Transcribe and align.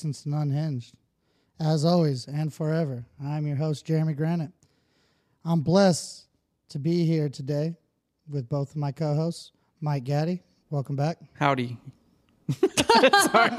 to 0.00 0.06
Unlicensed 0.06 0.26
and 0.26 0.34
Unhinged. 0.34 0.94
As 1.60 1.84
always 1.84 2.26
and 2.26 2.52
forever, 2.52 3.04
I'm 3.22 3.46
your 3.46 3.56
host, 3.56 3.84
Jeremy 3.84 4.14
Granite. 4.14 4.52
I'm 5.44 5.60
blessed 5.60 6.24
to 6.70 6.78
be 6.78 7.04
here 7.04 7.28
today 7.28 7.76
with 8.28 8.48
both 8.48 8.70
of 8.70 8.76
my 8.76 8.92
co 8.92 9.14
hosts, 9.14 9.52
Mike 9.80 10.04
Gaddy. 10.04 10.42
Welcome 10.70 10.96
back. 10.96 11.18
Howdy. 11.34 11.76
Sorry. 12.50 13.50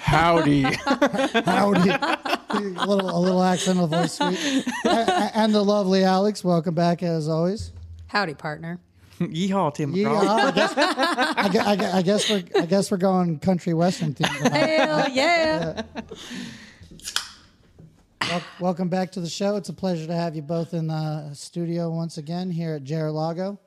Howdy. 0.00 0.62
Howdy. 0.62 1.90
a, 1.90 2.86
little, 2.86 3.10
a 3.10 3.20
little 3.20 3.42
accent 3.42 3.80
of 3.80 3.90
voice 3.90 4.12
sweet. 4.12 4.66
A- 4.84 4.88
a- 4.88 5.30
And 5.34 5.54
the 5.54 5.64
lovely 5.64 6.04
Alex. 6.04 6.44
Welcome 6.44 6.74
back 6.74 7.02
as 7.02 7.28
always. 7.28 7.72
Howdy, 8.08 8.34
partner. 8.34 8.78
Yeehaw, 9.20 9.74
Tim 9.74 9.92
Yeah, 9.94 10.08
McGraw. 10.08 10.28
I 10.28 10.50
guess, 10.52 10.74
I, 10.76 11.48
gue- 11.48 11.60
I 11.60 11.76
gue- 11.76 11.86
I 11.98 12.02
guess 12.02 12.30
we're 12.30 12.42
I 12.60 12.66
guess 12.66 12.90
we're 12.90 12.96
going 12.96 13.38
country 13.38 13.72
western 13.74 14.14
theme. 14.14 14.26
Hell 14.28 15.08
yeah. 15.10 15.82
Wel- 18.28 18.42
Welcome 18.60 18.88
back 18.88 19.12
to 19.12 19.20
the 19.20 19.28
show. 19.28 19.56
It's 19.56 19.68
a 19.68 19.72
pleasure 19.74 20.06
to 20.06 20.14
have 20.14 20.34
you 20.34 20.42
both 20.42 20.74
in 20.74 20.86
the 20.88 21.32
studio 21.34 21.90
once 21.90 22.18
again 22.18 22.50
here 22.50 22.74
at 22.74 22.84
Jarlago. 22.84 23.58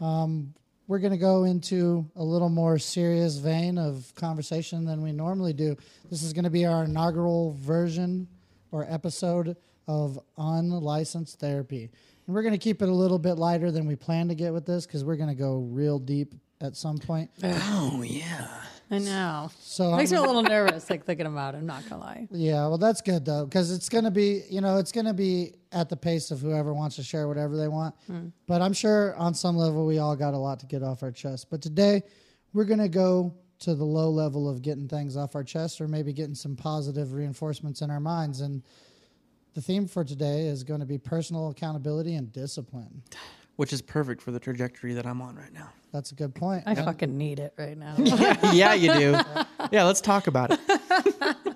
Um, 0.00 0.54
we're 0.88 0.98
going 0.98 1.12
to 1.12 1.18
go 1.18 1.44
into 1.44 2.04
a 2.16 2.22
little 2.24 2.48
more 2.48 2.78
serious 2.78 3.36
vein 3.36 3.78
of 3.78 4.12
conversation 4.16 4.84
than 4.84 5.02
we 5.02 5.12
normally 5.12 5.52
do. 5.52 5.76
This 6.10 6.22
is 6.22 6.32
going 6.32 6.44
to 6.44 6.50
be 6.50 6.66
our 6.66 6.84
inaugural 6.84 7.52
version 7.60 8.26
or 8.72 8.84
episode 8.88 9.56
of 9.86 10.18
unlicensed 10.38 11.38
therapy. 11.38 11.90
And 12.26 12.34
we're 12.34 12.42
going 12.42 12.52
to 12.54 12.58
keep 12.58 12.82
it 12.82 12.88
a 12.88 12.94
little 12.94 13.18
bit 13.18 13.34
lighter 13.34 13.70
than 13.70 13.86
we 13.86 13.96
plan 13.96 14.28
to 14.28 14.34
get 14.34 14.52
with 14.52 14.64
this 14.66 14.86
because 14.86 15.04
we're 15.04 15.16
going 15.16 15.28
to 15.28 15.34
go 15.34 15.56
real 15.70 15.98
deep 15.98 16.34
at 16.60 16.76
some 16.76 16.98
point. 16.98 17.30
Oh, 17.42 18.02
yeah. 18.06 18.46
I 18.90 18.98
know. 18.98 19.50
So 19.58 19.96
Makes 19.96 20.12
me 20.12 20.18
I'm- 20.18 20.24
a 20.24 20.26
little 20.28 20.42
nervous, 20.48 20.88
like 20.90 21.04
thinking 21.04 21.26
about 21.26 21.54
it. 21.54 21.58
I'm 21.58 21.66
not 21.66 21.88
gonna 21.88 22.02
lie. 22.02 22.28
Yeah, 22.30 22.66
well, 22.68 22.76
that's 22.76 23.00
good 23.00 23.24
though, 23.24 23.46
because 23.46 23.70
it's 23.72 23.88
going 23.88 24.04
to 24.04 24.10
be, 24.10 24.42
you 24.50 24.60
know, 24.60 24.76
it's 24.76 24.92
going 24.92 25.06
to 25.06 25.14
be 25.14 25.54
at 25.72 25.88
the 25.88 25.96
pace 25.96 26.30
of 26.30 26.40
whoever 26.40 26.74
wants 26.74 26.96
to 26.96 27.02
share 27.02 27.26
whatever 27.26 27.56
they 27.56 27.68
want. 27.68 27.94
Hmm. 28.06 28.26
But 28.46 28.60
I'm 28.60 28.74
sure 28.74 29.16
on 29.16 29.32
some 29.32 29.56
level 29.56 29.86
we 29.86 29.98
all 29.98 30.14
got 30.14 30.34
a 30.34 30.38
lot 30.38 30.60
to 30.60 30.66
get 30.66 30.82
off 30.82 31.02
our 31.02 31.10
chest. 31.10 31.48
But 31.50 31.62
today 31.62 32.02
we're 32.52 32.66
going 32.66 32.80
to 32.80 32.88
go 32.88 33.34
to 33.60 33.74
the 33.74 33.84
low 33.84 34.10
level 34.10 34.46
of 34.46 34.60
getting 34.60 34.88
things 34.88 35.16
off 35.16 35.34
our 35.34 35.44
chest 35.44 35.80
or 35.80 35.88
maybe 35.88 36.12
getting 36.12 36.34
some 36.34 36.54
positive 36.54 37.14
reinforcements 37.14 37.80
in 37.80 37.90
our 37.90 38.00
minds. 38.00 38.42
And 38.42 38.62
the 39.54 39.60
theme 39.62 39.86
for 39.86 40.04
today 40.04 40.46
is 40.46 40.64
going 40.64 40.80
to 40.80 40.86
be 40.86 40.98
personal 40.98 41.50
accountability 41.50 42.14
and 42.14 42.32
discipline. 42.32 43.02
Which 43.56 43.72
is 43.72 43.82
perfect 43.82 44.22
for 44.22 44.30
the 44.30 44.40
trajectory 44.40 44.94
that 44.94 45.06
I'm 45.06 45.20
on 45.20 45.36
right 45.36 45.52
now. 45.52 45.68
That's 45.92 46.10
a 46.10 46.14
good 46.14 46.34
point. 46.34 46.64
I 46.66 46.74
fucking 46.74 47.16
need 47.16 47.38
it 47.38 47.52
right 47.58 47.76
now. 47.76 47.94
yeah, 48.52 48.74
you 48.74 48.92
do. 48.94 49.18
Yeah, 49.70 49.84
let's 49.84 50.00
talk 50.00 50.26
about 50.26 50.50
it. 50.50 50.60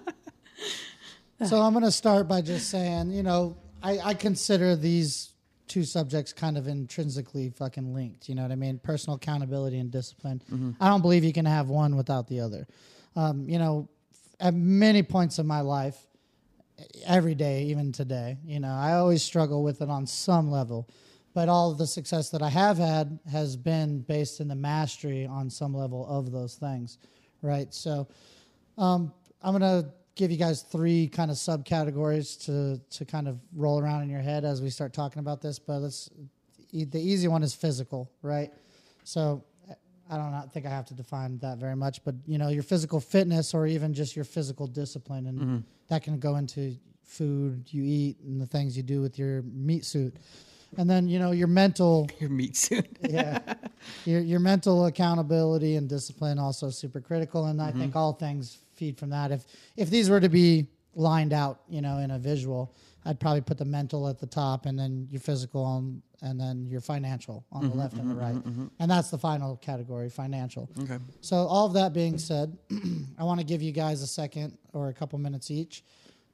So 1.45 1.61
I'm 1.61 1.75
going 1.75 1.85
to 1.85 1.93
start 1.93 2.29
by 2.29 2.41
just 2.41 2.71
saying, 2.71 3.11
you 3.11 3.23
know, 3.23 3.59
I, 3.83 3.99
I 3.99 4.15
consider 4.15 4.75
these 4.75 5.35
two 5.69 5.85
subjects 5.85 6.33
kind 6.33 6.57
of 6.57 6.67
intrinsically 6.67 7.51
fucking 7.51 7.93
linked. 7.93 8.29
You 8.29 8.37
know 8.37 8.43
what 8.43 8.53
I 8.53 8.57
mean? 8.57 8.79
Personal 8.79 9.17
accountability 9.17 9.79
and 9.79 9.91
discipline. 9.91 10.41
I 10.81 10.89
don't 10.89 11.03
believe 11.03 11.25
you 11.25 11.35
can 11.35 11.45
have 11.45 11.69
one 11.69 11.95
without 11.95 12.27
the 12.27 12.41
other. 12.41 12.67
Um, 13.17 13.47
you 13.49 13.59
know, 13.59 13.89
at 14.41 14.55
many 14.55 15.03
points 15.03 15.39
in 15.39 15.47
my 15.47 15.61
life, 15.61 15.99
every 17.05 17.35
day, 17.35 17.65
even 17.65 17.93
today, 17.93 18.37
you 18.45 18.61
know, 18.61 18.73
I 18.73 18.95
always 18.95 19.23
struggle 19.23 19.63
with 19.63 19.81
it 19.83 19.89
on 19.89 20.07
some 20.07 20.51
level. 20.51 20.89
But 21.35 21.49
all 21.51 21.75
the 21.75 21.87
success 21.87 22.31
that 22.31 22.41
I 22.41 22.49
have 22.49 22.79
had 22.79 23.19
has 23.31 23.57
been 23.57 24.01
based 24.01 24.41
in 24.41 24.49
the 24.49 24.55
mastery 24.55 25.27
on 25.27 25.51
some 25.51 25.75
level 25.75 26.07
of 26.09 26.33
those 26.33 26.55
things, 26.55 26.99
right? 27.43 27.73
So, 27.75 28.09
um, 28.79 29.13
I'm 29.43 29.53
gonna 29.53 29.93
give 30.15 30.31
you 30.31 30.39
guys 30.39 30.63
three 30.63 31.09
kind 31.09 31.31
of 31.31 31.37
subcategories 31.37 32.43
to 32.47 32.81
to 32.97 33.05
kind 33.05 33.29
of 33.29 33.39
roll 33.55 33.79
around 33.79 34.03
in 34.03 34.09
your 34.09 34.23
head 34.23 34.45
as 34.45 34.63
we 34.63 34.71
start 34.71 34.95
talking 34.95 35.21
about 35.21 35.43
this. 35.43 35.59
But 35.59 35.81
let's 35.81 36.11
the 36.73 37.01
easy 37.01 37.29
one 37.29 37.43
is 37.43 37.55
physical, 37.55 38.11
right? 38.23 38.51
So 39.05 39.45
I 40.11 40.17
don't 40.17 40.53
think 40.53 40.67
I 40.67 40.71
have 40.71 40.87
to 40.87 40.95
define 40.95 41.39
that 41.39 41.59
very 41.59 41.77
much, 41.77 42.05
but 42.05 42.15
you 42.27 42.39
know 42.39 42.49
your 42.49 42.63
physical 42.63 43.01
fitness 43.01 43.55
or 43.55 43.67
even 43.67 43.95
just 43.95 44.15
your 44.15 44.25
physical 44.25 44.67
discipline, 44.67 45.27
and 45.27 45.39
mm-hmm. 45.41 45.59
that 45.89 46.03
can 46.03 46.19
go 46.19 46.37
into 46.37 46.77
food 47.05 47.65
you 47.69 47.83
eat 47.85 48.19
and 48.21 48.41
the 48.41 48.47
things 48.47 48.77
you 48.77 48.83
do 48.83 49.01
with 49.01 49.19
your 49.19 49.43
meat 49.43 49.85
suit, 49.85 50.17
and 50.77 50.89
then 50.89 51.09
you 51.09 51.19
know 51.19 51.33
your 51.33 51.49
mental 51.49 52.09
Your 52.19 52.31
meat 52.31 52.57
suit. 52.57 52.87
yeah. 53.09 53.39
Your, 54.05 54.21
your 54.21 54.41
mental 54.41 54.87
accountability 54.87 55.77
and 55.77 55.89
discipline 55.89 56.39
also 56.39 56.71
super 56.71 57.01
critical 57.01 57.47
and 57.47 57.61
i 57.63 57.71
mm-hmm. 57.71 57.81
think 57.81 57.97
all 57.97 58.13
things 58.13 58.59
feed 58.75 58.99
from 58.99 59.11
that. 59.11 59.33
If 59.33 59.45
if 59.77 59.91
these 59.91 60.11
were 60.11 60.21
to 60.21 60.29
be 60.29 60.67
lined 60.95 61.33
out 61.33 61.61
you 61.69 61.81
know 61.81 61.99
in 61.99 62.11
a 62.11 62.19
visual 62.19 62.75
i'd 63.07 63.19
probably 63.19 63.41
put 63.41 63.57
the 63.59 63.65
mental 63.65 64.07
at 64.09 64.19
the 64.19 64.27
top 64.27 64.67
and 64.67 64.79
then 64.79 65.07
your 65.11 65.21
physical 65.21 65.65
on 65.65 66.03
and 66.23 66.39
then 66.41 66.67
your 66.67 66.81
financial 66.81 67.45
on 67.53 67.69
the 67.69 67.75
left 67.75 67.95
and 67.97 68.11
the 68.11 68.15
right 68.15 68.37
and 68.81 68.91
that's 68.91 69.11
the 69.11 69.19
final 69.19 69.57
category 69.57 70.09
financial 70.11 70.69
Okay. 70.81 70.99
so 71.21 71.37
all 71.37 71.67
of 71.67 71.73
that 71.75 71.93
being 71.93 72.19
said 72.19 72.57
i 73.19 73.25
want 73.25 73.41
to 73.41 73.47
give 73.47 73.63
you 73.63 73.73
guys 73.73 74.03
a 74.03 74.07
second 74.07 74.57
or 74.73 74.89
a 74.89 74.95
couple 74.95 75.19
minutes 75.19 75.51
each 75.51 75.83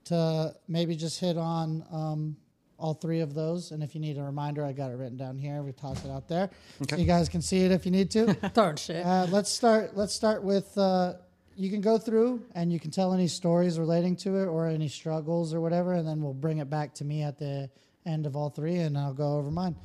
to 0.04 0.52
maybe 0.66 0.96
just 0.96 1.20
hit 1.20 1.36
on 1.38 1.84
um, 1.92 2.36
all 2.76 2.94
three 2.94 3.20
of 3.20 3.34
those. 3.34 3.70
And 3.70 3.80
if 3.84 3.94
you 3.94 4.00
need 4.00 4.18
a 4.18 4.22
reminder, 4.24 4.64
I 4.64 4.72
got 4.72 4.90
it 4.90 4.94
written 4.94 5.16
down 5.16 5.38
here. 5.38 5.62
We 5.62 5.70
toss 5.70 6.04
it 6.04 6.10
out 6.10 6.26
there, 6.26 6.50
so 6.90 6.96
you 6.96 7.04
guys 7.04 7.28
can 7.28 7.40
see 7.40 7.60
it 7.64 7.70
if 7.70 7.86
you 7.86 7.92
need 7.92 8.10
to. 8.10 8.34
Throwing 8.54 8.74
shit. 8.74 9.06
uh, 9.06 9.28
let's 9.30 9.48
start. 9.48 9.96
Let's 9.96 10.12
start 10.12 10.42
with. 10.42 10.76
Uh, 10.76 11.12
you 11.56 11.70
can 11.70 11.80
go 11.80 11.98
through 11.98 12.42
and 12.54 12.72
you 12.72 12.80
can 12.80 12.90
tell 12.90 13.12
any 13.12 13.28
stories 13.28 13.78
relating 13.78 14.16
to 14.16 14.36
it 14.36 14.46
or 14.46 14.66
any 14.66 14.88
struggles 14.88 15.54
or 15.54 15.60
whatever, 15.60 15.94
and 15.94 16.06
then 16.06 16.22
we'll 16.22 16.34
bring 16.34 16.58
it 16.58 16.70
back 16.70 16.94
to 16.94 17.04
me 17.04 17.22
at 17.22 17.38
the 17.38 17.70
end 18.06 18.26
of 18.26 18.36
all 18.36 18.50
three, 18.50 18.76
and 18.76 18.96
I'll 18.96 19.14
go 19.14 19.36
over 19.36 19.50
mine. 19.50 19.76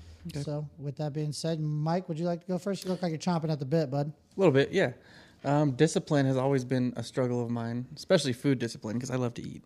So, 0.41 0.67
with 0.77 0.97
that 0.97 1.13
being 1.13 1.31
said, 1.31 1.59
Mike, 1.61 2.09
would 2.09 2.19
you 2.19 2.25
like 2.25 2.41
to 2.41 2.47
go 2.47 2.57
first? 2.57 2.83
You 2.83 2.91
look 2.91 3.01
like 3.01 3.11
you're 3.11 3.19
chomping 3.19 3.49
at 3.49 3.59
the 3.59 3.65
bit, 3.65 3.89
bud. 3.89 4.07
A 4.07 4.39
little 4.39 4.51
bit, 4.51 4.71
yeah. 4.71 4.91
Um, 5.45 5.71
discipline 5.71 6.25
has 6.25 6.35
always 6.35 6.65
been 6.65 6.91
a 6.97 7.03
struggle 7.03 7.41
of 7.41 7.49
mine, 7.49 7.85
especially 7.95 8.33
food 8.33 8.59
discipline, 8.59 8.97
because 8.97 9.11
I 9.11 9.15
love 9.15 9.33
to 9.35 9.41
eat. 9.41 9.63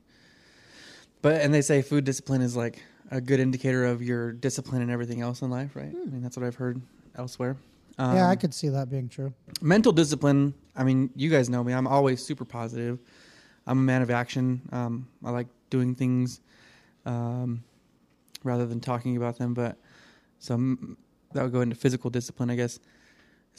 But 1.23 1.41
and 1.41 1.53
they 1.53 1.61
say 1.61 1.81
food 1.81 2.03
discipline 2.03 2.41
is 2.41 2.55
like 2.55 2.83
a 3.09 3.21
good 3.21 3.39
indicator 3.39 3.85
of 3.85 4.01
your 4.01 4.31
discipline 4.31 4.81
and 4.81 4.91
everything 4.91 5.21
else 5.21 5.41
in 5.41 5.49
life, 5.49 5.75
right? 5.75 5.89
I 5.89 6.05
mean, 6.09 6.21
that's 6.21 6.37
what 6.37 6.45
I've 6.45 6.55
heard 6.55 6.81
elsewhere. 7.15 7.57
Um, 7.97 8.15
yeah, 8.15 8.29
I 8.29 8.35
could 8.35 8.53
see 8.53 8.69
that 8.69 8.89
being 8.89 9.09
true. 9.09 9.33
mental 9.61 9.91
discipline 9.91 10.53
i 10.75 10.83
mean 10.83 11.09
you 11.15 11.29
guys 11.29 11.49
know 11.49 11.63
me. 11.63 11.73
I'm 11.73 11.87
always 11.87 12.23
super 12.25 12.45
positive. 12.45 12.99
I'm 13.67 13.77
a 13.79 13.81
man 13.81 14.01
of 14.01 14.09
action. 14.09 14.61
Um, 14.71 15.07
i 15.23 15.29
like 15.29 15.47
doing 15.69 15.93
things 15.95 16.39
um, 17.05 17.63
rather 18.43 18.65
than 18.65 18.79
talking 18.79 19.17
about 19.17 19.37
them 19.37 19.53
but 19.53 19.77
so 20.39 20.57
that 21.33 21.43
would 21.43 21.51
go 21.51 21.61
into 21.61 21.75
physical 21.75 22.09
discipline 22.09 22.49
i 22.49 22.55
guess 22.55 22.79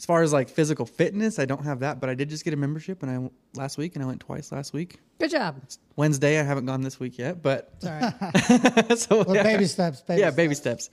as 0.03 0.05
far 0.05 0.21
as 0.21 0.33
like 0.33 0.49
physical 0.49 0.85
fitness 0.85 1.39
i 1.39 1.45
don't 1.45 1.63
have 1.63 1.79
that 1.79 2.01
but 2.01 2.09
i 2.09 2.13
did 2.13 2.27
just 2.29 2.43
get 2.43 2.53
a 2.53 2.57
membership 2.57 3.01
and 3.03 3.09
i 3.09 3.57
last 3.57 3.77
week 3.77 3.95
and 3.95 4.03
i 4.03 4.05
went 4.05 4.19
twice 4.19 4.51
last 4.51 4.73
week 4.73 4.99
Good 5.17 5.31
job. 5.31 5.61
wednesday 5.95 6.37
i 6.41 6.43
haven't 6.43 6.65
gone 6.65 6.81
this 6.81 6.99
week 6.99 7.17
yet 7.17 7.41
but 7.41 7.71
It's 7.81 9.03
so 9.07 9.23
Well, 9.23 9.33
yeah. 9.33 9.43
baby 9.43 9.63
steps. 9.65 10.01
Baby 10.01 10.19
yeah, 10.19 10.25
steps. 10.27 10.35
baby 10.35 10.55
steps. 10.55 10.89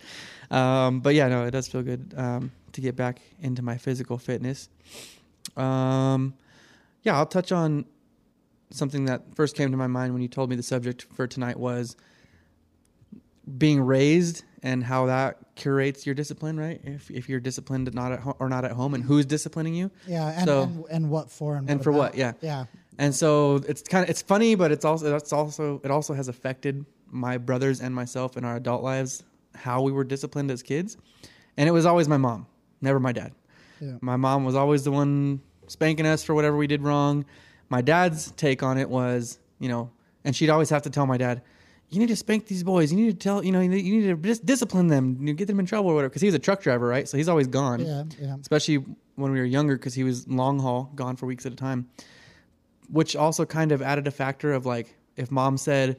Um, 0.48 1.00
but 1.00 1.16
yeah, 1.16 1.26
no, 1.26 1.44
it 1.44 1.50
does 1.50 1.66
feel 1.66 1.82
good 1.82 2.14
um, 2.16 2.52
to 2.72 2.80
get 2.80 2.94
back 2.94 3.20
into 3.40 3.62
my 3.62 3.76
physical 3.78 4.16
fitness. 4.16 4.68
Um, 5.56 6.34
yeah, 7.02 7.16
I'll 7.16 7.26
touch 7.26 7.50
on 7.50 7.86
something 8.70 9.06
that 9.06 9.34
first 9.34 9.56
came 9.56 9.72
to 9.72 9.76
my 9.76 9.88
mind 9.88 10.12
when 10.12 10.22
you 10.22 10.28
told 10.28 10.50
me 10.50 10.54
the 10.56 10.62
subject 10.62 11.06
for 11.12 11.26
tonight 11.26 11.58
was 11.58 11.96
being 13.58 13.80
raised 13.80 14.44
and 14.62 14.84
how 14.84 15.06
that 15.06 15.38
curates 15.54 16.04
your 16.06 16.14
discipline, 16.14 16.58
right? 16.58 16.80
If 16.84 17.10
if 17.10 17.28
you're 17.28 17.40
disciplined 17.40 17.92
not 17.94 18.12
at 18.12 18.20
ho- 18.20 18.36
or 18.38 18.48
not 18.48 18.64
at 18.64 18.72
home, 18.72 18.94
and 18.94 19.02
who's 19.04 19.26
disciplining 19.26 19.74
you, 19.74 19.90
Yeah, 20.06 20.28
and, 20.36 20.44
So- 20.44 20.62
and 20.62 20.84
and 20.90 21.10
what 21.10 21.30
for 21.30 21.56
and, 21.56 21.68
and 21.70 21.82
for 21.82 21.90
about. 21.90 21.98
what? 21.98 22.14
Yeah. 22.16 22.32
Yeah, 22.40 22.64
And 22.98 23.14
so 23.14 23.56
it's 23.68 23.82
kind 23.82 24.04
of 24.04 24.10
it's 24.10 24.22
funny, 24.22 24.54
but 24.54 24.70
it's 24.72 24.84
also 24.84 25.16
it's 25.16 25.32
also 25.32 25.80
it 25.84 25.90
also 25.90 26.14
has 26.14 26.28
affected 26.28 26.84
my 27.10 27.38
brothers 27.38 27.80
and 27.80 27.94
myself 27.94 28.36
in 28.36 28.44
our 28.44 28.56
adult 28.56 28.82
lives 28.82 29.22
how 29.54 29.82
we 29.82 29.90
were 29.92 30.04
disciplined 30.04 30.50
as 30.50 30.62
kids. 30.62 30.96
And 31.56 31.68
it 31.68 31.72
was 31.72 31.84
always 31.84 32.08
my 32.08 32.16
mom, 32.18 32.46
never 32.80 33.00
my 33.00 33.12
dad. 33.12 33.32
Yeah. 33.80 33.96
My 34.00 34.16
mom 34.16 34.44
was 34.44 34.54
always 34.54 34.84
the 34.84 34.92
one 34.92 35.40
spanking 35.66 36.06
us 36.06 36.22
for 36.22 36.34
whatever 36.34 36.56
we 36.56 36.66
did 36.66 36.82
wrong. 36.82 37.24
My 37.68 37.80
dad's 37.82 38.30
take 38.32 38.62
on 38.62 38.78
it 38.78 38.88
was, 38.88 39.38
you 39.58 39.68
know, 39.68 39.90
and 40.24 40.36
she'd 40.36 40.50
always 40.50 40.70
have 40.70 40.82
to 40.82 40.90
tell 40.90 41.06
my 41.06 41.16
dad, 41.16 41.42
"You 41.90 41.98
need 42.00 42.08
to 42.08 42.16
spank 42.16 42.46
these 42.46 42.62
boys. 42.62 42.92
You 42.92 42.98
need 42.98 43.10
to 43.12 43.16
tell, 43.18 43.44
you 43.44 43.52
know, 43.52 43.60
you 43.60 43.68
need 43.68 43.84
you 43.84 44.00
need 44.00 44.06
to 44.08 44.16
just 44.28 44.44
discipline 44.46 44.86
them, 44.88 45.16
you 45.20 45.26
know, 45.26 45.32
get 45.34 45.46
them 45.46 45.60
in 45.60 45.66
trouble 45.66 45.90
or 45.90 45.94
whatever." 45.94 46.08
Because 46.10 46.22
he 46.22 46.26
was 46.28 46.34
a 46.34 46.38
truck 46.38 46.62
driver, 46.62 46.86
right? 46.86 47.08
So 47.08 47.16
he's 47.16 47.28
always 47.28 47.46
gone 47.46 47.80
yeah, 47.84 48.04
yeah. 48.20 48.36
especially 48.40 48.76
when 49.16 49.32
we 49.32 49.38
were 49.38 49.44
younger 49.44 49.76
because 49.76 49.94
he 49.94 50.04
was 50.04 50.26
long 50.28 50.58
haul, 50.58 50.90
gone 50.94 51.16
for 51.16 51.26
weeks 51.26 51.44
at 51.46 51.52
a 51.52 51.56
time. 51.56 51.88
Which 52.88 53.14
also 53.14 53.44
kind 53.44 53.70
of 53.70 53.82
added 53.82 54.06
a 54.08 54.10
factor 54.10 54.52
of 54.52 54.66
like 54.66 54.96
if 55.16 55.30
mom 55.30 55.56
said, 55.58 55.96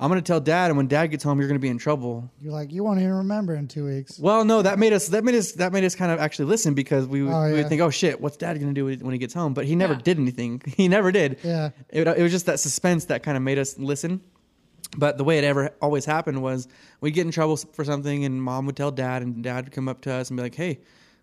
I'm 0.00 0.08
gonna 0.08 0.22
tell 0.22 0.38
dad, 0.38 0.70
and 0.70 0.76
when 0.76 0.86
dad 0.86 1.08
gets 1.08 1.24
home, 1.24 1.40
you're 1.40 1.48
gonna 1.48 1.58
be 1.58 1.68
in 1.68 1.78
trouble. 1.78 2.30
You're 2.40 2.52
like, 2.52 2.70
you 2.72 2.84
won't 2.84 3.00
even 3.00 3.12
remember 3.14 3.56
in 3.56 3.66
two 3.66 3.84
weeks. 3.84 4.18
Well, 4.20 4.44
no, 4.44 4.62
that 4.62 4.78
made 4.78 4.92
us 4.92 5.08
that 5.08 5.24
made 5.24 5.34
us 5.34 5.52
that 5.52 5.72
made 5.72 5.82
us 5.82 5.96
kind 5.96 6.12
of 6.12 6.20
actually 6.20 6.44
listen 6.44 6.74
because 6.74 7.08
we 7.08 7.22
would, 7.24 7.32
Oh, 7.32 7.42
we 7.44 7.50
yeah. 7.50 7.54
would 7.56 7.68
think, 7.68 7.80
oh 7.80 7.90
shit, 7.90 8.20
what's 8.20 8.36
dad 8.36 8.60
gonna 8.60 8.72
do 8.72 8.84
when 8.84 9.10
he 9.12 9.18
gets 9.18 9.34
home? 9.34 9.54
But 9.54 9.64
he 9.64 9.74
never 9.74 9.94
Yeah. 9.94 10.00
did 10.04 10.18
anything. 10.18 10.62
He 10.76 10.86
never 10.86 11.10
did. 11.10 11.38
Yeah. 11.42 11.70
It, 11.88 12.06
it 12.06 12.22
was 12.22 12.30
just 12.30 12.46
that 12.46 12.60
suspense 12.60 13.06
that 13.06 13.24
kind 13.24 13.36
of 13.36 13.42
made 13.42 13.58
us 13.58 13.76
listen. 13.78 14.20
But 14.96 15.18
the 15.18 15.24
way 15.24 15.38
it 15.38 15.44
ever 15.44 15.70
always 15.82 16.04
happened 16.04 16.42
was 16.42 16.66
we'd 17.00 17.12
get 17.12 17.26
in 17.26 17.32
trouble 17.32 17.56
for 17.56 17.84
something, 17.84 18.24
and 18.24 18.42
mom 18.42 18.66
would 18.66 18.76
tell 18.76 18.90
dad, 18.90 19.22
and 19.22 19.42
dad 19.42 19.66
would 19.66 19.72
come 19.72 19.88
up 19.88 20.00
to 20.02 20.12
us 20.12 20.30
and 20.30 20.36
be 20.36 20.42
like, 20.42 20.54
"Hey, 20.54 20.80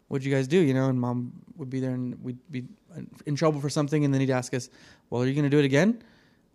what'd 0.08 0.26
you 0.26 0.34
guys 0.34 0.48
do?" 0.48 0.60
You 0.60 0.74
know, 0.74 0.90
and 0.90 1.00
mom 1.00 1.34
would 1.58 1.70
be 1.70 1.80
there, 1.80 1.92
and 1.92 2.22
we'd 2.24 2.38
be 2.52 2.66
in 3.26 3.36
trouble 3.36 3.60
for 3.60 3.70
something, 3.70 4.06
and 4.06 4.14
then 4.14 4.22
he'd 4.22 4.30
ask 4.30 4.54
us, 4.54 4.70
"Well, 5.10 5.24
are 5.24 5.26
you 5.26 5.34
gonna 5.34 5.50
do 5.50 5.60
it 5.60 5.66
again?" 5.66 6.02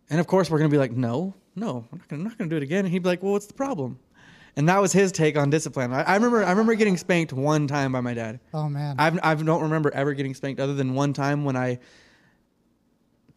And 0.09 0.21
of 0.21 0.27
course, 0.27 0.51
we're 0.51 0.59
gonna 0.59 0.71
be 0.71 0.79
like, 0.79 0.93
"No, 0.93 1.35
no, 1.57 1.85
I'm 1.93 2.01
not 2.11 2.21
not 2.21 2.39
gonna 2.39 2.51
do 2.51 2.57
it 2.57 2.63
again." 2.63 2.85
And 2.85 2.93
he'd 2.93 3.03
be 3.03 3.09
like, 3.09 3.23
"Well, 3.23 3.33
what's 3.33 3.47
the 3.47 3.55
problem?" 3.55 3.99
And 4.57 4.69
that 4.69 4.81
was 4.81 4.93
his 4.93 5.13
take 5.13 5.37
on 5.37 5.51
discipline. 5.51 5.93
I, 5.93 6.03
I 6.03 6.15
remember, 6.15 6.45
I 6.45 6.51
remember 6.51 6.75
getting 6.75 6.97
spanked 6.97 7.33
one 7.33 7.67
time 7.67 7.93
by 7.93 8.01
my 8.01 8.15
dad. 8.15 8.41
Oh 8.53 8.69
man. 8.69 8.97
I've, 8.99 9.19
I 9.23 9.35
don't 9.35 9.63
remember 9.63 9.91
ever 9.95 10.13
getting 10.13 10.35
spanked 10.35 10.61
other 10.61 10.75
than 10.75 10.95
one 10.95 11.13
time 11.13 11.45
when 11.45 11.57
I, 11.57 11.79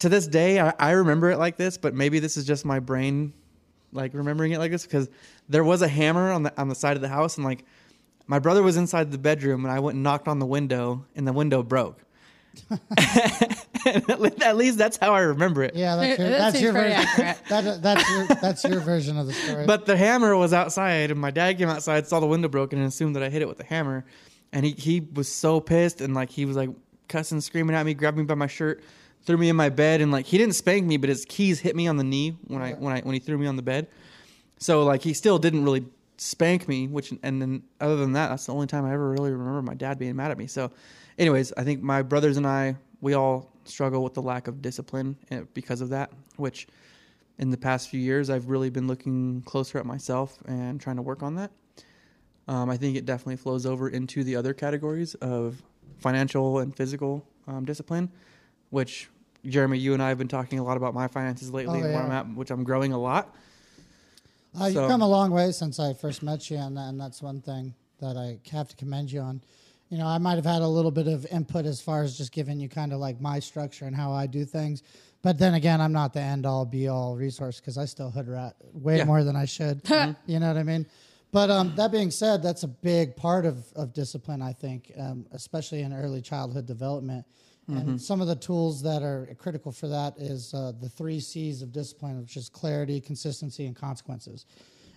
to 0.00 0.08
this 0.08 0.26
day, 0.26 0.60
I, 0.60 0.74
I 0.78 0.90
remember 0.92 1.30
it 1.30 1.38
like 1.38 1.56
this, 1.56 1.78
but 1.78 1.94
maybe 1.94 2.18
this 2.18 2.36
is 2.36 2.44
just 2.44 2.64
my 2.64 2.80
brain, 2.80 3.32
like 3.94 4.12
remembering 4.14 4.52
it 4.52 4.58
like 4.58 4.70
this 4.70 4.84
because 4.84 5.08
there 5.48 5.64
was 5.64 5.80
a 5.82 5.88
hammer 5.88 6.30
on 6.32 6.42
the 6.42 6.60
on 6.60 6.68
the 6.68 6.74
side 6.74 6.96
of 6.96 7.02
the 7.02 7.08
house 7.08 7.36
and 7.36 7.44
like 7.44 7.64
my 8.26 8.38
brother 8.38 8.62
was 8.62 8.76
inside 8.76 9.10
the 9.10 9.18
bedroom 9.18 9.64
and 9.64 9.72
I 9.72 9.80
went 9.80 9.94
and 9.94 10.02
knocked 10.02 10.28
on 10.28 10.38
the 10.38 10.46
window 10.46 11.04
and 11.14 11.26
the 11.26 11.32
window 11.32 11.62
broke. 11.62 12.00
At 13.86 14.56
least 14.56 14.78
that's 14.78 14.96
how 14.96 15.12
I 15.14 15.20
remember 15.20 15.62
it. 15.62 15.74
yeah, 15.74 15.96
that's 15.96 16.18
your, 16.18 16.28
That 16.30 16.38
that's 16.38 16.60
your 16.60 16.72
version. 16.72 17.06
That, 17.48 17.82
that's 17.82 18.10
your 18.10 18.26
that's 18.26 18.64
your 18.64 18.80
version 18.80 19.18
of 19.18 19.26
the 19.26 19.32
story. 19.32 19.66
But 19.66 19.86
the 19.86 19.96
hammer 19.96 20.36
was 20.36 20.52
outside, 20.52 21.10
and 21.10 21.20
my 21.20 21.30
dad 21.30 21.58
came 21.58 21.68
outside, 21.68 22.06
saw 22.06 22.20
the 22.20 22.26
window 22.26 22.48
broken, 22.48 22.78
and 22.78 22.88
assumed 22.88 23.16
that 23.16 23.22
I 23.22 23.28
hit 23.28 23.42
it 23.42 23.48
with 23.48 23.58
the 23.58 23.64
hammer. 23.64 24.04
And 24.52 24.64
he, 24.64 24.72
he 24.72 25.00
was 25.00 25.28
so 25.30 25.60
pissed, 25.60 26.00
and 26.00 26.14
like 26.14 26.30
he 26.30 26.44
was 26.44 26.56
like 26.56 26.70
cussing, 27.08 27.40
screaming 27.40 27.74
at 27.76 27.84
me, 27.84 27.92
grabbed 27.94 28.16
me 28.16 28.24
by 28.24 28.34
my 28.34 28.46
shirt, 28.46 28.82
threw 29.24 29.36
me 29.36 29.48
in 29.48 29.56
my 29.56 29.68
bed, 29.68 30.00
and 30.00 30.12
like 30.12 30.26
he 30.26 30.38
didn't 30.38 30.54
spank 30.54 30.84
me, 30.86 30.96
but 30.96 31.08
his 31.08 31.24
keys 31.24 31.60
hit 31.60 31.74
me 31.76 31.88
on 31.88 31.96
the 31.96 32.04
knee 32.04 32.36
when 32.46 32.62
I 32.62 32.72
when 32.72 32.94
I 32.94 33.00
when 33.00 33.14
he 33.14 33.20
threw 33.20 33.38
me 33.38 33.46
on 33.46 33.56
the 33.56 33.62
bed. 33.62 33.88
So 34.58 34.84
like 34.84 35.02
he 35.02 35.14
still 35.14 35.38
didn't 35.38 35.64
really 35.64 35.84
spank 36.16 36.68
me, 36.68 36.88
which 36.88 37.12
and 37.22 37.40
then 37.42 37.62
other 37.80 37.96
than 37.96 38.12
that, 38.12 38.28
that's 38.28 38.46
the 38.46 38.54
only 38.54 38.66
time 38.66 38.84
I 38.84 38.92
ever 38.92 39.10
really 39.10 39.32
remember 39.32 39.62
my 39.62 39.74
dad 39.74 39.98
being 39.98 40.16
mad 40.16 40.30
at 40.30 40.38
me. 40.38 40.46
So, 40.46 40.70
anyways, 41.18 41.52
I 41.56 41.64
think 41.64 41.82
my 41.82 42.02
brothers 42.02 42.36
and 42.36 42.46
I 42.46 42.76
we 43.00 43.14
all 43.14 43.50
struggle 43.64 44.02
with 44.02 44.14
the 44.14 44.22
lack 44.22 44.48
of 44.48 44.62
discipline 44.62 45.16
eh, 45.30 45.42
because 45.52 45.80
of 45.80 45.90
that, 45.90 46.10
which 46.36 46.66
in 47.38 47.50
the 47.50 47.56
past 47.56 47.88
few 47.88 48.00
years, 48.00 48.30
I've 48.30 48.48
really 48.48 48.70
been 48.70 48.86
looking 48.86 49.42
closer 49.42 49.78
at 49.78 49.86
myself 49.86 50.38
and 50.46 50.80
trying 50.80 50.96
to 50.96 51.02
work 51.02 51.22
on 51.22 51.34
that. 51.34 51.50
Um, 52.46 52.70
I 52.70 52.76
think 52.76 52.96
it 52.96 53.06
definitely 53.06 53.36
flows 53.36 53.66
over 53.66 53.88
into 53.88 54.22
the 54.22 54.36
other 54.36 54.54
categories 54.54 55.14
of 55.16 55.62
financial 55.98 56.58
and 56.58 56.76
physical 56.76 57.26
um, 57.48 57.64
discipline, 57.64 58.10
which 58.70 59.08
Jeremy, 59.46 59.78
you 59.78 59.92
and 59.94 60.02
I 60.02 60.08
have 60.08 60.18
been 60.18 60.28
talking 60.28 60.58
a 60.58 60.64
lot 60.64 60.76
about 60.76 60.94
my 60.94 61.08
finances 61.08 61.50
lately 61.52 61.80
Oh, 61.80 61.84
and 61.84 61.94
where. 61.94 62.02
I'm 62.02 62.10
at, 62.12 62.34
which 62.34 62.50
I'm 62.50 62.64
growing 62.64 62.92
a 62.92 62.98
lot. 62.98 63.34
Uh, 64.58 64.66
you've 64.66 64.88
come 64.88 65.02
a 65.02 65.08
long 65.08 65.30
way 65.30 65.50
since 65.52 65.80
I 65.80 65.92
first 65.94 66.22
met 66.22 66.48
you, 66.50 66.56
and, 66.58 66.78
and 66.78 67.00
that's 67.00 67.20
one 67.20 67.40
thing 67.40 67.74
that 68.00 68.16
I 68.16 68.38
have 68.52 68.68
to 68.68 68.76
commend 68.76 69.10
you 69.10 69.20
on. 69.20 69.40
You 69.90 69.98
know, 69.98 70.06
I 70.06 70.18
might 70.18 70.36
have 70.36 70.44
had 70.46 70.62
a 70.62 70.68
little 70.68 70.90
bit 70.90 71.08
of 71.08 71.26
input 71.26 71.66
as 71.66 71.80
far 71.80 72.02
as 72.02 72.16
just 72.16 72.32
giving 72.32 72.58
you 72.58 72.68
kind 72.68 72.92
of 72.92 73.00
like 73.00 73.20
my 73.20 73.38
structure 73.38 73.84
and 73.84 73.94
how 73.94 74.12
I 74.12 74.26
do 74.26 74.44
things. 74.44 74.82
But 75.22 75.38
then 75.38 75.54
again, 75.54 75.80
I'm 75.80 75.92
not 75.92 76.12
the 76.12 76.20
end 76.20 76.46
all 76.46 76.64
be 76.64 76.88
all 76.88 77.16
resource 77.16 77.60
because 77.60 77.78
I 77.78 77.84
still 77.84 78.10
hood 78.10 78.28
rat 78.28 78.54
way 78.72 78.98
Yeah. 78.98 79.04
more 79.04 79.24
than 79.24 79.36
I 79.36 79.44
should. 79.44 79.82
You 80.26 80.38
know 80.40 80.48
what 80.48 80.56
I 80.56 80.62
mean? 80.62 80.86
But 81.32 81.50
um, 81.50 81.74
that 81.76 81.90
being 81.90 82.10
said, 82.12 82.42
that's 82.42 82.62
a 82.62 82.68
big 82.68 83.16
part 83.16 83.44
of, 83.44 83.64
of 83.74 83.92
discipline, 83.92 84.40
I 84.40 84.52
think, 84.52 84.92
um, 84.98 85.26
especially 85.32 85.82
in 85.82 85.92
early 85.92 86.20
childhood 86.22 86.64
development. 86.66 87.24
And 87.68 88.00
some 88.00 88.20
of 88.20 88.26
the 88.26 88.36
tools 88.36 88.82
that 88.82 89.02
are 89.02 89.34
critical 89.38 89.72
for 89.72 89.88
that 89.88 90.14
is 90.18 90.52
uh, 90.52 90.72
the 90.80 90.88
three 90.88 91.18
C's 91.20 91.62
of 91.62 91.72
discipline, 91.72 92.20
which 92.20 92.36
is 92.36 92.48
clarity, 92.48 93.00
consistency, 93.00 93.66
and 93.66 93.74
consequences. 93.74 94.44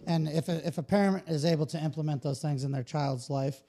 And 0.06 0.28
if 0.28 0.50
a, 0.50 0.66
if 0.68 0.78
a 0.78 0.84
parent 0.84 1.28
is 1.28 1.46
able 1.46 1.66
to 1.68 1.81
implement 1.81 2.22
those 2.22 2.42
things 2.42 2.64
in 2.64 2.72
their 2.72 2.84
child's 2.84 3.30
life 3.30 3.62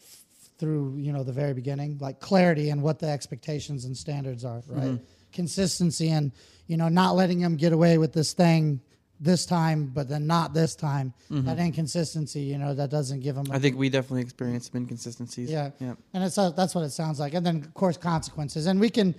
f- 0.00 0.24
through 0.58 0.96
you 0.98 1.12
know 1.12 1.22
the 1.24 1.32
very 1.32 1.52
beginning, 1.52 1.98
like 2.00 2.20
clarity 2.20 2.70
and 2.70 2.80
what 2.82 2.98
the 3.00 3.08
expectations 3.08 3.84
and 3.84 3.96
standards 3.96 4.44
are, 4.44 4.62
right? 4.68 5.00
Consistency 5.32 6.10
and 6.10 6.32
you 6.68 6.76
know 6.76 6.88
not 6.88 7.16
letting 7.16 7.40
them 7.40 7.56
get 7.56 7.72
away 7.72 7.98
with 7.98 8.12
this 8.12 8.32
thing 8.34 8.80
this 9.20 9.46
time, 9.46 9.86
but 9.86 10.08
then 10.08 10.26
not 10.26 10.54
this 10.54 10.74
time. 10.74 11.14
Mm-hmm. 11.30 11.46
That 11.46 11.58
inconsistency, 11.58 12.40
you 12.40 12.58
know, 12.58 12.74
that 12.74 12.90
doesn't 12.90 13.20
give 13.20 13.34
them. 13.34 13.46
I 13.50 13.58
think 13.58 13.76
we 13.76 13.88
definitely 13.88 14.22
experienced 14.22 14.72
some 14.72 14.80
inconsistencies. 14.82 15.50
Yeah. 15.50 15.70
Yeah. 15.80 15.94
And 16.12 16.24
it's 16.24 16.38
uh, 16.38 16.50
that's 16.50 16.74
what 16.74 16.84
it 16.84 16.90
sounds 16.90 17.20
like. 17.20 17.34
And 17.34 17.44
then 17.44 17.56
of 17.56 17.74
course 17.74 17.96
consequences. 17.96 18.66
And 18.66 18.80
we 18.80 18.90
can, 18.90 19.14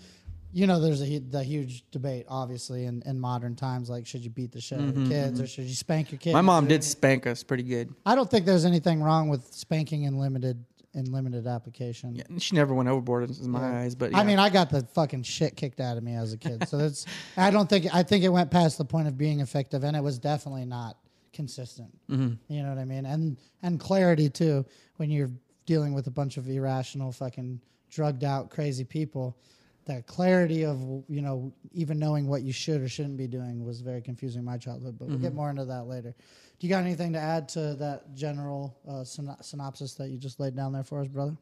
you 0.51 0.67
know, 0.67 0.79
there's 0.79 1.01
a 1.01 1.19
the 1.19 1.43
huge 1.43 1.89
debate 1.91 2.25
obviously 2.29 2.85
in, 2.85 3.01
in 3.05 3.19
modern 3.19 3.55
times 3.55 3.89
like 3.89 4.05
should 4.05 4.23
you 4.23 4.29
beat 4.29 4.51
the 4.51 4.61
shit 4.61 4.79
out 4.79 4.89
of 4.89 4.97
your 4.97 5.05
mm-hmm, 5.05 5.11
kids 5.11 5.39
or 5.39 5.43
mm-hmm. 5.43 5.47
should 5.47 5.65
you 5.65 5.75
spank 5.75 6.11
your 6.11 6.19
kids? 6.19 6.33
My 6.33 6.41
mom 6.41 6.67
did 6.67 6.83
spank 6.83 7.25
us 7.25 7.43
pretty 7.43 7.63
good. 7.63 7.93
I 8.05 8.15
don't 8.15 8.29
think 8.29 8.45
there's 8.45 8.65
anything 8.65 9.01
wrong 9.01 9.29
with 9.29 9.45
spanking 9.53 10.03
in 10.03 10.19
limited 10.19 10.63
in 10.95 11.11
limited 11.11 11.45
application. 11.45 12.15
Yeah, 12.15 12.23
and 12.29 12.41
she 12.41 12.55
never 12.55 12.73
went 12.73 12.89
overboard 12.89 13.29
in 13.29 13.49
my 13.49 13.81
eyes, 13.81 13.93
but 13.95 14.15
I 14.15 14.19
yeah. 14.19 14.23
mean, 14.23 14.39
I 14.39 14.49
got 14.49 14.69
the 14.69 14.81
fucking 14.93 15.23
shit 15.23 15.55
kicked 15.55 15.79
out 15.79 15.97
of 15.97 16.03
me 16.03 16.15
as 16.15 16.33
a 16.33 16.37
kid. 16.37 16.67
So 16.67 16.77
that's 16.77 17.05
I 17.37 17.51
don't 17.51 17.69
think 17.69 17.93
I 17.93 18.01
think 18.01 18.23
it 18.23 18.29
went 18.29 18.49
past 18.49 18.77
the 18.77 18.85
point 18.85 19.07
of 19.07 19.17
being 19.17 19.41
effective 19.41 19.83
and 19.83 19.95
it 19.95 20.01
was 20.01 20.17
definitely 20.17 20.65
not 20.65 20.97
consistent. 21.33 21.89
Mm-hmm. 22.09 22.53
You 22.53 22.63
know 22.63 22.69
what 22.69 22.77
I 22.77 22.85
mean? 22.85 23.05
And 23.05 23.37
and 23.61 23.79
clarity 23.79 24.29
too 24.29 24.65
when 24.95 25.11
you're 25.11 25.31
dealing 25.65 25.93
with 25.93 26.07
a 26.07 26.11
bunch 26.11 26.37
of 26.37 26.47
irrational 26.47 27.11
fucking 27.11 27.59
drugged 27.89 28.23
out 28.23 28.49
crazy 28.49 28.83
people. 28.83 29.37
That 29.85 30.07
clarity 30.07 30.65
of 30.65 30.79
you 31.07 31.21
know 31.21 31.53
even 31.73 31.99
knowing 31.99 32.27
what 32.27 32.41
you 32.41 32.51
should 32.51 32.81
or 32.81 32.87
shouldn't 32.87 33.17
be 33.17 33.27
doing 33.27 33.63
was 33.63 33.81
very 33.81 34.01
confusing 34.01 34.39
in 34.39 34.45
my 34.45 34.57
childhood. 34.57 34.97
But 34.97 35.09
we'll 35.09 35.19
get 35.19 35.35
more 35.35 35.51
into 35.51 35.65
that 35.65 35.85
later. 35.85 36.15
Do 36.59 36.67
you 36.67 36.69
got 36.73 36.83
anything 36.83 37.13
to 37.13 37.19
add 37.19 37.49
to 37.49 37.75
that 37.75 38.13
general 38.15 38.77
uh, 38.87 38.91
syno- 39.03 39.43
synopsis 39.43 39.93
that 39.95 40.09
you 40.09 40.17
just 40.17 40.39
laid 40.39 40.55
down 40.55 40.71
there 40.73 40.83
for 40.83 41.01
us, 41.01 41.07
brother? 41.07 41.35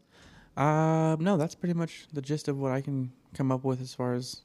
Uh, 0.57 1.15
no, 1.19 1.37
that's 1.37 1.55
pretty 1.55 1.73
much 1.73 2.07
the 2.13 2.21
gist 2.21 2.47
of 2.47 2.57
what 2.59 2.71
I 2.71 2.81
can 2.81 3.11
come 3.33 3.51
up 3.51 3.63
with 3.63 3.81
as 3.81 3.93
far 3.93 4.13
as 4.13 4.41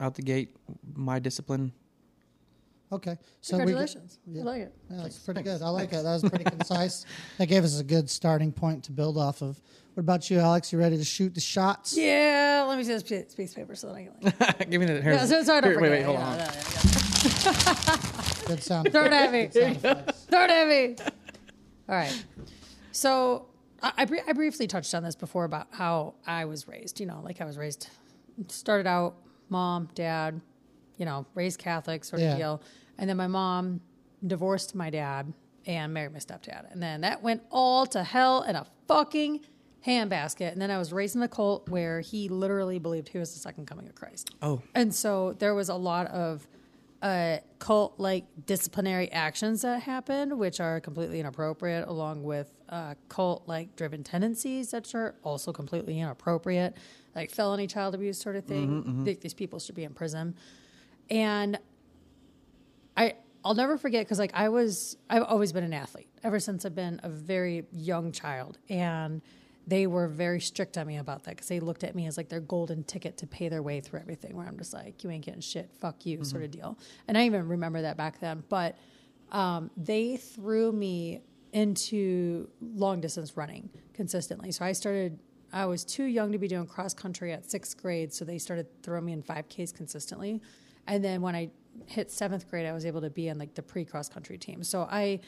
out 0.00 0.14
the 0.14 0.22
gate, 0.22 0.56
my 0.94 1.18
discipline. 1.18 1.72
Okay, 2.92 3.16
so 3.40 3.56
we 3.56 3.66
get- 3.66 3.66
Congratulations. 3.66 4.18
I 4.28 4.42
like 4.42 4.62
it. 4.62 4.74
Yeah, 4.90 4.96
that's 5.02 5.18
pretty 5.18 5.42
good. 5.42 5.62
I 5.62 5.68
like 5.68 5.92
it. 5.92 6.02
That 6.02 6.20
was 6.22 6.22
pretty 6.28 6.44
concise. 6.44 7.06
That 7.38 7.46
gave 7.46 7.62
us 7.64 7.78
a 7.78 7.84
good 7.84 8.10
starting 8.10 8.50
point 8.52 8.82
to 8.84 8.92
build 8.92 9.16
off 9.16 9.42
of. 9.42 9.60
What 9.94 10.00
about 10.00 10.28
you, 10.30 10.38
Alex? 10.40 10.72
You 10.72 10.78
ready 10.78 10.96
to 10.96 11.04
shoot 11.04 11.34
the 11.34 11.40
shots? 11.40 11.96
Yeah, 11.96 12.64
let 12.68 12.76
me 12.78 12.84
see 12.84 12.92
this 12.92 13.02
piece 13.02 13.34
piece 13.34 13.50
of 13.50 13.56
paper 13.56 13.74
so 13.76 13.88
that 13.88 13.94
I 13.96 14.04
can 14.04 14.34
like. 14.40 14.70
Give 14.70 14.80
me 14.80 14.86
the 14.86 15.00
hair. 15.00 15.12
Yeah, 15.14 15.24
so, 15.26 15.42
so 15.44 15.54
I 15.54 15.60
don't 15.60 15.70
Here, 15.72 15.80
wait, 15.80 15.90
wait, 15.90 16.02
hold 16.02 16.18
Yeah, 16.18 16.26
on. 16.26 16.38
yeah, 16.38 17.96
yeah, 18.50 18.54
Good 18.56 18.64
sound. 18.64 18.92
Throw 18.92 19.04
it 19.06 19.12
at 19.12 19.32
me. 19.32 19.48
sound 19.50 19.76
effects. 19.76 20.24
Throw 20.24 20.44
it 20.44 20.50
at 20.50 20.68
me. 20.68 20.96
All 21.88 21.94
right. 21.96 22.24
So 22.92 23.46
I, 23.82 23.92
I, 23.98 24.04
bri- 24.04 24.22
I 24.26 24.32
briefly 24.32 24.66
touched 24.66 24.94
on 24.94 25.02
this 25.02 25.14
before 25.16 25.44
about 25.44 25.68
how 25.70 26.14
I 26.26 26.44
was 26.44 26.68
raised. 26.68 27.00
You 27.00 27.06
know, 27.06 27.20
like 27.24 27.40
I 27.40 27.44
was 27.44 27.56
raised, 27.56 27.88
started 28.48 28.86
out 28.86 29.16
mom, 29.48 29.88
dad, 29.94 30.40
you 30.96 31.04
know, 31.06 31.26
raised 31.34 31.58
Catholic 31.58 32.04
sort 32.04 32.22
of 32.22 32.28
Yeah. 32.28 32.36
deal. 32.36 32.62
And 32.98 33.08
then 33.08 33.16
my 33.16 33.26
mom 33.26 33.80
divorced 34.26 34.74
my 34.74 34.90
dad 34.90 35.32
and 35.66 35.92
married 35.94 36.12
my 36.12 36.18
stepdad. 36.18 36.70
And 36.72 36.82
then 36.82 37.00
that 37.02 37.22
went 37.22 37.42
all 37.50 37.86
to 37.86 38.02
hell 38.04 38.42
in 38.42 38.54
a 38.56 38.66
fucking 38.88 39.40
handbasket. 39.86 40.52
And 40.52 40.60
then 40.60 40.70
I 40.70 40.78
was 40.78 40.92
raised 40.92 41.16
in 41.16 41.22
a 41.22 41.28
cult 41.28 41.68
where 41.68 42.00
he 42.00 42.28
literally 42.28 42.78
believed 42.78 43.08
he 43.08 43.18
was 43.18 43.32
the 43.32 43.38
second 43.40 43.66
coming 43.66 43.88
of 43.88 43.94
Christ. 43.94 44.30
Oh, 44.42 44.60
And 44.74 44.94
so 44.94 45.32
there 45.38 45.54
was 45.54 45.68
a 45.70 45.74
lot 45.74 46.06
of 46.08 46.46
uh, 47.02 47.38
cult 47.58 47.98
like 47.98 48.24
disciplinary 48.46 49.10
actions 49.12 49.62
that 49.62 49.82
happened, 49.82 50.38
which 50.38 50.60
are 50.60 50.80
completely 50.80 51.18
inappropriate, 51.20 51.88
along 51.88 52.22
with 52.22 52.52
uh, 52.68 52.94
cult 53.08 53.48
like 53.48 53.74
driven 53.76 54.04
tendencies 54.04 54.70
that 54.72 54.94
are 54.94 55.14
also 55.22 55.52
completely 55.52 55.98
inappropriate, 55.98 56.76
like 57.14 57.30
felony 57.30 57.66
child 57.66 57.94
abuse 57.94 58.18
sort 58.20 58.36
of 58.36 58.44
thing. 58.44 59.04
Th- 59.04 59.18
These 59.20 59.34
people 59.34 59.58
should 59.58 59.74
be 59.74 59.84
in 59.84 59.94
prison. 59.94 60.34
And 61.08 61.58
I 62.96 63.14
I'll 63.44 63.54
never 63.54 63.78
forget 63.78 64.04
because 64.04 64.18
like 64.18 64.32
I 64.34 64.50
was 64.50 64.96
I've 65.08 65.22
always 65.24 65.52
been 65.52 65.64
an 65.64 65.72
athlete 65.72 66.08
ever 66.22 66.38
since 66.38 66.66
I've 66.66 66.74
been 66.74 67.00
a 67.02 67.08
very 67.08 67.64
young 67.72 68.12
child, 68.12 68.58
and 68.68 69.22
they 69.66 69.86
were 69.86 70.08
very 70.08 70.40
strict 70.40 70.76
on 70.78 70.86
me 70.86 70.96
about 70.96 71.24
that 71.24 71.30
because 71.36 71.48
they 71.48 71.60
looked 71.60 71.84
at 71.84 71.94
me 71.94 72.06
as 72.06 72.16
like 72.16 72.28
their 72.28 72.40
golden 72.40 72.82
ticket 72.84 73.16
to 73.18 73.26
pay 73.26 73.48
their 73.48 73.62
way 73.62 73.80
through 73.80 74.00
everything. 74.00 74.36
Where 74.36 74.46
I'm 74.46 74.58
just 74.58 74.72
like, 74.72 75.04
you 75.04 75.10
ain't 75.10 75.24
getting 75.24 75.40
shit, 75.40 75.70
fuck 75.80 76.06
you, 76.06 76.24
sort 76.24 76.42
of 76.42 76.50
deal. 76.50 76.78
And 77.06 77.16
I 77.16 77.26
even 77.26 77.46
remember 77.46 77.82
that 77.82 77.96
back 77.96 78.20
then, 78.20 78.42
but 78.48 78.76
um, 79.32 79.70
they 79.76 80.16
threw 80.16 80.72
me 80.72 81.22
into 81.52 82.48
long 82.60 83.00
distance 83.00 83.36
running 83.36 83.70
consistently. 83.94 84.52
So 84.52 84.64
I 84.64 84.72
started. 84.72 85.18
I 85.52 85.66
was 85.66 85.84
too 85.84 86.04
young 86.04 86.30
to 86.30 86.38
be 86.38 86.46
doing 86.46 86.66
cross 86.66 86.94
country 86.94 87.32
at 87.32 87.50
sixth 87.50 87.76
grade, 87.76 88.14
so 88.14 88.24
they 88.24 88.38
started 88.38 88.66
throwing 88.84 89.04
me 89.04 89.12
in 89.12 89.22
5Ks 89.22 89.74
consistently. 89.74 90.40
And 90.86 91.04
then 91.04 91.22
when 91.22 91.34
I 91.34 91.50
hit 91.86 92.10
seventh 92.10 92.48
grade, 92.48 92.66
I 92.66 92.72
was 92.72 92.86
able 92.86 93.00
to 93.00 93.10
be 93.10 93.28
on 93.30 93.38
like 93.38 93.54
the 93.54 93.62
pre 93.62 93.84
cross 93.84 94.08
country 94.08 94.38
team. 94.38 94.62
So 94.62 94.82
I, 94.90 95.20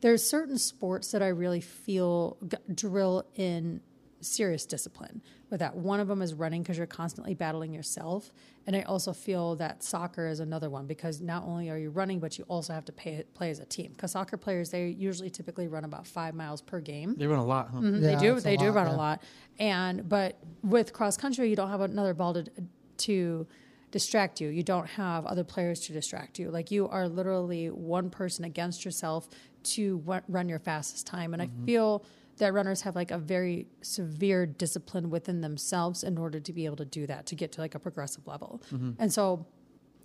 there's 0.00 0.22
certain 0.28 0.58
sports 0.58 1.10
that 1.12 1.22
I 1.22 1.28
really 1.28 1.60
feel 1.60 2.36
g- 2.46 2.56
drill 2.74 3.24
in 3.34 3.80
serious 4.20 4.66
discipline 4.66 5.22
with 5.48 5.60
that. 5.60 5.76
One 5.76 6.00
of 6.00 6.08
them 6.08 6.22
is 6.22 6.34
running 6.34 6.62
because 6.62 6.76
you're 6.76 6.86
constantly 6.88 7.34
battling 7.34 7.72
yourself. 7.72 8.32
And 8.66 8.74
I 8.74 8.82
also 8.82 9.12
feel 9.12 9.54
that 9.56 9.82
soccer 9.84 10.26
is 10.26 10.40
another 10.40 10.68
one 10.70 10.86
because 10.86 11.20
not 11.20 11.44
only 11.44 11.70
are 11.70 11.78
you 11.78 11.90
running, 11.90 12.18
but 12.18 12.36
you 12.36 12.44
also 12.48 12.72
have 12.72 12.84
to 12.86 12.92
pay, 12.92 13.24
play 13.34 13.50
as 13.50 13.60
a 13.60 13.64
team. 13.64 13.92
Because 13.92 14.12
soccer 14.12 14.36
players, 14.36 14.70
they 14.70 14.88
usually 14.88 15.30
typically 15.30 15.68
run 15.68 15.84
about 15.84 16.04
five 16.06 16.34
miles 16.34 16.60
per 16.60 16.80
game. 16.80 17.14
They 17.16 17.26
run 17.28 17.38
a 17.38 17.44
lot, 17.44 17.70
huh? 17.72 17.78
Mhm, 17.78 18.02
Yeah, 18.02 18.14
they 18.16 18.16
do. 18.20 18.40
They 18.40 18.56
do 18.56 18.66
lot, 18.66 18.74
run 18.74 18.86
yeah. 18.88 18.94
a 18.94 18.96
lot. 18.96 19.22
And 19.60 20.08
but 20.08 20.38
with 20.64 20.92
cross 20.92 21.16
country, 21.16 21.48
you 21.48 21.56
don't 21.56 21.70
have 21.70 21.80
another 21.80 22.12
ball 22.14 22.34
to 22.34 22.44
to 22.98 23.46
distract 23.90 24.40
you. 24.40 24.48
You 24.48 24.62
don't 24.62 24.86
have 24.86 25.24
other 25.26 25.44
players 25.44 25.80
to 25.86 25.92
distract 25.92 26.38
you. 26.38 26.50
Like 26.50 26.70
you 26.70 26.88
are 26.88 27.08
literally 27.08 27.70
one 27.70 28.10
person 28.10 28.44
against 28.44 28.84
yourself 28.84 29.28
to 29.74 29.98
wa- 29.98 30.20
run 30.28 30.48
your 30.48 30.58
fastest 30.58 31.06
time. 31.06 31.32
And 31.32 31.42
I 31.42 31.46
mm-hmm. 31.46 31.64
feel 31.64 32.04
that 32.38 32.52
runners 32.52 32.82
have 32.82 32.94
like 32.94 33.10
a 33.10 33.18
very 33.18 33.66
severe 33.82 34.46
discipline 34.46 35.10
within 35.10 35.40
themselves 35.40 36.04
in 36.04 36.16
order 36.16 36.40
to 36.40 36.52
be 36.52 36.64
able 36.64 36.76
to 36.76 36.84
do 36.84 37.06
that 37.06 37.26
to 37.26 37.34
get 37.34 37.52
to 37.52 37.60
like 37.60 37.74
a 37.74 37.78
progressive 37.78 38.26
level. 38.26 38.62
Mm-hmm. 38.72 38.92
And 38.98 39.12
so 39.12 39.46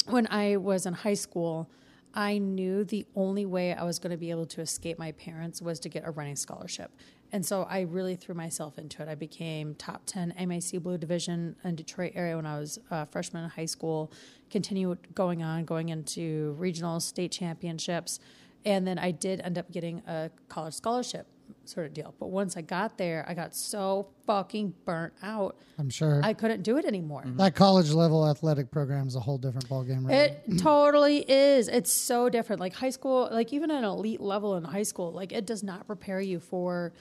when 0.07 0.27
I 0.29 0.57
was 0.57 0.85
in 0.85 0.93
high 0.93 1.13
school, 1.13 1.69
I 2.13 2.37
knew 2.37 2.83
the 2.83 3.05
only 3.15 3.45
way 3.45 3.73
I 3.73 3.83
was 3.83 3.97
going 3.97 4.11
to 4.11 4.17
be 4.17 4.29
able 4.29 4.45
to 4.47 4.61
escape 4.61 4.99
my 4.99 5.11
parents 5.13 5.61
was 5.61 5.79
to 5.81 5.89
get 5.89 6.03
a 6.05 6.11
running 6.11 6.35
scholarship. 6.35 6.91
And 7.31 7.43
so 7.43 7.63
I 7.63 7.81
really 7.81 8.15
threw 8.15 8.35
myself 8.35 8.77
into 8.77 9.01
it. 9.01 9.09
I 9.09 9.15
became 9.15 9.73
top 9.75 10.03
10 10.05 10.35
MAC 10.47 10.79
Blue 10.83 10.99
Division 10.99 11.55
in 11.63 11.75
Detroit 11.75 12.11
area 12.13 12.35
when 12.35 12.45
I 12.45 12.59
was 12.59 12.77
a 12.91 13.07
freshman 13.07 13.43
in 13.43 13.49
high 13.49 13.65
school, 13.65 14.11
continued 14.51 14.99
going 15.15 15.41
on, 15.41 15.65
going 15.65 15.89
into 15.89 16.55
regional 16.59 16.99
state 16.99 17.31
championships. 17.31 18.19
And 18.65 18.87
then 18.87 18.97
I 18.97 19.11
did 19.11 19.41
end 19.41 19.57
up 19.57 19.71
getting 19.71 20.01
a 20.07 20.29
college 20.47 20.73
scholarship 20.73 21.27
sort 21.65 21.85
of 21.85 21.93
deal. 21.93 22.13
But 22.19 22.29
once 22.29 22.57
I 22.57 22.61
got 22.61 22.97
there, 22.97 23.25
I 23.27 23.33
got 23.33 23.55
so 23.55 24.07
fucking 24.25 24.73
burnt 24.85 25.13
out. 25.21 25.57
I'm 25.79 25.89
sure 25.89 26.21
I 26.23 26.33
couldn't 26.33 26.63
do 26.63 26.77
it 26.77 26.85
anymore. 26.85 27.23
that 27.25 27.55
college 27.55 27.91
level 27.91 28.27
athletic 28.29 28.71
program 28.71 29.07
is 29.07 29.15
a 29.15 29.19
whole 29.19 29.37
different 29.37 29.69
ballgame. 29.69 30.07
Right? 30.07 30.39
It 30.47 30.57
totally 30.59 31.19
is. 31.29 31.67
It's 31.67 31.91
so 31.91 32.29
different. 32.29 32.59
Like 32.59 32.73
high 32.73 32.89
school, 32.89 33.29
like 33.31 33.53
even 33.53 33.71
an 33.71 33.83
elite 33.83 34.21
level 34.21 34.55
in 34.55 34.63
high 34.63 34.83
school, 34.83 35.11
like 35.11 35.31
it 35.31 35.45
does 35.45 35.63
not 35.63 35.87
prepare 35.87 36.21
you 36.21 36.39
for 36.39 36.93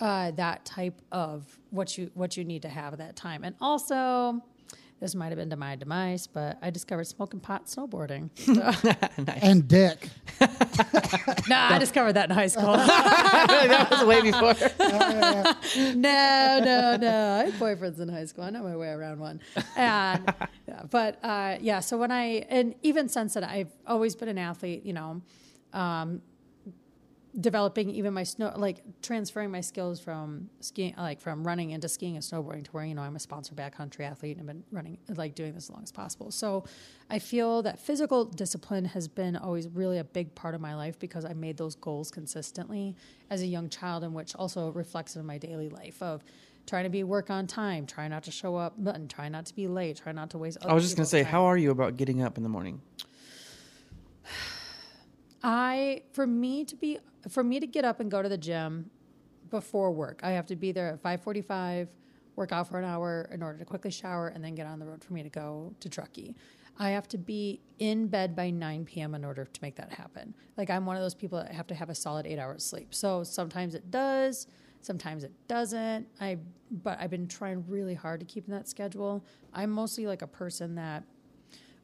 uh, 0.00 0.30
that 0.32 0.64
type 0.64 1.00
of 1.12 1.58
what 1.70 1.96
you 1.98 2.10
what 2.14 2.36
you 2.36 2.44
need 2.44 2.62
to 2.62 2.68
have 2.68 2.92
at 2.92 2.98
that 2.98 3.16
time. 3.16 3.44
And 3.44 3.54
also, 3.60 4.42
this 5.00 5.14
might 5.14 5.28
have 5.28 5.38
been 5.38 5.48
to 5.48 5.56
my 5.56 5.76
demise, 5.76 6.26
but 6.26 6.58
I 6.60 6.68
discovered 6.68 7.04
smoking 7.06 7.40
pot 7.40 7.66
snowboarding. 7.66 8.30
So, 8.50 8.94
and 9.42 9.66
dick. 9.68 10.08
no, 11.48 11.56
I 11.56 11.78
discovered 11.78 12.14
that 12.14 12.28
in 12.28 12.34
high 12.34 12.48
school. 12.48 12.72
that 12.76 13.88
was 13.90 14.04
way 14.04 14.22
before. 14.22 14.54
no, 15.94 16.60
no, 16.64 16.96
no. 16.96 17.34
I 17.34 17.44
had 17.44 17.54
boyfriends 17.54 18.00
in 18.00 18.08
high 18.08 18.24
school. 18.24 18.44
I 18.44 18.50
know 18.50 18.62
my 18.62 18.76
way 18.76 18.88
around 18.88 19.20
one. 19.20 19.40
And 19.76 20.34
yeah, 20.66 20.82
but 20.90 21.18
uh, 21.22 21.58
yeah, 21.60 21.80
so 21.80 21.96
when 21.96 22.10
I 22.10 22.44
and 22.48 22.74
even 22.82 23.08
since 23.08 23.34
then, 23.34 23.44
I've 23.44 23.72
always 23.86 24.16
been 24.16 24.28
an 24.28 24.38
athlete. 24.38 24.84
You 24.84 24.94
know, 24.94 25.22
um, 25.72 26.22
developing 27.38 27.90
even 27.90 28.12
my 28.12 28.24
snow, 28.24 28.52
like 28.56 28.82
transferring 29.02 29.50
my 29.50 29.60
skills 29.60 30.00
from 30.00 30.50
skiing, 30.60 30.94
like 30.96 31.20
from 31.20 31.46
running 31.46 31.70
into 31.70 31.88
skiing 31.88 32.16
and 32.16 32.24
snowboarding 32.24 32.64
to 32.64 32.70
where 32.72 32.84
you 32.84 32.94
know 32.94 33.02
I'm 33.02 33.14
a 33.14 33.20
sponsored 33.20 33.56
backcountry 33.56 34.00
athlete 34.00 34.36
and 34.36 34.48
I've 34.48 34.54
been 34.54 34.64
running, 34.72 34.98
like 35.08 35.34
doing 35.34 35.54
this 35.54 35.64
as 35.64 35.70
long 35.70 35.82
as 35.82 35.92
possible. 35.92 36.30
So 36.30 36.64
I 37.08 37.18
feel 37.18 37.62
that 37.62 37.78
physical 37.78 38.24
discipline 38.24 38.84
has 38.86 39.06
been 39.06 39.36
always 39.36 39.68
really 39.68 39.98
a 39.98 40.04
big 40.04 40.34
part 40.34 40.54
of 40.54 40.60
my 40.60 40.74
life 40.74 40.98
because 40.98 41.24
I 41.24 41.32
made 41.34 41.56
those 41.56 41.76
goals 41.76 42.10
consistently 42.10 42.96
as 43.30 43.42
a 43.42 43.46
young 43.46 43.68
child, 43.68 44.02
and 44.02 44.12
which 44.12 44.34
also 44.34 44.70
reflects 44.72 45.14
in 45.14 45.24
my 45.24 45.38
daily 45.38 45.68
life 45.68 46.02
of 46.02 46.24
trying 46.66 46.84
to 46.84 46.90
be 46.90 47.04
work 47.04 47.30
on 47.30 47.46
time, 47.46 47.86
try 47.86 48.08
not 48.08 48.24
to 48.24 48.30
show 48.30 48.56
up, 48.56 48.74
and 48.84 49.08
try 49.08 49.28
not 49.28 49.46
to 49.46 49.54
be 49.54 49.68
late, 49.68 49.96
try 50.02 50.12
not 50.12 50.30
to 50.30 50.38
waste. 50.38 50.58
I 50.64 50.74
was 50.74 50.84
just 50.84 50.96
gonna 50.96 51.06
say, 51.06 51.22
time. 51.22 51.32
how 51.32 51.44
are 51.44 51.56
you 51.56 51.70
about 51.70 51.96
getting 51.96 52.22
up 52.22 52.36
in 52.36 52.42
the 52.42 52.48
morning? 52.48 52.80
I 55.42 56.02
for 56.12 56.26
me 56.26 56.64
to 56.64 56.76
be 56.76 56.98
for 57.28 57.44
me 57.44 57.60
to 57.60 57.66
get 57.66 57.84
up 57.84 58.00
and 58.00 58.10
go 58.10 58.22
to 58.22 58.28
the 58.28 58.38
gym 58.38 58.90
before 59.50 59.90
work, 59.90 60.20
I 60.22 60.30
have 60.30 60.46
to 60.46 60.56
be 60.56 60.72
there 60.72 60.88
at 60.88 61.00
five 61.02 61.22
forty 61.22 61.42
five, 61.42 61.88
work 62.36 62.52
out 62.52 62.68
for 62.68 62.78
an 62.78 62.84
hour 62.84 63.28
in 63.32 63.42
order 63.42 63.58
to 63.58 63.64
quickly 63.64 63.90
shower 63.90 64.28
and 64.28 64.44
then 64.44 64.54
get 64.54 64.66
on 64.66 64.78
the 64.78 64.86
road 64.86 65.02
for 65.02 65.12
me 65.12 65.22
to 65.22 65.28
go 65.28 65.74
to 65.80 65.88
Truckee. 65.88 66.34
I 66.78 66.90
have 66.90 67.08
to 67.08 67.18
be 67.18 67.60
in 67.78 68.06
bed 68.06 68.34
by 68.34 68.48
9 68.48 68.86
p.m. 68.86 69.14
in 69.14 69.22
order 69.22 69.44
to 69.44 69.60
make 69.60 69.76
that 69.76 69.92
happen. 69.92 70.34
Like 70.56 70.70
I'm 70.70 70.86
one 70.86 70.96
of 70.96 71.02
those 71.02 71.14
people 71.14 71.38
that 71.38 71.52
have 71.52 71.66
to 71.66 71.74
have 71.74 71.90
a 71.90 71.94
solid 71.94 72.26
eight 72.26 72.38
hours 72.38 72.64
sleep. 72.64 72.94
So 72.94 73.22
sometimes 73.22 73.74
it 73.74 73.90
does, 73.90 74.46
sometimes 74.80 75.22
it 75.22 75.32
doesn't. 75.46 76.06
I 76.20 76.38
but 76.70 76.98
I've 77.00 77.10
been 77.10 77.28
trying 77.28 77.64
really 77.68 77.94
hard 77.94 78.20
to 78.20 78.26
keep 78.26 78.46
in 78.46 78.54
that 78.54 78.68
schedule. 78.68 79.24
I'm 79.52 79.70
mostly 79.70 80.06
like 80.06 80.22
a 80.22 80.26
person 80.26 80.76
that 80.76 81.04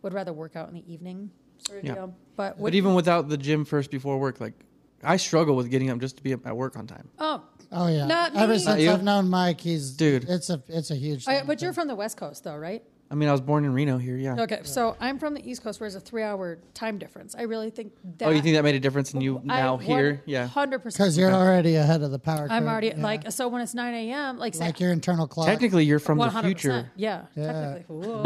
would 0.03 0.15
rather 0.15 0.33
work 0.33 0.57
out 0.57 0.69
in 0.69 0.75
the 0.75 0.93
evening 0.93 1.31
sort 1.59 1.79
of 1.81 1.85
Yeah. 1.85 1.95
deal. 1.95 2.15
But, 2.37 2.57
But 2.57 2.59
with- 2.59 2.75
even 2.75 2.95
without 2.95 3.29
the 3.29 3.37
gym 3.37 3.65
first 3.65 3.91
before 3.91 4.19
work, 4.19 4.41
like 4.41 4.55
I 5.03 5.17
struggle 5.17 5.57
with 5.57 5.71
getting 5.71 5.91
up 5.91 5.99
just 6.01 6.17
to 6.19 6.23
be 6.23 6.33
at 6.33 6.57
work 6.57 6.77
on 6.77 6.87
time. 6.87 7.09
oh, 7.19 7.43
Oh 7.73 7.89
yeah. 7.89 8.07
Not 8.07 8.37
Ever 8.37 8.53
me. 8.53 8.59
since 8.59 8.67
Not 8.69 8.81
you? 8.81 8.93
I've 8.93 9.03
known 9.03 9.29
Mike, 9.29 9.61
he's 9.61 9.91
Dude. 9.91 10.25
It's 10.29 10.51
a 10.51 10.63
it's 10.69 10.93
a 10.93 10.95
huge. 10.95 11.27
I, 11.27 11.39
thing. 11.39 11.47
but 11.49 11.61
you're 11.61 11.73
from 11.73 11.89
the 11.89 11.97
West 11.97 12.17
Coast, 12.17 12.45
though, 12.45 12.57
right? 12.57 12.83
I 13.09 13.15
mean, 13.15 13.29
I 13.29 13.33
was 13.33 13.41
born 13.41 13.65
in 13.65 13.73
Reno 13.73 13.99
here, 13.99 14.17
yeah. 14.17 14.35
Okay, 14.41 14.61
so 14.65 14.97
I'm 14.99 15.19
from 15.19 15.35
the 15.35 15.49
East 15.49 15.63
Coast, 15.63 15.79
where 15.79 15.89
there's 15.89 16.01
a 16.01 16.05
three-hour 16.05 16.59
time 16.75 16.99
difference. 16.99 17.37
I 17.37 17.43
really 17.43 17.71
think 17.71 17.93
that. 18.19 18.27
Oh, 18.27 18.31
you 18.33 18.43
think 18.43 18.57
that 18.57 18.65
made 18.65 18.75
a 18.75 18.81
difference 18.81 19.15
in 19.15 19.21
you 19.21 19.41
now 19.45 19.77
here? 19.77 20.23
Yeah. 20.27 20.47
hundred 20.49 20.81
percent. 20.81 20.99
because 21.05 21.17
you're 21.17 21.33
already 21.33 21.77
ahead 21.77 22.03
of 22.03 22.11
the 22.11 22.19
power. 22.19 22.49
I'm 22.51 22.63
curve, 22.65 22.69
already 22.73 22.89
yeah. 22.89 23.03
like 23.03 23.31
so 23.31 23.47
when 23.49 23.63
it's 23.63 23.75
nine 23.75 23.95
a.m. 23.95 24.39
Like, 24.39 24.55
say, 24.55 24.65
like 24.67 24.81
your 24.81 24.91
internal 24.93 25.29
clock. 25.29 25.47
Technically, 25.47 25.85
you're 25.85 26.01
from 26.01 26.19
the 26.19 26.25
100%. 26.27 26.43
future. 26.43 26.91
Yeah, 26.97 27.27
Yeah. 27.37 27.53
technically. 27.53 27.95
Whoa. 28.09 28.23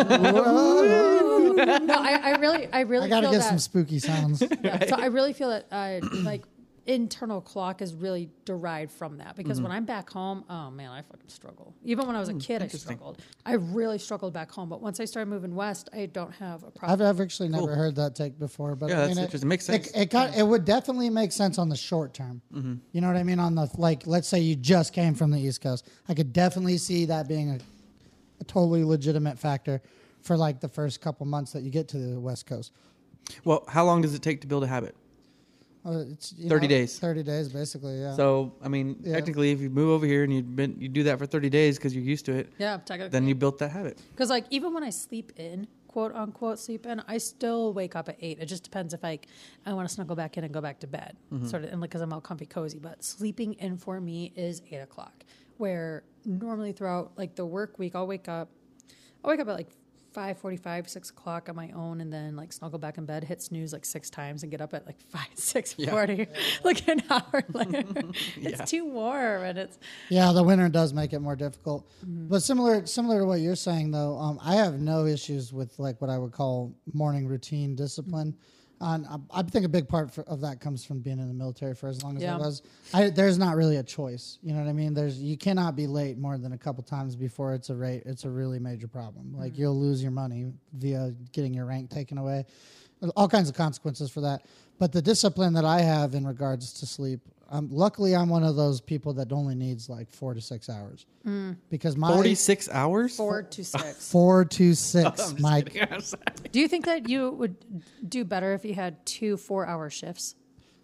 no, 1.78 1.94
I, 1.94 2.20
I 2.22 2.30
really, 2.38 2.66
I 2.72 2.80
really. 2.80 3.06
I 3.06 3.08
gotta 3.08 3.26
feel 3.26 3.32
get 3.32 3.38
that. 3.40 3.48
some 3.48 3.58
spooky 3.58 3.98
sounds. 3.98 4.42
yeah, 4.62 4.86
So 4.86 4.96
I 4.96 5.06
really 5.06 5.32
feel 5.34 5.50
that 5.50 5.66
uh, 5.70 6.00
like 6.22 6.42
internal 6.90 7.40
clock 7.40 7.82
is 7.82 7.94
really 7.94 8.28
derived 8.44 8.90
from 8.92 9.18
that 9.18 9.36
because 9.36 9.58
Mm-hmm. 9.58 9.64
when 9.68 9.72
I'm 9.72 9.84
back 9.84 10.10
home, 10.10 10.44
oh 10.48 10.70
man, 10.70 10.90
I 10.90 11.02
fucking 11.02 11.28
struggle. 11.28 11.74
Even 11.84 12.06
when 12.06 12.16
I 12.16 12.20
was 12.20 12.28
a 12.28 12.34
kid, 12.34 12.62
I 12.62 12.68
struggled. 12.68 13.20
I 13.44 13.54
really 13.54 13.98
struggled 13.98 14.32
back 14.32 14.50
home, 14.50 14.68
but 14.68 14.80
once 14.80 15.00
I 15.00 15.04
started 15.04 15.30
moving 15.30 15.54
west, 15.54 15.88
I 15.92 16.06
don't 16.06 16.32
have 16.34 16.62
a 16.62 16.70
problem. 16.70 17.00
I've, 17.00 17.06
I've 17.16 17.20
actually 17.20 17.48
never 17.48 17.74
heard 17.74 17.96
that 17.96 18.14
take 18.14 18.38
before, 18.38 18.74
but 18.76 18.88
Yeah, 18.88 18.96
I 18.96 18.98
that's 19.06 19.08
mean, 19.10 19.18
it, 19.18 19.24
interesting. 19.24 19.48
Makes 19.48 19.64
sense. 19.66 19.86
It, 19.88 19.96
it, 20.02 20.10
got, 20.10 20.36
it 20.36 20.46
would 20.46 20.64
definitely 20.64 21.10
make 21.10 21.32
sense 21.32 21.58
on 21.58 21.68
the 21.68 21.76
short 21.76 22.14
term. 22.14 22.40
Mm-hmm. 22.52 22.74
You 22.92 23.00
know 23.00 23.06
what 23.06 23.16
I 23.16 23.22
mean? 23.22 23.38
On 23.38 23.54
the 23.54 23.70
like, 23.76 24.06
let's 24.06 24.28
say 24.28 24.40
you 24.40 24.56
just 24.56 24.92
came 24.92 25.14
from 25.14 25.30
the 25.30 25.38
East 25.38 25.60
Coast, 25.60 25.88
I 26.08 26.14
could 26.14 26.32
definitely 26.32 26.78
see 26.78 27.04
that 27.06 27.28
being 27.28 27.50
a, 27.50 27.58
a 28.40 28.44
totally 28.44 28.84
legitimate 28.84 29.38
factor 29.38 29.80
for 30.22 30.36
like 30.36 30.60
the 30.60 30.68
first 30.68 31.00
couple 31.00 31.26
months 31.26 31.52
that 31.52 31.62
you 31.62 31.70
get 31.70 31.88
to 31.88 31.98
the 31.98 32.20
West 32.20 32.46
Coast. 32.46 32.72
Well, 33.44 33.64
how 33.68 33.84
long 33.84 34.02
does 34.02 34.14
it 34.14 34.22
take 34.22 34.40
to 34.40 34.46
build 34.46 34.64
a 34.64 34.66
habit? 34.66 34.96
Uh, 35.84 36.04
it's 36.10 36.34
you 36.36 36.48
30 36.48 36.66
know, 36.66 36.68
days. 36.68 36.98
Thirty 36.98 37.22
days, 37.22 37.48
basically. 37.48 38.00
Yeah. 38.00 38.14
So, 38.14 38.52
I 38.62 38.68
mean, 38.68 38.96
Yeah. 39.02 39.14
technically, 39.14 39.50
if 39.50 39.60
you 39.60 39.70
move 39.70 39.88
over 39.90 40.04
here 40.04 40.24
and 40.24 40.32
you've 40.32 40.80
you 40.80 40.88
do 40.88 41.02
that 41.04 41.18
for 41.18 41.24
30 41.26 41.48
days 41.48 41.78
because 41.78 41.94
you're 41.94 42.04
used 42.04 42.26
to 42.26 42.32
it, 42.32 42.52
yeah, 42.58 42.76
technically. 42.84 43.08
then 43.10 43.26
you 43.26 43.34
built 43.34 43.58
that 43.58 43.70
habit. 43.70 43.98
Because 44.10 44.28
like 44.28 44.44
even 44.50 44.74
when 44.74 44.82
I 44.82 44.90
sleep 44.90 45.32
in, 45.36 45.66
quote 45.88 46.14
unquote 46.14 46.58
sleep 46.58 46.84
in, 46.84 47.00
I 47.08 47.16
still 47.16 47.72
wake 47.72 47.96
up 47.96 48.10
at 48.10 48.16
eight. 48.20 48.38
It 48.40 48.46
just 48.46 48.62
depends 48.62 48.92
if 48.92 49.02
like 49.02 49.26
I 49.64 49.72
want 49.72 49.88
to 49.88 49.94
snuggle 49.94 50.16
back 50.16 50.36
in 50.36 50.44
and 50.44 50.52
go 50.52 50.60
back 50.60 50.80
to 50.80 50.86
bed, 50.86 51.16
sort 51.46 51.64
of, 51.64 51.70
and 51.72 51.80
like 51.80 51.88
because 51.90 52.02
I'm 52.02 52.12
all 52.12 52.20
comfy 52.20 52.44
cozy. 52.46 52.78
But 52.78 53.02
sleeping 53.02 53.54
in 53.54 53.78
for 53.78 54.00
me 54.02 54.32
is 54.36 54.60
eight 54.70 54.80
o'clock. 54.82 55.24
Where 55.56 56.04
normally 56.26 56.72
throughout 56.72 57.12
like 57.16 57.36
the 57.36 57.46
work 57.46 57.78
week, 57.78 57.94
I'll 57.94 58.06
wake 58.06 58.28
up. 58.28 58.50
I'll 59.24 59.30
wake 59.30 59.40
up 59.40 59.48
at 59.48 59.54
like 59.56 59.70
five 60.12 60.38
forty-five, 60.38 60.88
six 60.88 61.10
o'clock 61.10 61.48
on 61.48 61.56
my 61.56 61.70
own, 61.70 62.00
and 62.00 62.12
then 62.12 62.36
like 62.36 62.52
snuggle 62.52 62.78
back 62.78 62.98
in 62.98 63.06
bed, 63.06 63.24
hit 63.24 63.42
snooze 63.42 63.72
like 63.72 63.84
six 63.84 64.10
times, 64.10 64.42
and 64.42 64.50
get 64.50 64.60
up 64.60 64.74
at 64.74 64.86
like 64.86 65.00
five, 65.08 65.28
six 65.34 65.72
forty, 65.74 66.26
like 66.64 66.86
an 66.88 67.02
hour 67.10 67.42
later. 67.52 67.84
it's 68.36 68.70
too 68.70 68.84
warm, 68.84 69.42
and 69.42 69.58
it's 69.58 69.78
Yeah, 70.08 70.32
the 70.32 70.42
winter 70.42 70.68
does 70.68 70.92
make 70.92 71.12
it 71.12 71.20
more 71.20 71.36
difficult. 71.36 71.88
Mm-hmm. 72.04 72.28
But 72.28 72.42
similar 72.42 72.86
similar 72.86 73.20
to 73.20 73.26
what 73.26 73.40
you're 73.40 73.56
saying 73.56 73.90
though, 73.90 74.16
um, 74.18 74.38
I 74.42 74.54
have 74.56 74.80
no 74.80 75.06
issues 75.06 75.52
with 75.52 75.78
like 75.78 76.00
what 76.00 76.10
I 76.10 76.18
would 76.18 76.32
call 76.32 76.74
morning 76.92 77.26
routine 77.26 77.74
discipline. 77.74 78.20
And 78.20 78.34
I, 78.82 78.98
I 79.30 79.42
think 79.42 79.64
a 79.66 79.68
big 79.68 79.88
part 79.88 80.10
for, 80.10 80.22
of 80.22 80.40
that 80.40 80.60
comes 80.60 80.84
from 80.84 81.00
being 81.00 81.18
in 81.18 81.28
the 81.28 81.34
military 81.34 81.74
for 81.74 81.88
as 81.88 82.02
long 82.02 82.16
as 82.16 82.22
Yeah. 82.22 82.36
I 82.36 82.38
was. 82.38 82.62
I, 82.94 83.10
there's 83.10 83.36
not 83.38 83.56
really 83.56 83.76
a 83.76 83.82
choice. 83.82 84.38
You 84.42 84.54
know 84.54 84.60
what 84.60 84.68
I 84.68 84.72
mean? 84.72 84.94
There's 84.94 85.18
you 85.20 85.36
cannot 85.36 85.76
be 85.76 85.86
late 85.86 86.16
more 86.18 86.38
than 86.38 86.52
a 86.52 86.58
couple 86.58 86.82
times 86.82 87.14
before 87.14 87.52
it's 87.52 87.68
a 87.70 87.74
rate. 87.74 88.04
It's 88.06 88.24
a 88.24 88.30
really 88.30 88.58
major 88.58 88.88
problem. 88.88 89.34
Like 89.36 89.52
Mm-hmm. 89.52 89.60
you'll 89.60 89.78
lose 89.80 90.02
your 90.02 90.12
money 90.12 90.52
via 90.72 91.12
getting 91.32 91.52
your 91.52 91.66
rank 91.66 91.90
taken 91.90 92.16
away. 92.18 92.46
all 93.16 93.28
kinds 93.28 93.48
of 93.48 93.54
consequences 93.54 94.10
for 94.10 94.20
that. 94.22 94.46
But 94.78 94.92
the 94.92 95.02
discipline 95.02 95.52
that 95.54 95.64
I 95.66 95.80
have 95.82 96.14
in 96.14 96.26
regards 96.26 96.72
to 96.80 96.86
sleep, 96.86 97.20
um, 97.50 97.68
luckily 97.70 98.14
I'm 98.14 98.28
one 98.28 98.44
of 98.44 98.54
those 98.56 98.80
people 98.80 99.12
that 99.14 99.32
only 99.32 99.54
needs 99.54 99.88
like 99.88 100.10
four 100.10 100.34
to 100.34 100.40
six 100.40 100.68
hours 100.68 101.06
because 101.68 101.96
my 101.96 102.12
46 102.12 102.68
hours? 102.70 103.16
Four 103.16 103.42
to 103.42 103.64
six. 103.64 104.10
four 104.10 104.44
to 104.44 104.74
six, 104.74 105.34
Mike. 105.40 105.72
Do 106.52 106.60
you 106.60 106.68
think 106.68 106.86
that 106.86 107.08
you 107.08 107.30
would 107.30 107.56
do 108.08 108.24
better 108.24 108.54
if 108.54 108.64
you 108.64 108.74
had 108.74 109.04
two 109.04 109.36
four-hour 109.36 109.90
shifts? 109.90 110.36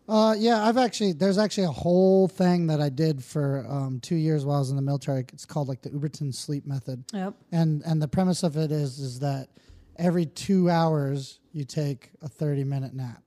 Uh, 0.09 0.35
yeah, 0.39 0.65
I've 0.65 0.77
actually 0.77 1.13
there's 1.13 1.39
actually 1.39 1.65
a 1.65 1.73
whole 1.73 2.29
thing 2.29 2.69
that 2.69 2.81
I 2.81 2.89
did 2.89 3.25
for 3.25 3.67
um, 3.69 3.99
two 4.01 4.15
years 4.15 4.45
while 4.45 4.57
I 4.57 4.59
was 4.61 4.71
in 4.71 4.77
the 4.77 4.83
military. 4.83 5.25
It's 5.33 5.45
called 5.45 5.69
like 5.69 5.83
the 5.83 5.91
Uberman 5.91 6.33
sleep 6.35 6.67
method. 6.67 7.05
Yep. 7.13 7.35
and 7.51 7.83
and 7.85 8.01
the 8.01 8.09
premise 8.09 8.43
of 8.43 8.57
it 8.57 8.71
is 8.71 8.99
is 9.01 9.19
that 9.21 9.49
every 9.97 10.27
two 10.27 10.71
hours 10.71 11.41
you 11.53 11.65
take 11.65 12.11
a 12.23 12.29
30 12.29 12.65
minute 12.65 12.95
nap 12.95 13.26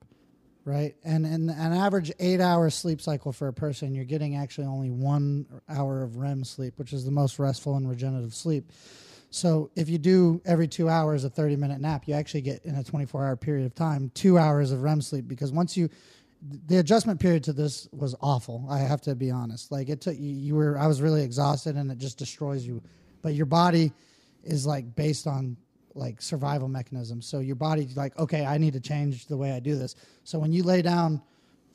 right 0.66 0.96
and 1.04 1.26
and 1.26 1.50
an 1.50 1.74
average 1.74 2.12
eight 2.20 2.42
hour 2.42 2.70
sleep 2.70 3.02
cycle 3.02 3.32
for 3.32 3.48
a 3.48 3.54
person 3.54 3.96
you're 3.96 4.06
getting 4.06 4.36
actually 4.36 4.68
only 4.68 4.90
one 4.90 5.46
hour 5.70 6.04
of 6.04 6.18
rem 6.18 6.44
sleep 6.44 6.74
which 6.78 6.94
is 6.94 7.06
the 7.06 7.12
most 7.12 7.40
restful 7.40 7.76
and 7.76 7.90
regenerative 7.90 8.34
sleep 8.34 8.72
so 9.32 9.70
if 9.76 9.90
you 9.90 9.98
do 9.98 10.42
every 10.46 10.68
two 10.68 10.90
hours 10.90 11.24
a 11.24 11.30
30 11.30 11.56
minute 11.56 11.80
nap 11.80 12.04
you 12.08 12.14
actually 12.14 12.42
get 12.42 12.64
in 12.66 12.76
a 12.76 12.84
24 12.84 13.26
hour 13.26 13.36
period 13.36 13.66
of 13.66 13.74
time 13.74 14.12
two 14.14 14.38
hours 14.38 14.72
of 14.72 14.84
rem 14.84 15.02
sleep 15.02 15.28
because 15.28 15.52
once 15.52 15.78
you 15.78 15.90
the 16.42 16.78
adjustment 16.78 17.20
period 17.20 17.44
to 17.46 17.54
this 17.54 17.88
was 17.92 18.16
awful. 18.22 18.66
I 18.70 18.80
have 18.80 19.02
to 19.02 19.16
be 19.16 19.32
honest. 19.32 19.72
Like 19.72 19.90
it 19.90 20.02
took 20.02 20.18
you, 20.18 20.32
you 20.32 20.56
were 20.56 20.78
I 20.78 20.88
was 20.88 21.02
really 21.02 21.24
exhausted 21.24 21.76
and 21.76 21.92
it 21.92 21.98
just 21.98 22.18
destroys 22.18 22.66
you. 22.66 22.82
But 23.22 23.34
your 23.34 23.46
body 23.46 23.92
is 24.44 24.66
like 24.66 24.96
based 24.96 25.28
on 25.28 25.58
like 26.00 26.22
survival 26.22 26.68
mechanism. 26.68 27.22
So 27.22 27.40
your 27.40 27.56
body's 27.56 27.98
like, 27.98 28.18
okay, 28.18 28.46
I 28.46 28.58
need 28.58 28.74
to 28.74 28.80
change 28.80 29.28
the 29.28 29.38
way 29.38 29.52
I 29.52 29.60
do 29.60 29.76
this. 29.76 29.96
So 30.24 30.40
when 30.40 30.52
you 30.52 30.64
lay 30.64 30.82
down 30.82 31.22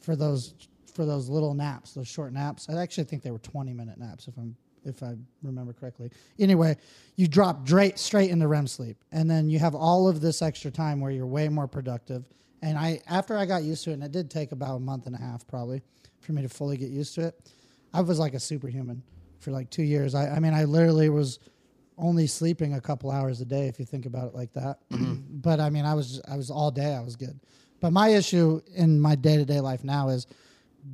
for 0.01 0.17
those 0.17 0.55
for 0.95 1.05
those 1.05 1.29
little 1.29 1.55
naps, 1.55 1.93
those 1.93 2.09
short 2.09 2.33
naps, 2.33 2.69
I 2.69 2.81
actually 2.81 3.05
think 3.05 3.23
they 3.23 3.33
were 3.33 3.39
20 3.39 3.73
minute 3.73 3.99
naps 3.99 4.29
if 4.29 4.37
I'm 4.39 4.57
if 4.85 5.03
I 5.03 5.15
remember 5.43 5.73
correctly. 5.73 6.11
Anyway, 6.39 6.77
you 7.17 7.27
drop 7.29 7.67
straight 7.67 7.99
straight 7.99 8.31
into 8.31 8.49
REM 8.49 8.67
sleep, 8.67 8.97
and 9.13 9.31
then 9.31 9.49
you 9.49 9.59
have 9.59 9.75
all 9.75 10.09
of 10.09 10.21
this 10.21 10.43
extra 10.43 10.71
time 10.71 11.01
where 11.01 11.11
you're 11.11 11.27
way 11.27 11.49
more 11.49 11.69
productive. 11.69 12.25
And 12.63 12.79
I 12.79 13.01
after 13.07 13.37
I 13.37 13.45
got 13.45 13.63
used 13.63 13.85
to 13.85 13.91
it, 13.91 13.95
and 13.95 14.05
it 14.05 14.13
did 14.13 14.31
take 14.31 14.53
about 14.53 14.77
a 14.77 14.81
month 14.81 15.07
and 15.07 15.15
a 15.15 15.19
half 15.19 15.47
probably 15.47 15.83
for 16.21 16.33
me 16.33 16.43
to 16.43 16.49
fully 16.49 16.77
get 16.77 16.91
used 16.91 17.15
to 17.17 17.27
it. 17.29 17.51
I 17.93 18.01
was 18.01 18.19
like 18.19 18.35
a 18.35 18.41
superhuman 18.41 19.03
for 19.39 19.51
like 19.51 19.71
two 19.71 19.83
years. 19.83 20.15
I, 20.15 20.31
I 20.37 20.41
mean, 20.41 20.55
I 20.55 20.65
literally 20.65 21.11
was 21.11 21.39
only 21.97 22.27
sleeping 22.27 22.75
a 22.75 22.81
couple 22.81 23.11
hours 23.11 23.41
a 23.41 23.45
day 23.45 23.69
if 23.69 23.79
you 23.79 23.85
think 23.85 24.07
about 24.07 24.29
it 24.29 24.35
like 24.35 24.53
that. 24.55 24.79
Mm-hmm. 24.91 25.15
but 25.41 25.61
I 25.61 25.71
mean, 25.71 25.85
I 25.85 25.95
was 25.95 26.21
I 26.29 26.37
was 26.37 26.51
all 26.51 26.71
day. 26.71 26.95
I 26.95 27.01
was 27.01 27.17
good. 27.17 27.39
But 27.81 27.93
my 27.93 28.09
issue 28.09 28.61
in 28.75 29.01
my 29.01 29.15
day 29.15 29.37
to 29.37 29.45
day 29.45 29.61
life 29.61 29.85
now 29.85 30.09
is 30.09 30.27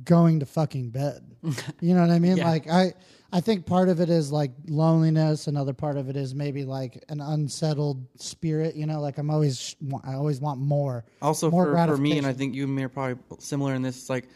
going 0.05 0.39
to 0.39 0.45
fucking 0.45 0.89
bed. 0.89 1.23
you 1.81 1.93
know 1.93 2.01
what 2.01 2.09
I 2.09 2.19
mean? 2.19 2.37
Yeah. 2.37 2.49
Like 2.49 2.69
I 2.69 2.93
I 3.33 3.39
think 3.39 3.65
part 3.65 3.89
of 3.89 4.01
it 4.01 4.09
is 4.09 4.31
like 4.31 4.51
loneliness. 4.67 5.47
Another 5.47 5.73
part 5.73 5.97
of 5.97 6.09
it 6.09 6.17
is 6.17 6.35
maybe 6.35 6.65
like 6.65 7.03
an 7.09 7.21
unsettled 7.21 8.05
spirit. 8.17 8.75
You 8.75 8.85
know, 8.85 8.99
like 8.99 9.17
I'm 9.17 9.29
always 9.29 9.75
I 10.03 10.13
always 10.13 10.41
want 10.41 10.59
more. 10.59 11.05
Also, 11.21 11.49
more 11.49 11.65
for, 11.65 11.87
for 11.87 11.97
me, 11.97 12.17
and 12.17 12.27
I 12.27 12.33
think 12.33 12.55
you 12.55 12.63
and 12.65 12.75
me 12.75 12.83
are 12.83 12.89
probably 12.89 13.17
similar 13.39 13.73
in 13.73 13.81
this, 13.81 13.97
it's 13.97 14.09
like 14.09 14.27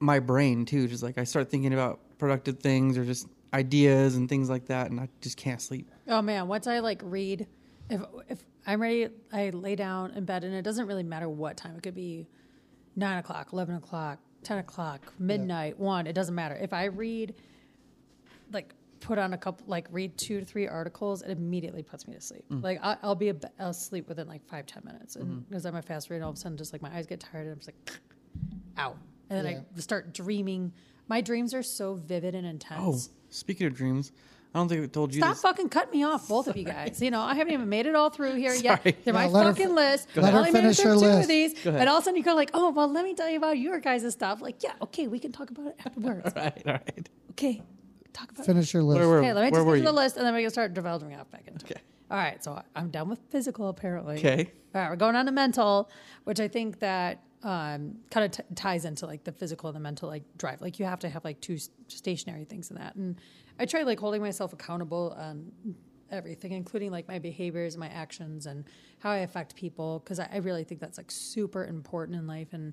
my 0.00 0.18
brain 0.18 0.64
too. 0.64 0.88
Just 0.88 1.02
like 1.02 1.18
I 1.18 1.24
start 1.24 1.50
thinking 1.50 1.72
about 1.72 2.00
productive 2.18 2.58
things 2.58 2.98
or 2.98 3.04
just 3.04 3.28
ideas 3.52 4.16
and 4.16 4.28
things 4.28 4.50
like 4.50 4.66
that, 4.66 4.90
and 4.90 5.00
I 5.00 5.08
just 5.20 5.36
can't 5.36 5.60
sleep. 5.60 5.90
Oh 6.08 6.22
man, 6.22 6.48
once 6.48 6.66
I 6.66 6.80
like 6.80 7.00
read, 7.04 7.46
if 7.90 8.00
if 8.28 8.44
I'm 8.66 8.82
ready, 8.82 9.08
I 9.32 9.50
lay 9.50 9.76
down 9.76 10.12
in 10.12 10.24
bed, 10.24 10.44
and 10.44 10.54
it 10.54 10.62
doesn't 10.62 10.86
really 10.86 11.02
matter 11.02 11.28
what 11.28 11.56
time. 11.56 11.76
It 11.76 11.82
could 11.82 11.94
be 11.94 12.26
nine 12.96 13.18
o'clock, 13.18 13.52
eleven 13.52 13.76
o'clock, 13.76 14.18
ten 14.42 14.58
o'clock, 14.58 15.12
midnight, 15.18 15.78
one. 15.78 16.06
It 16.06 16.14
doesn't 16.14 16.34
matter. 16.34 16.56
If 16.56 16.72
I 16.72 16.86
read, 16.86 17.34
like, 18.52 18.74
put 19.00 19.18
on 19.18 19.34
a 19.34 19.38
couple, 19.38 19.66
like, 19.68 19.86
read 19.90 20.16
two 20.18 20.40
to 20.40 20.46
three 20.46 20.66
articles, 20.66 21.22
it 21.22 21.30
immediately 21.30 21.82
puts 21.82 22.08
me 22.08 22.14
to 22.14 22.20
sleep. 22.20 22.44
Mm. 22.50 22.62
Like, 22.62 22.80
I, 22.82 22.96
I'll 23.02 23.14
be 23.14 23.28
a, 23.28 23.36
asleep 23.58 24.08
within 24.08 24.26
like 24.26 24.44
five 24.48 24.66
ten 24.66 24.82
minutes, 24.84 25.16
and 25.16 25.26
mm-hmm. 25.26 25.38
because 25.48 25.64
I'm 25.64 25.76
a 25.76 25.82
fast 25.82 26.10
reader, 26.10 26.24
all 26.24 26.30
of 26.30 26.36
a 26.36 26.38
sudden, 26.38 26.58
just 26.58 26.72
like 26.72 26.82
my 26.82 26.94
eyes 26.94 27.06
get 27.06 27.20
tired, 27.20 27.46
and 27.46 27.52
I'm 27.52 27.58
just 27.58 27.68
like, 27.68 28.00
out, 28.76 28.96
and 29.30 29.44
then 29.44 29.52
Yeah. 29.52 29.60
I 29.76 29.80
start 29.80 30.12
dreaming. 30.12 30.72
My 31.08 31.20
dreams 31.20 31.54
are 31.54 31.62
so 31.62 31.94
vivid 31.94 32.34
and 32.34 32.46
oh. 32.46 32.50
intense. 32.50 33.10
Oh, 33.10 33.15
speaking 33.30 33.66
of 33.66 33.74
dreams, 33.74 34.12
I 34.54 34.58
don't 34.58 34.68
think 34.68 34.82
I 34.82 34.86
told 34.86 35.14
you 35.14 35.20
Stop 35.20 35.34
this. 35.34 35.42
fucking 35.42 35.68
cutting 35.68 35.98
me 35.98 36.04
off, 36.04 36.28
both 36.28 36.48
of 36.48 36.56
you 36.56 36.64
guys. 36.64 37.02
You 37.02 37.10
know, 37.10 37.20
I 37.20 37.34
haven't 37.34 37.52
even 37.52 37.68
made 37.68 37.84
it 37.86 37.94
all 37.94 38.08
through 38.10 38.36
here 38.36 38.54
yet. 38.62 38.82
Sorry. 38.82 38.96
They're 39.04 39.12
my 39.12 39.24
Yeah, 39.24 39.30
let 39.30 39.46
her 39.46 39.52
fucking 39.52 39.68
fi- 39.68 39.72
list. 39.74 40.08
Let 40.16 40.24
I 40.24 40.30
her 40.30 40.38
only 40.38 40.50
made 40.52 40.58
it 40.60 40.62
finish 40.62 40.76
through 40.78 40.90
her 40.92 40.94
two 40.96 41.00
list. 41.00 41.20
of 41.22 41.28
these. 41.28 41.52
ahead. 41.66 41.80
And 41.80 41.88
all 41.90 41.96
of 41.98 42.02
a 42.02 42.04
sudden 42.04 42.16
you 42.16 42.22
go 42.24 42.34
like, 42.34 42.50
oh, 42.54 42.70
well, 42.70 42.88
let 42.90 43.04
me 43.04 43.14
tell 43.14 43.28
you 43.28 43.36
about 43.36 43.58
your 43.58 43.80
guys' 43.80 44.10
stuff. 44.12 44.40
Like, 44.40 44.62
yeah, 44.62 44.72
okay, 44.82 45.08
we 45.08 45.18
can 45.18 45.30
talk 45.32 45.50
about 45.50 45.66
it 45.66 45.76
afterwards. 45.84 46.32
All 46.34 46.42
right, 46.42 46.62
all 46.66 46.72
right. 46.72 47.08
okay, 47.32 47.62
talk 48.14 48.30
about 48.30 48.44
it. 48.44 48.46
Finish 48.46 48.72
your 48.72 48.82
list. 48.82 48.98
Where 48.98 49.08
were, 49.08 49.18
Okay, 49.18 49.32
let 49.34 49.44
me 49.44 49.50
where 49.50 49.60
just 49.60 49.66
were 49.66 49.76
get 49.76 49.82
to 49.82 49.86
the 49.88 49.92
list 49.92 50.16
and 50.16 50.24
then 50.24 50.34
we 50.34 50.40
can 50.42 50.50
start 50.50 50.72
developing 50.72 51.12
out 51.12 51.30
back 51.30 51.46
into 51.46 51.66
it. 51.66 51.72
Okay. 51.72 51.80
All 52.10 52.16
right, 52.16 52.42
so 52.42 52.62
I'm 52.74 52.88
done 52.90 53.08
with 53.10 53.18
physical 53.30 53.68
apparently. 53.68 54.16
Okay. 54.18 54.50
All 54.74 54.80
right, 54.80 54.90
we're 54.90 54.96
going 54.96 55.16
on 55.16 55.26
to 55.26 55.32
mental, 55.32 55.90
which 56.24 56.38
I 56.40 56.48
think 56.48 56.78
that 56.78 57.20
um, 57.42 57.96
kind 58.10 58.24
of 58.26 58.30
t- 58.32 58.54
ties 58.54 58.84
into 58.84 59.06
like 59.06 59.24
the 59.24 59.32
physical 59.32 59.68
and 59.68 59.76
the 59.76 59.80
mental 59.80 60.08
like 60.08 60.24
drive. 60.36 60.60
Like 60.60 60.78
you 60.78 60.84
have 60.84 61.00
to 61.00 61.08
have 61.08 61.24
like 61.24 61.40
two 61.40 61.58
stationary 61.88 62.44
things 62.44 62.70
in 62.70 62.76
that. 62.76 62.94
And 62.96 63.20
I 63.58 63.66
try 63.66 63.82
like 63.82 64.00
holding 64.00 64.22
myself 64.22 64.52
accountable 64.52 65.14
on 65.18 65.52
everything, 66.10 66.52
including 66.52 66.90
like 66.90 67.08
my 67.08 67.18
behaviors, 67.18 67.76
my 67.76 67.88
actions, 67.88 68.46
and 68.46 68.64
how 69.00 69.10
I 69.10 69.18
affect 69.18 69.56
people, 69.56 70.00
because 70.00 70.18
I, 70.18 70.28
I 70.32 70.36
really 70.38 70.64
think 70.64 70.80
that's 70.80 70.98
like 70.98 71.10
super 71.10 71.64
important 71.64 72.18
in 72.18 72.26
life 72.26 72.52
and 72.52 72.72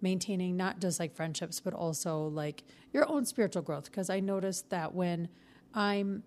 maintaining 0.00 0.56
not 0.56 0.80
just 0.80 1.00
like 1.00 1.14
friendships, 1.14 1.60
but 1.60 1.72
also 1.72 2.28
like 2.28 2.64
your 2.92 3.08
own 3.08 3.24
spiritual 3.24 3.62
growth. 3.62 3.86
Because 3.86 4.10
I 4.10 4.20
noticed 4.20 4.70
that 4.70 4.94
when 4.94 5.28
I'm 5.72 6.22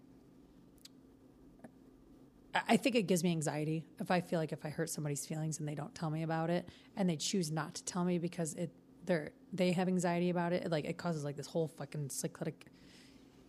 I- 2.70 2.78
think 2.78 2.96
it 2.96 3.04
gives 3.04 3.24
me 3.24 3.32
anxiety 3.32 3.84
if 4.00 4.10
I 4.12 4.22
feel 4.22 4.40
like 4.40 4.52
if 4.52 4.66
I 4.66 4.70
hurt 4.70 4.90
somebody's 4.90 5.26
feelings 5.26 5.60
and 5.60 5.68
they 5.68 5.76
don't 5.76 5.94
tell 5.94 6.10
me 6.10 6.24
about 6.24 6.50
it 6.50 6.68
and 6.96 7.10
they 7.10 7.16
choose 7.18 7.52
not 7.52 7.76
to 7.76 7.84
tell 7.84 8.04
me 8.04 8.18
because 8.18 8.54
it 8.56 8.72
they're 9.06 9.32
they 9.54 9.72
have 9.72 9.88
anxiety 9.88 10.30
about 10.30 10.54
it, 10.54 10.64
it 10.64 10.72
like 10.72 10.86
it 10.86 10.98
causes 10.98 11.24
like 11.24 11.36
this 11.36 11.48
whole 11.48 11.68
fucking 11.68 12.10
cyclic 12.10 12.66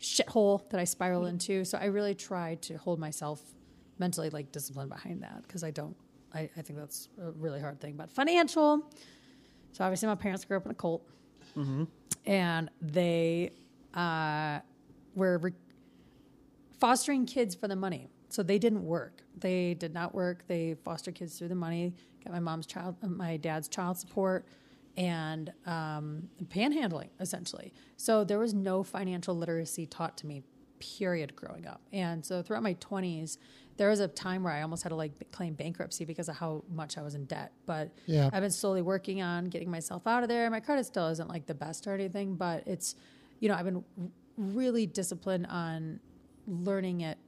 shithole 0.00 0.68
that 0.70 0.78
I 0.80 0.84
spiral 0.84 1.26
into. 1.26 1.64
So 1.64 1.78
I 1.78 1.86
really 1.86 2.14
try 2.14 2.54
to 2.56 2.76
hold 2.78 2.98
myself 3.00 3.42
mentally 3.98 4.30
like 4.30 4.52
disciplined 4.52 4.90
behind 4.90 5.22
that 5.22 5.42
because 5.42 5.64
I 5.64 5.70
don't 5.70 5.96
I, 6.32 6.48
I 6.56 6.62
think 6.62 6.78
that's 6.78 7.08
a 7.20 7.30
really 7.32 7.60
hard 7.60 7.80
thing. 7.80 7.96
But 7.96 8.10
financial. 8.10 8.90
So 9.72 9.84
obviously 9.84 10.08
my 10.08 10.14
parents 10.14 10.44
grew 10.44 10.56
up 10.56 10.64
in 10.66 10.70
a 10.70 10.74
cult. 10.74 11.02
And 12.26 12.70
they 12.82 13.52
uh, 13.94 14.60
were 15.14 15.38
re- 15.38 15.52
fostering 16.78 17.26
kids 17.26 17.54
for 17.54 17.66
the 17.68 17.76
money. 17.76 18.08
So 18.28 18.42
they 18.42 18.58
didn't 18.58 18.84
work. 18.84 19.22
They 19.38 19.74
did 19.74 19.94
not 19.94 20.14
work. 20.14 20.46
They 20.46 20.76
fostered 20.84 21.14
kids 21.14 21.38
through 21.38 21.48
the 21.48 21.54
money. 21.54 21.94
Got 22.24 22.32
my 22.32 22.40
mom's 22.40 22.66
child, 22.66 22.96
uh, 23.02 23.06
my 23.06 23.36
dad's 23.36 23.68
child 23.68 23.96
support, 23.96 24.46
and 24.96 25.52
um, 25.66 26.28
panhandling 26.48 27.08
essentially. 27.20 27.72
So 27.96 28.24
there 28.24 28.38
was 28.38 28.52
no 28.52 28.82
financial 28.82 29.34
literacy 29.36 29.86
taught 29.86 30.16
to 30.18 30.26
me, 30.26 30.42
period, 30.80 31.34
growing 31.36 31.66
up. 31.66 31.80
And 31.92 32.24
so 32.24 32.42
throughout 32.42 32.62
my 32.62 32.74
twenties, 32.74 33.38
there 33.76 33.88
was 33.88 34.00
a 34.00 34.08
time 34.08 34.42
where 34.42 34.52
I 34.52 34.62
almost 34.62 34.82
had 34.82 34.88
to 34.88 34.96
like 34.96 35.30
claim 35.30 35.54
bankruptcy 35.54 36.04
because 36.04 36.28
of 36.28 36.36
how 36.36 36.64
much 36.68 36.98
I 36.98 37.02
was 37.02 37.14
in 37.14 37.24
debt. 37.26 37.52
But 37.64 37.92
Yeah. 38.06 38.28
I've 38.32 38.42
been 38.42 38.50
slowly 38.50 38.82
working 38.82 39.22
on 39.22 39.44
getting 39.46 39.70
myself 39.70 40.06
out 40.06 40.24
of 40.24 40.28
there. 40.28 40.50
My 40.50 40.60
credit 40.60 40.84
still 40.84 41.06
isn't 41.08 41.28
like 41.28 41.46
the 41.46 41.54
best 41.54 41.86
or 41.86 41.94
anything, 41.94 42.34
but 42.34 42.66
it's, 42.66 42.96
you 43.38 43.48
know, 43.48 43.54
I've 43.54 43.64
been 43.64 43.84
really 44.36 44.84
disciplined 44.86 45.46
on 45.46 46.00
learning 46.48 47.02
it 47.02 47.18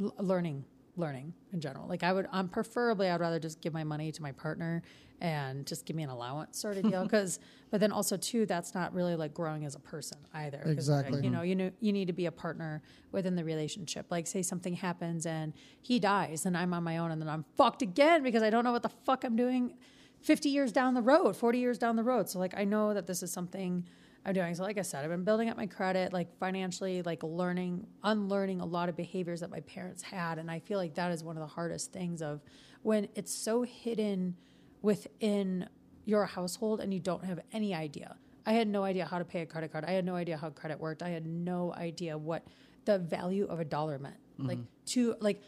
l- 0.00 0.14
learning 0.18 0.64
learning 0.96 1.34
in 1.52 1.60
general. 1.60 1.88
Like 1.88 2.02
i 2.04 2.12
would 2.12 2.28
i'm 2.30 2.48
preferably 2.48 3.08
i'd 3.10 3.20
rather 3.20 3.40
just 3.40 3.60
give 3.60 3.72
my 3.72 3.82
money 3.82 4.12
to 4.12 4.22
my 4.22 4.30
partner 4.30 4.82
and 5.20 5.66
just 5.66 5.86
give 5.86 5.96
me 5.96 6.02
an 6.04 6.08
allowance 6.10 6.56
sort 6.58 6.76
of 6.76 6.84
deal 6.88 7.02
because 7.08 7.40
but 7.70 7.80
then 7.80 7.90
also 7.90 8.16
too 8.16 8.46
that's 8.46 8.74
not 8.74 8.94
really 8.94 9.16
like 9.16 9.34
growing 9.34 9.64
as 9.64 9.74
a 9.74 9.80
person 9.80 10.18
either. 10.34 10.58
'Cause, 10.58 10.88
like, 10.88 11.06
Exactly. 11.06 11.24
you 11.24 11.30
know 11.30 11.42
you 11.42 11.56
know 11.56 11.70
you 11.80 11.92
need 11.92 12.06
to 12.06 12.12
be 12.12 12.26
a 12.26 12.32
partner 12.32 12.80
within 13.10 13.34
the 13.34 13.42
relationship. 13.44 14.06
Like 14.10 14.26
say 14.28 14.42
something 14.42 14.74
happens 14.74 15.26
and 15.26 15.52
he 15.82 15.98
dies 15.98 16.46
and 16.46 16.56
i'm 16.56 16.72
on 16.72 16.84
my 16.84 16.98
own 16.98 17.10
and 17.10 17.20
then 17.20 17.28
i'm 17.28 17.44
fucked 17.56 17.82
again 17.82 18.22
because 18.22 18.42
i 18.44 18.50
don't 18.50 18.62
know 18.64 18.72
what 18.72 18.82
the 18.84 18.88
fuck 19.04 19.24
i'm 19.24 19.34
doing 19.36 19.74
50 20.20 20.48
years 20.48 20.70
down 20.70 20.94
the 20.94 21.02
road 21.02 21.36
40 21.36 21.58
years 21.58 21.76
down 21.76 21.96
the 21.96 22.04
road. 22.04 22.28
So 22.30 22.38
like 22.38 22.54
i 22.56 22.64
know 22.64 22.94
that 22.94 23.06
this 23.08 23.20
is 23.22 23.32
something 23.32 23.84
I'm 24.26 24.32
doing. 24.32 24.54
So, 24.54 24.62
like 24.62 24.78
I 24.78 24.82
said, 24.82 25.04
I've 25.04 25.10
been 25.10 25.24
building 25.24 25.50
up 25.50 25.56
my 25.56 25.66
credit, 25.66 26.12
like 26.12 26.38
financially, 26.38 27.02
like 27.02 27.22
learning, 27.22 27.86
unlearning 28.02 28.60
a 28.60 28.64
lot 28.64 28.88
of 28.88 28.96
behaviors 28.96 29.40
that 29.40 29.50
my 29.50 29.60
parents 29.60 30.02
had. 30.02 30.38
And 30.38 30.50
I 30.50 30.60
feel 30.60 30.78
like 30.78 30.94
that 30.94 31.12
is 31.12 31.22
one 31.22 31.36
of 31.36 31.40
the 31.40 31.54
hardest 31.54 31.92
things 31.92 32.22
of 32.22 32.40
when 32.82 33.08
it's 33.14 33.34
so 33.34 33.62
hidden 33.62 34.36
within 34.80 35.68
your 36.06 36.24
household 36.24 36.80
and 36.80 36.92
you 36.92 37.00
don't 37.00 37.24
have 37.24 37.40
any 37.52 37.74
idea. 37.74 38.16
I 38.46 38.52
had 38.52 38.68
no 38.68 38.82
idea 38.82 39.04
how 39.04 39.18
to 39.18 39.24
pay 39.24 39.40
a 39.40 39.46
credit 39.46 39.72
card. 39.72 39.84
I 39.84 39.92
had 39.92 40.04
no 40.04 40.14
idea 40.14 40.36
how 40.36 40.50
credit 40.50 40.78
worked. 40.78 41.02
I 41.02 41.08
had 41.08 41.26
no 41.26 41.72
idea 41.74 42.16
what 42.16 42.46
the 42.84 42.98
value 42.98 43.46
of 43.46 43.60
a 43.60 43.64
dollar 43.64 43.98
meant. 43.98 44.16
Like 44.38 44.58
mm-hmm. 44.58 44.84
to 44.86 45.16
like, 45.20 45.40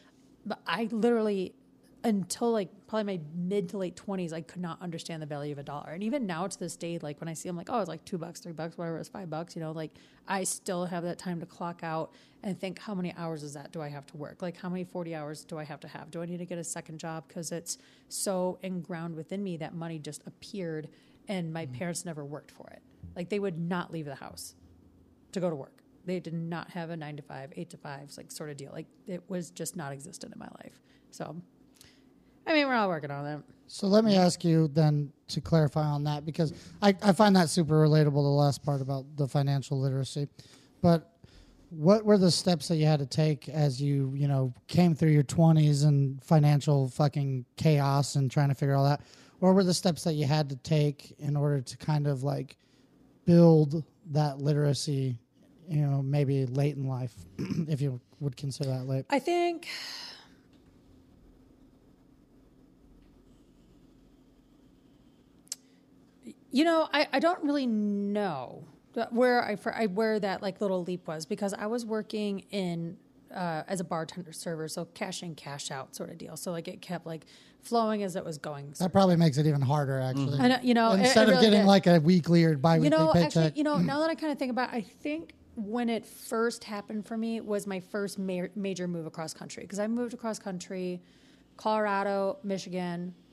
I 0.66 0.88
literally 0.90 1.54
until 2.06 2.52
like 2.52 2.68
probably 2.86 3.18
my 3.18 3.20
mid 3.34 3.68
to 3.68 3.76
late 3.76 3.96
20s 3.96 4.32
i 4.32 4.40
could 4.40 4.62
not 4.62 4.80
understand 4.80 5.20
the 5.20 5.26
value 5.26 5.50
of 5.50 5.58
a 5.58 5.62
dollar. 5.62 5.90
And 5.90 6.04
even 6.04 6.24
now 6.24 6.46
to 6.46 6.58
this 6.58 6.76
day 6.76 6.98
like 7.02 7.20
when 7.20 7.28
i 7.28 7.34
see 7.34 7.48
them 7.48 7.56
like 7.56 7.68
oh 7.68 7.80
it's 7.80 7.88
like 7.88 8.04
two 8.04 8.16
bucks 8.16 8.40
three 8.40 8.52
bucks 8.52 8.78
whatever 8.78 8.96
it's 8.98 9.08
five 9.08 9.28
bucks 9.28 9.56
you 9.56 9.60
know 9.60 9.72
like 9.72 9.90
i 10.28 10.44
still 10.44 10.86
have 10.86 11.02
that 11.02 11.18
time 11.18 11.40
to 11.40 11.46
clock 11.46 11.80
out 11.82 12.12
and 12.44 12.58
think 12.60 12.78
how 12.78 12.94
many 12.94 13.12
hours 13.16 13.42
is 13.42 13.54
that 13.54 13.72
do 13.72 13.82
i 13.82 13.88
have 13.88 14.06
to 14.06 14.16
work? 14.16 14.40
Like 14.40 14.56
how 14.56 14.68
many 14.68 14.84
40 14.84 15.16
hours 15.16 15.44
do 15.44 15.58
i 15.58 15.64
have 15.64 15.80
to 15.80 15.88
have? 15.88 16.12
Do 16.12 16.22
i 16.22 16.26
need 16.26 16.38
to 16.38 16.46
get 16.46 16.58
a 16.58 16.64
second 16.64 16.98
job? 16.98 17.24
Because 17.26 17.50
it's 17.50 17.76
so 18.08 18.58
ingrained 18.62 19.16
within 19.16 19.42
me 19.42 19.56
that 19.56 19.74
money 19.74 19.98
just 19.98 20.22
appeared 20.26 20.88
and 21.26 21.52
my 21.52 21.66
mm-hmm. 21.66 21.74
parents 21.74 22.04
never 22.04 22.24
worked 22.24 22.52
for 22.52 22.68
it. 22.70 22.82
Like 23.16 23.30
they 23.30 23.40
would 23.40 23.58
not 23.58 23.92
leave 23.92 24.04
the 24.04 24.14
house 24.14 24.54
to 25.32 25.40
go 25.40 25.50
to 25.50 25.56
work. 25.56 25.82
They 26.04 26.20
did 26.20 26.34
not 26.34 26.70
have 26.70 26.90
a 26.90 26.96
nine 26.96 27.16
to 27.16 27.22
five 27.22 27.52
eight 27.56 27.70
to 27.70 27.76
five 27.76 28.12
like 28.16 28.30
sort 28.30 28.50
of 28.50 28.56
deal. 28.56 28.70
Like 28.72 28.86
it 29.08 29.24
was 29.26 29.50
just 29.50 29.74
not 29.74 29.92
existent 29.92 30.32
in 30.32 30.38
my 30.38 30.48
life. 30.62 30.80
So 31.10 31.34
I 32.46 32.52
mean, 32.52 32.68
we're 32.68 32.74
all 32.74 32.88
working 32.88 33.10
on 33.10 33.26
it. 33.26 33.40
So 33.66 33.86
let 33.88 34.04
me 34.04 34.16
ask 34.16 34.44
you 34.44 34.68
then 34.68 35.12
to 35.28 35.40
clarify 35.40 35.84
on 35.84 36.04
that 36.04 36.24
because 36.24 36.52
I, 36.80 36.94
I 37.02 37.12
find 37.12 37.34
that 37.34 37.48
super 37.48 37.74
relatable, 37.74 38.12
the 38.12 38.20
last 38.20 38.62
part 38.62 38.80
about 38.80 39.04
the 39.16 39.26
financial 39.26 39.80
literacy. 39.80 40.28
But 40.80 41.16
what 41.70 42.04
were 42.04 42.18
the 42.18 42.30
steps 42.30 42.68
that 42.68 42.76
you 42.76 42.86
had 42.86 43.00
to 43.00 43.06
take 43.06 43.48
as 43.48 43.82
you, 43.82 44.12
you 44.14 44.28
know, 44.28 44.54
came 44.68 44.94
through 44.94 45.10
your 45.10 45.24
20s 45.24 45.84
and 45.84 46.22
financial 46.22 46.88
fucking 46.88 47.44
chaos 47.56 48.14
and 48.14 48.30
trying 48.30 48.48
to 48.48 48.54
figure 48.54 48.76
all 48.76 48.84
that? 48.84 49.00
What 49.40 49.54
were 49.54 49.64
the 49.64 49.74
steps 49.74 50.04
that 50.04 50.14
you 50.14 50.26
had 50.26 50.48
to 50.50 50.56
take 50.56 51.14
in 51.18 51.36
order 51.36 51.60
to 51.60 51.76
kind 51.76 52.06
of 52.06 52.22
like 52.22 52.56
build 53.24 53.84
that 54.12 54.38
literacy, 54.38 55.18
you 55.68 55.80
know, 55.84 56.02
maybe 56.02 56.46
late 56.46 56.76
in 56.76 56.86
life, 56.86 57.14
if 57.68 57.80
you 57.80 58.00
would 58.20 58.36
consider 58.36 58.70
that 58.70 58.86
late? 58.86 59.04
I 59.10 59.18
think 59.18 59.66
you 66.50 66.64
know 66.64 66.88
I, 66.92 67.08
I 67.12 67.18
don't 67.18 67.42
really 67.42 67.66
know 67.66 68.64
where 69.10 69.44
I, 69.44 69.56
for, 69.56 69.74
I 69.74 69.86
where 69.86 70.18
that 70.18 70.42
like 70.42 70.60
little 70.60 70.82
leap 70.82 71.06
was 71.06 71.26
because 71.26 71.52
I 71.52 71.66
was 71.66 71.84
working 71.84 72.44
in 72.50 72.96
uh, 73.34 73.62
as 73.68 73.80
a 73.80 73.84
bartender 73.84 74.32
server, 74.32 74.68
so 74.68 74.86
cash 74.86 75.22
in, 75.22 75.34
cash 75.34 75.70
out 75.70 75.94
sort 75.94 76.10
of 76.10 76.18
deal. 76.18 76.36
So 76.36 76.52
like 76.52 76.68
it 76.68 76.80
kept 76.80 77.06
like 77.06 77.26
flowing 77.60 78.02
as 78.02 78.16
it 78.16 78.24
was 78.24 78.38
going. 78.38 78.72
That 78.78 78.92
probably 78.92 79.16
makes 79.16 79.36
it 79.36 79.46
even 79.46 79.60
harder, 79.60 80.00
actually. 80.00 80.38
I 80.38 80.48
know, 80.48 80.58
you 80.62 80.74
know, 80.74 80.92
Instead 80.92 81.28
it 81.28 81.32
of 81.32 81.34
really 81.34 81.46
getting 81.46 81.60
did. 81.60 81.66
like 81.66 81.86
a 81.86 82.00
weekly 82.00 82.44
or 82.44 82.56
biweekly 82.56 82.84
you 82.86 82.90
know, 82.90 83.12
paycheck. 83.12 83.36
actually, 83.36 83.52
you 83.58 83.64
know, 83.64 83.76
now 83.78 84.00
that 84.00 84.10
I 84.10 84.14
kind 84.14 84.32
of 84.32 84.38
think 84.38 84.50
about, 84.50 84.72
it, 84.72 84.76
I 84.76 84.80
think 84.80 85.34
when 85.56 85.88
it 85.88 86.06
first 86.06 86.64
happened 86.64 87.06
for 87.06 87.16
me 87.16 87.40
was 87.40 87.66
my 87.66 87.80
first 87.80 88.18
ma- 88.18 88.46
major 88.54 88.86
move 88.86 89.06
across 89.06 89.34
country 89.34 89.64
because 89.64 89.78
I 89.78 89.86
moved 89.88 90.14
across 90.14 90.38
country, 90.38 91.02
Colorado, 91.56 92.38
Michigan, 92.44 93.14
sh- 93.16 93.25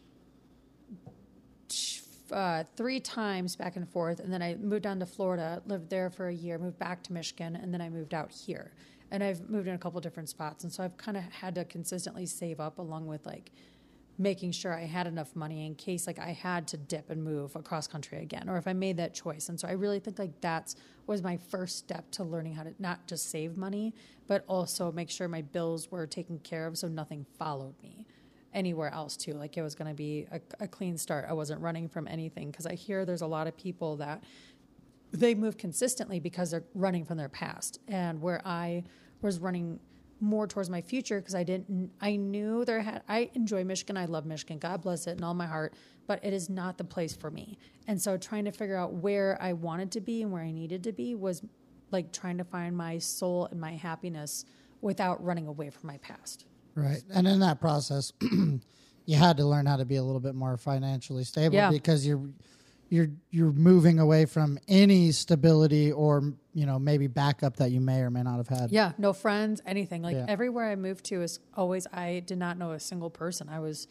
uh, 2.33 2.63
three 2.75 2.99
times 2.99 3.55
back 3.55 3.75
and 3.75 3.87
forth, 3.87 4.19
and 4.19 4.31
then 4.33 4.41
I 4.41 4.55
moved 4.55 4.83
down 4.83 4.99
to 4.99 5.05
Florida, 5.05 5.61
lived 5.65 5.89
there 5.89 6.09
for 6.09 6.27
a 6.27 6.33
year, 6.33 6.57
moved 6.57 6.79
back 6.79 7.03
to 7.03 7.13
Michigan, 7.13 7.55
and 7.55 7.73
then 7.73 7.81
I 7.81 7.89
moved 7.89 8.13
out 8.13 8.31
here. 8.31 8.73
And 9.11 9.23
I've 9.23 9.49
moved 9.49 9.67
in 9.67 9.75
a 9.75 9.77
couple 9.77 10.01
different 10.01 10.29
spots, 10.29 10.63
and 10.63 10.73
so 10.73 10.83
I've 10.83 10.97
kind 10.97 11.15
of 11.15 11.23
had 11.23 11.55
to 11.55 11.65
consistently 11.65 12.25
save 12.25 12.59
up 12.59 12.79
along 12.79 13.05
with 13.07 13.25
like 13.25 13.51
making 14.17 14.51
sure 14.51 14.73
I 14.73 14.85
had 14.85 15.07
enough 15.07 15.35
money 15.35 15.65
in 15.65 15.75
case 15.75 16.05
like 16.05 16.19
I 16.19 16.31
had 16.31 16.67
to 16.69 16.77
dip 16.77 17.09
and 17.09 17.23
move 17.23 17.55
across 17.55 17.87
country 17.87 18.19
again 18.19 18.47
or 18.47 18.57
if 18.57 18.67
I 18.67 18.73
made 18.73 18.97
that 18.97 19.13
choice. 19.13 19.49
And 19.49 19.59
so 19.59 19.67
I 19.67 19.71
really 19.71 19.99
think 19.99 20.19
like 20.19 20.39
that's 20.39 20.75
was 21.07 21.23
my 21.23 21.37
first 21.49 21.79
step 21.79 22.11
to 22.11 22.23
learning 22.23 22.53
how 22.53 22.63
to 22.63 22.73
not 22.77 23.07
just 23.07 23.29
save 23.31 23.57
money, 23.57 23.93
but 24.27 24.45
also 24.47 24.91
make 24.91 25.09
sure 25.09 25.27
my 25.27 25.41
bills 25.41 25.89
were 25.91 26.05
taken 26.05 26.37
care 26.39 26.67
of 26.67 26.77
so 26.77 26.87
nothing 26.87 27.25
followed 27.39 27.73
me 27.81 28.05
anywhere 28.53 28.91
else 28.93 29.17
too. 29.17 29.33
Like 29.33 29.57
it 29.57 29.61
was 29.61 29.75
going 29.75 29.89
to 29.89 29.93
be 29.93 30.27
a, 30.31 30.39
a 30.59 30.67
clean 30.67 30.97
start. 30.97 31.25
I 31.29 31.33
wasn't 31.33 31.61
running 31.61 31.87
from 31.89 32.07
anything 32.07 32.51
because 32.51 32.65
I 32.65 32.75
hear 32.75 33.05
there's 33.05 33.21
a 33.21 33.27
lot 33.27 33.47
of 33.47 33.57
people 33.57 33.97
that 33.97 34.23
they 35.13 35.35
move 35.35 35.57
consistently 35.57 36.19
because 36.19 36.51
they're 36.51 36.63
running 36.73 37.05
from 37.05 37.17
their 37.17 37.29
past 37.29 37.79
and 37.87 38.19
where 38.19 38.41
i 38.45 38.83
was 39.21 39.39
running 39.39 39.79
more 40.19 40.47
towards 40.47 40.69
my 40.69 40.81
future 40.81 41.19
because 41.19 41.35
i 41.35 41.43
didn't 41.43 41.91
i 42.01 42.15
knew 42.15 42.65
there 42.65 42.81
had 42.81 43.03
i 43.07 43.29
enjoy 43.35 43.63
michigan 43.63 43.95
i 43.95 44.05
love 44.05 44.25
michigan 44.25 44.57
god 44.57 44.81
bless 44.81 45.05
it 45.05 45.17
in 45.17 45.23
all 45.23 45.33
my 45.33 45.45
heart 45.45 45.73
but 46.07 46.19
it 46.23 46.33
is 46.33 46.49
not 46.49 46.77
the 46.77 46.83
place 46.83 47.15
for 47.15 47.29
me 47.29 47.57
and 47.87 48.01
so 48.01 48.17
trying 48.17 48.43
to 48.43 48.51
figure 48.51 48.75
out 48.75 48.93
where 48.93 49.37
i 49.41 49.53
wanted 49.53 49.91
to 49.91 50.01
be 50.01 50.23
and 50.23 50.31
where 50.31 50.41
i 50.41 50.51
needed 50.51 50.83
to 50.83 50.91
be 50.91 51.13
was 51.13 51.43
like 51.91 52.11
trying 52.11 52.37
to 52.37 52.43
find 52.43 52.75
my 52.75 52.97
soul 52.97 53.45
and 53.51 53.59
my 53.59 53.73
happiness 53.73 54.45
without 54.81 55.23
running 55.23 55.47
away 55.47 55.69
from 55.69 55.87
my 55.87 55.97
past 55.99 56.45
Right. 56.75 57.01
And 57.13 57.27
in 57.27 57.39
that 57.41 57.59
process, 57.61 58.13
you 58.21 59.15
had 59.15 59.37
to 59.37 59.45
learn 59.45 59.65
how 59.65 59.77
to 59.77 59.85
be 59.85 59.97
a 59.97 60.03
little 60.03 60.19
bit 60.21 60.35
more 60.35 60.57
financially 60.57 61.23
stable 61.23 61.55
Yeah. 61.55 61.69
because 61.69 62.05
you're 62.05 62.29
you're 62.89 63.07
you're 63.31 63.51
moving 63.51 63.97
away 63.99 64.25
from 64.25 64.59
any 64.67 65.11
stability 65.11 65.91
or 65.91 66.33
you 66.53 66.65
know 66.65 66.77
maybe 66.77 67.07
backup 67.07 67.57
that 67.57 67.71
you 67.71 67.79
may 67.81 68.01
or 68.01 68.09
may 68.11 68.21
not 68.23 68.37
have 68.37 68.47
had. 68.47 68.71
Yeah, 68.71 68.91
no 68.97 69.13
friends, 69.13 69.61
anything. 69.65 70.01
Like 70.03 70.15
Yeah. 70.15 70.25
everywhere 70.27 70.69
I 70.69 70.75
moved 70.75 71.05
to 71.05 71.21
is 71.23 71.39
always 71.55 71.87
I 71.91 72.21
did 72.25 72.37
not 72.37 72.57
know 72.57 72.71
a 72.71 72.79
single 72.79 73.09
person. 73.09 73.49
I 73.49 73.59
was 73.59 73.87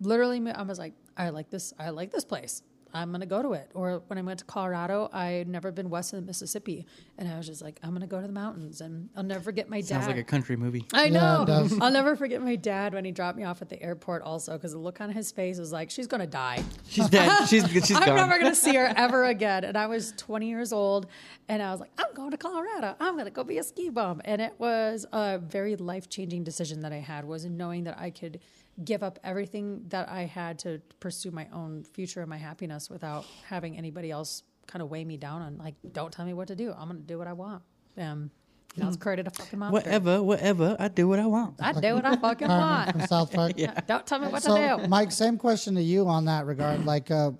literally 0.00 0.50
I 0.50 0.62
was 0.62 0.78
like 0.78 0.94
I 1.16 1.30
like 1.30 1.50
this 1.50 1.72
I 1.78 1.90
like 1.90 2.10
this 2.10 2.24
place. 2.24 2.62
I'm 2.94 3.10
gonna 3.12 3.26
go 3.26 3.42
to 3.42 3.52
it. 3.54 3.70
Or 3.74 4.02
when 4.06 4.18
I 4.18 4.22
went 4.22 4.38
to 4.38 4.44
Colorado, 4.44 5.10
I'd 5.12 5.48
never 5.48 5.72
been 5.72 5.90
west 5.90 6.12
of 6.12 6.20
the 6.20 6.26
Mississippi, 6.26 6.86
and 7.18 7.28
I 7.28 7.36
was 7.36 7.46
just 7.46 7.60
like, 7.60 7.78
I'm 7.82 7.92
gonna 7.92 8.06
go 8.06 8.20
to 8.20 8.26
the 8.26 8.32
mountains, 8.32 8.80
and 8.80 9.08
I'll 9.16 9.22
never 9.24 9.40
forget 9.40 9.68
my 9.68 9.80
dad. 9.80 9.88
Sounds 9.88 10.06
like 10.06 10.16
a 10.16 10.24
country 10.24 10.56
movie. 10.56 10.84
I 10.92 11.08
know. 11.08 11.42
it 11.42 11.46
does. 11.46 11.78
I'll 11.80 11.90
never 11.90 12.16
forget 12.16 12.40
my 12.40 12.56
dad 12.56 12.94
when 12.94 13.04
he 13.04 13.10
dropped 13.12 13.36
me 13.36 13.44
off 13.44 13.60
at 13.60 13.68
the 13.68 13.82
airport. 13.82 14.22
Also, 14.22 14.52
because 14.52 14.72
the 14.72 14.78
look 14.78 15.00
on 15.00 15.10
his 15.10 15.32
face 15.32 15.58
was 15.58 15.72
like, 15.72 15.90
"She's 15.90 16.06
gonna 16.06 16.26
die." 16.26 16.62
She's 16.88 17.08
dead. 17.08 17.46
She's 17.48 17.68
she's 17.70 17.90
I'm 17.96 18.04
gone. 18.06 18.16
never 18.16 18.38
going 18.38 18.52
to 18.52 18.56
see 18.56 18.74
her 18.76 18.92
ever 18.96 19.24
again. 19.24 19.64
And 19.64 19.76
I 19.76 19.86
was 19.86 20.12
20 20.16 20.48
years 20.48 20.72
old, 20.72 21.06
and 21.48 21.62
I 21.62 21.70
was 21.72 21.80
like, 21.80 21.90
I'm 21.98 22.12
going 22.14 22.30
to 22.30 22.36
Colorado. 22.36 22.94
I'm 23.00 23.14
going 23.14 23.24
to 23.24 23.30
go 23.30 23.42
be 23.42 23.58
a 23.58 23.62
ski 23.64 23.90
bum. 23.90 24.20
And 24.24 24.40
it 24.40 24.54
was 24.58 25.04
a 25.12 25.38
very 25.38 25.74
life 25.76 26.08
changing 26.08 26.44
decision 26.44 26.80
that 26.80 26.92
I 26.92 26.98
had 27.00 27.24
was 27.24 27.44
knowing 27.44 27.84
that 27.84 27.98
I 27.98 28.10
could 28.10 28.40
give 28.82 29.02
up 29.02 29.18
everything 29.22 29.84
that 29.88 30.08
I 30.08 30.22
had 30.22 30.58
to 30.60 30.80
pursue 31.00 31.30
my 31.30 31.46
own 31.52 31.84
future 31.84 32.20
and 32.20 32.28
my 32.28 32.38
happiness 32.38 32.90
without 32.90 33.24
having 33.46 33.76
anybody 33.76 34.10
else 34.10 34.42
kind 34.66 34.82
of 34.82 34.90
weigh 34.90 35.04
me 35.04 35.16
down 35.16 35.42
on 35.42 35.58
like, 35.58 35.74
don't 35.92 36.12
tell 36.12 36.24
me 36.24 36.32
what 36.32 36.48
to 36.48 36.56
do. 36.56 36.72
I'm 36.72 36.88
going 36.88 37.00
to 37.00 37.06
do 37.06 37.18
what 37.18 37.26
I 37.26 37.32
want. 37.34 37.62
Um, 37.98 38.30
now 38.76 38.88
it's 38.88 38.96
created 38.96 39.28
a 39.28 39.30
fucking 39.30 39.58
monster. 39.58 39.72
Whatever, 39.72 40.22
whatever. 40.22 40.76
I 40.80 40.88
do 40.88 41.06
what 41.06 41.20
I 41.20 41.26
want. 41.26 41.56
I 41.60 41.72
do 41.72 41.94
what 41.94 42.04
I 42.04 42.16
fucking 42.16 42.48
want. 42.48 42.90
from 42.90 43.06
South 43.06 43.32
Park. 43.32 43.52
Don't 43.86 44.04
tell 44.04 44.18
me 44.18 44.28
what 44.28 44.42
to 44.42 44.78
do. 44.80 44.88
Mike, 44.88 45.12
same 45.12 45.38
question 45.38 45.76
to 45.76 45.82
you 45.82 46.08
on 46.08 46.24
that 46.24 46.46
regard. 46.46 46.84
Like, 46.84 47.10
uh, 47.10 47.30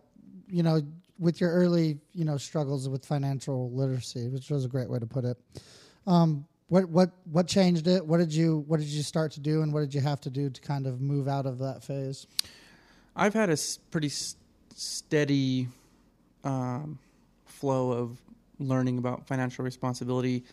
you 0.48 0.62
know, 0.62 0.80
with 1.18 1.40
your 1.40 1.50
early, 1.50 1.98
you 2.12 2.24
know, 2.24 2.36
struggles 2.36 2.88
with 2.88 3.04
financial 3.04 3.72
literacy, 3.72 4.28
which 4.28 4.50
was 4.50 4.64
a 4.64 4.68
great 4.68 4.88
way 4.88 4.98
to 5.00 5.06
put 5.06 5.24
it. 5.24 5.36
Um, 6.06 6.46
what 6.68 6.88
what 6.88 7.10
what 7.30 7.46
changed 7.46 7.86
it? 7.86 8.04
What 8.04 8.18
did 8.18 8.32
you 8.32 8.64
what 8.66 8.80
did 8.80 8.88
you 8.88 9.02
start 9.02 9.32
to 9.32 9.40
do, 9.40 9.62
and 9.62 9.72
what 9.72 9.80
did 9.80 9.94
you 9.94 10.00
have 10.00 10.20
to 10.22 10.30
do 10.30 10.50
to 10.50 10.60
kind 10.60 10.86
of 10.86 11.00
move 11.00 11.28
out 11.28 11.46
of 11.46 11.58
that 11.58 11.82
phase? 11.82 12.26
I've 13.16 13.34
had 13.34 13.50
a 13.50 13.56
pretty 13.90 14.08
s- 14.08 14.36
steady 14.74 15.68
um, 16.42 16.98
flow 17.46 17.92
of 17.92 18.20
learning 18.58 18.98
about 18.98 19.26
financial 19.26 19.64
responsibility. 19.64 20.44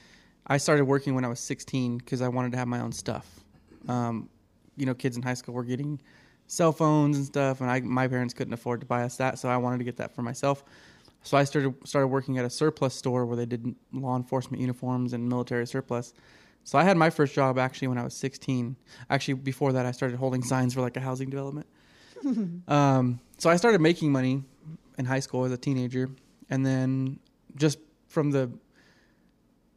I 0.46 0.58
started 0.58 0.86
working 0.86 1.16
when 1.16 1.26
I 1.26 1.28
was 1.28 1.40
16 1.40 1.98
because 1.98 2.22
I 2.22 2.28
wanted 2.28 2.52
to 2.52 2.58
have 2.58 2.68
my 2.68 2.82
own 2.82 2.92
stuff. 2.92 3.28
Um, 3.88 4.30
you 4.76 4.86
know, 4.86 4.94
kids 4.94 5.18
in 5.18 5.24
high 5.24 5.34
school 5.34 5.54
were 5.54 5.64
getting 5.64 6.00
cell 6.48 6.72
phones 6.72 7.18
and 7.18 7.26
stuff, 7.26 7.62
and 7.62 7.70
I 7.70 7.80
my 7.80 8.08
parents 8.08 8.34
couldn't 8.34 8.54
afford 8.54 8.82
to 8.82 8.86
buy 8.86 9.04
us 9.04 9.18
that, 9.18 9.40
so 9.40 9.50
I 9.50 9.58
wanted 9.58 9.80
to 9.80 9.84
get 9.86 9.98
that 9.98 10.14
for 10.14 10.22
myself. 10.22 10.64
So 11.24 11.38
I 11.38 11.44
started 11.44 11.76
started 11.88 12.08
working 12.08 12.38
at 12.38 12.46
a 12.46 12.50
surplus 12.50 12.96
store 12.96 13.26
where 13.26 13.38
they 13.38 13.46
did 13.46 13.76
law 13.94 14.16
enforcement 14.16 14.62
uniforms 14.62 15.14
and 15.14 15.28
military 15.30 15.68
surplus. 15.68 16.14
So 16.64 16.78
I 16.78 16.84
had 16.84 16.98
my 16.98 17.10
first 17.10 17.34
job 17.34 17.58
actually 17.58 17.88
when 17.88 17.98
I 17.98 18.04
was 18.04 18.16
16. 18.16 18.76
Actually, 19.10 19.36
before 19.36 19.74
that, 19.74 19.86
I 19.86 19.92
started 19.92 20.18
holding 20.18 20.44
signs 20.44 20.74
for 20.74 20.82
like 20.82 20.98
a 20.98 21.00
housing 21.00 21.30
development. 21.30 21.68
Um, 22.68 23.20
so 23.40 23.50
I 23.50 23.56
started 23.56 23.82
making 23.82 24.12
money 24.12 24.44
in 25.00 25.06
high 25.06 25.22
school 25.22 25.44
as 25.44 25.52
a 25.52 25.58
teenager, 25.58 26.08
and 26.52 26.64
then 26.64 27.20
just 27.56 27.80
from 28.10 28.30
the 28.30 28.52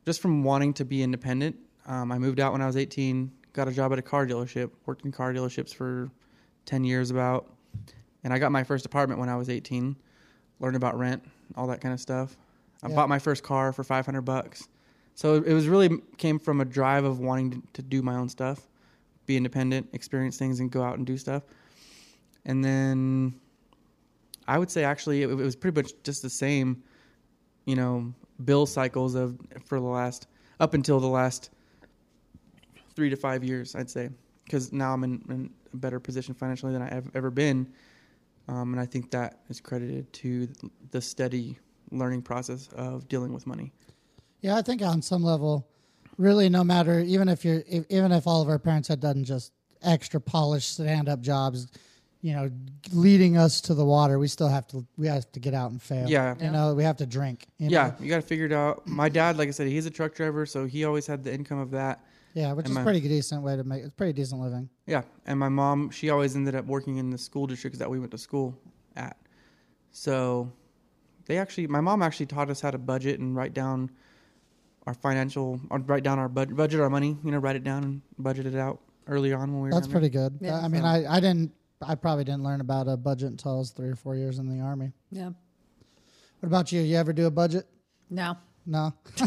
just 0.04 0.20
from 0.20 0.44
wanting 0.44 0.74
to 0.74 0.84
be 0.84 1.02
independent, 1.02 1.56
um, 1.86 2.12
I 2.12 2.18
moved 2.18 2.40
out 2.40 2.52
when 2.52 2.60
I 2.60 2.66
was 2.66 2.76
18. 2.76 3.32
Got 3.54 3.68
a 3.68 3.72
job 3.72 3.92
at 3.94 3.98
a 3.98 4.02
car 4.02 4.26
dealership. 4.26 4.72
Worked 4.84 5.06
in 5.06 5.12
car 5.12 5.32
dealerships 5.32 5.74
for 5.74 6.10
10 6.66 6.84
years 6.84 7.10
about, 7.10 7.50
and 8.22 8.32
I 8.34 8.38
got 8.38 8.52
my 8.52 8.62
first 8.62 8.84
apartment 8.84 9.18
when 9.18 9.30
I 9.30 9.36
was 9.36 9.48
18. 9.48 9.96
Learned 10.64 10.76
about 10.76 10.98
rent, 10.98 11.22
all 11.56 11.66
that 11.66 11.82
kind 11.82 11.92
of 11.92 12.00
stuff. 12.00 12.38
I 12.82 12.88
Yeah. 12.88 12.94
bought 12.94 13.10
my 13.10 13.18
first 13.18 13.42
car 13.42 13.70
for 13.70 13.84
500 13.84 14.22
bucks. 14.22 14.66
So 15.14 15.34
it 15.34 15.52
was 15.52 15.68
really 15.68 15.98
came 16.16 16.38
from 16.38 16.62
a 16.62 16.64
drive 16.64 17.04
of 17.04 17.20
wanting 17.20 17.50
to, 17.50 17.62
to 17.74 17.82
do 17.82 18.00
my 18.00 18.14
own 18.14 18.30
stuff, 18.30 18.66
be 19.26 19.36
independent, 19.36 19.90
experience 19.92 20.38
things, 20.38 20.60
and 20.60 20.70
go 20.70 20.82
out 20.82 20.96
and 20.96 21.06
do 21.06 21.18
stuff. 21.18 21.42
And 22.46 22.64
then 22.64 23.34
I 24.48 24.58
would 24.58 24.70
say 24.70 24.84
actually 24.84 25.22
it, 25.22 25.28
it 25.28 25.34
was 25.34 25.54
pretty 25.54 25.78
much 25.78 25.92
just 26.02 26.22
the 26.22 26.30
same, 26.30 26.82
you 27.66 27.76
know, 27.76 28.14
bill 28.46 28.64
cycles 28.64 29.14
of 29.14 29.38
for 29.66 29.78
the 29.78 29.86
last 29.86 30.28
up 30.60 30.72
until 30.72 30.98
the 30.98 31.06
last 31.06 31.50
three 32.96 33.10
to 33.10 33.16
five 33.16 33.44
years, 33.44 33.74
I'd 33.74 33.90
say, 33.90 34.08
because 34.44 34.72
now 34.72 34.94
I'm 34.94 35.04
in, 35.04 35.22
in 35.28 35.50
a 35.74 35.76
better 35.76 36.00
position 36.00 36.32
financially 36.32 36.72
than 36.72 36.80
I've 36.80 37.14
ever 37.14 37.30
been. 37.30 37.70
Um, 38.48 38.72
and 38.72 38.80
I 38.80 38.86
think 38.86 39.10
that 39.12 39.40
is 39.48 39.60
credited 39.60 40.12
to 40.14 40.48
the 40.90 41.00
steady 41.00 41.58
learning 41.90 42.22
process 42.22 42.68
of 42.74 43.08
dealing 43.08 43.32
with 43.32 43.46
money. 43.46 43.72
Yeah, 44.40 44.56
I 44.56 44.62
think 44.62 44.82
on 44.82 45.00
some 45.00 45.22
level, 45.22 45.66
really, 46.18 46.48
no 46.48 46.62
matter 46.62 47.00
even 47.00 47.28
if 47.28 47.44
you're 47.44 47.62
if, 47.66 47.84
even 47.88 48.12
if 48.12 48.26
all 48.26 48.42
of 48.42 48.48
our 48.48 48.58
parents 48.58 48.88
had 48.88 49.00
done 49.00 49.24
just 49.24 49.52
extra 49.82 50.20
polished 50.20 50.74
stand 50.74 51.08
up 51.08 51.20
jobs, 51.20 51.68
you 52.20 52.32
know, 52.34 52.50
leading 52.92 53.36
us 53.38 53.60
to 53.62 53.74
the 53.74 53.84
water, 53.84 54.18
we 54.18 54.28
still 54.28 54.48
have 54.48 54.66
to 54.68 54.86
we 54.98 55.06
have 55.06 55.30
to 55.32 55.40
get 55.40 55.54
out 55.54 55.70
and 55.70 55.80
fail. 55.80 56.08
Yeah. 56.08 56.34
you 56.40 56.50
know, 56.50 56.74
we 56.74 56.84
have 56.84 56.98
to 56.98 57.06
drink. 57.06 57.46
you 57.58 57.70
Yeah, 57.70 57.88
know? 57.88 57.94
you 58.00 58.08
got 58.10 58.16
to 58.16 58.22
figure 58.22 58.46
it 58.46 58.52
out. 58.52 58.86
My 58.86 59.08
dad, 59.08 59.38
like 59.38 59.48
I 59.48 59.52
said, 59.52 59.68
he's 59.68 59.86
a 59.86 59.90
truck 59.90 60.14
driver, 60.14 60.44
so 60.44 60.66
he 60.66 60.84
always 60.84 61.06
had 61.06 61.24
the 61.24 61.32
income 61.32 61.58
of 61.58 61.70
that. 61.70 62.04
Yeah, 62.34 62.52
which 62.52 62.66
And 62.66 62.72
is 62.72 62.74
my- 62.76 62.82
pretty 62.84 63.00
decent 63.00 63.42
way 63.42 63.56
to 63.56 63.64
make. 63.64 63.82
It's 63.82 63.92
pretty 63.94 64.12
decent 64.12 64.40
living. 64.40 64.68
Yeah, 64.86 65.02
and 65.26 65.38
my 65.38 65.48
mom, 65.48 65.90
she 65.90 66.10
always 66.10 66.36
ended 66.36 66.54
up 66.54 66.66
working 66.66 66.98
in 66.98 67.10
the 67.10 67.18
school 67.18 67.46
districts 67.46 67.78
that 67.78 67.88
we 67.90 67.98
went 67.98 68.10
to 68.12 68.18
school 68.18 68.54
at. 68.96 69.16
So 69.92 70.52
they 71.26 71.38
actually, 71.38 71.66
my 71.68 71.80
mom 71.80 72.02
actually 72.02 72.26
taught 72.26 72.50
us 72.50 72.60
how 72.60 72.70
to 72.70 72.78
budget 72.78 73.20
and 73.20 73.34
write 73.34 73.54
down 73.54 73.90
our 74.86 74.94
financial, 74.94 75.60
or 75.70 75.78
write 75.78 76.02
down 76.02 76.18
our 76.18 76.28
bud- 76.28 76.54
budget, 76.56 76.80
our 76.80 76.90
money. 76.90 77.16
You 77.24 77.30
know, 77.30 77.38
write 77.38 77.56
it 77.56 77.64
down 77.64 77.84
and 77.84 78.02
budget 78.18 78.44
it 78.46 78.54
out 78.56 78.80
early 79.06 79.32
on 79.32 79.52
when 79.52 79.62
we 79.62 79.68
were. 79.68 79.70
That's 79.70 79.86
younger. 79.86 79.92
pretty 80.00 80.08
good. 80.10 80.38
Yeah. 80.40 80.58
I 80.60 80.68
mean, 80.68 80.82
So- 80.82 80.88
I 80.88 81.16
I 81.16 81.20
didn't. 81.20 81.52
I 81.82 81.94
probably 81.96 82.24
didn't 82.24 82.42
learn 82.44 82.60
about 82.60 82.88
a 82.88 82.96
budget 82.96 83.30
until 83.30 83.56
I 83.56 83.58
was 83.58 83.70
three 83.70 83.88
or 83.88 83.96
four 83.96 84.14
years 84.16 84.38
in 84.38 84.48
the 84.48 84.60
army. 84.60 84.92
Yeah. 85.10 85.30
What 86.40 86.46
about 86.46 86.72
you? 86.72 86.80
You 86.80 86.96
ever 86.96 87.12
do 87.12 87.26
a 87.26 87.30
budget? 87.30 87.66
No. 88.10 88.36
No. 88.66 88.92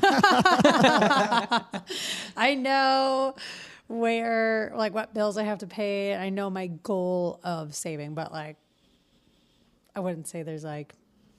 I 2.36 2.56
know 2.60 3.36
where, 3.88 4.71
like, 4.76 4.93
what 4.93 5.13
bills 5.13 5.38
I 5.38 5.43
have 5.43 5.60
to 5.60 5.67
pay. 5.67 6.15
I 6.15 6.30
know 6.30 6.50
my 6.50 6.67
goal 6.67 7.39
of 7.43 7.76
saving, 7.76 8.13
but 8.15 8.32
like, 8.32 8.58
I 9.95 10.00
wouldn't 10.00 10.28
say 10.28 10.43
there's 10.43 10.63
like. 10.63 10.93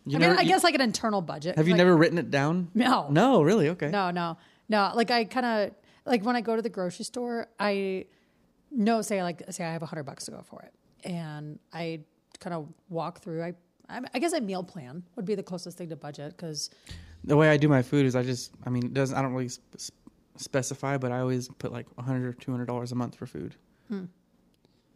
You 0.06 0.16
I 0.16 0.20
mean, 0.20 0.30
I 0.30 0.40
you- 0.42 0.48
guess 0.48 0.64
like 0.64 0.74
an 0.74 0.80
internal 0.80 1.20
budget. 1.20 1.56
Have 1.56 1.66
you 1.68 1.74
like, 1.74 1.78
never 1.78 1.96
written 1.96 2.18
it 2.18 2.30
down? 2.30 2.70
No. 2.74 3.08
No, 3.10 3.42
really? 3.42 3.68
Okay. 3.70 3.88
No, 3.90 4.10
no, 4.10 4.38
no. 4.68 4.90
Like 4.94 5.10
I 5.10 5.24
kind 5.24 5.44
of 5.44 5.70
like 6.06 6.24
when 6.24 6.34
I 6.34 6.40
go 6.40 6.56
to 6.56 6.62
the 6.62 6.70
grocery 6.70 7.04
store, 7.04 7.48
I 7.60 8.06
know 8.70 9.02
say 9.02 9.22
like 9.22 9.42
say 9.50 9.64
I 9.64 9.72
have 9.72 9.82
a 9.82 9.86
hundred 9.86 10.04
bucks 10.04 10.24
to 10.26 10.30
go 10.30 10.40
for 10.42 10.62
it, 10.62 10.72
and 11.06 11.58
I 11.74 12.00
kind 12.40 12.54
of 12.54 12.68
walk 12.88 13.20
through. 13.20 13.42
I 13.42 13.52
I 13.88 14.00
I 14.14 14.18
guess 14.18 14.32
a 14.32 14.40
meal 14.40 14.62
plan 14.64 15.02
would 15.16 15.26
be 15.26 15.34
the 15.34 15.42
closest 15.42 15.76
thing 15.76 15.90
to 15.90 15.96
budget 15.96 16.34
because 16.36 16.70
The 17.28 17.36
way 17.36 17.50
I 17.50 17.56
do 17.58 17.68
my 17.68 17.82
food 17.82 18.06
is 18.06 18.16
I 18.16 18.22
just, 18.22 18.52
I 18.64 18.70
mean, 18.70 18.86
it 18.86 18.94
doesn't 18.94 19.16
I 19.16 19.22
don't 19.22 19.32
really 19.32 19.48
sp- 19.52 19.76
sp- 19.76 19.94
specify, 20.36 20.96
but 20.96 21.12
I 21.12 21.20
always 21.20 21.48
put 21.48 21.72
like 21.72 21.86
100 21.96 22.26
or 22.26 22.32
200 22.32 22.64
dollars 22.66 22.90
a 22.92 22.94
month 22.94 23.14
for 23.16 23.26
food. 23.26 23.54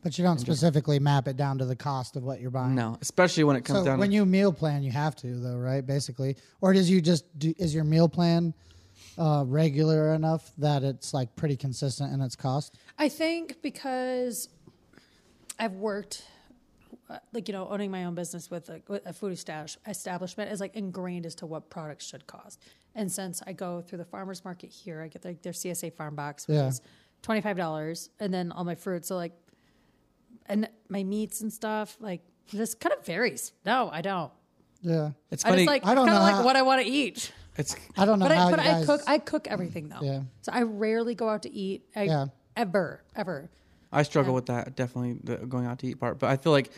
But 0.02 0.18
you 0.18 0.24
don't 0.24 0.40
specifically 0.40 0.98
map 0.98 1.28
it 1.28 1.36
down 1.36 1.58
to 1.58 1.64
the 1.64 1.76
cost 1.76 2.16
of 2.16 2.24
what 2.24 2.40
you're 2.40 2.50
buying. 2.50 2.74
No, 2.74 2.98
especially 3.00 3.44
when 3.44 3.54
it 3.54 3.64
comes 3.64 3.80
So 3.80 3.84
down 3.84 3.98
when 4.00 4.08
to 4.08 4.14
you 4.16 4.26
meal 4.26 4.52
plan, 4.52 4.82
you 4.82 4.90
have 4.90 5.14
to 5.16 5.38
though, 5.38 5.56
right? 5.56 5.86
Basically, 5.86 6.36
or 6.60 6.72
does 6.72 6.90
you 6.90 7.00
just 7.00 7.24
do? 7.38 7.54
Is 7.56 7.72
your 7.72 7.84
meal 7.84 8.08
plan 8.08 8.52
uh, 9.16 9.44
regular 9.46 10.12
enough 10.14 10.50
that 10.58 10.82
it's 10.82 11.14
like 11.14 11.36
pretty 11.36 11.56
consistent 11.56 12.12
in 12.12 12.20
its 12.20 12.34
cost? 12.34 12.76
I 12.98 13.08
think 13.08 13.62
because 13.62 14.48
I've 15.58 15.74
worked, 15.74 16.24
like 17.32 17.48
you 17.48 17.52
know, 17.52 17.68
owning 17.68 17.90
my 17.90 18.04
own 18.04 18.14
business 18.14 18.50
with 18.50 18.68
a, 18.68 18.80
with 18.88 19.04
a 19.06 19.12
food 19.12 19.32
establish, 19.32 19.76
establishment 19.86 20.50
is 20.52 20.60
like 20.60 20.74
ingrained 20.76 21.26
as 21.26 21.34
to 21.36 21.46
what 21.46 21.70
products 21.70 22.06
should 22.06 22.26
cost. 22.26 22.60
And 22.94 23.10
since 23.10 23.42
I 23.46 23.52
go 23.52 23.80
through 23.80 23.98
the 23.98 24.04
farmers 24.04 24.44
market 24.44 24.70
here, 24.70 25.00
I 25.02 25.08
get 25.08 25.24
like 25.24 25.42
their 25.42 25.52
CSA 25.52 25.92
farm 25.94 26.14
box, 26.14 26.46
which 26.48 26.56
Yeah. 26.56 26.68
is 26.68 26.80
twenty 27.22 27.40
five 27.40 27.56
dollars, 27.56 28.10
and 28.20 28.32
then 28.32 28.52
all 28.52 28.64
my 28.64 28.74
fruits. 28.74 29.08
So 29.08 29.16
like, 29.16 29.32
and 30.46 30.68
my 30.88 31.02
meats 31.04 31.40
and 31.40 31.52
stuff 31.52 31.96
like 32.00 32.20
this 32.52 32.74
kind 32.74 32.92
of 32.92 33.04
varies. 33.04 33.52
No, 33.64 33.88
I 33.92 34.00
don't. 34.02 34.32
Yeah, 34.82 35.10
it's 35.30 35.44
I 35.44 35.50
funny. 35.50 35.62
just 35.62 35.68
like 35.68 35.86
I 35.86 35.94
don't 35.94 36.06
kind 36.06 36.16
of 36.18 36.22
know 36.22 36.26
like 36.26 36.34
how- 36.36 36.44
what 36.44 36.56
I 36.56 36.62
want 36.62 36.82
to 36.82 36.86
eat. 36.88 37.32
it's 37.56 37.76
I 37.96 38.04
don't 38.04 38.18
know 38.18 38.26
But 38.28 38.36
how 38.36 38.48
I 38.48 38.50
but 38.50 38.58
you 38.60 38.64
guys. 38.70 38.82
I 38.82 38.86
cook 38.96 39.00
I 39.06 39.18
cook 39.18 39.46
everything 39.48 39.88
though. 39.88 40.00
Yeah. 40.02 40.20
So 40.42 40.52
I 40.52 40.62
rarely 40.62 41.14
go 41.14 41.28
out 41.28 41.42
to 41.42 41.52
eat. 41.52 41.84
I, 41.94 42.02
Yeah. 42.04 42.26
Ever 42.56 43.02
ever. 43.16 43.48
I 43.92 44.02
struggle 44.02 44.32
Yeah. 44.32 44.36
with 44.36 44.46
that 44.46 44.76
definitely 44.76 45.18
the 45.24 45.36
going 45.46 45.66
out 45.66 45.78
to 45.80 45.86
eat 45.86 46.00
part, 46.00 46.18
but 46.18 46.30
I 46.30 46.36
feel 46.36 46.52
like 46.52 46.70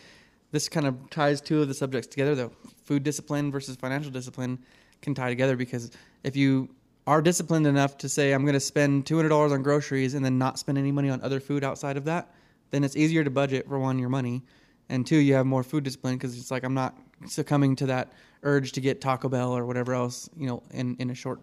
this 0.51 0.69
kind 0.69 0.85
of 0.85 1.09
ties 1.09 1.41
two 1.41 1.61
of 1.61 1.67
the 1.67 1.73
subjects 1.73 2.07
together 2.07 2.35
though. 2.35 2.51
Food 2.83 3.03
discipline 3.03 3.51
versus 3.51 3.75
financial 3.75 4.11
discipline 4.11 4.59
can 5.01 5.13
tie 5.15 5.29
together 5.29 5.55
because 5.55 5.91
if 6.23 6.35
you 6.35 6.69
are 7.07 7.21
disciplined 7.21 7.67
enough 7.67 7.97
to 7.99 8.09
say 8.09 8.31
I'm 8.31 8.41
going 8.43 8.53
to 8.53 8.59
spend 8.59 9.05
$200 9.05 9.51
on 9.51 9.61
groceries 9.63 10.13
and 10.13 10.23
then 10.25 10.37
not 10.37 10.57
spend 10.59 10.77
any 10.77 10.91
money 10.91 11.09
on 11.09 11.21
other 11.21 11.39
food 11.39 11.63
outside 11.63 11.97
of 11.97 12.05
that, 12.05 12.31
then 12.71 12.83
it's 12.83 12.95
easier 12.95 13.23
to 13.23 13.29
budget 13.29 13.67
for 13.67 13.79
one 13.79 13.99
your 13.99 14.09
money 14.09 14.41
and 14.89 15.05
two 15.05 15.17
you 15.17 15.33
have 15.35 15.45
more 15.45 15.63
food 15.63 15.83
discipline 15.83 16.15
because 16.15 16.37
it's 16.37 16.51
like 16.51 16.63
I'm 16.63 16.73
not 16.73 16.97
succumbing 17.27 17.75
to 17.77 17.85
that 17.87 18.11
urge 18.43 18.71
to 18.73 18.81
get 18.81 19.01
Taco 19.01 19.29
Bell 19.29 19.55
or 19.55 19.65
whatever 19.65 19.93
else, 19.93 20.29
you 20.37 20.47
know, 20.47 20.61
in 20.71 20.95
in 20.99 21.09
a 21.09 21.15
short 21.15 21.39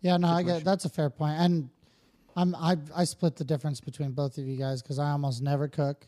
Yeah, 0.00 0.16
no, 0.16 0.28
I 0.28 0.42
get 0.42 0.64
that's 0.64 0.84
a 0.84 0.88
fair 0.88 1.10
point, 1.10 1.38
and 1.38 1.68
I'm 2.36 2.54
I 2.54 2.76
I 2.94 3.04
split 3.04 3.36
the 3.36 3.44
difference 3.44 3.80
between 3.80 4.12
both 4.12 4.38
of 4.38 4.46
you 4.46 4.56
guys 4.56 4.82
because 4.82 4.98
I 4.98 5.10
almost 5.10 5.42
never 5.42 5.68
cook, 5.68 6.06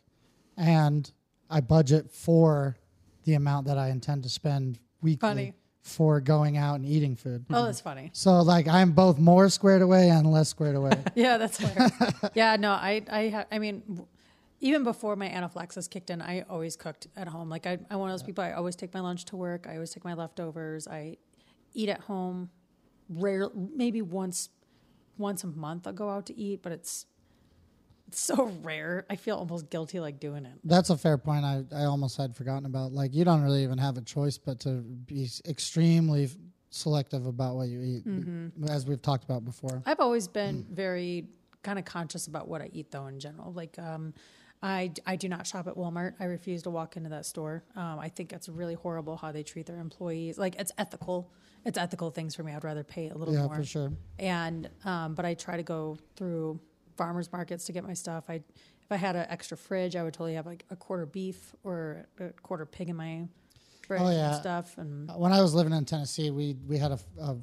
and 0.57 1.11
I 1.51 1.61
budget 1.61 2.11
for 2.11 2.77
the 3.25 3.35
amount 3.35 3.67
that 3.67 3.79
I 3.79 3.89
intend 3.91 4.23
to 4.25 4.29
spend 4.29 4.79
weekly 5.03 5.29
Funny. 5.29 5.55
for 5.83 6.21
going 6.21 6.57
out 6.57 6.77
and 6.77 6.87
eating 6.87 7.17
food. 7.17 7.45
Oh, 7.51 7.65
that's 7.65 7.81
funny. 7.81 8.11
So 8.13 8.41
like 8.43 8.69
I'm 8.69 8.93
both 8.93 9.19
more 9.19 9.49
squared 9.49 9.83
away 9.83 10.09
and 10.11 10.31
less 10.31 10.49
squared 10.49 10.77
away. 10.77 10.93
Yeah, 11.15 11.39
that's 11.39 11.59
fair. 11.59 11.89
yeah, 12.35 12.57
no, 12.57 12.71
I, 12.73 13.03
I, 13.11 13.29
ha- 13.29 13.45
I 13.53 13.59
mean, 13.59 13.83
w- 13.89 14.07
even 14.61 14.85
before 14.85 15.17
my 15.17 15.27
anaphylaxis 15.27 15.89
kicked 15.89 16.11
in, 16.11 16.21
I 16.23 16.43
always 16.51 16.77
cooked 16.77 17.07
at 17.17 17.29
home. 17.29 17.49
Like 17.49 17.67
I, 17.67 17.79
I'm 17.91 17.99
one 17.99 18.11
of 18.11 18.15
those 18.15 18.23
people. 18.23 18.43
I 18.45 18.53
always 18.53 18.77
take 18.77 18.93
my 18.95 19.01
lunch 19.01 19.25
to 19.27 19.37
work. 19.37 19.67
I 19.69 19.75
always 19.75 19.91
take 19.91 20.05
my 20.05 20.15
leftovers. 20.15 20.87
I 20.89 21.17
eat 21.75 21.89
at 21.89 22.01
home. 22.01 22.51
Rare, 23.11 23.49
maybe 23.55 24.01
once, 24.01 24.49
once 25.19 25.45
a 25.45 25.47
month 25.47 25.87
I'll 25.87 25.93
go 25.93 26.11
out 26.11 26.27
to 26.27 26.39
eat, 26.39 26.61
but 26.63 26.73
it's, 26.73 27.07
it's 28.09 28.21
so 28.21 28.47
rare. 28.63 29.07
I 29.09 29.17
feel 29.17 29.37
almost 29.37 29.71
guilty 29.71 30.01
like 30.01 30.21
doing 30.21 30.45
it. 30.45 30.53
That's 30.65 30.91
a 30.91 30.97
fair 30.97 31.19
point. 31.19 31.45
I, 31.45 31.65
I 31.75 31.85
almost 31.85 32.17
had 32.17 32.35
forgotten 32.37 32.67
about. 32.67 32.93
Like 32.93 33.15
you 33.15 33.25
don't 33.25 33.43
really 33.43 33.63
even 33.63 33.79
have 33.79 33.97
a 33.97 34.03
choice 34.03 34.39
but 34.39 34.61
to 34.61 34.71
be 34.83 35.29
extremely 35.49 36.29
selective 36.71 37.27
about 37.27 37.55
what 37.57 37.69
you 37.69 37.81
eat, 37.83 38.07
Mm-hmm. 38.07 38.69
as 38.69 38.87
we've 38.87 39.01
talked 39.03 39.25
about 39.25 39.45
before. 39.45 39.83
I've 39.87 40.01
always 40.01 40.27
been 40.29 40.67
very 40.71 41.29
kind 41.63 41.79
of 41.79 41.85
conscious 41.85 42.27
about 42.27 42.49
what 42.49 42.61
I 42.61 42.69
eat, 42.73 42.91
though, 42.91 43.07
in 43.07 43.21
general. 43.21 43.53
Like, 43.53 43.79
um, 43.79 44.13
I, 44.63 44.91
I 45.07 45.17
do 45.17 45.29
not 45.29 45.47
shop 45.47 45.67
at 45.69 45.77
Walmart. 45.77 46.15
I 46.21 46.25
refuse 46.25 46.63
to 46.65 46.71
walk 46.71 46.97
into 46.97 47.11
that 47.11 47.27
store. 47.27 47.63
Um, 47.77 47.99
I 48.01 48.09
think 48.09 48.33
it's 48.33 48.49
really 48.49 48.75
horrible 48.75 49.17
how 49.17 49.31
they 49.31 49.43
treat 49.43 49.67
their 49.67 49.79
employees. 49.79 50.37
Like, 50.37 50.57
it's 50.59 50.73
ethical. 50.77 51.31
It's 51.65 51.79
ethical 51.79 52.11
things 52.11 52.35
for 52.35 52.43
me. 52.43 52.53
I'd 52.53 52.65
rather 52.65 52.85
pay 52.85 53.09
a 53.09 53.15
little 53.17 53.33
Yeah, 53.35 53.47
more. 53.47 53.57
for 53.57 53.65
sure. 53.65 53.93
And 54.19 54.69
um, 54.85 55.15
but 55.15 55.25
I 55.25 55.35
try 55.35 55.57
to 55.57 55.63
go 55.63 55.97
through 56.17 56.61
farmers 56.97 57.33
markets 57.33 57.65
to 57.67 57.73
get 57.73 57.85
my 57.85 57.95
stuff. 57.95 58.25
I 58.29 58.35
if 58.35 58.93
I 58.93 58.97
had 58.97 59.17
an 59.17 59.27
extra 59.31 59.57
fridge, 59.57 59.97
I 59.97 60.03
would 60.03 60.13
totally 60.13 60.35
have 60.35 60.45
like 60.47 60.65
a 60.71 60.77
quarter 60.77 61.07
beef 61.07 61.55
or 61.65 62.07
a 62.21 62.29
quarter 62.43 62.67
pig 62.67 62.91
in 62.91 62.97
my 62.97 63.27
fridge 63.87 64.01
Oh, 64.03 64.11
yeah. 64.11 64.33
and 64.33 64.37
stuff. 64.37 64.77
And 64.77 65.11
When 65.17 65.33
I 65.33 65.41
was 65.41 65.55
living 65.55 65.73
in 65.73 65.85
Tennessee, 65.87 66.31
we 66.31 66.57
we 66.67 66.77
had 66.77 66.93
a, 66.93 66.99
a 67.19 67.37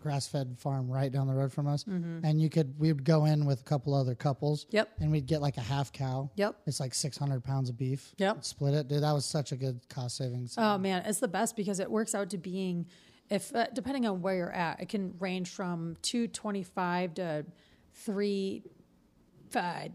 grass-fed 0.00 0.56
farm 0.58 0.88
right 0.88 1.10
down 1.10 1.26
the 1.26 1.34
road 1.34 1.52
from 1.52 1.66
us, 1.66 1.84
and 1.86 2.40
you 2.40 2.48
could 2.48 2.78
we 2.78 2.92
would 2.92 3.04
go 3.04 3.24
in 3.24 3.44
with 3.44 3.60
a 3.60 3.64
couple 3.64 3.92
other 3.94 4.14
couples. 4.14 4.64
Mm-hmm. 4.66 4.76
Yep. 4.76 4.88
And 5.00 5.10
we'd 5.10 5.26
get 5.26 5.42
like 5.42 5.56
a 5.56 5.62
half 5.62 5.92
cow. 5.92 6.30
Yep. 6.36 6.56
It's 6.66 6.80
like 6.80 6.94
600 6.94 7.42
pounds 7.44 7.68
of 7.70 7.76
beef. 7.76 8.12
Yep. 8.18 8.44
Split 8.44 8.74
it, 8.74 8.88
dude. 8.88 9.02
That 9.02 9.12
was 9.12 9.24
such 9.24 9.52
a 9.52 9.56
good 9.56 9.80
cost 9.88 10.16
savings. 10.16 10.54
Oh 10.56 10.78
man, 10.78 11.02
it's 11.06 11.18
the 11.18 11.28
best 11.28 11.56
because 11.56 11.80
it 11.80 11.90
works 11.90 12.14
out 12.14 12.30
to 12.30 12.38
being, 12.38 12.86
if 13.30 13.54
uh, 13.54 13.66
depending 13.72 14.06
on 14.06 14.22
where 14.22 14.34
you're 14.36 14.52
at, 14.52 14.80
it 14.80 14.88
can 14.88 15.14
range 15.18 15.50
from 15.50 15.96
two 16.02 16.28
twenty 16.28 16.62
five 16.62 17.14
to 17.14 17.44
three, 17.92 18.62
five, 19.50 19.92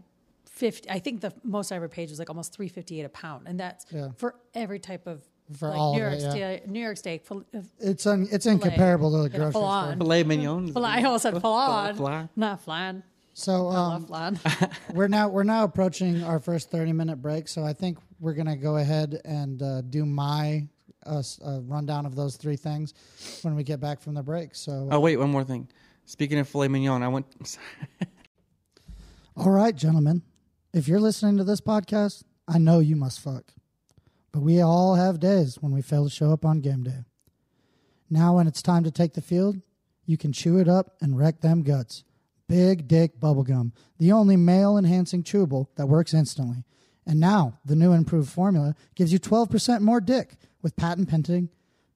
fifty. 0.50 0.90
I 0.90 0.98
think 0.98 1.20
the 1.20 1.32
most 1.42 1.72
I 1.72 1.76
ever 1.76 1.88
paid 1.88 2.10
was 2.10 2.18
like 2.18 2.30
almost 2.30 2.52
three 2.54 2.68
fifty 2.68 3.00
eight 3.00 3.04
a 3.04 3.08
pound, 3.08 3.46
and 3.48 3.58
that's 3.58 3.86
Yeah. 3.90 4.08
for 4.16 4.34
every 4.54 4.78
type 4.78 5.06
of 5.06 5.22
For 5.58 5.68
like 5.68 5.78
all 5.78 5.94
New 5.94 6.04
of 6.04 6.12
York 6.12 6.14
it, 6.14 6.22
yeah. 6.24 6.30
steak, 6.56 6.68
New 6.68 6.80
York 6.80 6.96
steak. 6.96 7.24
fil- 7.26 7.44
uh, 7.54 7.60
It's 7.80 8.06
un, 8.06 8.26
it's 8.30 8.46
incomparable 8.46 9.10
to 9.12 9.28
the 9.28 9.30
Yeah, 9.30 9.36
grocery 9.38 9.52
full 9.52 9.70
store. 9.70 9.96
filet 9.96 10.22
mignon. 10.24 10.72
flan. 10.72 10.84
I 10.84 11.02
almost 11.04 11.22
said 11.22 11.40
flan, 11.40 11.96
Flan. 11.96 12.28
not 12.36 12.60
flan. 12.62 13.02
So 13.34 13.68
um, 13.68 14.04
flan. 14.06 14.38
we're 14.92 15.08
now 15.08 15.28
we're 15.28 15.42
now 15.44 15.64
approaching 15.64 16.22
our 16.22 16.38
first 16.38 16.70
30 16.70 16.92
minute 16.92 17.16
break. 17.22 17.48
So 17.48 17.64
I 17.64 17.72
think 17.72 17.98
we're 18.20 18.34
gonna 18.34 18.56
go 18.58 18.76
ahead 18.76 19.20
and 19.24 19.62
uh, 19.62 19.80
do 19.80 20.04
my 20.04 20.66
uh, 21.06 21.18
s- 21.18 21.38
uh, 21.44 21.60
rundown 21.62 22.06
of 22.06 22.14
those 22.14 22.36
three 22.36 22.56
things 22.56 22.94
when 23.42 23.54
we 23.54 23.62
get 23.64 23.80
back 23.80 24.00
from 24.00 24.14
the 24.14 24.22
break. 24.22 24.54
So 24.54 24.88
Oh 24.90 25.00
wait, 25.00 25.16
one 25.16 25.30
more 25.30 25.44
thing. 25.44 25.68
Speaking 26.04 26.38
of 26.38 26.48
filet 26.48 26.68
mignon, 26.68 27.02
I 27.02 27.08
went. 27.08 27.26
All 29.36 29.50
right, 29.50 29.74
gentlemen. 29.74 30.22
If 30.74 30.88
you're 30.88 31.00
listening 31.00 31.36
to 31.38 31.44
this 31.44 31.60
podcast, 31.60 32.22
I 32.48 32.58
know 32.58 32.80
you 32.80 32.96
must 32.96 33.20
fuck. 33.20 33.44
But 34.32 34.40
we 34.40 34.60
all 34.60 34.94
have 34.94 35.20
days 35.20 35.56
when 35.60 35.72
we 35.72 35.82
fail 35.82 36.04
to 36.04 36.10
show 36.10 36.32
up 36.32 36.44
on 36.44 36.60
game 36.60 36.82
day. 36.82 37.04
Now, 38.10 38.36
when 38.36 38.46
it's 38.46 38.62
time 38.62 38.84
to 38.84 38.90
take 38.90 39.14
the 39.14 39.20
field, 39.22 39.56
you 40.06 40.16
can 40.16 40.32
chew 40.32 40.58
it 40.58 40.68
up 40.68 40.96
and 41.00 41.18
wreck 41.18 41.40
them 41.40 41.62
guts. 41.62 42.04
Big 42.48 42.88
Dick 42.88 43.18
Bubblegum, 43.18 43.72
the 43.98 44.12
only 44.12 44.36
male 44.36 44.76
enhancing 44.76 45.22
chewable 45.22 45.68
that 45.76 45.86
works 45.86 46.12
instantly. 46.12 46.64
And 47.06 47.18
now, 47.18 47.58
the 47.64 47.76
new 47.76 47.92
improved 47.92 48.30
formula 48.30 48.74
gives 48.94 49.12
you 49.12 49.18
12% 49.18 49.80
more 49.80 50.00
dick 50.00 50.36
with 50.62 50.76
patent 50.76 51.08
pending, 51.08 51.48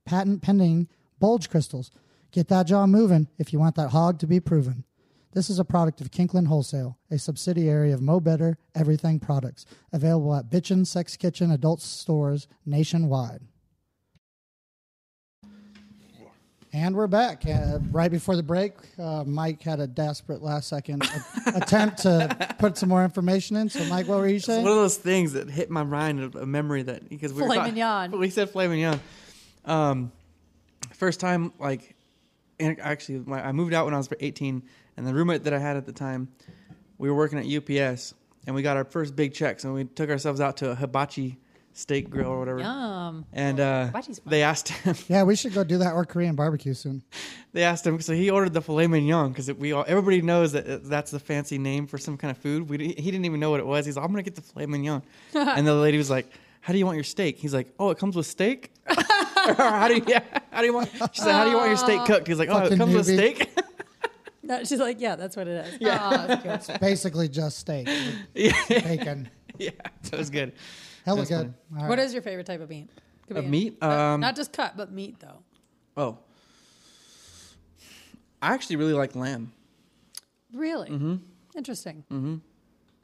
patent 0.04 0.42
pending 0.42 0.88
bulge 1.20 1.48
crystals. 1.48 1.90
Get 2.32 2.48
that 2.48 2.66
jaw 2.66 2.86
moving 2.86 3.28
if 3.38 3.52
you 3.52 3.58
want 3.58 3.76
that 3.76 3.90
hog 3.90 4.18
to 4.18 4.26
be 4.26 4.40
proven. 4.40 4.84
This 5.32 5.50
is 5.50 5.58
a 5.58 5.64
product 5.64 6.00
of 6.00 6.10
Kinkland 6.10 6.46
Wholesale, 6.46 6.98
a 7.10 7.18
subsidiary 7.18 7.92
of 7.92 8.00
Mo 8.00 8.20
Better 8.20 8.56
Everything 8.74 9.20
Products, 9.20 9.66
available 9.92 10.34
at 10.34 10.50
Bitchin' 10.50 10.86
Sex 10.86 11.16
Kitchen 11.16 11.50
adult 11.50 11.82
stores 11.82 12.48
nationwide. 12.64 13.42
And 16.76 16.94
we're 16.94 17.06
back. 17.06 17.46
Uh, 17.46 17.78
right 17.90 18.10
before 18.10 18.36
the 18.36 18.42
break, 18.42 18.74
uh, 18.98 19.24
Mike 19.24 19.62
had 19.62 19.80
a 19.80 19.86
desperate 19.86 20.42
last 20.42 20.68
second 20.68 21.02
a- 21.46 21.56
attempt 21.56 22.02
to 22.02 22.54
put 22.58 22.76
some 22.76 22.90
more 22.90 23.02
information 23.02 23.56
in. 23.56 23.70
So, 23.70 23.82
Mike, 23.86 24.06
what 24.06 24.18
were 24.18 24.26
you 24.28 24.32
saying? 24.32 24.36
It's 24.40 24.46
saying? 24.46 24.62
one 24.62 24.72
of 24.72 24.78
those 24.78 24.98
things 24.98 25.32
that 25.32 25.48
hit 25.48 25.70
my 25.70 25.84
mind, 25.84 26.34
a, 26.34 26.40
a 26.40 26.46
memory 26.46 26.82
that 26.82 27.08
because 27.08 27.32
we 27.32 27.40
were 27.40 27.46
Filet 27.48 27.56
talking- 27.56 27.74
mignon. 27.76 28.10
We 28.18 28.28
said 28.28 28.50
filet 28.50 28.68
mignon. 28.68 29.00
Um, 29.64 30.12
first 30.92 31.18
time, 31.18 31.54
like, 31.58 31.96
and 32.60 32.78
actually, 32.78 33.20
my, 33.24 33.42
I 33.42 33.52
moved 33.52 33.72
out 33.72 33.86
when 33.86 33.94
I 33.94 33.96
was 33.96 34.10
18, 34.20 34.62
and 34.98 35.06
the 35.06 35.14
roommate 35.14 35.44
that 35.44 35.54
I 35.54 35.58
had 35.58 35.78
at 35.78 35.86
the 35.86 35.92
time, 35.94 36.28
we 36.98 37.08
were 37.08 37.16
working 37.16 37.38
at 37.38 37.46
UPS, 37.46 38.12
and 38.46 38.54
we 38.54 38.60
got 38.60 38.76
our 38.76 38.84
first 38.84 39.16
big 39.16 39.32
checks, 39.32 39.64
and 39.64 39.72
we 39.72 39.84
took 39.84 40.10
ourselves 40.10 40.42
out 40.42 40.58
to 40.58 40.72
a 40.72 40.74
hibachi 40.74 41.38
steak 41.76 42.08
grill 42.08 42.28
or 42.28 42.38
whatever. 42.38 42.60
Yum. 42.60 43.26
And 43.32 43.60
uh, 43.60 43.90
they 44.24 44.42
asked 44.42 44.68
him, 44.68 44.96
Yeah, 45.08 45.22
we 45.24 45.36
should 45.36 45.52
go 45.52 45.62
do 45.62 45.78
that 45.78 45.92
or 45.92 46.04
Korean 46.04 46.34
barbecue 46.34 46.74
soon. 46.74 47.02
they 47.52 47.62
asked 47.62 47.86
him, 47.86 48.00
so 48.00 48.14
he 48.14 48.30
ordered 48.30 48.54
the 48.54 48.62
filet 48.62 48.86
mignon 48.86 49.28
because 49.28 49.52
we 49.52 49.72
all, 49.72 49.84
everybody 49.86 50.22
knows 50.22 50.52
that 50.52 50.84
that's 50.84 51.10
the 51.10 51.20
fancy 51.20 51.58
name 51.58 51.86
for 51.86 51.98
some 51.98 52.16
kind 52.16 52.30
of 52.30 52.38
food. 52.38 52.68
We, 52.68 52.78
he 52.78 53.10
didn't 53.10 53.26
even 53.26 53.40
know 53.40 53.50
what 53.50 53.60
it 53.60 53.66
was. 53.66 53.86
He's 53.86 53.96
like, 53.96 54.04
I'm 54.04 54.10
gonna 54.10 54.22
get 54.22 54.34
the 54.34 54.42
filet 54.42 54.66
mignon, 54.66 55.02
and 55.34 55.66
the 55.66 55.74
lady 55.74 55.98
was 55.98 56.10
like, 56.10 56.30
How 56.60 56.72
do 56.72 56.78
you 56.78 56.86
want 56.86 56.96
your 56.96 57.04
steak? 57.04 57.38
He's 57.38 57.54
like, 57.54 57.72
Oh, 57.78 57.90
it 57.90 57.98
comes 57.98 58.16
with 58.16 58.26
steak. 58.26 58.72
how 58.86 59.86
do 59.88 59.94
you? 59.94 60.04
Yeah, 60.06 60.22
how 60.50 60.60
do 60.60 60.66
you 60.66 60.72
want? 60.72 60.90
She's 60.90 61.24
like, 61.24 61.34
How 61.34 61.44
do 61.44 61.50
you 61.50 61.56
want 61.56 61.68
your 61.68 61.76
steak 61.76 62.04
cooked? 62.06 62.26
He's 62.26 62.38
like, 62.38 62.48
Oh, 62.48 62.58
it 62.58 62.62
Fucking 62.62 62.78
comes 62.78 62.94
with 62.94 63.06
steak. 63.06 63.50
No, 64.42 64.62
she's 64.62 64.78
like, 64.78 65.00
yeah, 65.00 65.16
that's 65.16 65.34
what 65.36 65.48
it 65.48 65.66
is. 65.66 65.78
Yeah. 65.80 66.36
that's 66.44 66.66
cute. 66.66 66.80
Basically, 66.80 67.28
just 67.28 67.58
steak, 67.58 67.88
yeah, 68.32 68.52
bacon. 68.68 69.28
yeah, 69.58 69.70
so 70.02 70.14
it 70.14 70.18
was 70.18 70.30
good. 70.30 70.52
Hella 71.06 71.18
That's 71.20 71.30
good. 71.30 71.54
All 71.72 71.80
right. 71.82 71.88
What 71.88 71.98
is 71.98 72.12
your 72.12 72.20
favorite 72.22 72.44
type 72.46 72.60
of 72.60 72.68
meat? 72.68 72.90
Could 73.26 73.34
be 73.34 73.38
Of 73.38 73.44
any- 73.44 73.50
meat? 73.50 73.80
Not- 73.80 73.90
Um, 73.98 74.20
not 74.20 74.36
just 74.36 74.52
cut, 74.52 74.76
but 74.76 74.92
meat 74.92 75.18
though. 75.20 75.38
Oh, 75.96 76.18
I 78.42 78.52
actually 78.52 78.76
really 78.76 78.92
like 78.92 79.16
lamb. 79.16 79.52
Really? 80.52 80.90
Mm-hmm. 80.90 81.16
Interesting. 81.56 82.04
Mm-hmm. 82.12 82.36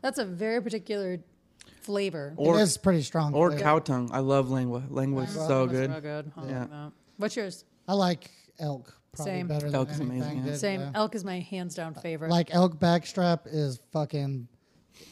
That's 0.03 0.19
a 0.19 0.25
very 0.25 0.61
particular 0.63 1.19
flavor. 1.81 2.35
Or 2.37 2.59
it 2.59 2.63
is 2.63 2.77
pretty 2.77 3.03
strong. 3.03 3.35
or 3.35 3.51
flavor. 3.51 3.63
cow 3.63 3.79
tongue. 3.79 4.11
I 4.13 4.19
love 4.21 4.51
lengua. 4.51 4.83
Lengua 4.89 5.23
is 5.23 5.31
so 5.35 5.67
That's 5.67 5.79
good. 5.79 5.91
real 5.91 6.01
good. 6.01 6.33
I 6.37 6.41
like 6.41 6.51
Yeah. 6.51 6.67
that. 6.67 6.93
What's 7.17 7.37
yours? 7.37 7.65
I 7.89 7.95
like 7.95 8.31
elk 8.59 8.95
probably 9.15 9.33
Same. 9.33 9.47
better 9.49 9.67
than 9.67 9.75
Elk 9.75 9.91
is 9.91 10.01
anything. 10.01 10.21
amazing, 10.23 10.39
yeah. 10.39 10.45
dude, 10.45 10.61
Same. 10.61 10.81
yeah. 10.81 10.91
Elk 10.95 11.15
is 11.15 11.25
my 11.25 11.41
hands 11.41 11.75
down 11.75 11.95
favorite. 11.95 12.31
Like 12.31 12.55
elk 12.55 12.79
backstrap 12.79 13.41
is 13.47 13.81
fucking 13.93 14.49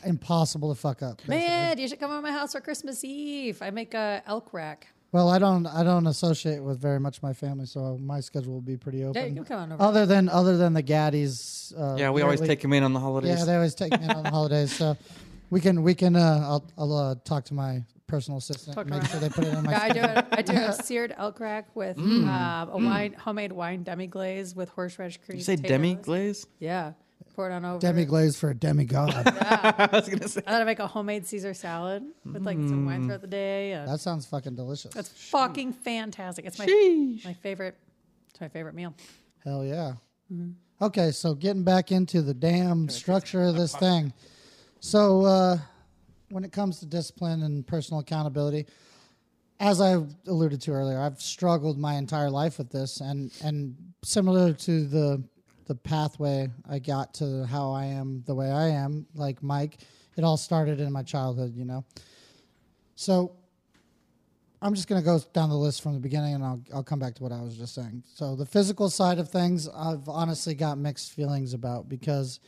impossible 0.05 0.75
to 0.75 0.81
fuck 0.81 1.03
up. 1.03 1.19
basically. 1.19 1.37
Man, 1.39 1.79
you 1.79 1.89
should 1.89 2.01
come 2.01 2.11
over 2.11 2.23
my 2.23 2.33
house 2.33 2.53
for 2.53 2.61
Christmas 2.61 3.05
Eve. 3.05 3.61
I 3.63 3.71
make 3.71 3.95
a 3.95 4.23
elk 4.27 4.53
rack. 4.53 4.89
Well, 5.13 5.29
I 5.29 5.39
don't 5.41 5.67
I 5.67 5.83
don't 5.83 6.07
associate 6.07 6.63
with 6.63 6.79
very 6.81 7.01
much 7.01 7.21
my 7.23 7.33
family, 7.33 7.67
so 7.67 7.99
my 8.01 8.21
schedule 8.21 8.53
will 8.55 8.61
be 8.61 8.77
pretty 8.77 9.03
open. 9.05 9.15
Yeah, 9.17 9.23
open. 9.23 9.37
you 9.37 9.43
can 9.45 9.49
come 9.57 9.61
on 9.63 9.73
over. 9.73 9.83
Other 9.83 10.07
than 10.07 10.29
other 10.29 10.57
than 10.57 10.73
the 10.73 10.83
Gaddies. 10.85 11.73
Uh, 11.77 11.97
Yeah, 11.99 12.11
we 12.11 12.23
always 12.23 12.39
yearly- 12.41 12.49
take 12.55 12.63
them 12.63 12.73
in 12.73 12.83
on 12.85 12.93
the 12.93 13.01
holidays. 13.01 13.39
Yeah, 13.41 13.45
they 13.45 13.55
always 13.57 13.75
take 13.75 13.91
me 13.99 14.05
in 14.05 14.11
on 14.13 14.23
the 14.23 14.31
holidays. 14.31 14.73
So 14.77 14.97
we 15.51 15.61
can 15.61 15.83
we 15.83 15.95
can 15.97 16.15
uh, 16.15 16.41
I'll 16.45 16.65
I'll 16.79 16.97
uh, 16.97 17.15
talk 17.25 17.45
to 17.47 17.55
my 17.55 17.83
personal 18.07 18.39
assistant, 18.39 18.75
Fuck 18.77 18.87
make 18.87 19.01
around. 19.03 19.09
sure 19.11 19.21
they 19.21 19.29
put 19.29 19.45
it 19.45 19.55
in 19.55 19.65
my. 19.65 19.73
Yeah, 19.73 19.83
I 19.83 19.89
do 19.93 20.01
a, 20.01 20.27
I 20.33 20.43
do 20.43 20.53
a 20.53 20.73
seared 20.85 21.13
elk 21.17 21.41
rack 21.41 21.75
with 21.75 21.97
Mm. 21.97 22.27
uh, 22.29 22.71
a 22.71 22.77
wine 22.79 23.13
homemade 23.15 23.51
wine 23.53 23.83
demi 23.83 24.07
glaze 24.07 24.55
with 24.55 24.69
horseradish 24.71 25.19
cream. 25.25 25.39
you 25.39 25.45
say 25.45 25.57
demi 25.57 25.95
glaze? 25.97 26.47
Yeah, 26.61 26.93
pour 27.41 27.51
it 27.51 27.55
on 27.55 27.65
over. 27.65 27.79
Demi 27.79 28.05
glaze 28.05 28.37
for 28.37 28.51
a 28.51 28.55
demigod. 28.55 29.11
I 29.27 29.89
was 29.93 30.09
gonna 30.09 30.29
say. 30.29 30.43
And 30.47 30.55
then 30.55 30.63
I 30.63 30.65
make 30.65 30.79
a 30.79 30.87
homemade 30.87 31.27
Caesar 31.27 31.55
salad 31.55 32.05
with 32.25 32.45
like 32.45 32.59
some 32.59 32.85
wine 32.85 33.07
throughout 33.07 33.23
the 33.23 33.27
day. 33.27 33.73
And 33.73 33.89
that 33.89 34.01
sounds 34.01 34.27
fucking 34.27 34.55
delicious. 34.55 34.93
that's 34.93 35.09
fucking 35.09 35.73
fantastic. 35.73 36.45
It's 36.45 36.59
my 36.59 36.67
Sheesh. 36.67 37.25
my 37.25 37.33
favorite. 37.35 37.77
It's 38.31 38.41
my 38.41 38.49
favorite 38.49 38.75
meal. 38.75 38.95
Hell 39.45 39.65
yeah. 39.65 39.95
Mm-hmm. 40.33 40.51
Okay, 40.83 41.11
so 41.11 41.35
getting 41.35 41.65
back 41.65 41.93
into 41.93 42.23
the 42.23 42.35
damn 42.35 42.89
structure 42.89 43.43
of 43.43 43.55
this 43.55 43.75
thing. 43.77 44.13
So, 44.81 45.27
uh, 45.27 45.59
when 46.31 46.43
it 46.43 46.53
comes 46.53 46.79
to 46.81 46.87
discipline 46.87 47.43
and 47.43 47.67
personal 47.67 48.01
accountability, 48.01 48.67
as 49.59 49.81
I 49.81 49.99
alluded 50.27 50.63
to 50.63 50.71
earlier, 50.71 50.99
I've 50.99 51.21
struggled 51.21 51.79
my 51.79 51.95
entire 51.95 52.31
life 52.31 52.57
with 52.57 52.71
this, 52.71 53.01
and 53.01 53.31
and 53.43 53.77
similar 54.03 54.55
to 54.55 54.87
the 54.87 55.23
the 55.71 55.75
pathway 55.77 56.49
I 56.69 56.81
got 56.81 57.15
to 57.15 57.47
how 57.47 57.71
I 57.71 57.85
am 57.85 58.25
the 58.27 58.35
way 58.35 58.51
I 58.51 58.71
am, 58.71 59.07
like 59.15 59.41
Mike, 59.41 59.79
it 60.17 60.25
all 60.25 60.37
started 60.37 60.81
in 60.81 60.93
my 60.93 61.05
childhood, 61.05 61.55
you 61.55 61.65
know. 61.65 61.85
So 62.97 63.37
I'm 64.61 64.75
just 64.75 64.89
going 64.89 65.01
to 65.01 65.05
go 65.05 65.21
down 65.33 65.49
the 65.49 65.55
list 65.55 65.81
from 65.81 65.95
the 65.95 66.01
beginning 66.01 66.35
and 66.35 66.43
I'll, 66.43 66.61
I'll 66.75 66.83
come 66.83 66.99
back 66.99 67.15
to 67.15 67.23
what 67.23 67.31
I 67.31 67.41
was 67.41 67.57
just 67.57 67.73
saying. 67.73 68.03
So, 68.17 68.35
the 68.35 68.45
physical 68.45 68.91
side 68.91 69.21
of 69.21 69.29
things, 69.29 69.69
I've 69.69 70.09
honestly 70.09 70.57
got 70.57 70.77
mixed 70.77 71.13
feelings 71.13 71.55
about 71.55 71.89
because 71.89 72.41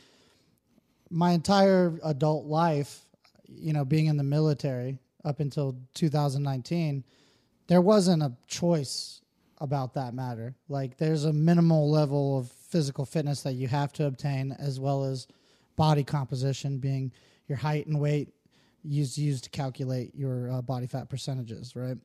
my 1.09 1.31
entire 1.31 1.97
adult 2.03 2.45
life, 2.45 3.05
you 3.47 3.71
know, 3.71 3.85
being 3.85 4.07
in 4.07 4.17
the 4.17 4.23
military 4.25 4.99
up 5.23 5.39
until 5.39 5.77
2019, 5.93 7.05
there 7.67 7.79
wasn't 7.79 8.21
a 8.21 8.33
choice 8.47 9.21
about 9.59 9.93
that 9.93 10.13
matter. 10.13 10.55
Like, 10.67 10.97
there's 10.97 11.23
a 11.23 11.31
minimal 11.31 11.89
level 11.89 12.37
of 12.37 12.51
physical 12.73 13.05
fitness 13.05 13.43
that 13.43 13.53
you 13.53 13.67
have 13.67 13.93
to 13.93 14.05
obtain, 14.07 14.51
as 14.59 14.79
well 14.79 15.03
as 15.03 15.27
body 15.75 16.03
composition, 16.03 16.79
being 16.79 17.11
your 17.47 17.57
height 17.57 17.85
and 17.85 17.99
weight 17.99 18.33
used 18.83 19.15
used 19.15 19.43
to 19.43 19.49
calculate 19.51 20.13
your 20.15 20.51
uh, 20.51 20.61
body 20.61 20.87
fat 20.87 21.07
percentages, 21.07 21.75
right? 21.75 21.97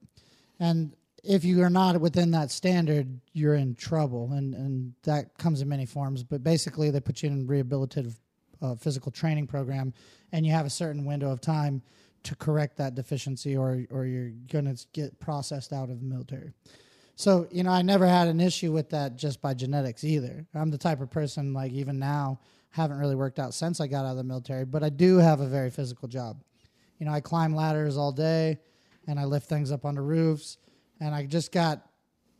And 0.61 0.95
if 1.25 1.43
you 1.43 1.63
are 1.63 1.71
not 1.71 1.99
within 2.01 2.31
that 2.33 2.51
standard, 2.51 3.19
you're 3.33 3.55
in 3.55 3.75
trouble, 3.75 4.33
and 4.33 4.55
and 4.55 4.93
that 5.05 5.37
comes 5.39 5.63
in 5.63 5.69
many 5.69 5.87
forms. 5.87 6.23
But 6.23 6.45
basically, 6.45 6.91
they 6.91 7.01
put 7.01 7.23
you 7.23 7.31
in 7.31 7.43
a 7.43 7.45
rehabilitative 7.45 8.15
uh, 8.61 8.75
physical 8.75 9.11
training 9.11 9.47
program, 9.47 9.95
and 10.33 10.45
you 10.45 10.53
have 10.53 10.67
a 10.67 10.71
certain 10.71 11.07
window 11.07 11.31
of 11.31 11.41
time 11.41 11.83
to 12.25 12.37
correct 12.37 12.77
that 12.77 12.95
deficiency, 12.95 13.57
or 13.57 13.85
or 13.91 14.05
you're 14.05 14.33
gonna 14.53 14.77
get 14.93 15.19
processed 15.19 15.73
out 15.73 15.89
of 15.89 16.01
the 16.01 16.07
military. 16.07 16.53
So, 17.19 17.49
you 17.51 17.65
know, 17.65 17.73
I 17.73 17.83
never 17.83 18.07
had 18.07 18.29
an 18.29 18.39
issue 18.39 18.71
with 18.71 18.91
that 18.91 19.17
just 19.17 19.43
by 19.43 19.53
genetics 19.53 20.05
either. 20.05 20.47
I'm 20.55 20.71
the 20.71 20.79
type 20.79 21.01
of 21.01 21.11
person, 21.11 21.53
like, 21.53 21.73
even 21.73 21.99
now, 21.99 22.39
haven't 22.71 22.97
really 22.97 23.17
worked 23.17 23.41
out 23.41 23.55
since 23.55 23.81
I 23.81 23.89
got 23.89 24.05
out 24.05 24.13
of 24.13 24.19
the 24.19 24.23
military, 24.23 24.65
but 24.65 24.85
I 24.85 24.89
do 24.89 25.17
have 25.17 25.41
a 25.41 25.49
very 25.49 25.69
physical 25.69 26.07
job. 26.07 26.41
You 27.01 27.07
know, 27.07 27.13
I 27.13 27.21
climb 27.21 27.57
ladders 27.57 27.97
all 27.97 28.13
day 28.13 28.59
and 29.09 29.19
I 29.19 29.25
lift 29.25 29.49
things 29.49 29.73
up 29.73 29.85
onto 29.85 30.01
roofs, 30.01 30.59
and 31.01 31.13
I 31.13 31.27
just 31.27 31.51
got, 31.51 31.85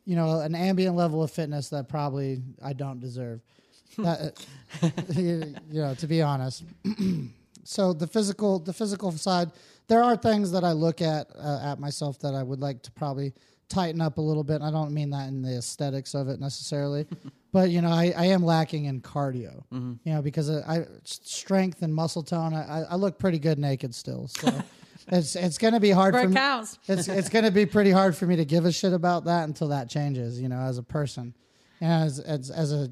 you 0.05 0.15
know, 0.15 0.39
an 0.39 0.55
ambient 0.55 0.95
level 0.95 1.21
of 1.21 1.29
fitness 1.29 1.67
that 1.69 1.89
probably 1.89 2.41
I 2.63 2.71
don't 2.71 3.01
deserve. 3.01 3.41
that, 3.97 4.45
you 5.13 5.55
know, 5.73 5.93
to 5.95 6.07
be 6.07 6.21
honest. 6.21 6.63
so 7.65 7.91
the 7.91 8.07
physical, 8.07 8.59
the 8.59 8.71
physical 8.71 9.11
side, 9.11 9.51
there 9.87 10.01
are 10.01 10.15
things 10.15 10.51
that 10.51 10.63
I 10.63 10.71
look 10.71 11.01
at 11.01 11.27
uh, 11.37 11.59
at 11.63 11.81
myself 11.81 12.17
that 12.19 12.33
I 12.33 12.43
would 12.43 12.61
like 12.61 12.81
to 12.83 12.91
probably 12.91 13.33
tighten 13.69 14.01
up 14.01 14.17
a 14.17 14.21
little 14.21 14.43
bit. 14.43 14.61
I 14.61 14.71
don't 14.71 14.93
mean 14.93 15.11
that 15.11 15.27
in 15.27 15.41
the 15.41 15.57
aesthetics 15.57 16.13
of 16.13 16.27
it 16.27 16.39
necessarily, 16.39 17.07
but 17.53 17.69
you 17.69 17.81
know, 17.81 17.89
I, 17.89 18.13
I 18.17 18.25
am 18.25 18.43
lacking 18.43 18.85
in 18.85 19.01
cardio. 19.01 19.63
Mm-hmm. 19.71 19.93
You 20.03 20.13
know, 20.13 20.21
because 20.21 20.49
I, 20.49 20.79
I 20.79 20.85
strength 21.03 21.81
and 21.81 21.93
muscle 21.93 22.23
tone. 22.23 22.53
I, 22.53 22.83
I 22.89 22.95
look 22.95 23.19
pretty 23.19 23.39
good 23.39 23.59
naked 23.59 23.93
still, 23.95 24.27
so 24.27 24.51
it's 25.07 25.35
it's 25.35 25.57
going 25.57 25.73
to 25.73 25.79
be 25.79 25.91
hard 25.91 26.13
Where 26.13 26.23
for 26.23 26.27
it 26.27 26.31
me. 26.31 26.35
counts. 26.35 26.79
It's 26.87 27.07
it's 27.07 27.29
going 27.29 27.45
to 27.45 27.51
be 27.51 27.65
pretty 27.65 27.91
hard 27.91 28.15
for 28.15 28.25
me 28.25 28.35
to 28.35 28.45
give 28.45 28.65
a 28.65 28.71
shit 28.71 28.93
about 28.93 29.25
that 29.25 29.47
until 29.47 29.69
that 29.69 29.89
changes. 29.89 30.41
You 30.41 30.49
know, 30.49 30.59
as 30.59 30.77
a 30.77 30.83
person, 30.83 31.33
and 31.79 32.03
as 32.03 32.19
as 32.19 32.49
as 32.49 32.73
a 32.73 32.91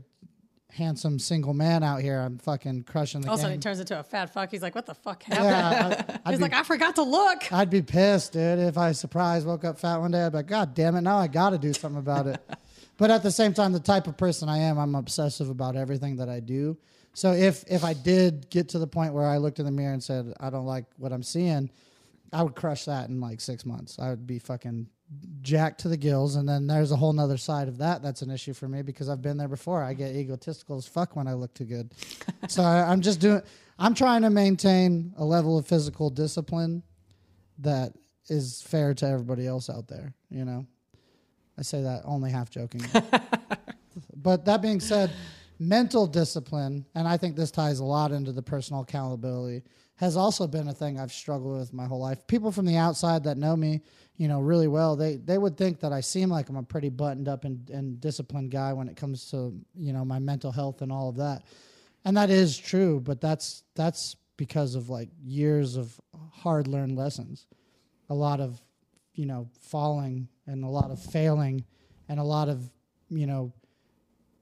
handsome 0.71 1.17
single 1.19 1.53
man 1.53 1.83
out 1.83 2.01
here, 2.01 2.19
I'm 2.19 2.37
fucking 2.37 2.83
crushing 2.83 3.21
the 3.21 3.29
Also, 3.29 3.47
he 3.47 3.53
game. 3.53 3.61
turns 3.61 3.79
into 3.79 3.99
a 3.99 4.03
fat 4.03 4.33
fuck. 4.33 4.51
He's 4.51 4.61
like, 4.61 4.75
"What 4.75 4.85
the 4.85 4.93
fuck 4.93 5.23
happened?" 5.23 5.45
Yeah, 5.45 6.19
I, 6.25 6.29
He's 6.31 6.39
be, 6.39 6.43
like, 6.43 6.53
"I 6.53 6.63
forgot 6.63 6.95
to 6.95 7.03
look." 7.03 7.51
I'd 7.51 7.69
be 7.69 7.81
pissed, 7.81 8.33
dude, 8.33 8.59
if 8.59 8.77
I 8.77 8.91
surprised 8.91 9.47
woke 9.47 9.63
up 9.63 9.79
fat 9.79 9.97
one 9.97 10.11
day. 10.11 10.23
I'd 10.23 10.31
be 10.31 10.37
like, 10.37 10.47
God 10.47 10.73
damn 10.73 10.95
it, 10.95 11.01
now 11.01 11.17
I 11.17 11.27
got 11.27 11.51
to 11.51 11.57
do 11.57 11.73
something 11.73 11.99
about 11.99 12.27
it. 12.27 12.41
but 12.97 13.11
at 13.11 13.23
the 13.23 13.31
same 13.31 13.53
time, 13.53 13.71
the 13.71 13.79
type 13.79 14.07
of 14.07 14.17
person 14.17 14.49
I 14.49 14.59
am, 14.59 14.77
I'm 14.77 14.95
obsessive 14.95 15.49
about 15.49 15.75
everything 15.75 16.17
that 16.17 16.29
I 16.29 16.39
do. 16.39 16.77
So 17.13 17.31
if 17.31 17.63
if 17.67 17.83
I 17.83 17.93
did 17.93 18.49
get 18.49 18.69
to 18.69 18.79
the 18.79 18.87
point 18.87 19.13
where 19.13 19.25
I 19.25 19.37
looked 19.37 19.59
in 19.59 19.65
the 19.65 19.71
mirror 19.71 19.93
and 19.93 20.03
said 20.03 20.33
I 20.39 20.49
don't 20.49 20.65
like 20.65 20.85
what 20.97 21.11
I'm 21.11 21.23
seeing, 21.23 21.71
I 22.31 22.43
would 22.43 22.55
crush 22.55 22.85
that 22.85 23.09
in 23.09 23.19
like 23.19 23.41
six 23.41 23.65
months. 23.65 23.97
I 23.97 24.09
would 24.09 24.27
be 24.27 24.37
fucking 24.37 24.87
jacked 25.41 25.81
to 25.81 25.87
the 25.87 25.97
gills, 25.97 26.35
and 26.35 26.47
then 26.47 26.67
there's 26.67 26.91
a 26.91 26.95
whole 26.95 27.13
nother 27.13 27.37
side 27.37 27.67
of 27.67 27.77
that 27.77 28.01
that's 28.01 28.21
an 28.21 28.29
issue 28.29 28.53
for 28.53 28.67
me 28.67 28.81
because 28.81 29.09
I've 29.09 29.21
been 29.21 29.37
there 29.37 29.47
before. 29.47 29.83
I 29.83 29.93
get 29.93 30.15
egotistical 30.15 30.77
as 30.77 30.85
fuck 30.85 31.15
when 31.15 31.27
I 31.27 31.33
look 31.33 31.53
too 31.53 31.65
good. 31.65 31.93
so 32.47 32.63
I, 32.63 32.91
I'm 32.91 33.01
just 33.01 33.19
doing. 33.19 33.41
I'm 33.79 33.93
trying 33.93 34.23
to 34.23 34.29
maintain 34.29 35.13
a 35.17 35.23
level 35.23 35.57
of 35.57 35.67
physical 35.67 36.09
discipline 36.09 36.83
that 37.59 37.93
is 38.27 38.61
fair 38.61 38.93
to 38.95 39.07
everybody 39.07 39.47
else 39.47 39.69
out 39.69 39.87
there. 39.87 40.13
You 40.29 40.45
know, 40.45 40.65
I 41.57 41.61
say 41.61 41.81
that 41.83 42.01
only 42.05 42.31
half 42.31 42.49
joking. 42.49 42.81
but 44.15 44.45
that 44.45 44.61
being 44.61 44.79
said, 44.79 45.11
mental 45.59 46.07
discipline, 46.07 46.85
and 46.95 47.07
I 47.07 47.17
think 47.17 47.35
this 47.35 47.51
ties 47.51 47.79
a 47.79 47.85
lot 47.85 48.11
into 48.11 48.31
the 48.31 48.41
personal 48.41 48.81
accountability, 48.81 49.63
has 49.95 50.15
also 50.15 50.45
been 50.45 50.67
a 50.67 50.73
thing 50.73 50.99
I've 50.99 51.11
struggled 51.11 51.57
with 51.57 51.73
my 51.73 51.85
whole 51.85 51.99
life. 51.99 52.25
People 52.27 52.51
from 52.51 52.65
the 52.65 52.77
outside 52.77 53.23
that 53.23 53.37
know 53.37 53.55
me, 53.55 53.81
you 54.17 54.27
know, 54.27 54.39
really 54.39 54.67
well, 54.67 54.95
they 54.95 55.17
they 55.17 55.37
would 55.37 55.57
think 55.57 55.79
that 55.81 55.93
I 55.93 56.01
seem 56.01 56.29
like 56.29 56.49
I'm 56.49 56.55
a 56.55 56.63
pretty 56.63 56.89
buttoned 56.89 57.27
up 57.27 57.45
and, 57.45 57.69
and 57.69 58.01
disciplined 58.01 58.49
guy 58.49 58.73
when 58.73 58.87
it 58.87 58.97
comes 58.97 59.29
to 59.31 59.53
you 59.75 59.93
know 59.93 60.03
my 60.03 60.17
mental 60.17 60.51
health 60.51 60.81
and 60.81 60.91
all 60.91 61.07
of 61.07 61.17
that, 61.17 61.43
and 62.03 62.17
that 62.17 62.31
is 62.31 62.57
true. 62.57 62.99
But 62.99 63.21
that's 63.21 63.63
that's 63.75 64.15
because 64.35 64.73
of 64.73 64.89
like 64.89 65.09
years 65.23 65.77
of 65.77 65.99
hard 66.31 66.67
learned 66.67 66.97
lessons, 66.97 67.45
a 68.09 68.15
lot 68.15 68.39
of 68.39 68.59
you 69.13 69.27
know 69.27 69.47
falling 69.61 70.27
and 70.47 70.63
a 70.63 70.67
lot 70.67 70.89
of 70.89 70.99
failing, 70.99 71.63
and 72.09 72.19
a 72.19 72.23
lot 72.23 72.49
of 72.49 72.67
you 73.09 73.27
know 73.27 73.53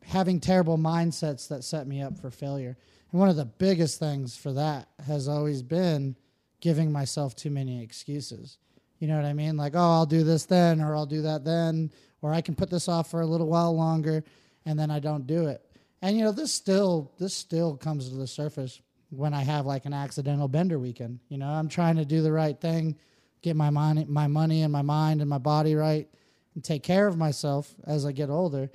having 0.06 0.40
terrible 0.40 0.78
mindsets 0.78 1.50
that 1.50 1.66
set 1.66 1.86
me 1.86 2.02
up 2.02 2.18
for 2.18 2.32
failure. 2.32 2.78
And 3.12 3.20
one 3.20 3.30
of 3.30 3.36
the 3.36 3.46
biggest 3.46 4.00
things 4.00 4.38
for 4.38 4.54
that 4.54 4.88
has 5.06 5.28
always 5.28 5.62
been 5.64 6.16
giving 6.62 6.92
myself 6.92 7.36
too 7.36 7.50
many 7.50 7.84
excuses. 7.84 8.58
You 9.00 9.08
know 9.08 9.16
what 9.16 9.26
I 9.26 9.34
mean? 9.34 9.58
Like, 9.58 9.74
oh, 9.76 9.80
I'll 9.80 10.06
do 10.06 10.24
this 10.24 10.46
then, 10.46 10.82
or 10.82 10.96
I'll 10.96 11.06
do 11.06 11.22
that 11.24 11.44
then, 11.44 11.92
or 12.22 12.34
I 12.34 12.42
can 12.42 12.56
put 12.56 12.70
this 12.70 12.88
off 12.88 13.12
for 13.12 13.22
a 13.22 13.26
little 13.26 13.48
while 13.48 13.76
longer, 13.76 14.24
and 14.66 14.80
then 14.80 14.90
I 14.90 15.00
don't 15.00 15.28
do 15.28 15.48
it. 15.48 15.62
And 16.02 16.18
you 16.18 16.24
know, 16.24 16.32
this 16.32 16.54
still 16.54 17.12
this 17.18 17.34
still 17.34 17.78
comes 17.78 18.10
to 18.10 18.16
the 18.16 18.28
surface 18.28 18.82
when 19.10 19.34
I 19.34 19.44
have 19.44 19.66
like 19.66 19.86
an 19.86 19.94
accidental 19.94 20.48
bender 20.48 20.80
weekend. 20.80 21.20
You 21.30 21.38
know, 21.38 21.48
I'm 21.48 21.70
trying 21.70 21.98
to 21.98 22.06
do 22.06 22.22
the 22.22 22.32
right 22.32 22.60
thing, 22.60 22.98
get 23.42 23.56
my 23.56 23.70
money, 23.70 24.06
my 24.08 24.28
money, 24.28 24.64
and 24.64 24.72
my 24.72 24.82
mind 24.82 25.22
and 25.22 25.30
my 25.30 25.38
body 25.38 25.76
right, 25.76 26.08
and 26.54 26.64
take 26.64 26.84
care 26.84 27.08
of 27.08 27.18
myself 27.18 27.74
as 27.86 28.06
I 28.06 28.12
get 28.12 28.30
older 28.30 28.70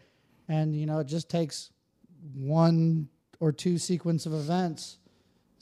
and 0.51 0.75
you 0.75 0.85
know 0.85 0.99
it 0.99 1.07
just 1.07 1.31
takes 1.31 1.71
one 2.35 3.09
or 3.39 3.53
two 3.53 3.79
sequence 3.79 4.27
of 4.27 4.35
events 4.35 4.99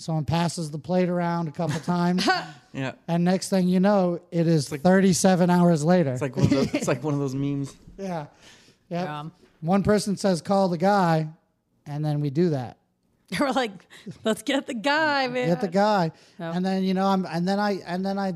someone 0.00 0.24
passes 0.24 0.70
the 0.70 0.78
plate 0.78 1.08
around 1.10 1.48
a 1.48 1.52
couple 1.52 1.78
times 1.80 2.26
Yeah. 2.72 2.92
and 3.08 3.24
next 3.24 3.48
thing 3.50 3.66
you 3.68 3.80
know 3.80 4.20
it 4.30 4.46
is 4.46 4.70
like, 4.72 4.80
37 4.82 5.50
hours 5.50 5.84
later 5.84 6.12
It's 6.12 6.22
like 6.22 6.36
one 6.36 6.44
of 6.46 6.50
those, 6.50 6.74
it's 6.74 6.88
like 6.88 7.02
one 7.02 7.14
of 7.14 7.20
those 7.20 7.34
memes. 7.44 7.74
yeah 7.98 8.26
yeah 8.88 9.02
Yeah. 9.04 9.24
one 9.60 9.82
person 9.82 10.16
says 10.16 10.40
call 10.40 10.68
the 10.68 10.78
guy 10.78 11.28
and 11.86 12.04
then 12.04 12.20
we 12.20 12.30
do 12.30 12.50
that 12.50 12.76
We're 13.38 13.50
like, 13.50 13.72
let's 14.24 14.40
get 14.42 14.66
the 14.66 14.72
guy, 14.74 15.26
man. 15.28 15.48
get 15.48 15.60
the 15.60 15.68
guy 15.68 16.12
Yeah. 16.38 16.52
and 16.56 16.64
then 16.64 16.84
you 16.84 16.94
know 16.94 17.06
i'm 17.06 17.26
and 17.26 17.46
then 17.46 17.58
i 17.58 17.80
and 17.86 18.04
then 18.06 18.18
i 18.18 18.34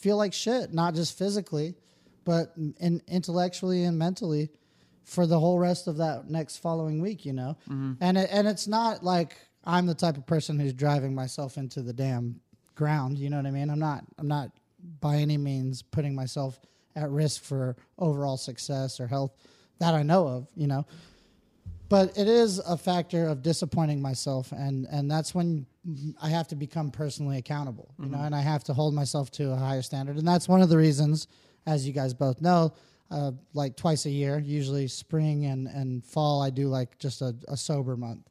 feel 0.00 0.16
like 0.16 0.32
shit 0.34 0.72
not 0.74 0.94
just 0.94 1.16
physically 1.18 1.74
but 2.24 2.52
in, 2.78 3.00
intellectually 3.08 3.84
and 3.84 3.98
mentally 3.98 4.50
for 5.04 5.26
the 5.26 5.38
whole 5.40 5.58
rest 5.58 5.88
of 5.88 5.96
that 5.96 6.28
next 6.30 6.58
following 6.58 7.00
week 7.00 7.24
you 7.24 7.32
know 7.32 7.56
mm-hmm. 7.68 7.92
and 8.00 8.18
it, 8.18 8.28
and 8.30 8.46
it's 8.46 8.66
not 8.68 9.02
like 9.02 9.36
i'm 9.64 9.86
the 9.86 9.94
type 9.94 10.16
of 10.16 10.26
person 10.26 10.58
who's 10.58 10.72
driving 10.72 11.14
myself 11.14 11.56
into 11.56 11.82
the 11.82 11.92
damn 11.92 12.40
ground 12.74 13.18
you 13.18 13.30
know 13.30 13.36
what 13.36 13.46
i 13.46 13.50
mean? 13.50 13.70
I'm 13.70 13.78
not 13.78 14.04
i'm 14.18 14.28
not 14.28 14.50
by 15.00 15.16
any 15.16 15.36
means 15.36 15.82
putting 15.82 16.14
myself 16.14 16.58
at 16.96 17.08
risk 17.10 17.42
for 17.42 17.76
overall 17.98 18.36
success 18.36 18.98
or 19.00 19.06
health 19.06 19.32
that 19.78 19.94
i 19.94 20.02
know 20.02 20.26
of 20.26 20.46
you 20.56 20.66
know? 20.66 20.86
But 21.88 22.16
it 22.16 22.26
is 22.26 22.58
a 22.58 22.78
factor 22.78 23.28
of 23.28 23.42
disappointing 23.42 24.00
myself 24.00 24.52
and 24.52 24.86
and 24.90 25.10
that's 25.10 25.34
when 25.34 25.66
i 26.22 26.28
have 26.28 26.48
to 26.48 26.56
become 26.56 26.90
personally 26.90 27.38
accountable 27.38 27.94
you 27.98 28.06
know? 28.06 28.18
And 28.18 28.34
i 28.34 28.40
have 28.40 28.64
to 28.64 28.74
hold 28.74 28.94
myself 28.94 29.30
to 29.32 29.52
a 29.52 29.56
higher 29.56 29.82
standard 29.82 30.16
and 30.16 30.26
that's 30.26 30.48
one 30.48 30.62
of 30.62 30.68
the 30.68 30.76
reasons 30.78 31.28
as 31.66 31.86
you 31.86 31.92
guys 31.92 32.14
both 32.14 32.40
know 32.40 32.72
uh, 33.10 33.32
like 33.52 33.76
twice 33.76 34.06
a 34.06 34.10
year 34.10 34.38
usually 34.38 34.88
spring 34.88 35.44
and 35.44 35.68
and 35.68 36.02
fall 36.04 36.40
i 36.42 36.48
do 36.48 36.68
like 36.68 36.98
just 36.98 37.20
a, 37.20 37.34
a 37.48 37.56
sober 37.56 37.94
month 37.96 38.26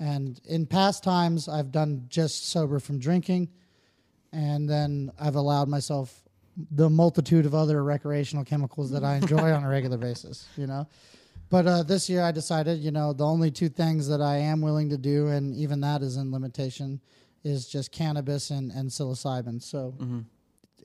and 0.00 0.40
in 0.48 0.66
past 0.66 1.04
times 1.04 1.48
i've 1.48 1.70
done 1.70 2.04
just 2.08 2.48
sober 2.48 2.80
from 2.80 2.98
drinking 2.98 3.48
and 4.32 4.68
then 4.68 5.12
i've 5.20 5.36
allowed 5.36 5.68
myself 5.68 6.22
the 6.72 6.90
multitude 6.90 7.46
of 7.46 7.54
other 7.54 7.84
recreational 7.84 8.44
chemicals 8.44 8.90
that 8.90 9.04
i 9.04 9.14
enjoy 9.16 9.52
on 9.52 9.62
a 9.62 9.68
regular 9.68 9.96
basis 10.08 10.48
you 10.56 10.66
know 10.66 10.86
but 11.50 11.66
uh, 11.66 11.82
this 11.82 12.08
year 12.08 12.22
I 12.22 12.30
decided, 12.30 12.78
you 12.78 12.92
know, 12.92 13.12
the 13.12 13.26
only 13.26 13.50
two 13.50 13.68
things 13.68 14.06
that 14.06 14.22
I 14.22 14.36
am 14.36 14.60
willing 14.60 14.88
to 14.90 14.96
do, 14.96 15.26
and 15.26 15.54
even 15.56 15.80
that 15.80 16.00
is 16.00 16.16
in 16.16 16.30
limitation, 16.30 17.00
is 17.42 17.66
just 17.66 17.90
cannabis 17.90 18.50
and, 18.50 18.70
and 18.70 18.88
psilocybin. 18.88 19.60
So 19.60 19.94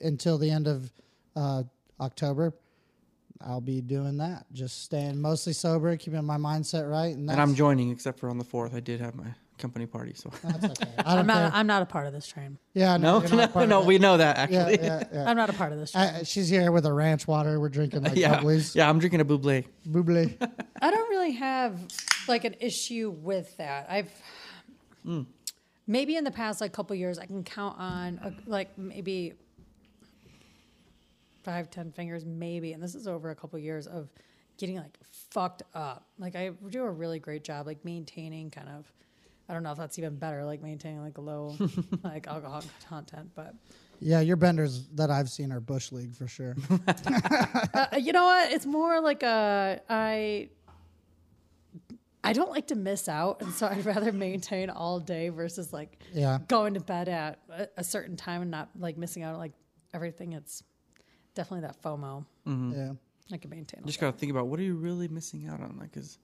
until 0.02 0.38
the 0.38 0.50
end 0.50 0.66
of 0.66 0.92
uh, 1.36 1.62
October, 2.00 2.52
I'll 3.40 3.60
be 3.60 3.80
doing 3.80 4.18
that. 4.18 4.46
Just 4.52 4.84
staying 4.84 5.20
mostly 5.20 5.52
sober, 5.52 5.96
keeping 5.96 6.24
my 6.24 6.36
mindset 6.36 6.90
right. 6.90 7.14
And, 7.14 7.30
And 7.30 7.40
I'm 7.40 7.54
joining, 7.54 7.90
except 7.90 8.18
for 8.18 8.28
on 8.28 8.38
the 8.38 8.44
fourth. 8.44 8.74
I 8.74 8.80
did 8.80 9.00
have 9.00 9.14
my 9.14 9.26
company 9.58 9.86
party, 9.86 10.12
so 10.14 10.30
that's 10.44 10.64
okay. 10.64 10.90
I 10.98 11.16
I'm 11.18 11.26
don't 11.26 11.54
I'm 11.54 11.66
not 11.66 11.82
a 11.82 11.86
part 11.86 12.06
of 12.06 12.12
this 12.12 12.26
train. 12.26 12.58
yeah, 12.74 12.96
no, 12.96 13.22
you're 13.22 13.48
no, 13.54 13.64
no, 13.64 13.80
we 13.84 13.98
know 13.98 14.16
that 14.18 14.36
actually. 14.36 14.78
yeah, 14.82 15.02
yeah. 15.12 15.28
I'm 15.28 15.36
not 15.36 15.48
a 15.50 15.54
part 15.54 15.72
of 15.72 15.78
this 15.78 15.92
train. 15.92 16.14
I, 16.16 16.22
she's 16.24 16.48
here 16.48 16.70
with 16.72 16.84
a 16.86 16.92
ranch 16.92 17.26
water. 17.26 17.58
We're 17.58 17.68
drinking 17.70 18.02
like 18.02 18.16
yeah, 18.16 18.40
bubblies. 18.40 18.74
yeah. 18.74 18.88
I'm 18.88 18.98
drinking 18.98 19.20
a 19.20 19.24
buble. 19.24 19.64
Bubbly. 19.86 20.36
I 20.82 20.90
don't 20.90 21.08
really 21.08 21.32
have 21.32 21.78
like 22.28 22.44
an 22.44 22.54
issue 22.60 23.14
with 23.22 23.56
that. 23.56 23.86
I've 23.88 24.10
maybe 25.86 26.16
in 26.16 26.24
the 26.24 26.30
past 26.30 26.60
like 26.60 26.72
couple 26.72 26.96
years 26.96 27.18
I 27.18 27.26
can 27.26 27.44
count 27.44 27.78
on 27.78 28.18
uh 28.18 28.30
like 28.46 28.76
maybe 28.76 29.34
five 31.46 31.70
ten 31.70 31.92
fingers 31.92 32.24
maybe, 32.26 32.72
and 32.74 32.82
this 32.82 32.94
is 32.94 33.06
over 33.08 33.30
a 33.30 33.34
couple 33.34 33.58
years 33.58 33.86
of 33.86 34.10
getting 34.58 34.76
like 34.76 34.98
fucked 35.30 35.62
up. 35.74 36.06
Like 36.18 36.36
I 36.36 36.50
do 36.70 36.82
a 36.82 36.90
really 36.90 37.18
great 37.18 37.42
job 37.44 37.66
like 37.66 37.84
maintaining 37.84 38.50
kind 38.50 38.68
of. 38.68 38.92
I 39.48 39.54
don't 39.54 39.62
know 39.62 39.70
if 39.70 39.78
that's 39.78 39.96
even 39.98 40.16
better, 40.16 40.44
like 40.44 40.60
maintaining 40.60 41.00
like 41.02 41.18
a 41.18 41.20
low 41.20 41.56
like 42.04 42.26
alcohol 42.26 42.64
content, 42.88 43.30
but 43.36 43.54
Yeah, 44.00 44.20
your 44.20 44.36
benders 44.36 44.88
that 44.96 45.08
I've 45.10 45.30
seen 45.30 45.52
are 45.52 45.60
bush 45.60 45.92
league 45.92 46.14
for 46.16 46.26
sure. 46.28 46.54
Uh, 47.74 47.96
you 47.98 48.12
know 48.12 48.24
what? 48.24 48.50
It's 48.52 48.66
more 48.66 49.00
like 49.00 49.22
a 49.22 49.80
I. 49.88 50.48
I 52.24 52.32
don't 52.32 52.50
like 52.50 52.66
to 52.68 52.74
miss 52.74 53.08
out, 53.08 53.40
and 53.40 53.52
so 53.52 53.68
I'd 53.68 53.84
rather 53.94 54.10
maintain 54.12 54.68
all 54.70 54.98
day 54.98 55.28
versus 55.28 55.72
like 55.72 55.98
Yeah. 56.12 56.38
going 56.48 56.74
to 56.74 56.80
bed 56.80 57.08
at 57.08 57.38
a, 57.48 57.68
a 57.76 57.84
certain 57.84 58.16
time 58.16 58.42
and 58.42 58.50
not 58.50 58.70
like 58.78 58.96
missing 58.98 59.22
out 59.22 59.34
on 59.34 59.38
like 59.38 59.52
everything. 59.94 60.32
It's 60.32 60.62
definitely 61.36 61.68
that 61.68 61.80
FOMO. 61.82 62.24
Yeah. 62.44 62.92
I 63.32 63.36
can 63.38 63.50
maintain. 63.50 63.80
All 63.82 63.86
Just 63.86 64.00
day. 64.00 64.06
gotta 64.06 64.16
think 64.18 64.30
about 64.32 64.48
what 64.48 64.58
are 64.58 64.64
you 64.64 64.74
really 64.74 65.06
missing 65.08 65.46
out 65.46 65.60
on, 65.60 65.76
like, 65.78 65.92
because 65.92 66.18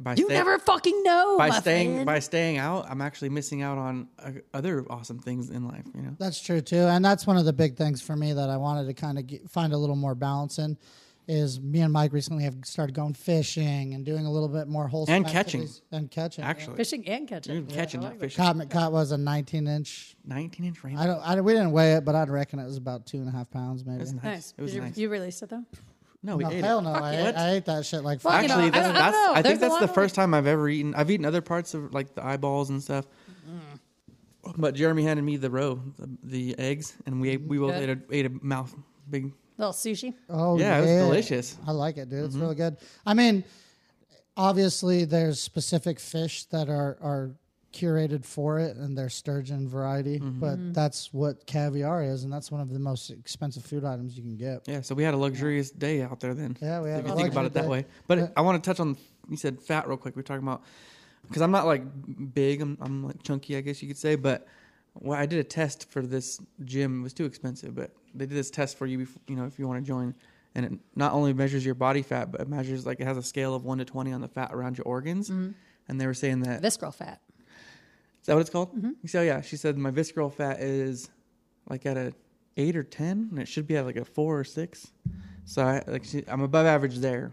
by 0.00 0.14
You 0.14 0.26
stay- 0.26 0.34
never 0.34 0.58
fucking 0.60 1.02
know. 1.02 1.36
by 1.38 1.48
my 1.48 1.58
staying 1.60 1.92
friend. 1.94 2.06
by 2.06 2.18
staying 2.20 2.58
out, 2.58 2.86
I'm 2.88 3.00
actually 3.02 3.28
missing 3.30 3.62
out 3.62 3.76
on 3.78 4.08
uh, 4.20 4.30
other 4.54 4.84
awesome 4.88 5.18
things 5.18 5.50
in 5.50 5.66
life. 5.66 5.84
You 5.94 6.02
know. 6.02 6.16
That's 6.18 6.40
true 6.40 6.60
too, 6.60 6.76
and 6.76 7.04
that's 7.04 7.26
one 7.26 7.36
of 7.36 7.44
the 7.44 7.52
big 7.52 7.76
things 7.76 8.00
for 8.00 8.14
me 8.14 8.32
that 8.32 8.48
I 8.48 8.56
wanted 8.56 8.86
to 8.86 8.94
kind 8.94 9.18
of 9.18 9.50
find 9.50 9.72
a 9.72 9.76
little 9.78 9.96
more 9.96 10.14
balance 10.14 10.58
in. 10.60 10.76
Is 11.32 11.60
me 11.60 11.80
and 11.80 11.92
Mike 11.92 12.12
recently 12.12 12.42
have 12.42 12.56
started 12.64 12.92
going 12.94 13.14
fishing 13.14 13.94
and 13.94 14.04
doing 14.04 14.26
a 14.26 14.30
little 14.32 14.48
bit 14.48 14.66
more 14.66 14.88
wholesome 14.88 15.14
And 15.14 15.26
catching. 15.26 15.68
and 15.92 16.10
catching. 16.10 16.42
yeah. 16.42 16.50
Actually, 16.50 16.76
fishing 16.76 17.06
and 17.06 17.28
catching. 17.28 17.54
you're 17.54 17.62
catching 17.66 18.00
I 18.00 18.02
that 18.04 18.10
like 18.14 18.20
fish. 18.20 18.36
Caught, 18.36 18.68
caught 18.70 18.90
was 18.90 19.12
a 19.12 19.16
19 19.18 19.68
inch. 19.68 20.16
19 20.26 20.66
inch 20.66 20.82
rainbow. 20.82 21.00
I 21.02 21.06
don't. 21.06 21.20
I, 21.20 21.40
we 21.40 21.52
didn't 21.52 21.70
weigh 21.70 21.94
it, 21.94 22.04
but 22.04 22.16
I'd 22.16 22.30
reckon 22.30 22.58
it 22.58 22.64
was 22.64 22.76
about 22.76 23.06
two 23.06 23.18
and 23.18 23.28
a 23.28 23.32
half 23.32 23.48
pounds, 23.50 23.84
maybe. 23.84 23.98
It 23.98 24.00
was 24.00 24.12
nice. 24.14 24.24
Nice. 24.24 24.54
It 24.58 24.62
was 24.62 24.74
you, 24.74 24.80
nice. 24.80 24.98
you 24.98 25.08
released 25.08 25.42
it 25.44 25.50
though. 25.50 25.64
no, 26.24 26.36
we 26.36 26.42
No, 26.42 26.50
ate 26.50 26.64
hell 26.64 26.78
it. 26.80 26.82
no! 26.82 26.90
I, 26.90 27.00
What? 27.00 27.14
ate, 27.14 27.34
I 27.36 27.50
ate 27.52 27.64
that 27.66 27.86
shit 27.86 28.02
like. 28.02 28.20
Fuck, 28.20 28.32
fuck. 28.32 28.42
Actually, 28.44 28.70
that's, 28.70 28.88
I 28.88 28.92
that's 28.92 29.12
know. 29.16 29.32
I 29.34 29.42
think 29.42 29.60
that's 29.60 29.78
the 29.78 29.86
first 29.88 30.16
time 30.16 30.34
I've 30.34 30.48
ever 30.48 30.68
eaten. 30.68 30.96
I've 30.96 31.10
eaten 31.12 31.24
other 31.26 31.42
parts 31.42 31.74
of 31.74 31.94
like 31.94 32.12
the 32.16 32.24
eyeballs 32.26 32.70
and 32.70 32.82
stuff. 32.82 33.06
Mm. 33.48 33.78
But 34.56 34.74
Jeremy 34.74 35.04
handed 35.04 35.22
me 35.22 35.36
the 35.36 35.50
roe, 35.50 35.80
the, 35.98 36.08
the 36.24 36.58
eggs, 36.58 36.96
and 37.06 37.20
we 37.20 37.28
ate, 37.30 37.42
we 37.42 37.58
both 37.58 37.74
ate 37.74 37.90
a, 37.90 37.98
ate 38.10 38.26
a 38.26 38.30
mouth 38.42 38.74
big. 39.08 39.32
Little 39.60 39.72
sushi. 39.74 40.14
Oh 40.28 40.58
Yeah, 40.58 40.78
it 40.78 40.80
was 40.80 40.90
delicious. 41.06 41.56
I 41.66 41.72
like 41.72 41.96
it, 41.98 42.08
dude. 42.08 42.24
It's 42.24 42.34
Mm-hmm. 42.34 42.42
really 42.42 42.54
good. 42.56 42.76
I 43.06 43.14
mean, 43.14 43.44
obviously, 44.36 45.04
there's 45.04 45.40
specific 45.40 46.00
fish 46.00 46.44
that 46.46 46.68
are 46.68 46.96
are 47.00 47.30
curated 47.72 48.24
for 48.24 48.58
it, 48.58 48.76
and 48.76 48.96
they're 48.98 49.08
sturgeon 49.08 49.68
variety. 49.68 50.18
Mm-hmm. 50.18 50.40
But 50.40 50.74
that's 50.74 51.12
what 51.12 51.46
caviar 51.46 52.02
is, 52.02 52.24
and 52.24 52.32
that's 52.32 52.50
one 52.50 52.60
of 52.60 52.70
the 52.72 52.78
most 52.80 53.10
expensive 53.10 53.64
food 53.64 53.84
items 53.84 54.16
you 54.16 54.22
can 54.22 54.36
get. 54.36 54.66
Yeah, 54.66 54.80
so 54.80 54.94
we 54.94 55.04
had 55.04 55.14
a 55.14 55.16
luxurious 55.16 55.70
day 55.70 56.02
out 56.02 56.18
there 56.20 56.34
then. 56.34 56.56
Yeah, 56.60 56.80
we 56.80 56.90
had 56.90 57.00
if 57.00 57.06
a 57.06 57.08
you 57.10 57.14
think 57.16 57.32
about 57.32 57.44
luxury 57.44 57.46
it 57.46 57.52
that 57.54 57.62
day. 57.62 57.68
way. 57.68 57.86
But 58.08 58.18
Yeah. 58.18 58.28
I 58.36 58.40
want 58.40 58.62
to 58.62 58.68
touch 58.68 58.80
on 58.80 58.96
you 59.28 59.36
said 59.36 59.60
fat 59.60 59.86
real 59.86 59.96
quick. 59.96 60.16
We 60.16 60.20
are 60.20 60.24
talking 60.24 60.42
about 60.42 60.62
because 61.28 61.42
I'm 61.42 61.52
not 61.52 61.66
like 61.66 61.82
big. 62.34 62.60
I'm 62.62 62.76
I'm 62.80 63.04
like 63.04 63.22
chunky, 63.22 63.56
I 63.56 63.60
guess 63.60 63.80
you 63.82 63.88
could 63.88 63.98
say. 63.98 64.16
But 64.16 64.46
well, 64.94 65.16
I 65.18 65.26
did 65.26 65.38
a 65.38 65.44
test 65.44 65.88
for 65.90 66.02
this 66.02 66.40
gym. 66.64 67.00
It 67.00 67.02
was 67.04 67.12
too 67.12 67.24
expensive, 67.26 67.74
but 67.76 67.92
they 68.14 68.26
did 68.26 68.36
this 68.36 68.50
test 68.50 68.78
for 68.78 68.86
you. 68.86 68.98
Before, 68.98 69.22
you 69.28 69.36
know, 69.36 69.44
if 69.44 69.58
you 69.58 69.66
want 69.66 69.84
to 69.84 69.86
join, 69.86 70.14
and 70.54 70.66
it 70.66 70.72
not 70.94 71.12
only 71.12 71.32
measures 71.32 71.64
your 71.64 71.74
body 71.74 72.02
fat, 72.02 72.30
but 72.32 72.40
it 72.40 72.48
measures 72.48 72.86
like 72.86 73.00
it 73.00 73.06
has 73.06 73.16
a 73.16 73.22
scale 73.22 73.54
of 73.54 73.64
one 73.64 73.78
to 73.78 73.84
twenty 73.84 74.12
on 74.12 74.20
the 74.20 74.28
fat 74.28 74.50
around 74.52 74.78
your 74.78 74.86
organs. 74.86 75.30
Mm-hmm. 75.30 75.52
And 75.88 76.00
they 76.00 76.06
were 76.06 76.14
saying 76.14 76.40
that 76.42 76.62
Visceral 76.62 76.92
fat. 76.92 77.20
is 78.20 78.26
that 78.26 78.34
what 78.34 78.40
it's 78.40 78.50
called? 78.50 78.76
Mm-hmm. 78.76 79.06
So 79.06 79.22
yeah, 79.22 79.40
she 79.40 79.56
said 79.56 79.76
my 79.76 79.90
visceral 79.90 80.30
fat 80.30 80.60
is 80.60 81.10
like 81.68 81.84
at 81.86 81.96
a 81.96 82.12
eight 82.56 82.76
or 82.76 82.84
ten, 82.84 83.28
and 83.30 83.38
it 83.38 83.48
should 83.48 83.66
be 83.66 83.76
at 83.76 83.84
like 83.84 83.96
a 83.96 84.04
four 84.04 84.38
or 84.38 84.44
six. 84.44 84.92
So 85.44 85.62
I, 85.62 85.82
like 85.86 86.04
she, 86.04 86.22
I'm 86.28 86.42
above 86.42 86.66
average 86.66 86.98
there. 86.98 87.32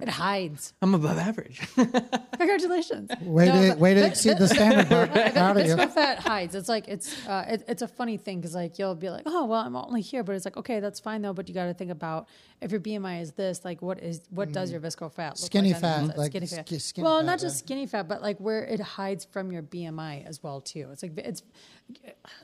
It 0.00 0.08
hides. 0.08 0.72
I'm 0.82 0.94
above 0.94 1.18
average. 1.18 1.60
Congratulations. 2.38 3.10
Way 3.22 3.46
No, 3.46 3.62
to 3.62 3.68
but- 3.70 3.78
way 3.78 3.94
to 3.94 4.06
exceed 4.06 4.38
the 4.38 4.48
standard. 4.48 4.90
Mark. 4.90 5.12
but 5.12 5.32
Proud 5.34 5.56
of 5.56 5.66
you. 5.66 5.74
visceral 5.76 5.88
fat 5.88 6.18
hides. 6.20 6.54
It's 6.54 6.68
like 6.68 6.88
it's 6.88 7.26
uh, 7.26 7.44
it, 7.48 7.64
it's 7.68 7.82
a 7.82 7.88
funny 7.88 8.16
thing 8.16 8.40
because 8.40 8.54
like 8.54 8.78
you'll 8.78 8.94
be 8.94 9.10
like, 9.10 9.22
oh 9.26 9.44
well, 9.46 9.60
I'm 9.60 9.76
only 9.76 10.00
here, 10.00 10.22
but 10.22 10.34
it's 10.34 10.44
like 10.44 10.56
okay, 10.56 10.80
that's 10.80 11.00
fine 11.00 11.22
though. 11.22 11.32
But 11.32 11.48
you 11.48 11.54
got 11.54 11.66
to 11.66 11.74
think 11.74 11.90
about 11.90 12.28
if 12.60 12.70
your 12.70 12.80
BMI 12.80 13.20
is 13.22 13.32
this, 13.32 13.64
like 13.64 13.82
what 13.82 14.00
is 14.02 14.22
what 14.30 14.52
does 14.52 14.70
your 14.70 14.80
visceral 14.80 15.10
fat 15.10 15.30
look 15.30 15.36
Mm. 15.40 15.44
Skinny 15.46 15.72
like? 15.72 15.80
fat, 15.80 16.18
like 16.18 16.30
skinny 16.32 16.46
fat. 16.46 16.68
sk- 16.68 16.80
skinny 16.80 17.04
well, 17.04 17.18
fat, 17.20 17.26
not 17.26 17.32
yeah. 17.40 17.46
just 17.46 17.58
skinny 17.58 17.86
fat, 17.86 18.08
but 18.08 18.22
like 18.22 18.38
where 18.38 18.64
it 18.64 18.80
hides 18.80 19.24
from 19.24 19.52
your 19.52 19.62
BMI 19.62 20.26
as 20.26 20.42
well 20.42 20.60
too. 20.60 20.88
It's 20.92 21.02
like 21.02 21.16
it's 21.18 21.42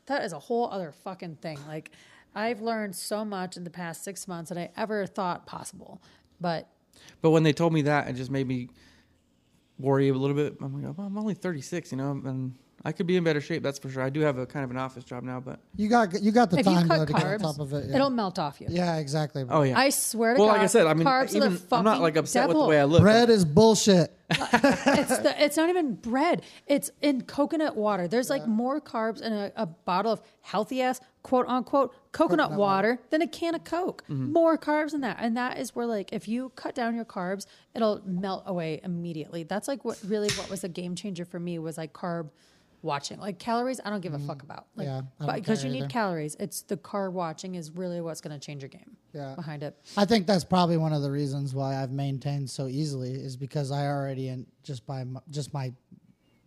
that 0.06 0.24
is 0.24 0.32
a 0.32 0.38
whole 0.38 0.68
other 0.70 0.92
fucking 1.04 1.36
thing. 1.36 1.58
Like 1.66 1.90
I've 2.34 2.60
learned 2.60 2.94
so 2.94 3.24
much 3.24 3.56
in 3.56 3.64
the 3.64 3.70
past 3.70 4.04
six 4.04 4.28
months 4.28 4.50
that 4.50 4.58
I 4.58 4.70
ever 4.76 5.06
thought 5.06 5.46
possible, 5.46 6.02
but 6.40 6.68
But 7.22 7.30
when 7.30 7.42
they 7.42 7.52
told 7.52 7.72
me 7.72 7.82
that, 7.82 8.08
it 8.08 8.14
just 8.14 8.30
made 8.30 8.46
me 8.46 8.68
worry 9.78 10.08
a 10.08 10.14
little 10.14 10.36
bit. 10.36 10.56
I'm 10.60 10.82
like, 10.82 10.96
well, 10.96 11.06
I'm 11.06 11.18
only 11.18 11.34
36, 11.34 11.92
you 11.92 11.98
know, 11.98 12.10
and 12.10 12.54
I 12.84 12.92
could 12.92 13.06
be 13.06 13.16
in 13.16 13.24
better 13.24 13.40
shape. 13.40 13.62
That's 13.64 13.78
for 13.78 13.88
sure. 13.88 14.02
I 14.02 14.10
do 14.10 14.20
have 14.20 14.38
a 14.38 14.46
kind 14.46 14.64
of 14.64 14.70
an 14.70 14.76
office 14.76 15.02
job 15.02 15.24
now, 15.24 15.40
but 15.40 15.58
You 15.74 15.88
got 15.88 16.22
you 16.22 16.30
got 16.30 16.50
the 16.50 16.58
if 16.58 16.66
you 16.66 16.72
time 16.72 16.86
though 16.86 16.98
cut 16.98 17.08
to 17.08 17.12
get 17.14 17.24
on 17.24 17.38
top 17.40 17.58
of 17.58 17.72
it. 17.72 17.86
Yeah, 17.88 17.96
it'll 17.96 18.10
melt 18.10 18.38
off 18.38 18.60
you. 18.60 18.68
yeah 18.70 18.98
exactly. 18.98 19.44
oh 19.48 19.62
yeah. 19.62 19.78
I 19.78 19.90
swear 19.90 20.34
to 20.34 20.40
well, 20.40 20.48
God. 20.48 20.54
like 20.54 20.62
I 20.62 20.66
said, 20.66 20.86
I 20.86 20.94
mean, 20.94 21.06
carbs 21.06 21.34
are 21.34 21.40
the 21.40 21.46
even 21.46 21.62
I'm 21.72 21.84
not 21.84 21.92
fucking 21.92 22.02
like 22.02 22.16
upset 22.16 22.46
devil. 22.46 22.60
with 22.60 22.66
the 22.66 22.70
way 22.70 22.80
I 22.80 22.84
look. 22.84 23.02
Bread 23.02 23.28
is 23.28 23.44
bullshit. 23.44 24.12
it's 24.30 25.18
the, 25.18 25.34
it's 25.38 25.56
not 25.56 25.68
even 25.68 25.94
bread. 25.94 26.42
It's 26.66 26.90
in 27.00 27.22
coconut 27.22 27.76
water. 27.76 28.06
There's 28.08 28.30
like 28.30 28.46
more 28.46 28.80
carbs 28.80 29.20
in 29.20 29.32
a, 29.32 29.52
a 29.56 29.66
bottle 29.66 30.12
of 30.12 30.20
healthy 30.42 30.82
ass 30.82 31.00
quote 31.26 31.46
unquote 31.48 31.92
coconut, 32.12 32.52
water 32.52 33.00
than 33.10 33.20
a 33.20 33.26
can 33.26 33.56
of 33.56 33.64
Coke. 33.64 34.04
Mm-hmm. 34.08 34.32
More 34.32 34.56
carbs 34.56 34.92
than 34.92 35.00
that, 35.00 35.16
and 35.20 35.36
that 35.36 35.58
is 35.58 35.74
where 35.74 35.84
like 35.86 36.12
if 36.12 36.28
you 36.28 36.50
cut 36.54 36.74
down 36.76 36.94
your 36.94 37.04
carbs, 37.04 37.46
it'll 37.74 38.00
melt 38.06 38.44
away 38.46 38.80
immediately. 38.84 39.42
That's 39.42 39.66
like 39.66 39.84
what 39.84 39.98
really 40.06 40.28
what 40.36 40.48
was 40.48 40.62
a 40.62 40.68
game 40.68 40.94
changer 40.94 41.24
for 41.24 41.40
me 41.40 41.58
was 41.58 41.76
like 41.76 41.92
carb 41.92 42.30
watching. 42.82 43.18
Like 43.18 43.40
calories, 43.40 43.80
I 43.84 43.90
don't 43.90 44.00
give 44.00 44.14
a 44.14 44.20
fuck 44.20 44.42
about. 44.44 44.66
Like, 44.76 44.86
Mm-hmm. 44.86 45.22
Yeah, 45.22 45.26
but 45.26 45.34
because 45.36 45.64
you 45.64 45.70
need 45.70 45.78
either. 45.78 45.88
calories, 45.88 46.36
it's 46.38 46.62
the 46.62 46.76
carb 46.76 47.10
watching 47.12 47.56
is 47.56 47.72
really 47.72 48.00
what's 48.00 48.20
going 48.20 48.38
to 48.38 48.44
change 48.46 48.62
your 48.62 48.68
game. 48.68 48.96
Yeah. 49.12 49.34
behind 49.34 49.62
it. 49.64 49.74
I 49.96 50.04
think 50.04 50.26
that's 50.28 50.44
probably 50.44 50.76
one 50.76 50.92
of 50.92 51.02
the 51.02 51.10
reasons 51.10 51.54
why 51.54 51.82
I've 51.82 51.90
maintained 51.90 52.50
so 52.50 52.66
easily 52.68 53.14
is 53.14 53.36
because 53.36 53.72
I 53.72 53.86
already 53.86 54.28
in 54.28 54.46
just 54.62 54.86
by 54.86 55.00
m- 55.00 55.18
just 55.30 55.52
my 55.54 55.72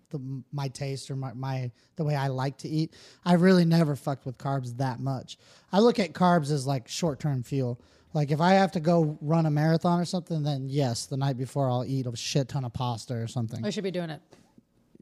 the, 0.09 0.43
my 0.51 0.67
taste 0.67 1.09
or 1.11 1.15
my, 1.15 1.33
my 1.33 1.71
the 1.95 2.03
way 2.03 2.15
I 2.15 2.27
like 2.27 2.57
to 2.59 2.69
eat. 2.69 2.93
I 3.25 3.33
really 3.33 3.65
never 3.65 3.95
fucked 3.95 4.25
with 4.25 4.37
carbs 4.37 4.77
that 4.77 4.99
much. 4.99 5.37
I 5.71 5.79
look 5.79 5.99
at 5.99 6.13
carbs 6.13 6.51
as 6.51 6.65
like 6.65 6.87
short 6.87 7.19
term 7.19 7.43
fuel. 7.43 7.79
Like 8.13 8.31
if 8.31 8.41
I 8.41 8.53
have 8.53 8.71
to 8.71 8.79
go 8.79 9.17
run 9.21 9.45
a 9.45 9.51
marathon 9.51 9.99
or 9.99 10.05
something, 10.05 10.41
then 10.43 10.67
yes, 10.67 11.05
the 11.05 11.17
night 11.17 11.37
before 11.37 11.69
I'll 11.69 11.85
eat 11.85 12.07
a 12.07 12.15
shit 12.15 12.49
ton 12.49 12.65
of 12.65 12.73
pasta 12.73 13.13
or 13.13 13.27
something. 13.27 13.63
I 13.63 13.69
should 13.69 13.83
be 13.83 13.91
doing 13.91 14.09
it 14.09 14.21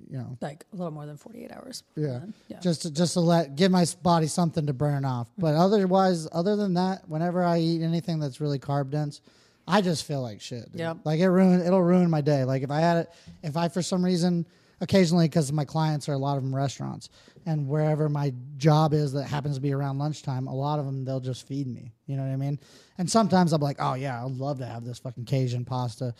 You 0.10 0.18
know, 0.18 0.38
like 0.42 0.66
a 0.74 0.76
little 0.76 0.92
more 0.92 1.06
than 1.06 1.16
48 1.16 1.52
hours. 1.52 1.84
yeah, 1.96 2.20
Yeah. 2.50 2.60
just 2.60 2.82
to, 2.82 2.92
just 2.92 3.14
to 3.14 3.22
let 3.22 3.56
give 3.56 3.72
my 3.72 3.86
body 4.04 4.28
something 4.28 4.66
to 4.68 4.74
burn 4.74 5.06
off. 5.06 5.30
But 5.38 5.52
mm-hmm. 5.52 5.62
otherwise, 5.62 6.28
other 6.34 6.56
than 6.58 6.74
that, 6.74 7.08
whenever 7.08 7.44
I 7.44 7.60
eat 7.60 7.82
anything 7.82 8.20
that's 8.20 8.42
really 8.42 8.60
carb 8.60 8.90
dense, 8.90 9.22
I 9.68 9.82
just 9.82 10.06
feel 10.06 10.22
like 10.22 10.40
shit. 10.42 10.70
Yeah, 10.74 10.94
like 11.04 11.20
it 11.20 11.30
ruin 11.30 11.62
it'll 11.62 11.84
ruin 11.84 12.10
my 12.10 12.22
day. 12.22 12.46
Like 12.46 12.64
if 12.64 12.72
I 12.72 12.80
had 12.80 12.98
it, 12.98 13.10
if 13.44 13.58
I 13.58 13.68
for 13.68 13.82
some 13.82 14.04
reason, 14.04 14.46
occasionally 14.82 15.28
because 15.28 15.52
my 15.52 15.66
clients 15.66 16.08
are 16.10 16.14
a 16.14 16.18
lot 16.18 16.38
of 16.38 16.44
them 16.44 16.56
restaurants, 16.56 17.10
and 17.46 17.68
wherever 17.68 18.10
my 18.10 18.34
job 18.58 18.94
is 18.94 19.14
that 19.14 19.24
happens 19.26 19.56
to 19.56 19.62
be 19.62 19.74
around 19.74 19.98
lunchtime, 19.98 20.48
a 20.48 20.54
lot 20.56 20.80
of 20.80 20.86
them 20.86 21.06
they'll 21.06 21.20
just 21.20 21.48
feed 21.48 21.68
me. 21.68 21.94
You 22.06 22.18
know 22.18 22.24
what 22.24 22.32
I 22.32 22.36
mean? 22.36 22.60
And 22.98 23.10
sometimes 23.10 23.54
I'm 23.54 23.62
like, 23.62 23.78
oh 23.80 23.94
yeah, 23.96 24.24
I'd 24.24 24.32
love 24.32 24.60
to 24.60 24.66
have 24.66 24.84
this 24.86 25.00
fucking 25.00 25.26
Cajun 25.26 25.66
pasta. 25.66 26.14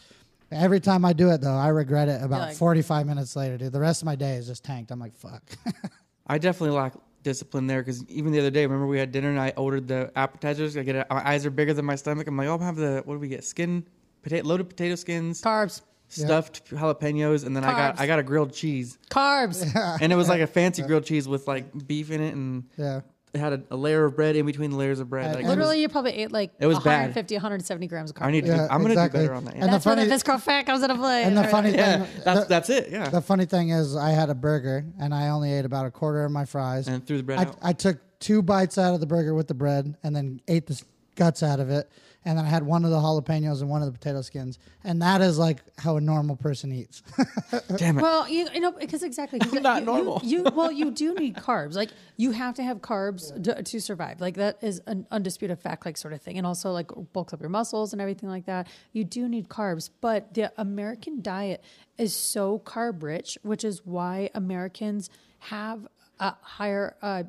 Every 0.52 0.80
time 0.80 1.04
I 1.04 1.14
do 1.14 1.30
it 1.32 1.42
though, 1.42 1.56
I 1.56 1.68
regret 1.70 2.08
it 2.08 2.24
about 2.24 2.40
like- 2.50 2.56
45 2.56 3.06
minutes 3.06 3.36
later, 3.36 3.58
dude. 3.58 3.74
The 3.74 3.80
rest 3.80 4.02
of 4.02 4.06
my 4.06 4.16
day 4.16 4.36
is 4.36 4.48
just 4.48 4.64
tanked. 4.64 4.92
I'm 4.92 5.00
like, 5.00 5.16
fuck. 5.16 5.44
I 6.28 6.38
definitely 6.38 6.76
lack 6.78 6.94
discipline 7.24 7.68
there 7.68 7.82
because 7.82 8.06
even 8.10 8.32
the 8.32 8.40
other 8.40 8.50
day, 8.50 8.66
remember 8.66 8.88
we 8.88 8.98
had 8.98 9.12
dinner 9.12 9.30
and 9.30 9.40
I 9.40 9.54
ordered 9.58 9.88
the 9.88 10.12
appetizers. 10.16 10.78
I 10.78 10.84
get 10.84 10.96
it, 10.96 11.08
my 11.10 11.28
eyes 11.28 11.46
are 11.46 11.50
bigger 11.50 11.74
than 11.74 11.84
my 11.86 11.96
stomach. 11.96 12.28
I'm 12.28 12.38
like, 12.38 12.48
oh, 12.48 12.52
I'll 12.52 12.60
have 12.60 12.78
the 12.78 13.02
what 13.06 13.16
do 13.16 13.20
we 13.20 13.28
get? 13.28 13.44
Skin, 13.44 13.86
potato, 14.22 14.48
loaded 14.48 14.70
potato 14.70 14.96
skins, 14.96 15.42
Carbs, 15.42 15.82
stuffed 16.08 16.70
jalapenos, 16.70 17.46
and 17.46 17.56
then 17.56 17.64
I 17.64 17.72
got 17.72 17.96
Carbs. 17.96 18.00
I 18.00 18.08
got 18.08 18.20
a 18.20 18.24
grilled 18.24 18.54
cheese, 18.54 18.98
carbs. 19.10 19.64
and 20.02 20.12
it 20.12 20.16
was 20.16 20.30
like 20.30 20.42
a 20.42 20.48
fancy 20.48 20.82
grilled 20.84 21.06
cheese 21.06 21.28
with 21.28 21.48
like 21.48 21.88
beef 21.88 22.12
in 22.12 22.22
it, 22.22 22.34
and 22.34 22.64
yeah. 22.78 23.02
it 23.34 23.40
had 23.40 23.54
a, 23.54 23.62
a 23.72 23.76
layer 23.76 24.06
of 24.06 24.16
bread 24.16 24.36
in 24.36 24.46
between 24.46 24.72
the 24.72 24.78
layers 24.78 25.00
of 25.00 25.10
bread. 25.10 25.26
And- 25.26 25.36
Like, 25.36 25.44
and- 25.44 25.50
Literally, 25.50 25.82
you 25.82 25.90
probably 25.90 26.14
ate 26.14 26.32
like 26.32 26.52
It 26.60 26.66
was 26.68 26.78
bad. 26.80 27.12
150, 27.14 27.36
170 27.36 27.88
grams 27.88 28.10
of 28.12 28.16
carbs. 28.16 28.26
I 28.26 28.32
need 28.32 28.42
to. 28.46 28.48
Yeah, 28.48 28.58
do, 28.68 28.74
I'm 28.74 28.82
gonna 28.82 28.90
exactly. 28.94 29.20
do 29.22 29.26
better 29.28 29.36
on 29.36 29.46
that. 29.46 29.54
And 29.54 29.60
Yeah, 29.64 29.66
the 29.68 29.72
That's 29.74 29.86
where 29.86 29.96
the 29.96 30.02
funny- 30.02 30.10
visceral 30.12 30.38
fat 30.40 30.66
comes 30.66 30.82
into 30.84 30.96
play. 30.96 31.24
And 31.24 31.36
the 31.38 31.42
Right. 31.42 31.52
funny 31.52 31.72
yeah 31.72 32.04
thing, 32.06 32.22
that's 32.24 32.40
the, 32.42 32.46
that's 32.48 32.70
it. 32.70 32.90
Yeah, 32.90 33.10
the 33.10 33.22
funny 33.22 33.46
thing 33.46 33.70
is, 33.70 33.96
I 33.96 34.12
had 34.12 34.30
a 34.30 34.36
burger 34.36 34.86
and 35.00 35.14
I 35.14 35.30
only 35.30 35.52
ate 35.54 35.66
about 35.66 35.86
a 35.86 35.92
quarter 35.92 36.24
of 36.26 36.32
my 36.32 36.46
fries. 36.46 36.88
and 36.88 37.06
threw 37.06 37.18
the 37.18 37.24
bread 37.24 37.40
I, 37.40 37.42
out. 37.44 37.58
I 37.62 37.74
took 37.74 37.98
two 38.20 38.42
bites 38.42 38.78
out 38.78 38.94
of 38.94 39.00
the 39.02 39.06
burger 39.08 39.34
with 39.34 39.48
the 39.48 39.54
bread 39.54 39.96
and 40.04 40.16
then 40.16 40.42
ate 40.48 40.66
the 40.68 40.74
s- 40.74 40.84
guts 41.16 41.44
out 41.44 41.60
of 41.60 41.70
it. 41.70 41.90
And 42.26 42.38
then 42.38 42.46
I 42.46 42.50
had 42.50 42.64
one 42.64 42.84
of 42.84 42.92
the 42.92 42.98
jalapenos 42.98 43.62
and 43.62 43.70
one 43.70 43.82
of 43.82 43.86
the 43.92 43.98
potato 43.98 44.22
skins. 44.22 44.60
And 44.84 45.02
that 45.02 45.22
is 45.22 45.38
like 45.38 45.60
how 45.78 45.96
a 45.96 46.02
normal 46.02 46.36
person 46.36 46.74
eats. 46.74 47.02
Damn 47.78 47.98
it. 48.00 48.02
Well, 48.02 48.28
you, 48.28 48.50
you 48.54 48.60
know, 48.60 48.72
because 48.74 49.02
exactly. 49.04 49.40
'cause 49.40 49.54
I'm 49.56 49.64
not 49.64 49.80
you, 49.82 49.86
normal. 49.86 50.22
You, 50.24 50.40
you 50.40 50.44
well, 50.54 50.72
you 50.72 50.92
do 50.92 51.14
need 51.14 51.36
carbs. 51.38 51.76
Like 51.76 51.92
you 52.18 52.32
have 52.32 52.56
to 52.56 52.64
have 52.64 52.80
carbs 52.80 53.32
to, 53.44 53.64
to 53.64 53.80
survive. 53.80 54.20
Like 54.20 54.36
that 54.36 54.58
is 54.62 54.82
an 54.88 55.08
undisputed 55.10 55.60
fact, 55.60 55.86
like 55.86 55.96
sort 55.96 56.14
of 56.14 56.22
thing. 56.22 56.38
And 56.38 56.46
also 56.46 56.72
like 56.72 56.92
bulks 57.14 57.32
up 57.34 57.40
your 57.40 57.50
muscles 57.50 57.94
and 57.94 58.02
everything 58.02 58.28
like 58.30 58.46
that. 58.48 58.68
You 58.92 59.06
do 59.06 59.30
need 59.30 59.48
carbs, 59.48 59.90
but 60.02 60.34
the 60.34 60.52
American 60.58 61.22
diet 61.22 61.64
is 61.98 62.14
so 62.16 62.60
carb 62.60 63.04
rich, 63.04 63.38
which 63.44 63.64
is 63.64 63.86
why 63.86 64.30
Americans 64.36 65.10
have 65.40 65.88
a 66.20 66.34
higher. 66.42 66.96
Uh, 67.02 67.24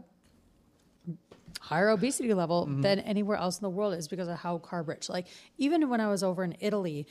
higher 1.61 1.89
obesity 1.91 2.33
level 2.35 2.67
Mm-hmm. 2.67 2.81
than 2.83 2.99
anywhere 3.01 3.37
else 3.37 3.59
in 3.59 3.63
the 3.63 3.71
world 3.71 3.95
is 3.95 4.09
because 4.09 4.29
of 4.29 4.39
how 4.39 4.59
carb 4.59 4.89
rich. 4.89 5.09
Like 5.09 5.27
even 5.59 5.89
when 5.89 6.01
I 6.01 6.09
was 6.09 6.23
over 6.23 6.43
in 6.45 6.57
Italy, 6.61 7.07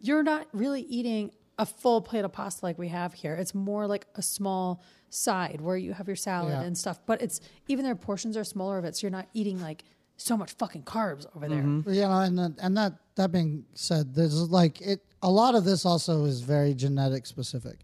you're 0.00 0.22
not 0.22 0.46
really 0.52 0.82
eating 0.82 1.30
a 1.58 1.66
full 1.66 2.00
plate 2.00 2.24
of 2.24 2.32
pasta 2.32 2.64
like 2.64 2.78
we 2.78 2.88
have 2.88 3.12
here. 3.14 3.34
It's 3.34 3.54
more 3.54 3.86
like 3.86 4.06
a 4.14 4.22
small 4.22 4.82
side 5.10 5.60
where 5.60 5.76
you 5.76 5.92
have 5.92 6.06
your 6.06 6.16
salad 6.16 6.52
Yeah. 6.52 6.62
and 6.62 6.76
stuff. 6.76 7.00
But 7.06 7.20
it's 7.22 7.40
even 7.68 7.84
their 7.84 7.94
portions 7.94 8.36
are 8.36 8.44
smaller 8.44 8.78
of 8.78 8.84
it, 8.84 8.96
so 8.96 9.02
you're 9.06 9.10
not 9.10 9.28
eating 9.34 9.60
like 9.60 9.84
so 10.16 10.36
much 10.36 10.52
fucking 10.52 10.82
carbs 10.82 11.26
over 11.34 11.48
there. 11.48 11.62
Mm-hmm. 11.62 11.90
you 11.92 12.02
know, 12.02 12.20
and 12.20 12.38
then- 12.38 12.56
and 12.60 12.76
that 12.76 12.94
that 13.16 13.32
being 13.32 13.64
said, 13.74 14.14
there's 14.14 14.48
like 14.50 14.80
it. 14.80 15.04
A 15.22 15.30
lot 15.30 15.54
of 15.54 15.64
this 15.64 15.84
also 15.84 16.24
is 16.24 16.40
very 16.40 16.72
genetic 16.74 17.26
specific. 17.26 17.80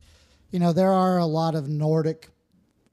You 0.51 0.59
know, 0.59 0.73
there 0.73 0.93
are 0.93 1.19
a 1.19 1.27
lot 1.27 1.55
of 1.55 1.69
Nordic 1.69 2.31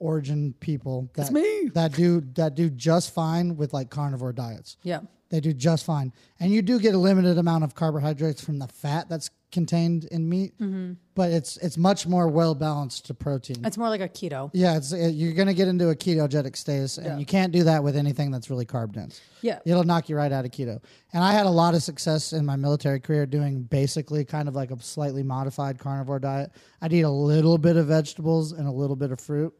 origin 0.03 0.53
people 0.59 1.09
that 1.15 1.31
me. 1.31 1.69
that 1.73 1.93
do 1.93 2.21
that 2.35 2.55
do 2.55 2.69
just 2.69 3.13
fine 3.13 3.55
with 3.55 3.73
like 3.73 3.89
carnivore 3.89 4.33
diets. 4.33 4.77
Yeah. 4.83 4.99
They 5.33 5.39
do 5.39 5.51
just 5.51 5.83
fine. 5.83 6.13
And 6.39 6.51
you 6.51 6.61
do 6.61 6.79
get 6.79 6.93
a 6.93 6.97
limited 6.99 7.39
amount 7.39 7.63
of 7.63 7.73
carbohydrates 7.73 8.39
from 8.45 8.59
the 8.59 8.67
fat 8.67 9.09
that's 9.09 9.31
contained 9.51 10.05
in 10.05 10.29
meat, 10.29 10.55
mm-hmm. 10.59 10.93
but 11.15 11.31
it's 11.31 11.57
it's 11.57 11.75
much 11.75 12.05
more 12.05 12.27
well 12.27 12.53
balanced 12.53 13.07
to 13.07 13.15
protein. 13.15 13.65
It's 13.65 13.75
more 13.75 13.89
like 13.89 14.01
a 14.01 14.07
keto. 14.07 14.51
yeah, 14.53 14.77
it's 14.77 14.91
it, 14.91 15.15
you're 15.15 15.33
going 15.33 15.47
to 15.47 15.55
get 15.55 15.67
into 15.67 15.89
a 15.89 15.95
ketogenic 15.95 16.55
status 16.55 16.99
and 16.99 17.07
Yeah. 17.07 17.17
you 17.17 17.25
can't 17.25 17.51
do 17.51 17.63
that 17.63 17.83
with 17.83 17.97
anything 17.97 18.29
that's 18.29 18.51
really 18.51 18.67
carb 18.67 18.91
dense. 18.91 19.21
Yeah. 19.41 19.57
It'll 19.65 19.83
knock 19.83 20.07
you 20.07 20.15
right 20.15 20.31
out 20.31 20.45
of 20.45 20.51
keto. 20.51 20.79
And 21.13 21.23
I 21.23 21.31
had 21.31 21.47
a 21.47 21.51
lot 21.51 21.73
of 21.73 21.81
success 21.81 22.31
in 22.33 22.45
my 22.45 22.55
military 22.55 22.99
career 22.99 23.25
doing 23.25 23.63
basically 23.63 24.25
kind 24.25 24.47
of 24.47 24.53
like 24.53 24.69
a 24.69 24.79
slightly 24.83 25.23
modified 25.23 25.79
carnivore 25.79 26.19
diet. 26.19 26.51
I'd 26.79 26.93
eat 26.93 27.01
a 27.01 27.09
little 27.09 27.57
bit 27.57 27.75
of 27.75 27.87
vegetables 27.87 28.51
and 28.51 28.67
a 28.67 28.71
little 28.71 28.95
bit 28.95 29.11
of 29.11 29.19
fruit, 29.19 29.51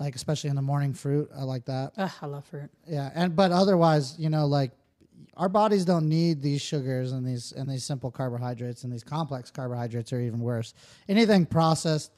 like 0.00 0.16
especially 0.16 0.50
in 0.50 0.56
the 0.56 0.62
morning 0.62 0.92
fruit. 0.92 1.30
I 1.36 1.44
like 1.44 1.66
that. 1.66 1.92
Ugh, 1.96 2.10
I 2.20 2.26
love 2.26 2.44
fruit. 2.46 2.68
Yeah, 2.84 3.10
and 3.14 3.36
but 3.36 3.52
otherwise, 3.52 4.16
you 4.18 4.28
know, 4.28 4.46
like 4.46 4.72
our 5.36 5.48
bodies 5.48 5.84
don't 5.84 6.08
need 6.08 6.42
these 6.42 6.62
sugars 6.62 7.12
and 7.12 7.26
these 7.26 7.52
and 7.52 7.68
these 7.68 7.84
simple 7.84 8.10
carbohydrates 8.10 8.84
and 8.84 8.92
these 8.92 9.04
complex 9.04 9.50
carbohydrates 9.50 10.12
are 10.12 10.20
even 10.20 10.40
worse. 10.40 10.74
Anything 11.08 11.46
processed, 11.46 12.12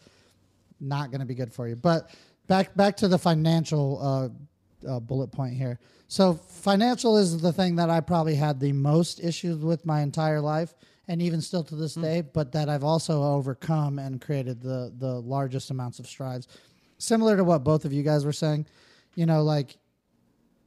not 0.80 1.10
going 1.10 1.20
to 1.20 1.26
be 1.26 1.34
good 1.34 1.52
for 1.52 1.68
you. 1.68 1.76
But 1.76 2.10
back 2.46 2.74
back 2.76 2.96
to 2.98 3.08
the 3.08 3.18
financial 3.18 3.98
uh, 4.02 4.88
uh, 4.88 5.00
bullet 5.00 5.28
point 5.28 5.54
here. 5.54 5.78
So 6.08 6.34
financial 6.34 7.16
is 7.16 7.40
the 7.40 7.52
thing 7.52 7.76
that 7.76 7.88
I 7.88 8.00
probably 8.00 8.34
had 8.34 8.60
the 8.60 8.72
most 8.72 9.20
issues 9.20 9.58
with 9.58 9.86
my 9.86 10.02
entire 10.02 10.40
life, 10.40 10.74
and 11.08 11.22
even 11.22 11.40
still 11.40 11.64
to 11.64 11.74
this 11.74 11.94
day. 11.94 12.20
But 12.20 12.52
that 12.52 12.68
I've 12.68 12.84
also 12.84 13.22
overcome 13.22 13.98
and 13.98 14.20
created 14.20 14.60
the 14.60 14.92
the 14.98 15.20
largest 15.20 15.70
amounts 15.70 15.98
of 15.98 16.06
strides. 16.06 16.48
Similar 16.98 17.36
to 17.36 17.44
what 17.44 17.64
both 17.64 17.84
of 17.84 17.92
you 17.92 18.02
guys 18.02 18.24
were 18.24 18.32
saying, 18.32 18.66
you 19.16 19.26
know, 19.26 19.42
like 19.42 19.76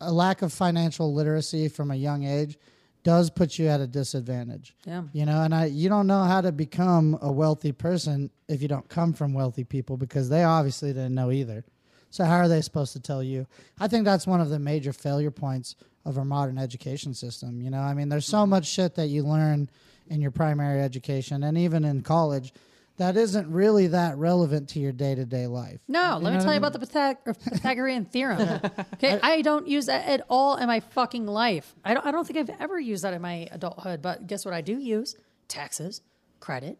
a 0.01 0.11
lack 0.11 0.41
of 0.41 0.51
financial 0.53 1.13
literacy 1.13 1.67
from 1.67 1.91
a 1.91 1.95
young 1.95 2.23
age 2.23 2.57
does 3.03 3.29
put 3.29 3.59
you 3.59 3.67
at 3.67 3.79
a 3.79 3.87
disadvantage. 3.87 4.75
Yeah. 4.85 5.03
You 5.13 5.25
know, 5.25 5.41
and 5.43 5.53
I 5.53 5.65
you 5.65 5.89
don't 5.89 6.07
know 6.07 6.23
how 6.23 6.41
to 6.41 6.51
become 6.51 7.17
a 7.21 7.31
wealthy 7.31 7.71
person 7.71 8.31
if 8.47 8.61
you 8.61 8.67
don't 8.67 8.89
come 8.89 9.13
from 9.13 9.33
wealthy 9.33 9.63
people 9.63 9.95
because 9.95 10.27
they 10.27 10.43
obviously 10.43 10.89
didn't 10.89 11.13
know 11.13 11.31
either. 11.31 11.63
So 12.09 12.23
how 12.23 12.37
are 12.37 12.47
they 12.47 12.61
supposed 12.61 12.93
to 12.93 12.99
tell 12.99 13.21
you? 13.21 13.45
I 13.79 13.87
think 13.87 14.05
that's 14.05 14.25
one 14.25 14.41
of 14.41 14.49
the 14.49 14.57
major 14.57 14.93
failure 14.93 15.31
points 15.31 15.75
of 16.05 16.17
our 16.17 16.25
modern 16.25 16.57
education 16.57 17.13
system. 17.13 17.61
You 17.61 17.69
know, 17.69 17.81
I 17.81 17.93
mean, 17.93 18.09
there's 18.09 18.25
so 18.25 18.45
much 18.45 18.65
shit 18.65 18.95
that 18.95 19.07
you 19.07 19.23
learn 19.23 19.69
in 20.07 20.21
your 20.21 20.31
primary 20.31 20.81
education 20.81 21.43
and 21.43 21.57
even 21.57 21.83
in 21.83 22.01
college 22.01 22.53
that 22.97 23.17
isn't 23.17 23.51
really 23.51 23.87
that 23.87 24.17
relevant 24.17 24.69
to 24.69 24.79
your 24.79 24.91
day 24.91 25.15
to 25.15 25.25
day 25.25 25.47
life. 25.47 25.81
No, 25.87 26.17
let 26.17 26.17
You 26.17 26.23
know 26.23 26.31
me 26.31 26.37
tell 26.39 26.49
I 26.49 26.53
you 26.53 26.57
about 26.59 26.73
the 26.73 26.79
Pythag- 26.79 27.23
Pythagorean 27.25 28.05
theorem. 28.05 28.39
Okay, 28.95 29.19
I, 29.21 29.41
don't 29.41 29.67
use 29.67 29.87
that 29.87 30.07
at 30.07 30.25
all 30.29 30.55
in 30.55 30.67
my 30.67 30.79
fucking 30.79 31.25
life. 31.27 31.75
I 31.83 31.93
don't. 31.93 32.05
I 32.05 32.11
don't 32.11 32.25
think 32.25 32.39
I've 32.39 32.61
ever 32.61 32.79
used 32.79 33.03
that 33.03 33.13
in 33.13 33.21
my 33.21 33.47
adulthood. 33.51 34.01
But 34.01 34.25
guess 34.27 34.45
what? 34.45 34.53
I 34.53 34.61
do 34.61 34.77
use 34.77 35.15
taxes, 35.49 36.01
credit, 36.39 36.77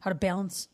how 0.00 0.10
to 0.10 0.14
balance 0.14 0.68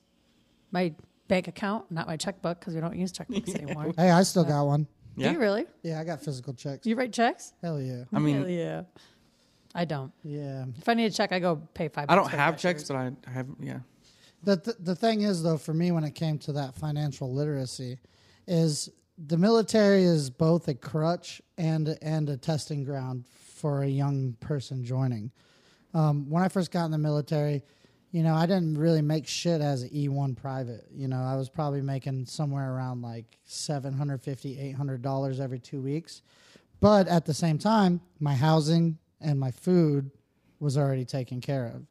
my 0.73 0.93
bank 1.29 1.47
account, 1.49 1.91
not 1.91 2.07
my 2.09 2.17
checkbook 2.17 2.59
because 2.59 2.75
we 2.75 2.81
don't 2.81 2.97
use 2.97 3.13
checkbooks 3.13 3.55
anymore. 3.61 3.93
Hey, 3.97 4.11
I 4.11 4.23
still 4.25 4.45
got 4.45 4.65
one. 4.65 4.87
Yeah. 5.17 5.29
Do 5.29 5.35
you 5.35 5.41
really? 5.41 5.67
Yeah, 5.85 6.01
I 6.01 6.05
got 6.05 6.21
physical 6.23 6.53
checks. 6.55 6.85
You 6.87 6.97
write 6.97 7.13
checks? 7.13 7.53
Hell 7.63 7.81
yeah. 7.81 8.05
I 8.13 8.19
mean, 8.19 8.39
Hell 8.39 8.49
yeah. 8.49 8.83
I 9.75 9.85
don't. 9.85 10.13
Yeah. 10.25 10.65
If 10.77 10.89
I 10.89 10.95
need 10.95 11.07
a 11.07 11.11
check, 11.11 11.31
I 11.33 11.39
go 11.39 11.57
pay 11.73 11.89
five. 11.89 12.07
I 12.09 12.17
don't 12.17 12.29
have 12.31 12.55
cashiers. 12.57 12.63
checks, 12.63 12.89
but 12.89 12.97
I, 12.97 13.13
I 13.27 13.31
have. 13.31 13.47
Yeah. 13.61 13.79
The, 14.45 14.57
th- 14.59 14.77
the 14.81 14.95
thing 14.95 15.23
is, 15.23 15.43
though, 15.43 15.57
for 15.57 15.73
me, 15.73 15.91
when 15.91 16.05
it 16.05 16.15
came 16.15 16.39
to 16.41 16.53
that 16.53 16.75
financial 16.75 17.33
literacy, 17.33 17.99
is 18.47 18.91
the 19.17 19.39
military 19.39 20.05
is 20.05 20.29
both 20.29 20.69
a 20.69 20.75
crutch 20.75 21.41
and 21.57 21.97
and 22.03 22.29
a 22.29 22.37
testing 22.37 22.85
ground 22.85 23.25
for 23.29 23.83
a 23.83 23.89
young 23.89 24.37
person 24.41 24.85
joining. 24.85 25.31
Um, 25.95 26.29
when 26.29 26.43
I 26.43 26.49
first 26.49 26.71
got 26.71 26.85
in 26.87 26.91
the 26.91 26.99
military, 26.99 27.63
you 28.11 28.23
know, 28.23 28.35
I 28.35 28.47
didn't 28.47 28.77
really 28.77 29.03
make 29.03 29.27
shit 29.27 29.61
as 29.61 29.83
an 29.83 29.91
E1 29.91 30.37
private. 30.37 30.87
You 30.93 31.09
know, 31.09 31.21
I 31.21 31.37
was 31.37 31.49
probably 31.49 31.81
making 31.81 32.27
somewhere 32.27 32.75
around 32.75 33.03
like 33.03 33.39
$750, 33.49 34.77
$800 34.77 35.41
every 35.41 35.59
two 35.59 35.81
weeks. 35.81 36.23
But 36.81 37.09
at 37.09 37.25
the 37.25 37.35
same 37.35 37.59
time, 37.59 38.01
my 38.21 38.35
housing 38.35 38.99
and 39.21 39.39
my 39.41 39.51
food 39.51 40.11
was 40.61 40.77
already 40.77 41.05
taken 41.05 41.41
care 41.41 41.67
of. 41.67 41.87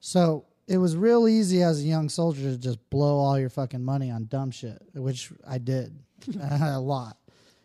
So 0.00 0.46
it 0.70 0.78
was 0.78 0.96
real 0.96 1.26
easy 1.28 1.62
as 1.62 1.80
a 1.80 1.84
young 1.84 2.08
soldier 2.08 2.42
to 2.52 2.56
just 2.56 2.78
blow 2.90 3.18
all 3.18 3.38
your 3.38 3.50
fucking 3.50 3.84
money 3.84 4.10
on 4.10 4.26
dumb 4.26 4.50
shit, 4.52 4.80
which 4.94 5.30
I 5.46 5.58
did 5.58 5.92
a 6.40 6.78
lot. 6.80 7.16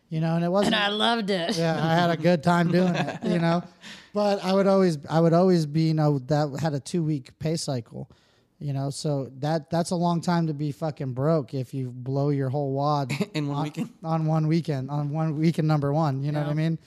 You 0.08 0.20
know, 0.20 0.36
and 0.36 0.44
it 0.44 0.48
wasn't 0.48 0.74
And 0.76 0.84
I 0.84 0.88
loved 0.88 1.30
it. 1.30 1.56
yeah, 1.56 1.84
I 1.84 1.94
had 1.94 2.10
a 2.10 2.16
good 2.16 2.42
time 2.42 2.70
doing 2.70 2.94
it, 2.94 3.18
you 3.24 3.38
know. 3.40 3.62
But 4.14 4.42
I 4.44 4.52
would 4.52 4.66
always, 4.68 4.98
I 5.10 5.18
would 5.20 5.32
always 5.32 5.66
be, 5.66 5.82
you 5.88 5.94
know, 5.94 6.18
that 6.26 6.58
had 6.60 6.74
a 6.74 6.80
two 6.80 7.02
week 7.02 7.36
pay 7.40 7.56
cycle, 7.56 8.08
you 8.60 8.72
know. 8.72 8.90
So 8.90 9.30
that 9.38 9.68
that's 9.68 9.90
a 9.90 9.96
long 9.96 10.20
time 10.20 10.46
to 10.46 10.54
be 10.54 10.70
fucking 10.70 11.12
broke 11.12 11.54
if 11.54 11.74
you 11.74 11.90
blow 11.90 12.28
your 12.30 12.48
whole 12.50 12.72
wad 12.72 13.12
In 13.34 13.48
one 13.48 13.56
on, 13.58 13.62
weekend. 13.64 13.90
on 14.04 14.26
one 14.26 14.46
weekend 14.46 14.90
on 14.90 15.10
one 15.10 15.36
weekend 15.38 15.66
number 15.68 15.92
one. 15.92 16.22
You 16.22 16.30
know 16.32 16.40
what 16.40 16.50
I 16.50 16.54
mean? 16.54 16.78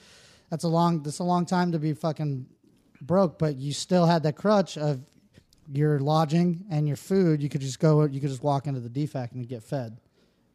That's 0.48 0.64
a 0.64 0.68
long, 0.68 1.02
that's 1.02 1.18
a 1.18 1.24
long 1.24 1.44
time 1.46 1.72
to 1.72 1.78
be 1.78 1.92
fucking 1.92 2.46
broke, 3.02 3.38
but 3.38 3.56
you 3.56 3.72
still 3.74 4.06
had 4.06 4.22
that 4.24 4.36
crutch 4.36 4.76
of 4.78 5.00
your 5.72 6.00
lodging 6.00 6.64
and 6.70 6.86
your 6.86 6.96
food. 6.96 7.42
You 7.42 7.48
could 7.48 7.60
just 7.60 7.78
go, 7.78 8.04
you 8.04 8.20
could 8.20 8.30
just 8.30 8.42
walk 8.42 8.66
into 8.66 8.80
the 8.80 8.88
DFAC 8.88 9.32
and 9.32 9.48
get 9.48 9.62
fed. 9.62 9.98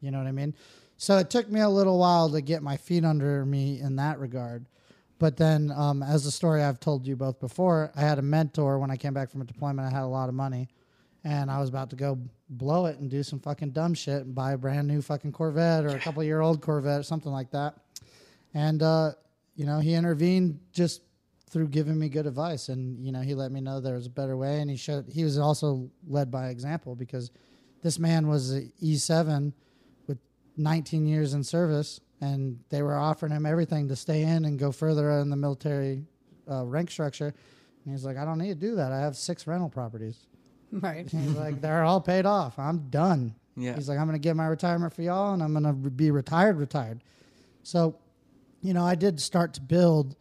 You 0.00 0.10
know 0.10 0.18
what 0.18 0.26
I 0.26 0.32
mean? 0.32 0.54
So 0.98 1.18
it 1.18 1.30
took 1.30 1.50
me 1.50 1.60
a 1.60 1.68
little 1.68 1.98
while 1.98 2.30
to 2.30 2.40
get 2.40 2.62
my 2.62 2.76
feet 2.76 3.04
under 3.04 3.44
me 3.44 3.80
in 3.80 3.96
that 3.96 4.18
regard. 4.18 4.66
But 5.18 5.36
then, 5.36 5.72
um, 5.74 6.02
as 6.02 6.24
the 6.24 6.30
story 6.30 6.62
I've 6.62 6.80
told 6.80 7.06
you 7.06 7.16
both 7.16 7.40
before, 7.40 7.90
I 7.96 8.02
had 8.02 8.18
a 8.18 8.22
mentor 8.22 8.78
when 8.78 8.90
I 8.90 8.96
came 8.96 9.14
back 9.14 9.30
from 9.30 9.40
a 9.40 9.44
deployment. 9.44 9.88
I 9.88 9.90
had 9.90 10.04
a 10.04 10.06
lot 10.06 10.28
of 10.28 10.34
money, 10.34 10.68
and 11.24 11.50
I 11.50 11.58
was 11.58 11.70
about 11.70 11.88
to 11.90 11.96
go 11.96 12.18
blow 12.50 12.86
it 12.86 12.98
and 12.98 13.10
do 13.10 13.22
some 13.22 13.40
fucking 13.40 13.70
dumb 13.70 13.94
shit 13.94 14.22
and 14.22 14.34
buy 14.34 14.52
a 14.52 14.58
brand 14.58 14.86
new 14.86 15.00
fucking 15.00 15.32
Corvette 15.32 15.84
or 15.84 15.88
a 15.88 15.98
couple 15.98 16.22
year 16.22 16.42
old 16.42 16.60
Corvette 16.60 17.00
or 17.00 17.02
something 17.02 17.32
like 17.32 17.50
that. 17.52 17.76
And 18.52 18.82
uh, 18.82 19.12
you 19.54 19.64
know, 19.64 19.80
he 19.80 19.94
intervened 19.94 20.60
just 20.72 21.00
through 21.56 21.68
giving 21.68 21.98
me 21.98 22.10
good 22.10 22.26
advice, 22.26 22.68
and 22.68 23.02
you 23.02 23.10
know, 23.10 23.22
he 23.22 23.34
let 23.34 23.50
me 23.50 23.62
know 23.62 23.80
there 23.80 23.94
was 23.94 24.04
a 24.04 24.10
better 24.10 24.36
way, 24.36 24.60
and 24.60 24.68
he 24.70 24.76
showed. 24.76 25.06
He 25.08 25.24
was 25.24 25.38
also 25.38 25.90
led 26.06 26.30
by 26.30 26.50
example 26.50 26.94
because 26.94 27.30
this 27.82 27.98
man 27.98 28.26
was 28.26 28.52
e7 28.82 29.54
with 30.06 30.18
19 30.58 31.06
years 31.06 31.32
in 31.32 31.42
service, 31.42 31.98
and 32.20 32.60
they 32.68 32.82
were 32.82 32.94
offering 32.94 33.32
him 33.32 33.46
everything 33.46 33.88
to 33.88 33.96
stay 33.96 34.20
in 34.20 34.44
and 34.44 34.58
go 34.58 34.70
further 34.70 35.10
in 35.12 35.30
the 35.30 35.36
military 35.36 36.04
uh, 36.46 36.62
rank 36.66 36.90
structure. 36.90 37.32
And 37.86 37.94
he's 37.94 38.04
like, 38.04 38.18
I 38.18 38.26
don't 38.26 38.36
need 38.36 38.48
to 38.48 38.54
do 38.54 38.76
that. 38.76 38.92
I 38.92 39.00
have 39.00 39.16
six 39.16 39.46
rental 39.46 39.70
properties. 39.70 40.18
Right. 40.72 41.08
He's 41.08 41.30
like, 41.36 41.62
they're 41.62 41.84
all 41.84 42.02
paid 42.02 42.26
off. 42.26 42.58
I'm 42.58 42.90
done. 42.90 43.34
Yeah. 43.56 43.76
He's 43.76 43.88
like, 43.88 43.98
I'm 43.98 44.06
going 44.06 44.20
to 44.20 44.22
get 44.22 44.36
my 44.36 44.48
retirement 44.48 44.92
for 44.92 45.00
y'all, 45.00 45.32
and 45.32 45.42
I'm 45.42 45.52
going 45.52 45.64
to 45.64 45.72
be 45.72 46.10
retired, 46.10 46.58
retired. 46.58 47.02
So, 47.62 47.96
you 48.60 48.74
know, 48.74 48.84
I 48.84 48.94
did 48.94 49.20
start 49.20 49.54
to 49.54 49.62
build 49.62 50.16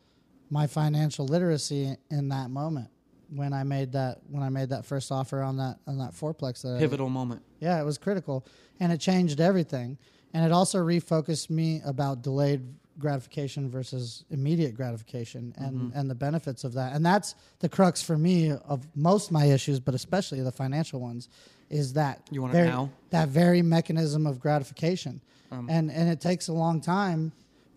my 0.49 0.67
financial 0.67 1.25
literacy 1.25 1.95
in 2.11 2.29
that 2.29 2.49
moment 2.49 2.89
when 3.33 3.53
I 3.53 3.63
made 3.63 3.91
that 3.93 4.19
when 4.29 4.43
I 4.43 4.49
made 4.49 4.69
that 4.69 4.85
first 4.85 5.11
offer 5.11 5.41
on 5.41 5.57
that 5.57 5.77
on 5.87 5.97
that 5.97 6.11
fourplex. 6.11 6.61
That 6.61 6.75
I- 6.77 6.79
Pivotal 6.79 7.09
moment. 7.09 7.41
yeah, 7.59 7.79
it 7.81 7.83
was 7.83 7.97
critical, 7.97 8.45
and 8.79 8.91
it 8.91 8.99
changed 8.99 9.39
everything. 9.41 9.97
And 10.33 10.45
it 10.45 10.51
also 10.51 10.79
refocused 10.79 11.49
me 11.49 11.81
about 11.85 12.21
delayed 12.21 12.61
gratification 12.99 13.69
versus 13.69 14.23
immediate 14.29 14.75
gratification 14.75 15.53
and, 15.57 15.75
Mm-hmm. 15.75 15.97
and 15.99 16.09
the 16.09 16.15
benefits 16.15 16.63
of 16.63 16.73
that. 16.73 16.93
And 16.93 17.05
that's 17.05 17.35
the 17.59 17.67
crux 17.69 18.01
for 18.01 18.17
me 18.17 18.51
of 18.51 18.85
most 18.95 19.31
my 19.31 19.45
issues, 19.45 19.79
but 19.79 19.93
especially 19.95 20.41
the 20.41 20.51
financial 20.51 20.99
ones, 20.99 21.27
is 21.69 21.93
that 21.93 22.21
You 22.31 22.41
want 22.41 22.53
it 22.53 22.57
very, 22.57 22.67
now? 22.69 22.89
that 23.11 23.29
very 23.29 23.61
mechanism 23.61 24.25
of 24.27 24.39
gratification. 24.39 25.21
Um, 25.51 25.69
and 25.69 25.91
and 25.91 26.09
it 26.09 26.19
takes 26.21 26.47
a 26.47 26.53
long 26.53 26.81
time 26.81 27.31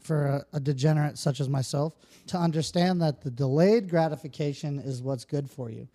for 0.08 0.26
a, 0.26 0.46
a 0.54 0.60
degenerate 0.60 1.18
such 1.18 1.38
as 1.38 1.48
myself 1.48 1.94
to 2.26 2.38
understand 2.38 3.00
that 3.02 3.20
the 3.20 3.30
delayed 3.30 3.88
gratification 3.88 4.78
is 4.78 5.02
what's 5.02 5.24
good 5.24 5.48
for 5.50 5.70
you 5.70 5.86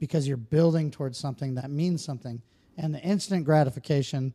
because 0.00 0.26
you're 0.26 0.36
building 0.36 0.90
towards 0.90 1.18
something 1.18 1.54
that 1.54 1.70
means 1.70 2.02
something. 2.02 2.40
And 2.78 2.94
the 2.94 3.00
instant 3.00 3.44
gratification 3.44 4.32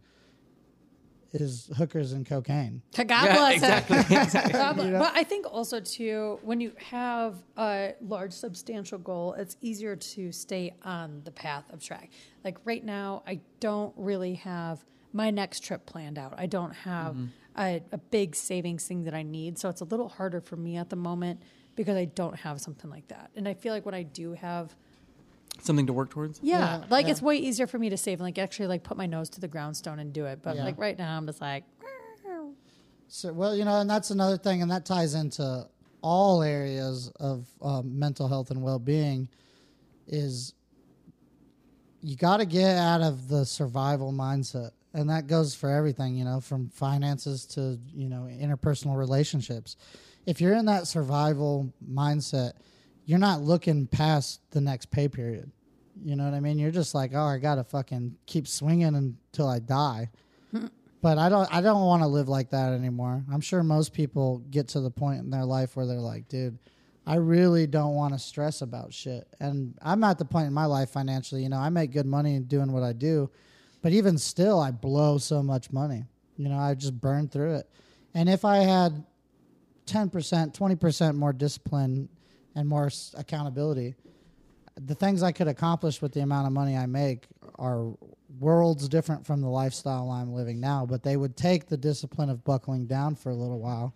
is 1.31 1.71
hookers 1.77 2.11
and 2.11 2.25
cocaine. 2.27 2.83
God 2.95 3.09
Yeah, 3.09 3.35
bless 3.35 3.55
exactly. 3.55 3.97
it. 3.97 4.53
God 4.53 4.75
bless- 4.75 5.01
But 5.01 5.13
I 5.15 5.23
think 5.23 5.51
also 5.51 5.79
too, 5.79 6.39
when 6.43 6.61
you 6.61 6.73
have 6.89 7.37
a 7.57 7.95
large 8.01 8.33
substantial 8.33 8.99
goal, 8.99 9.33
it's 9.33 9.57
easier 9.61 9.95
to 9.95 10.31
stay 10.31 10.75
on 10.83 11.21
the 11.23 11.31
path 11.31 11.63
of 11.73 11.81
track. 11.81 12.11
Like 12.43 12.57
right 12.65 12.83
now, 12.85 13.23
I 13.25 13.39
don't 13.59 13.93
really 13.97 14.35
have 14.35 14.85
my 15.11 15.31
next 15.31 15.63
trip 15.63 15.85
planned 15.85 16.19
out. 16.19 16.33
I 16.37 16.45
don't 16.45 16.73
have 16.73 17.13
mm-hmm. 17.13 17.25
A, 17.57 17.81
a 17.91 17.97
big 17.97 18.35
savings 18.35 18.85
thing 18.87 19.03
that 19.03 19.13
I 19.13 19.23
need, 19.23 19.57
so 19.59 19.69
it's 19.69 19.81
a 19.81 19.85
little 19.85 20.09
harder 20.09 20.41
for 20.41 20.55
me 20.55 20.77
at 20.77 20.89
the 20.89 20.95
moment 20.95 21.41
because 21.75 21.95
I 21.97 22.05
don't 22.05 22.35
have 22.39 22.61
something 22.61 22.89
like 22.89 23.07
that. 23.09 23.31
And 23.35 23.47
I 23.47 23.53
feel 23.53 23.73
like 23.73 23.85
when 23.85 23.95
I 23.95 24.03
do 24.03 24.33
have 24.33 24.75
Something 25.61 25.85
to 25.87 25.93
work 25.93 26.09
towards. 26.09 26.39
yeah, 26.41 26.57
Yeah, 26.81 26.85
like 26.89 27.05
yeah. 27.05 27.11
it's 27.11 27.21
way 27.21 27.37
easier 27.37 27.67
for 27.67 27.77
me 27.77 27.89
to 27.89 27.97
save 27.97 28.19
and 28.19 28.25
like 28.25 28.37
actually 28.39 28.67
like 28.67 28.83
put 28.83 28.97
my 28.97 29.05
nose 29.05 29.29
to 29.31 29.39
the 29.39 29.47
groundstone 29.47 29.99
and 29.99 30.11
do 30.11 30.25
it. 30.25 30.39
But 30.41 30.55
Yeah. 30.55 30.65
like 30.65 30.77
right 30.79 30.97
now, 30.97 31.15
I'm 31.15 31.25
just 31.27 31.41
like, 31.41 31.63
So, 33.07 33.31
well, 33.31 33.55
you 33.55 33.63
know, 33.63 33.79
and 33.79 33.87
that's 33.89 34.09
another 34.09 34.37
thing, 34.37 34.63
and 34.63 34.71
that 34.71 34.85
ties 34.87 35.13
into 35.13 35.67
all 36.01 36.41
areas 36.41 37.11
of 37.19 37.47
um, 37.61 37.99
mental 37.99 38.27
health 38.27 38.49
and 38.49 38.63
well 38.63 38.79
being 38.79 39.29
is 40.07 40.53
you 42.01 42.15
got 42.17 42.37
to 42.37 42.45
get 42.45 42.75
out 42.77 43.01
of 43.01 43.27
the 43.29 43.45
survival 43.45 44.11
mindset. 44.11 44.71
And 44.93 45.09
that 45.09 45.27
goes 45.27 45.55
for 45.55 45.69
everything, 45.69 46.15
you 46.15 46.25
know, 46.25 46.39
from 46.39 46.69
finances 46.69 47.45
to, 47.47 47.79
you 47.93 48.09
know, 48.09 48.27
interpersonal 48.29 48.97
relationships. 48.97 49.75
If 50.25 50.39
you're 50.39 50.53
in 50.53 50.65
that 50.65 50.87
survival 50.87 51.73
mindset, 51.91 52.53
you're 53.05 53.19
not 53.19 53.41
looking 53.41 53.87
past 53.87 54.39
the 54.51 54.61
next 54.61 54.91
pay 54.91 55.07
period. 55.07 55.51
You 56.03 56.15
know 56.15 56.25
what 56.25 56.33
I 56.33 56.39
mean? 56.39 56.59
You're 56.59 56.71
just 56.71 56.95
like, 56.95 57.11
oh, 57.13 57.23
I 57.23 57.37
got 57.37 57.55
to 57.55 57.63
fucking 57.63 58.15
keep 58.25 58.47
swinging 58.47 58.95
until 58.95 59.47
I 59.47 59.59
die. 59.59 60.09
Hmm. 60.51 60.67
But 61.01 61.17
I 61.17 61.27
don't 61.27 61.53
I 61.53 61.59
don't 61.59 61.85
want 61.85 62.01
to 62.01 62.07
live 62.07 62.29
like 62.29 62.51
that 62.51 62.71
anymore. 62.71 63.23
I'm 63.31 63.41
sure 63.41 63.61
most 63.61 63.91
people 63.91 64.39
get 64.49 64.69
to 64.69 64.79
the 64.79 64.89
point 64.89 65.19
in 65.19 65.29
their 65.29 65.43
life 65.43 65.75
where 65.75 65.85
they're 65.85 65.97
like, 65.97 66.29
dude, 66.29 66.57
I 67.05 67.15
really 67.15 67.67
don't 67.67 67.95
want 67.95 68.13
to 68.13 68.19
stress 68.19 68.61
about 68.61 68.93
shit. 68.93 69.27
And 69.41 69.77
I'm 69.81 70.03
at 70.05 70.17
the 70.17 70.25
point 70.25 70.47
in 70.47 70.53
my 70.53 70.65
life 70.65 70.91
financially, 70.91 71.43
you 71.43 71.49
know, 71.49 71.57
I 71.57 71.69
make 71.69 71.91
good 71.91 72.05
money 72.05 72.39
doing 72.39 72.71
what 72.71 72.83
I 72.83 72.93
do, 72.93 73.29
but 73.83 73.91
even 73.91 74.17
still 74.17 74.59
I 74.59 74.71
blow 74.71 75.19
so 75.19 75.43
much 75.43 75.71
money. 75.71 76.05
You 76.37 76.49
know, 76.49 76.57
I 76.57 76.73
just 76.73 76.99
burn 76.99 77.27
through 77.27 77.57
it. 77.57 77.69
And 78.15 78.27
if 78.27 78.45
I 78.45 78.57
had 78.57 79.03
10%, 79.85 80.09
20% 80.57 81.15
more 81.15 81.33
discipline 81.33 82.09
and 82.55 82.67
more 82.67 82.89
accountability, 83.15 83.95
the 84.75 84.95
things 84.95 85.21
I 85.21 85.33
could 85.33 85.49
accomplish 85.49 86.01
with 86.01 86.13
the 86.13 86.21
amount 86.21 86.47
of 86.47 86.53
money 86.53 86.77
I 86.77 86.85
make 86.85 87.27
are 87.59 87.93
worlds 88.39 88.87
different 88.87 89.27
from 89.27 89.41
the 89.41 89.49
lifestyle 89.49 90.09
I'm 90.09 90.33
living 90.33 90.59
now. 90.59 90.85
But 90.85 91.03
they 91.03 91.17
would 91.17 91.35
take 91.35 91.67
the 91.67 91.77
discipline 91.77 92.29
of 92.29 92.43
buckling 92.43 92.87
down 92.87 93.15
for 93.15 93.29
a 93.29 93.35
little 93.35 93.59
while, 93.59 93.93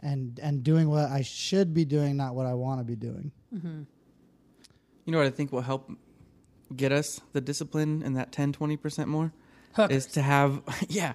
and 0.00 0.38
and 0.42 0.62
doing 0.62 0.90
what 0.90 1.08
I 1.10 1.22
should 1.22 1.72
be 1.72 1.86
doing, 1.86 2.16
not 2.16 2.34
what 2.34 2.46
I 2.46 2.54
want 2.54 2.80
to 2.80 2.84
be 2.84 2.96
doing. 2.96 3.32
Mm-hmm. 3.54 3.82
You 5.06 5.12
know 5.12 5.18
what 5.18 5.26
I 5.26 5.30
think 5.30 5.52
will 5.52 5.62
help 5.62 5.90
get 6.76 6.92
us 6.92 7.20
the 7.32 7.40
discipline 7.40 8.02
and 8.04 8.16
that 8.16 8.32
10, 8.32 8.52
20% 8.52 9.06
more? 9.06 9.32
Hookers. 9.74 9.96
Is 9.96 10.12
to 10.12 10.22
have, 10.22 10.62
yeah, 10.88 11.14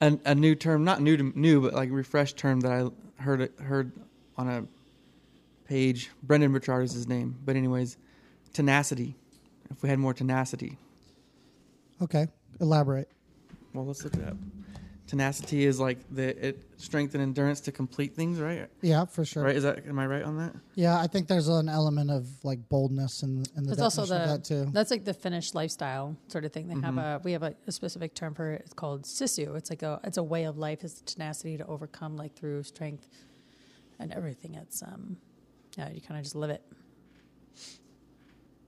a, 0.00 0.18
a 0.24 0.34
new 0.34 0.54
term, 0.54 0.84
not 0.84 1.00
new 1.00 1.16
to 1.16 1.38
new, 1.38 1.60
but 1.60 1.74
like 1.74 1.90
refreshed 1.90 2.36
term 2.36 2.60
that 2.60 2.72
I 2.72 3.22
heard 3.22 3.42
it, 3.42 3.52
heard 3.60 3.92
on 4.36 4.48
a 4.48 4.66
page. 5.66 6.10
Brendon 6.22 6.52
Burchard 6.52 6.84
is 6.84 6.92
his 6.92 7.08
name. 7.08 7.38
But, 7.44 7.56
anyways, 7.56 7.96
tenacity. 8.52 9.16
If 9.70 9.82
we 9.82 9.88
had 9.88 9.98
more 9.98 10.14
tenacity. 10.14 10.78
Okay, 12.00 12.26
elaborate. 12.60 13.08
Well, 13.72 13.86
let's 13.86 14.04
look 14.04 14.14
it 14.14 14.26
up. 14.26 14.36
Tenacity 15.16 15.66
is 15.66 15.78
like 15.78 15.98
the 16.10 16.48
it, 16.48 16.58
strength 16.78 17.12
and 17.12 17.22
endurance 17.22 17.60
to 17.60 17.70
complete 17.70 18.16
things, 18.16 18.40
right? 18.40 18.66
Yeah, 18.80 19.04
for 19.04 19.26
sure. 19.26 19.42
Right? 19.42 19.54
Is 19.54 19.62
that 19.62 19.86
am 19.86 19.98
I 19.98 20.06
right 20.06 20.22
on 20.22 20.38
that? 20.38 20.54
Yeah, 20.74 20.98
I 20.98 21.06
think 21.06 21.28
there's 21.28 21.48
an 21.48 21.68
element 21.68 22.10
of 22.10 22.26
like 22.42 22.66
boldness 22.70 23.22
in, 23.22 23.44
in 23.54 23.64
the 23.64 23.72
It's 23.72 23.82
also 23.82 24.06
the 24.06 24.22
of 24.22 24.28
that 24.28 24.44
too. 24.44 24.70
that's 24.72 24.90
like 24.90 25.04
the 25.04 25.12
Finnish 25.12 25.52
lifestyle 25.52 26.16
sort 26.28 26.46
of 26.46 26.52
thing. 26.54 26.66
They 26.68 26.76
have 26.76 26.94
Mm-hmm. 26.94 26.98
a 26.98 27.20
we 27.24 27.32
have 27.32 27.42
a, 27.42 27.54
a 27.66 27.72
specific 27.72 28.14
term 28.14 28.32
for 28.34 28.52
it. 28.52 28.62
It's 28.64 28.72
called 28.72 29.02
sisu. 29.02 29.54
It's 29.54 29.68
like 29.68 29.82
a 29.82 30.00
it's 30.02 30.16
a 30.16 30.22
way 30.22 30.44
of 30.44 30.56
life. 30.56 30.82
It's 30.82 31.02
tenacity 31.02 31.58
to 31.58 31.66
overcome 31.66 32.16
like 32.16 32.32
through 32.34 32.62
strength 32.62 33.06
and 33.98 34.14
everything. 34.14 34.54
It's 34.54 34.82
um 34.82 35.18
yeah 35.76 35.90
you 35.90 36.00
kind 36.00 36.16
of 36.16 36.24
just 36.24 36.36
live 36.36 36.48
it. 36.48 36.62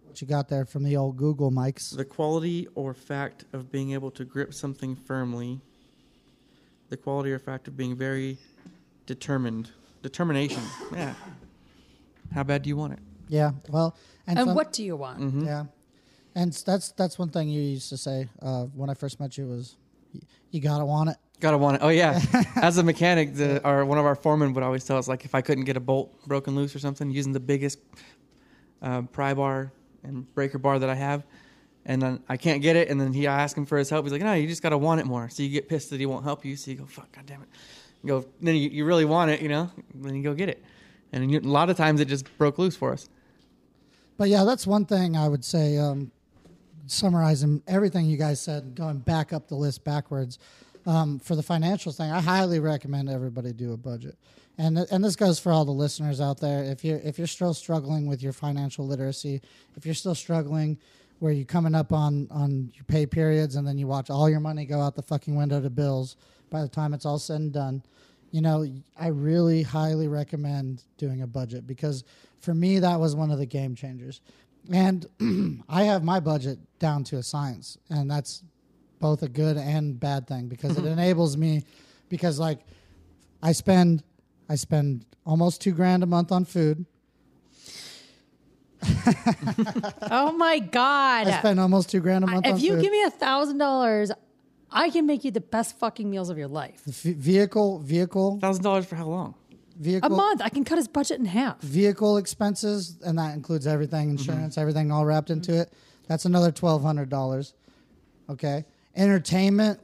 What 0.04 0.20
you 0.20 0.26
got 0.26 0.50
there 0.50 0.66
from 0.66 0.82
the 0.82 0.98
old 0.98 1.16
Google 1.16 1.50
mics? 1.50 1.96
The 1.96 2.04
quality 2.04 2.68
or 2.74 2.92
fact 2.92 3.46
of 3.54 3.72
being 3.72 3.92
able 3.92 4.10
to 4.10 4.26
grip 4.26 4.52
something 4.52 4.94
firmly. 4.94 5.62
The 6.94 7.02
quality 7.02 7.32
or 7.32 7.40
fact 7.40 7.66
of 7.66 7.76
being 7.76 7.96
very 7.96 8.38
determined. 9.06 9.72
Determination. 10.04 10.62
Yeah. 10.94 11.12
How 12.32 12.44
bad 12.44 12.62
do 12.62 12.68
you 12.68 12.76
want 12.76 12.92
it? 12.92 13.00
Yeah, 13.26 13.50
well, 13.68 13.96
and, 14.28 14.38
And 14.38 14.46
some- 14.46 14.54
what 14.54 14.72
do 14.72 14.84
you 14.84 14.94
want? 14.94 15.18
Mm-hmm. 15.18 15.44
Yeah, 15.44 15.64
and 16.36 16.52
s- 16.52 16.62
that's 16.62 16.92
that's 16.92 17.18
one 17.18 17.30
thing 17.30 17.48
you 17.48 17.60
used 17.62 17.88
to 17.88 17.96
say 17.96 18.28
uh, 18.40 18.66
when 18.66 18.90
I 18.90 18.94
first 18.94 19.18
met 19.18 19.36
you 19.36 19.46
was, 19.48 19.74
y- 20.14 20.20
you 20.52 20.60
gotta 20.60 20.84
want 20.84 21.10
it. 21.10 21.16
Gotta 21.40 21.58
want 21.58 21.76
it. 21.76 21.80
Oh 21.82 21.88
yeah. 21.88 22.20
As 22.56 22.78
a 22.78 22.84
mechanic, 22.84 23.34
the, 23.34 23.60
our 23.64 23.84
one 23.84 23.98
of 23.98 24.04
our 24.04 24.14
foremen 24.14 24.52
would 24.54 24.62
always 24.62 24.84
tell 24.84 24.96
us 24.96 25.08
like 25.08 25.24
if 25.24 25.34
I 25.34 25.40
couldn't 25.40 25.64
get 25.64 25.76
a 25.76 25.80
bolt 25.80 26.12
broken 26.28 26.54
loose 26.54 26.76
or 26.76 26.78
something, 26.78 27.10
using 27.10 27.32
the 27.32 27.40
biggest 27.40 27.80
uh, 28.82 29.02
pry 29.02 29.34
bar 29.34 29.72
and 30.04 30.32
breaker 30.36 30.58
bar 30.58 30.78
that 30.78 30.88
I 30.90 30.94
have, 30.94 31.24
and 31.86 32.00
then 32.00 32.22
I 32.28 32.36
can't 32.36 32.62
get 32.62 32.76
it, 32.76 32.88
and 32.88 33.00
then 33.00 33.12
he 33.12 33.26
I 33.26 33.42
ask 33.42 33.56
him 33.56 33.66
for 33.66 33.78
his 33.78 33.90
help. 33.90 34.04
He's 34.04 34.12
like, 34.12 34.22
no, 34.22 34.34
you 34.34 34.46
just 34.46 34.62
gotta 34.62 34.78
want 34.78 35.00
it 35.00 35.06
more. 35.06 35.28
So 35.28 35.42
you 35.42 35.48
get 35.48 35.68
pissed 35.68 35.90
that 35.90 36.00
he 36.00 36.06
won't 36.06 36.24
help 36.24 36.44
you. 36.44 36.56
So 36.56 36.70
you 36.70 36.78
go, 36.78 36.86
fuck, 36.86 37.10
god 37.12 37.26
damn 37.26 37.42
it. 37.42 37.48
You 38.02 38.08
go. 38.08 38.26
Then 38.40 38.56
you, 38.56 38.70
you 38.70 38.84
really 38.84 39.04
want 39.04 39.30
it, 39.30 39.40
you 39.40 39.48
know. 39.48 39.70
Then 39.94 40.14
you 40.14 40.22
go 40.22 40.34
get 40.34 40.48
it, 40.48 40.62
and 41.12 41.30
you, 41.30 41.38
a 41.38 41.40
lot 41.40 41.70
of 41.70 41.76
times 41.76 42.00
it 42.00 42.08
just 42.08 42.36
broke 42.38 42.58
loose 42.58 42.76
for 42.76 42.92
us. 42.92 43.08
But 44.16 44.28
yeah, 44.28 44.44
that's 44.44 44.66
one 44.66 44.86
thing 44.86 45.16
I 45.16 45.28
would 45.28 45.44
say. 45.44 45.78
Um, 45.78 46.10
summarizing 46.86 47.62
everything 47.66 48.06
you 48.06 48.16
guys 48.16 48.40
said, 48.40 48.74
going 48.74 48.98
back 48.98 49.32
up 49.32 49.48
the 49.48 49.54
list 49.54 49.84
backwards. 49.84 50.38
Um, 50.86 51.18
for 51.18 51.34
the 51.34 51.42
financial 51.42 51.92
thing, 51.92 52.10
I 52.10 52.20
highly 52.20 52.60
recommend 52.60 53.08
everybody 53.08 53.54
do 53.54 53.72
a 53.72 53.76
budget, 53.76 54.18
and 54.58 54.76
th- 54.76 54.88
and 54.90 55.02
this 55.02 55.16
goes 55.16 55.38
for 55.38 55.50
all 55.50 55.64
the 55.64 55.70
listeners 55.70 56.20
out 56.20 56.40
there. 56.40 56.62
If 56.62 56.84
you're 56.84 56.98
if 56.98 57.16
you're 57.16 57.26
still 57.26 57.54
struggling 57.54 58.06
with 58.06 58.22
your 58.22 58.34
financial 58.34 58.86
literacy, 58.86 59.40
if 59.76 59.86
you're 59.86 59.94
still 59.94 60.14
struggling 60.14 60.76
where 61.24 61.32
you're 61.32 61.46
coming 61.46 61.74
up 61.74 61.90
on 61.90 62.28
on 62.30 62.70
your 62.74 62.84
pay 62.84 63.06
periods 63.06 63.56
and 63.56 63.66
then 63.66 63.78
you 63.78 63.86
watch 63.86 64.10
all 64.10 64.28
your 64.28 64.40
money 64.40 64.66
go 64.66 64.78
out 64.78 64.94
the 64.94 65.00
fucking 65.00 65.34
window 65.34 65.58
to 65.58 65.70
bills 65.70 66.16
by 66.50 66.60
the 66.60 66.68
time 66.68 66.92
it's 66.92 67.06
all 67.06 67.18
said 67.18 67.40
and 67.40 67.50
done, 67.50 67.82
you 68.30 68.42
know, 68.42 68.70
I 69.00 69.08
really 69.08 69.62
highly 69.62 70.06
recommend 70.06 70.84
doing 70.98 71.22
a 71.22 71.26
budget 71.26 71.66
because 71.66 72.04
for 72.40 72.52
me 72.52 72.78
that 72.78 73.00
was 73.00 73.16
one 73.16 73.30
of 73.30 73.38
the 73.38 73.46
game 73.46 73.74
changers. 73.74 74.20
And 74.70 75.06
I 75.68 75.84
have 75.84 76.04
my 76.04 76.20
budget 76.20 76.58
down 76.78 77.04
to 77.04 77.16
a 77.16 77.22
science, 77.22 77.78
and 77.88 78.10
that's 78.10 78.42
both 79.00 79.22
a 79.22 79.28
good 79.28 79.56
and 79.56 79.98
bad 79.98 80.26
thing 80.26 80.48
because 80.48 80.72
it 80.76 80.84
mm-hmm. 80.84 80.98
enables 80.98 81.38
me 81.38 81.64
because 82.10 82.38
like 82.38 82.60
I 83.42 83.52
spend 83.52 84.02
I 84.50 84.56
spend 84.56 85.06
almost 85.24 85.62
2 85.62 85.72
grand 85.72 86.02
a 86.02 86.06
month 86.06 86.32
on 86.32 86.44
food. 86.44 86.84
oh 90.10 90.32
my 90.36 90.58
god! 90.58 91.28
I 91.28 91.38
spend 91.38 91.60
almost 91.60 91.90
2 91.90 92.00
grand 92.00 92.24
a 92.24 92.26
month 92.26 92.46
on 92.46 92.56
if 92.56 92.62
you 92.62 92.74
food. 92.74 92.82
give 92.82 92.92
me 92.92 93.02
a 93.04 93.10
thousand 93.10 93.58
dollars, 93.58 94.12
I 94.70 94.90
can 94.90 95.06
make 95.06 95.24
you 95.24 95.30
the 95.30 95.40
best 95.40 95.78
fucking 95.78 96.10
meals 96.10 96.30
of 96.30 96.38
your 96.38 96.48
life. 96.48 96.82
V- 96.84 97.12
vehicle 97.12 97.78
vehicle 97.80 98.38
Thousand 98.40 98.62
dollars 98.64 98.86
for 98.86 98.96
how 98.96 99.06
long? 99.06 99.34
Vehicle 99.76 100.12
a 100.12 100.16
month, 100.16 100.40
I 100.40 100.48
can 100.50 100.64
cut 100.64 100.78
his 100.78 100.86
budget 100.86 101.18
in 101.18 101.24
half. 101.24 101.60
vehicle 101.60 102.16
expenses, 102.16 102.98
and 103.04 103.18
that 103.18 103.34
includes 103.34 103.66
everything, 103.66 104.08
mm-hmm. 104.08 104.18
insurance, 104.18 104.56
everything 104.58 104.92
all 104.92 105.04
wrapped 105.04 105.30
into 105.30 105.58
it. 105.58 105.72
That's 106.06 106.24
another 106.24 106.52
twelve 106.52 106.82
hundred 106.82 107.08
dollars. 107.08 107.54
Okay, 108.30 108.64
entertainment 108.94 109.80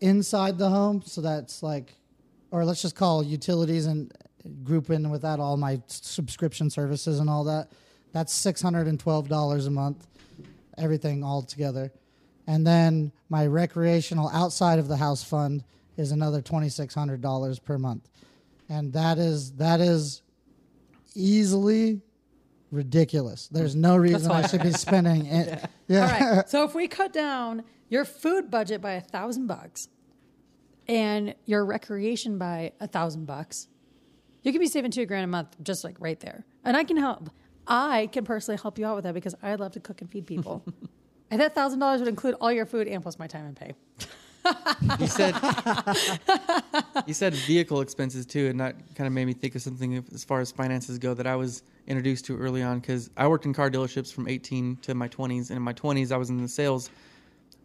inside 0.00 0.58
the 0.58 0.68
home, 0.68 1.02
so 1.04 1.20
that's 1.20 1.62
like, 1.62 1.94
or 2.50 2.64
let's 2.64 2.82
just 2.82 2.94
call 2.94 3.22
utilities 3.22 3.86
and 3.86 4.12
group 4.64 4.90
in 4.90 5.10
with 5.10 5.22
that 5.22 5.40
all 5.40 5.56
my 5.56 5.80
subscription 5.88 6.70
services 6.70 7.20
and 7.20 7.28
all 7.28 7.44
that. 7.44 7.68
That's 8.12 8.32
six 8.32 8.62
hundred 8.62 8.86
and 8.86 8.98
twelve 8.98 9.28
dollars 9.28 9.66
a 9.66 9.70
month, 9.70 10.06
everything 10.76 11.22
all 11.22 11.42
together, 11.42 11.92
and 12.46 12.66
then 12.66 13.12
my 13.28 13.46
recreational 13.46 14.28
outside 14.30 14.78
of 14.78 14.88
the 14.88 14.96
house 14.96 15.22
fund 15.22 15.64
is 15.96 16.12
another 16.12 16.40
twenty 16.42 16.68
six 16.68 16.94
hundred 16.94 17.20
dollars 17.20 17.58
per 17.58 17.78
month 17.78 18.08
and 18.68 18.92
that 18.92 19.18
is 19.18 19.52
that 19.52 19.80
is 19.80 20.22
easily 21.14 22.00
ridiculous. 22.70 23.48
There's 23.48 23.74
no 23.74 23.96
reason 23.96 24.30
I 24.30 24.46
should 24.46 24.62
be 24.62 24.72
spending 24.72 25.26
it. 25.26 25.64
Yeah. 25.90 26.02
All 26.02 26.36
right. 26.36 26.48
So 26.50 26.64
if 26.64 26.74
we 26.74 26.86
cut 26.86 27.14
down 27.14 27.64
your 27.88 28.04
food 28.04 28.50
budget 28.50 28.82
by 28.82 28.92
a 28.92 29.00
thousand 29.00 29.46
bucks 29.46 29.88
and 30.86 31.34
your 31.46 31.64
recreation 31.64 32.36
by 32.36 32.72
a 32.78 32.86
thousand 32.86 33.24
bucks, 33.24 33.68
you 34.42 34.52
could 34.52 34.60
be 34.60 34.66
saving 34.66 34.90
two 34.90 35.06
grand 35.06 35.24
a 35.24 35.28
month 35.28 35.56
just 35.62 35.84
like 35.84 35.96
right 35.98 36.20
there. 36.20 36.44
And 36.62 36.76
I 36.76 36.84
can 36.84 36.98
help. 36.98 37.30
I 37.68 38.08
can 38.12 38.24
personally 38.24 38.58
help 38.60 38.78
you 38.78 38.86
out 38.86 38.96
with 38.96 39.04
that 39.04 39.14
because 39.14 39.34
I 39.42 39.54
love 39.54 39.72
to 39.72 39.80
cook 39.80 40.00
and 40.00 40.10
feed 40.10 40.26
people. 40.26 40.64
and 41.30 41.40
that 41.40 41.54
thousand 41.54 41.78
dollars 41.78 42.00
would 42.00 42.08
include 42.08 42.34
all 42.40 42.50
your 42.50 42.66
food 42.66 42.88
and 42.88 43.02
plus 43.02 43.18
my 43.18 43.26
time 43.26 43.44
and 43.44 43.56
pay. 43.56 43.74
You 44.98 45.06
said 45.06 45.34
you 47.06 47.12
said 47.12 47.34
vehicle 47.34 47.82
expenses 47.82 48.24
too, 48.24 48.46
and 48.46 48.58
that 48.60 48.76
kind 48.94 49.06
of 49.06 49.12
made 49.12 49.26
me 49.26 49.34
think 49.34 49.54
of 49.54 49.60
something 49.60 50.02
as 50.14 50.24
far 50.24 50.40
as 50.40 50.50
finances 50.50 50.98
go 50.98 51.12
that 51.12 51.26
I 51.26 51.36
was 51.36 51.62
introduced 51.86 52.24
to 52.26 52.38
early 52.38 52.62
on 52.62 52.78
because 52.78 53.10
I 53.16 53.26
worked 53.28 53.44
in 53.44 53.52
car 53.52 53.70
dealerships 53.70 54.12
from 54.12 54.26
18 54.26 54.76
to 54.82 54.94
my 54.94 55.08
20s, 55.08 55.50
and 55.50 55.56
in 55.58 55.62
my 55.62 55.74
20s 55.74 56.12
I 56.12 56.16
was 56.16 56.30
in 56.30 56.40
the 56.40 56.48
sales 56.48 56.88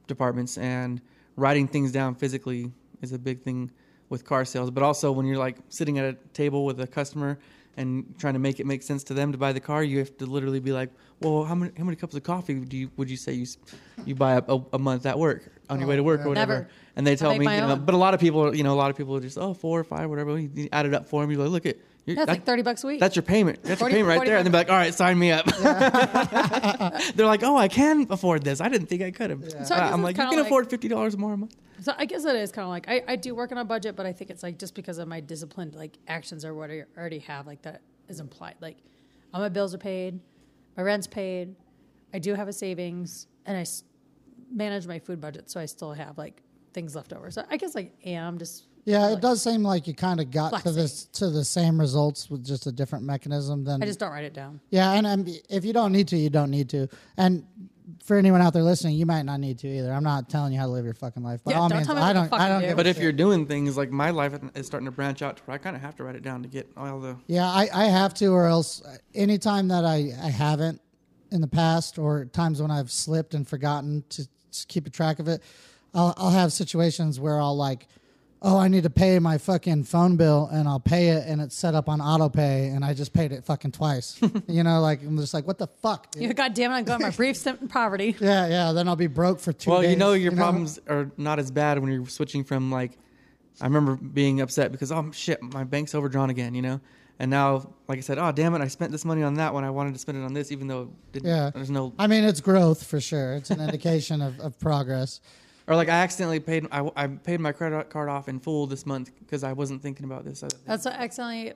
departments, 0.08 0.58
and 0.58 0.99
writing 1.38 1.68
things 1.68 1.91
down 1.91 2.16
physically 2.16 2.72
is 3.01 3.14
a 3.14 3.20
big 3.20 3.41
thing 3.41 3.72
with 4.10 4.26
car 4.26 4.43
sales. 4.43 4.70
But 4.70 4.84
also 4.84 5.12
when 5.12 5.26
you're 5.26 5.38
like 5.38 5.58
sitting 5.70 5.99
at 5.99 6.06
a 6.06 6.14
table 6.34 6.66
with 6.66 6.82
a 6.82 6.88
customer 6.88 7.39
and 7.78 8.14
trying 8.20 8.34
to 8.34 8.40
make 8.40 8.60
it 8.60 8.66
make 8.66 8.84
sense 8.84 9.04
to 9.06 9.14
them 9.14 9.32
to 9.32 9.38
buy 9.38 9.54
the 9.54 9.60
car, 9.60 9.84
you 9.84 10.00
have 10.00 10.16
to 10.18 10.26
literally 10.26 10.60
be 10.60 10.72
like, 10.72 10.90
"Well, 11.22 11.44
how 11.44 11.56
many 11.56 11.72
how 11.78 11.84
many 11.84 11.96
cups 11.96 12.16
of 12.16 12.24
coffee 12.24 12.56
do 12.56 12.78
you 12.78 12.92
would 12.98 13.10
you 13.10 13.18
say 13.18 13.34
you 13.34 13.48
you 14.06 14.16
buy 14.16 14.34
a, 14.34 14.44
a, 14.48 14.66
a 14.74 14.80
month 14.80 15.06
at 15.06 15.18
work 15.18 15.52
on 15.70 15.80
your 15.80 15.88
way 15.88 15.96
to 15.96 16.02
oh, 16.02 16.06
work 16.06 16.22
or 16.22 16.30
whatever?" 16.30 16.54
Never. 16.54 16.70
And 16.96 17.08
they 17.08 17.16
tell 17.16 17.36
me, 17.36 17.46
you 17.46 17.62
know, 17.62 17.76
but 17.76 17.96
a 17.96 17.98
lot 17.98 18.14
of 18.14 18.20
people, 18.20 18.56
you 18.56 18.64
know, 18.64 18.74
a 18.74 18.76
lot 18.76 18.92
of 18.92 18.98
people 18.98 19.16
are 19.16 19.22
just 19.22 19.38
oh 19.38 19.54
four 19.54 19.80
or 19.80 19.84
five, 19.84 20.10
whatever. 20.10 20.38
You 20.38 20.70
add 20.72 20.86
it 20.86 20.94
up 20.94 21.08
for 21.08 21.22
them. 21.22 21.32
You 21.32 21.38
go, 21.38 21.46
look 21.46 21.66
at 21.66 21.78
you're, 22.06 22.18
That's 22.18 22.28
that- 22.28 22.34
like 22.34 22.46
30 22.46 22.62
bucks 22.64 22.84
a 22.84 22.88
week. 22.88 23.00
That's 23.00 23.16
your 23.16 23.24
payment. 23.24 23.64
That's 23.64 23.80
40 23.80 23.96
your 23.96 24.04
payment 24.04 24.20
right 24.20 24.28
there. 24.28 24.38
And 24.38 24.46
they're 24.46 24.54
like, 24.54 24.70
all 24.70 24.76
right, 24.76 24.94
sign 24.94 25.18
me 25.18 25.32
up. 25.32 25.46
they're 27.16 27.26
like, 27.26 27.44
oh, 27.44 27.56
I 27.56 27.70
can 27.70 28.08
afford 28.10 28.44
this. 28.44 28.60
I 28.60 28.68
didn't 28.68 28.88
think 28.88 29.02
I 29.02 29.12
could 29.12 29.30
have. 29.30 29.50
So 29.66 29.76
I 29.76 29.90
uh, 29.90 29.94
I'm 29.94 30.04
like, 30.04 30.18
you 30.18 30.24
can 30.24 30.36
like- 30.36 30.46
afford 30.46 30.70
fifty 30.70 30.88
dollars 30.88 31.18
more 31.18 31.34
a 31.34 31.38
month. 31.38 31.56
So 31.84 31.94
I 31.98 32.06
guess 32.06 32.24
that 32.24 32.36
is 32.38 32.52
kind 32.52 32.64
of 32.64 32.70
like 32.70 32.88
I, 32.88 33.04
I 33.14 33.16
do 33.18 33.36
work 33.36 33.52
on 33.52 33.58
a 33.58 33.66
budget, 33.66 33.96
but 33.98 34.06
I 34.06 34.14
think 34.14 34.30
it's 34.30 34.42
like 34.42 34.58
just 34.58 34.74
because 34.74 35.00
of 35.00 35.08
my 35.08 35.20
disciplined 35.20 35.76
like 35.76 35.98
actions 36.08 36.46
or 36.46 36.54
what 36.54 36.72
I 36.72 36.84
already 36.98 37.20
have, 37.20 37.46
like 37.46 37.62
that 37.64 37.82
is 38.08 38.22
implied. 38.22 38.56
Like 38.62 38.78
all 39.34 39.42
my 39.42 39.50
bills 39.50 39.74
are 39.74 39.80
paid, 39.80 40.20
my 40.78 40.84
rent's 40.84 41.08
paid, 41.08 41.56
I 42.14 42.20
do 42.20 42.36
have 42.36 42.48
a 42.48 42.54
savings, 42.54 43.28
and 43.46 43.58
I 43.58 43.62
s- 43.62 43.84
manage 44.50 44.88
my 44.88 44.98
food 45.00 45.20
budget, 45.20 45.50
so 45.50 45.60
I 45.60 45.66
still 45.66 45.92
have 45.92 46.18
like 46.18 46.42
things 46.74 46.96
left 46.96 47.12
over. 47.12 47.30
So 47.32 47.44
I 47.50 47.58
guess 47.58 47.76
like 47.76 47.92
am 48.06 48.38
just 48.38 48.68
Yeah, 48.86 49.08
like, 49.08 49.18
it 49.18 49.22
does 49.22 49.42
seem 49.44 49.62
like 49.64 49.86
you 49.86 49.94
kind 49.94 50.22
of 50.22 50.32
got 50.32 50.64
to 50.64 50.72
this 50.72 51.06
to 51.06 51.30
the 51.30 51.44
same 51.44 51.78
results 51.78 52.30
with 52.30 52.46
just 52.46 52.66
a 52.66 52.72
different 52.72 53.04
mechanism 53.04 53.66
than 53.66 53.84
I 53.84 53.86
just 53.86 54.00
don't 54.00 54.12
write 54.12 54.24
it 54.24 54.34
down. 54.34 54.62
Yeah, 54.70 54.94
and, 54.94 55.06
and 55.06 55.30
if 55.50 55.66
you 55.66 55.74
don't 55.74 55.92
need 55.92 56.08
to, 56.10 56.18
you 56.18 56.30
don't 56.30 56.52
need 56.52 56.70
to. 56.70 56.88
And 57.18 57.46
for 58.04 58.18
anyone 58.18 58.41
out 58.41 58.54
there 58.54 58.64
listening, 58.64 58.95
you 58.95 59.06
might 59.06 59.22
not 59.24 59.39
need 59.39 59.58
to 59.60 59.68
either. 59.68 59.91
I'm 59.93 60.04
not 60.04 60.30
telling 60.30 60.51
you 60.51 60.60
how 60.60 60.66
to 60.66 60.72
live 60.72 60.84
your 60.84 60.93
fucking 60.93 61.24
life. 61.24 61.43
By 61.43 61.51
Yeah, 61.51 61.60
all 61.60 61.70
don't 61.70 61.80
means, 61.80 61.88
tell 61.88 61.95
me 61.95 62.01
I 62.01 62.10
to 62.10 62.14
don't. 62.14 62.26
I 62.26 62.28
fucking 62.38 62.47
don't 62.47 62.70
do. 62.70 62.76
But 62.76 62.88
if 62.88 62.97
shit. 62.97 63.04
you're 63.04 63.12
doing 63.14 63.45
things 63.45 63.78
like 63.78 63.91
my 63.91 64.10
life 64.10 64.34
is 64.56 64.66
starting 64.66 64.86
to 64.86 64.91
branch 64.91 65.22
out, 65.22 65.38
to 65.38 65.43
where 65.43 65.56
I 65.56 65.58
kind 65.58 65.76
of 65.76 65.82
have 65.82 65.95
to 65.95 66.04
write 66.04 66.16
it 66.16 66.22
down 66.24 66.43
to 66.43 66.49
get 66.49 66.70
all 66.76 66.99
the. 66.99 67.18
Yeah, 67.28 67.47
I, 67.47 67.70
I 67.74 67.86
have 67.86 68.14
to, 68.16 68.28
or 68.28 68.45
else 68.47 68.84
uh, 68.84 68.97
anytime 69.16 69.70
that 69.70 69.86
I, 69.86 70.12
I 70.22 70.30
haven't 70.30 70.82
in 71.32 71.39
the 71.41 71.47
past, 71.47 71.97
or 71.97 72.26
times 72.26 72.62
when 72.62 72.72
I've 72.72 72.91
slipped 72.91 73.34
and 73.34 73.47
forgotten 73.47 74.04
to, 74.10 74.26
to 74.26 74.68
keep 74.68 74.86
a 74.86 74.89
track 74.89 75.20
of 75.20 75.28
it, 75.28 75.41
I'll, 75.93 76.14
I'll 76.18 76.32
have 76.32 76.51
situations 76.51 77.20
where 77.20 77.39
I'll 77.39 77.56
like, 77.56 77.88
oh, 78.44 78.58
I 78.58 78.68
need 78.68 78.84
to 78.84 78.89
pay 78.89 79.18
my 79.20 79.38
fucking 79.38 79.86
phone 79.86 80.18
bill 80.18 80.50
and 80.52 80.68
I'll 80.68 80.80
pay 80.80 81.10
it 81.10 81.26
and 81.26 81.41
it's 81.41 81.56
set 81.56 81.74
up 81.76 81.88
on 81.88 82.02
auto 82.02 82.28
pay 82.30 82.68
and 82.68 82.84
I 82.84 82.94
just 82.94 83.14
paid 83.14 83.32
it 83.32 83.46
fucking 83.46 83.72
twice. 83.72 84.20
you 84.48 84.64
know, 84.64 84.82
like 84.82 85.02
I'm 85.02 85.18
just 85.18 85.34
like, 85.34 85.48
what 85.48 85.58
the 85.58 85.68
fuck? 85.68 86.12
dude? 86.12 86.24
You 86.24 86.34
God 86.34 86.54
damn 86.54 86.72
it! 86.72 86.76
I'm 86.76 86.84
going 86.84 87.02
my 87.02 87.10
brief 87.22 87.38
stint 87.38 87.62
in 87.62 87.70
poverty. 87.70 88.16
Yeah, 88.20 88.48
yeah. 88.48 88.72
Then 88.74 88.88
I'll 88.88 88.96
be 88.96 89.08
broke 89.08 89.39
for 89.39 89.54
two 89.54 89.72
well, 89.72 89.82
days. 89.82 89.91
you 89.91 89.96
know 89.96 90.14
your 90.14 90.34
problems 90.34 90.80
are 90.88 91.10
not 91.18 91.39
as 91.39 91.52
bad 91.52 91.80
when 91.80 91.91
you're 91.91 92.06
switching 92.08 92.44
from 92.44 92.72
like. 92.72 92.98
I 93.62 93.66
remember 93.66 93.96
being 93.96 94.41
upset 94.41 94.72
because 94.72 94.91
oh 94.91 95.12
shit, 95.14 95.41
my 95.41 95.64
bank's 95.64 95.96
overdrawn 95.96 96.30
again, 96.30 96.56
you 96.56 96.62
know. 96.62 96.82
And 97.20 97.30
now, 97.30 97.72
like 97.88 98.00
I 98.00 98.02
said, 98.02 98.18
oh 98.18 98.32
damn 98.32 98.56
it, 98.56 98.62
I 98.62 98.68
spent 98.68 98.91
this 98.91 99.06
money 99.06 99.22
on 99.22 99.36
that 99.36 99.54
when 99.54 99.64
I 99.64 99.70
wanted 99.70 99.94
to 99.94 100.00
spend 100.00 100.18
it 100.18 100.26
on 100.26 100.34
this, 100.34 100.52
even 100.52 100.68
though 100.68 100.82
it 100.82 101.12
didn't, 101.14 101.30
Yeah. 101.30 101.52
there's 101.54 101.70
no. 101.70 101.94
I 102.00 102.08
mean, 102.08 102.24
it's 102.24 102.41
growth 102.41 102.84
for 102.84 103.00
sure. 103.00 103.36
It's 103.36 103.52
an 103.52 103.62
indication 103.62 104.22
of, 104.22 104.39
of 104.39 104.60
progress. 104.60 105.22
Or 105.68 105.76
like 105.76 105.88
I 105.88 105.93
accidentally 105.93 106.39
paid, 106.39 106.68
I, 106.72 106.89
I 106.95 107.07
paid 107.07 107.39
my 107.39 107.51
credit 107.51 107.89
card 107.89 108.09
off 108.09 108.28
in 108.28 108.39
full 108.39 108.68
this 108.68 108.86
month 108.86 109.11
because 109.20 109.43
I 109.43 109.53
wasn't 109.53 109.82
thinking 109.82 110.05
about 110.05 110.26
this. 110.26 110.43
Other 110.43 110.55
thing. 110.55 110.66
That's 110.68 110.86
what 110.86 110.93
accidentally, 110.95 111.53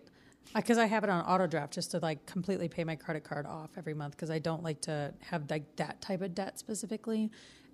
because 0.55 0.77
I 0.77 0.85
have 0.85 1.03
it 1.03 1.09
on 1.09 1.23
auto 1.25 1.45
draft 1.45 1.73
just 1.73 1.91
to 1.91 1.99
like 1.99 2.25
completely 2.25 2.69
pay 2.69 2.83
my 2.83 2.95
credit 2.95 3.23
card 3.23 3.45
off 3.45 3.71
every 3.77 3.93
month 3.93 4.15
because 4.15 4.29
I 4.29 4.39
don't 4.39 4.63
like 4.63 4.81
to 4.81 5.13
have 5.21 5.49
like 5.49 5.75
that 5.75 6.01
type 6.01 6.21
of 6.21 6.33
debt 6.33 6.57
specifically. 6.57 7.31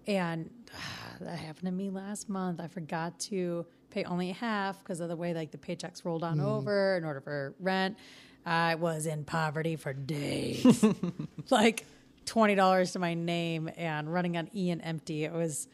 And 0.08 0.50
that 1.22 1.38
happened 1.38 1.66
to 1.66 1.72
me 1.72 1.90
last 1.90 2.30
month. 2.30 2.60
I 2.60 2.68
forgot 2.68 3.20
to 3.22 3.66
pay 3.92 4.04
only 4.06 4.32
half 4.32 4.80
because 4.80 5.00
of 5.00 5.10
the 5.10 5.16
way 5.16 5.34
like 5.34 5.52
the 5.52 5.58
paychecks 5.58 6.04
rolled 6.04 6.24
on 6.24 6.38
mm-hmm. 6.38 6.48
over 6.48 6.98
in 6.98 7.06
order 7.06 7.22
for 7.22 7.54
rent. 7.60 7.98
I 8.46 8.76
was 8.76 9.06
in 9.06 9.24
poverty 9.24 9.78
for 9.78 9.94
days, 9.94 10.84
like 11.50 11.86
twenty 12.26 12.56
dollars 12.56 12.92
to 12.94 13.00
my 13.00 13.14
name 13.14 13.70
and 13.78 14.12
running 14.12 14.36
on 14.36 14.50
E 14.54 14.70
and 14.72 14.82
empty. 14.84 15.24
It 15.24 15.32
was, 15.32 15.70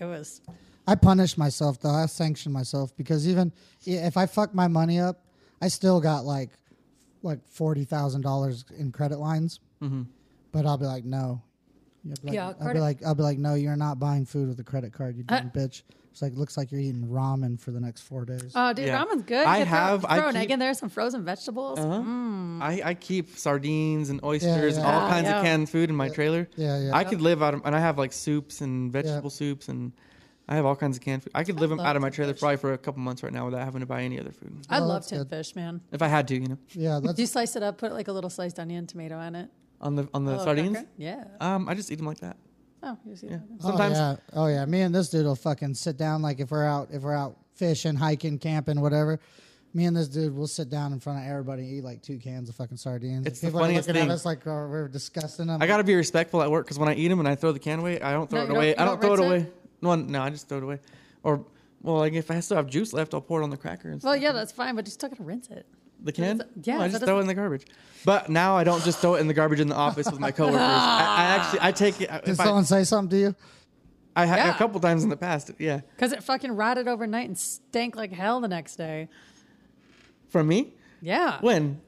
it 0.00 0.04
was 0.04 0.40
I 0.86 0.94
punish 0.94 1.36
myself 1.36 1.80
though. 1.80 1.90
I 1.90 2.06
sanction 2.06 2.50
myself 2.52 2.96
because 2.96 3.28
even 3.28 3.52
if 3.84 4.16
I 4.16 4.24
fuck 4.26 4.54
my 4.54 4.68
money 4.68 4.98
up, 4.98 5.24
I 5.60 5.68
still 5.68 6.00
got 6.00 6.24
like 6.24 6.50
like 7.22 7.46
forty 7.46 7.84
thousand 7.84 8.22
dollars 8.22 8.64
in 8.78 8.90
credit 8.92 9.18
lines. 9.18 9.60
Mm-hmm. 9.82 10.02
But 10.50 10.64
I'll 10.64 10.78
be 10.78 10.86
like, 10.86 11.04
no. 11.04 11.42
I'll 12.06 12.14
be 12.14 12.26
like, 12.28 12.34
Yeah, 12.34 12.52
I'll 12.60 12.72
be 12.72 12.80
like, 12.80 13.04
I'll 13.04 13.14
be 13.14 13.22
like, 13.22 13.38
no, 13.38 13.54
you're 13.54 13.76
not 13.76 13.98
buying 13.98 14.24
food 14.24 14.48
with 14.48 14.58
a 14.60 14.64
credit 14.64 14.92
card, 14.94 15.16
you 15.16 15.24
Uh, 15.28 15.40
dumb 15.40 15.50
bitch. 15.50 15.82
It's 16.10 16.22
like 16.22 16.34
looks 16.36 16.56
like 16.56 16.72
you're 16.72 16.80
eating 16.80 17.06
ramen 17.06 17.60
for 17.60 17.70
the 17.70 17.80
next 17.80 18.02
four 18.02 18.24
days. 18.24 18.50
Oh, 18.54 18.72
dude, 18.72 18.86
Yeah. 18.86 19.04
ramen's 19.04 19.22
good. 19.22 19.46
I 19.46 19.58
You 19.58 19.64
throw- 19.64 19.70
have- 19.78 20.04
I 20.06 20.18
throw 20.18 20.28
an 20.28 20.36
egg 20.36 20.48
keep- 20.48 20.50
in 20.54 20.58
there, 20.58 20.74
some 20.74 20.88
frozen 20.88 21.24
vegetables. 21.24 21.78
Uh-huh. 21.78 22.02
I, 22.60 22.82
I 22.84 22.94
keep 22.94 23.36
sardines 23.36 24.10
and 24.10 24.22
oysters 24.24 24.76
and 24.76 24.84
yeah. 24.84 24.92
all 24.92 25.06
Ah, 25.06 25.10
kinds 25.10 25.26
yeah. 25.28 25.38
of 25.38 25.44
canned 25.44 25.68
food 25.70 25.90
in 25.90 25.96
my 25.96 26.08
trailer. 26.08 26.48
Yeah, 26.56 26.78
yeah. 26.78 26.96
I 26.96 27.04
could 27.04 27.20
live 27.20 27.42
out 27.42 27.54
of, 27.54 27.62
and 27.64 27.74
I 27.76 27.80
have 27.80 27.98
like 27.98 28.12
soups 28.12 28.60
and 28.60 28.90
vegetable 28.92 29.30
soups 29.30 29.68
and 29.68 29.92
I 30.48 30.56
have 30.56 30.64
all 30.64 30.74
kinds 30.76 30.96
of 30.96 31.02
canned 31.02 31.22
food. 31.22 31.32
I 31.34 31.44
could 31.44 31.60
live 31.60 31.78
out 31.78 31.94
of 31.94 32.00
my 32.02 32.08
trailer 32.10 32.32
fish. 32.32 32.40
probably 32.40 32.56
for 32.56 32.72
a 32.72 32.78
couple 32.78 33.00
months 33.02 33.22
right 33.22 33.32
now 33.32 33.44
without 33.44 33.62
having 33.64 33.80
to 33.80 33.86
buy 33.86 34.02
any 34.02 34.18
other 34.18 34.32
food. 34.32 34.52
I 34.70 34.78
Oh, 34.78 34.86
love 34.86 35.02
that's 35.02 35.08
tin 35.08 35.18
good. 35.18 35.28
fish, 35.28 35.54
man. 35.54 35.82
If 35.92 36.00
I 36.02 36.08
had 36.08 36.26
to, 36.28 36.34
you 36.34 36.48
know, 36.48 36.58
Yeah, 36.72 37.00
that's 37.02 37.14
Do 37.14 37.22
you 37.22 37.26
slice 37.26 37.54
it 37.54 37.62
up, 37.62 37.76
put 37.78 37.92
like 37.92 38.08
a 38.08 38.12
little 38.12 38.30
sliced 38.30 38.58
onion, 38.58 38.86
tomato 38.86 39.16
on 39.18 39.34
it? 39.36 39.50
on 39.80 39.94
the 39.94 40.08
on 40.14 40.24
the 40.24 40.42
sardines. 40.42 40.72
cracker? 40.72 40.88
Yeah. 40.96 41.24
Um, 41.40 41.68
I 41.68 41.74
just 41.74 41.92
eat 41.92 41.96
them 41.96 42.06
like 42.06 42.18
that. 42.20 42.36
Oh, 42.82 42.96
you 43.06 43.16
see 43.16 43.26
Yeah. 43.26 43.36
that? 43.36 43.42
Oh, 43.64 43.68
Sometimes 43.68 43.96
Oh 43.98 44.00
yeah, 44.00 44.16
oh 44.34 44.46
yeah. 44.46 44.64
Me 44.66 44.80
and 44.82 44.94
this 44.94 45.08
dude 45.08 45.24
will 45.26 45.34
fucking 45.36 45.74
sit 45.74 45.96
down. 45.96 46.22
Like 46.22 46.40
if 46.40 46.50
we're 46.50 46.64
out, 46.64 46.88
if 46.92 47.02
we're 47.02 47.14
out 47.14 47.36
fishing, 47.54 47.94
hiking, 47.96 48.38
camping, 48.38 48.80
whatever. 48.80 49.18
Me 49.74 49.84
and 49.84 49.94
this 49.96 50.08
dude 50.08 50.34
will 50.34 50.46
sit 50.46 50.70
down 50.70 50.92
in 50.94 51.00
front 51.00 51.18
of 51.18 51.26
everybody 51.30 51.62
and 51.62 51.70
eat 51.72 51.84
like 51.84 52.00
two 52.02 52.16
cans 52.18 52.48
of 52.48 52.54
fucking 52.54 52.76
sardines. 52.78 53.26
It's 53.26 53.40
the 53.40 53.48
People 53.48 53.60
funniest 53.60 53.88
are 53.88 53.92
looking 53.92 54.02
thing. 54.04 54.10
at 54.10 54.14
us 54.14 54.24
like 54.24 54.46
oh, 54.46 54.66
we're 54.68 54.88
disgusting 54.88 55.48
them. 55.48 55.60
I 55.60 55.66
gotta 55.66 55.84
be 55.84 55.94
respectful 55.94 56.40
at 56.42 56.50
work 56.50 56.64
because 56.66 56.78
when 56.78 56.88
I 56.88 56.94
eat 56.94 57.08
them 57.08 57.18
and 57.18 57.28
I 57.28 57.34
throw 57.34 57.52
the 57.52 57.58
can 57.58 57.80
away, 57.80 58.00
I 58.00 58.12
don't 58.12 58.30
throw 58.30 58.40
No, 58.40 58.44
it 58.44 58.48
you 58.48 58.54
away. 58.56 58.66
don't- 58.74 58.78
you 58.78 58.82
I 58.82 58.86
don't 58.86 59.00
don't 59.00 59.16
throw 59.16 59.26
it 59.26 59.30
rinse 59.30 59.44
away. 59.44 59.52
No, 59.82 59.94
no, 59.96 60.22
I 60.22 60.30
just 60.30 60.48
throw 60.48 60.58
it 60.58 60.64
away. 60.64 60.78
Or 61.22 61.44
well, 61.82 61.96
like 61.98 62.14
if 62.14 62.30
I 62.30 62.40
still 62.40 62.56
have 62.56 62.66
juice 62.68 62.92
left, 62.92 63.12
I'll 63.12 63.20
pour 63.20 63.40
it 63.40 63.44
on 63.44 63.50
the 63.50 63.56
cracker. 63.56 63.90
And 63.90 64.02
Well, 64.02 64.14
stuff. 64.14 64.22
yeah, 64.22 64.32
that's 64.32 64.52
fine, 64.52 64.74
but 64.74 64.86
you 64.86 64.90
still 64.90 65.08
gotta 65.10 65.22
rinse 65.22 65.48
it. 65.50 65.66
The 66.02 66.12
can? 66.12 66.42
Yeah, 66.62 66.78
No, 66.78 66.82
I 66.84 66.88
just 66.88 67.04
throw 67.04 67.18
it 67.18 67.22
in 67.22 67.26
the 67.26 67.34
garbage. 67.34 67.66
But 68.04 68.28
now 68.28 68.56
I 68.56 68.62
don't 68.64 68.84
just 68.84 69.00
throw 69.00 69.14
it 69.16 69.20
in 69.20 69.26
the 69.26 69.34
garbage 69.34 69.58
in 69.60 69.68
the 69.68 69.74
office 69.74 70.08
with 70.10 70.20
my 70.20 70.30
coworkers. 70.30 70.60
I, 70.60 71.14
I 71.18 71.24
actually 71.36 71.58
I 71.62 71.72
take 71.72 72.00
it. 72.00 72.08
Did 72.24 72.28
If 72.34 72.40
I, 72.40 72.44
someone 72.44 72.64
say 72.64 72.84
something 72.84 73.10
to 73.10 73.16
you? 73.18 73.34
I 74.14 74.24
had 74.24 74.36
Yeah. 74.38 74.54
a 74.54 74.58
couple 74.58 74.78
times 74.80 75.02
in 75.04 75.10
the 75.10 75.16
past. 75.16 75.50
Yeah, 75.58 75.80
Because 75.96 76.12
it 76.12 76.22
fucking 76.22 76.52
rotted 76.52 76.86
overnight 76.88 77.26
and 77.28 77.36
stank 77.38 77.96
like 77.96 78.12
hell 78.12 78.40
the 78.40 78.48
next 78.48 78.76
day. 78.76 79.08
from 80.28 80.46
me. 80.48 80.74
Yeah. 81.00 81.38
When? 81.40 81.80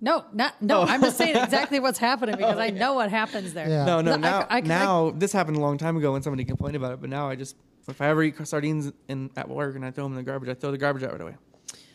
No, 0.00 0.24
not 0.32 0.60
no. 0.60 0.80
Oh. 0.80 0.82
I'm 0.84 1.00
just 1.00 1.16
saying 1.16 1.36
exactly 1.36 1.78
what's 1.78 1.98
happening 1.98 2.36
because 2.36 2.58
I 2.58 2.70
know 2.82 2.94
what 2.94 3.10
happens 3.10 3.52
there. 3.54 3.68
Yeah. 3.68 3.84
No, 3.84 4.00
no. 4.00 4.16
Now, 4.16 4.46
I- 4.50 4.58
I- 4.58 4.60
now 4.60 5.10
this 5.10 5.32
happened 5.32 5.56
a 5.56 5.60
long 5.60 5.78
time 5.78 5.96
ago 5.96 6.12
when 6.12 6.22
somebody 6.22 6.44
complained 6.44 6.76
about 6.76 6.92
it. 6.92 7.00
But 7.00 7.10
now 7.10 7.28
I 7.28 7.36
just 7.36 7.56
if 7.88 8.00
I 8.00 8.08
ever 8.08 8.22
eat 8.22 8.34
sardines 8.46 8.92
in 9.08 9.30
at 9.36 9.48
work 9.48 9.74
and 9.76 9.84
I 9.84 9.90
throw 9.90 10.04
them 10.04 10.12
in 10.12 10.16
the 10.16 10.22
garbage, 10.30 10.48
I 10.48 10.54
throw 10.54 10.70
the 10.70 10.78
garbage 10.78 11.02
out 11.04 11.12
right 11.12 11.20
away. 11.20 11.36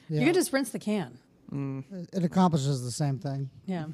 Yeah. 0.09 0.19
You 0.19 0.25
can 0.25 0.33
just 0.33 0.53
rinse 0.53 0.69
the 0.69 0.79
can. 0.79 1.17
It 1.51 2.23
accomplishes 2.23 2.83
the 2.83 2.91
same 2.91 3.19
thing. 3.19 3.49
Yeah. 3.65 3.85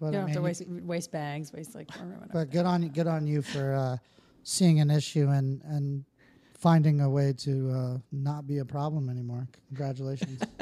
But 0.00 0.06
you 0.06 0.12
don't 0.12 0.14
I 0.14 0.18
have 0.18 0.26
mean, 0.26 0.34
to 0.36 0.42
waste 0.42 0.66
waste 0.68 1.12
bags, 1.12 1.52
waste 1.52 1.74
like 1.74 1.88
or 2.00 2.04
whatever. 2.04 2.28
But 2.32 2.50
good 2.50 2.66
on 2.66 2.82
you, 2.82 2.88
good 2.88 3.06
on 3.06 3.26
you 3.26 3.42
for 3.42 3.74
uh, 3.74 3.96
seeing 4.42 4.80
an 4.80 4.90
issue 4.90 5.28
and 5.28 5.62
and 5.64 6.04
finding 6.58 7.00
a 7.00 7.08
way 7.10 7.32
to 7.32 7.70
uh, 7.70 7.98
not 8.10 8.46
be 8.46 8.58
a 8.58 8.64
problem 8.64 9.08
anymore. 9.08 9.46
Congratulations. 9.68 10.42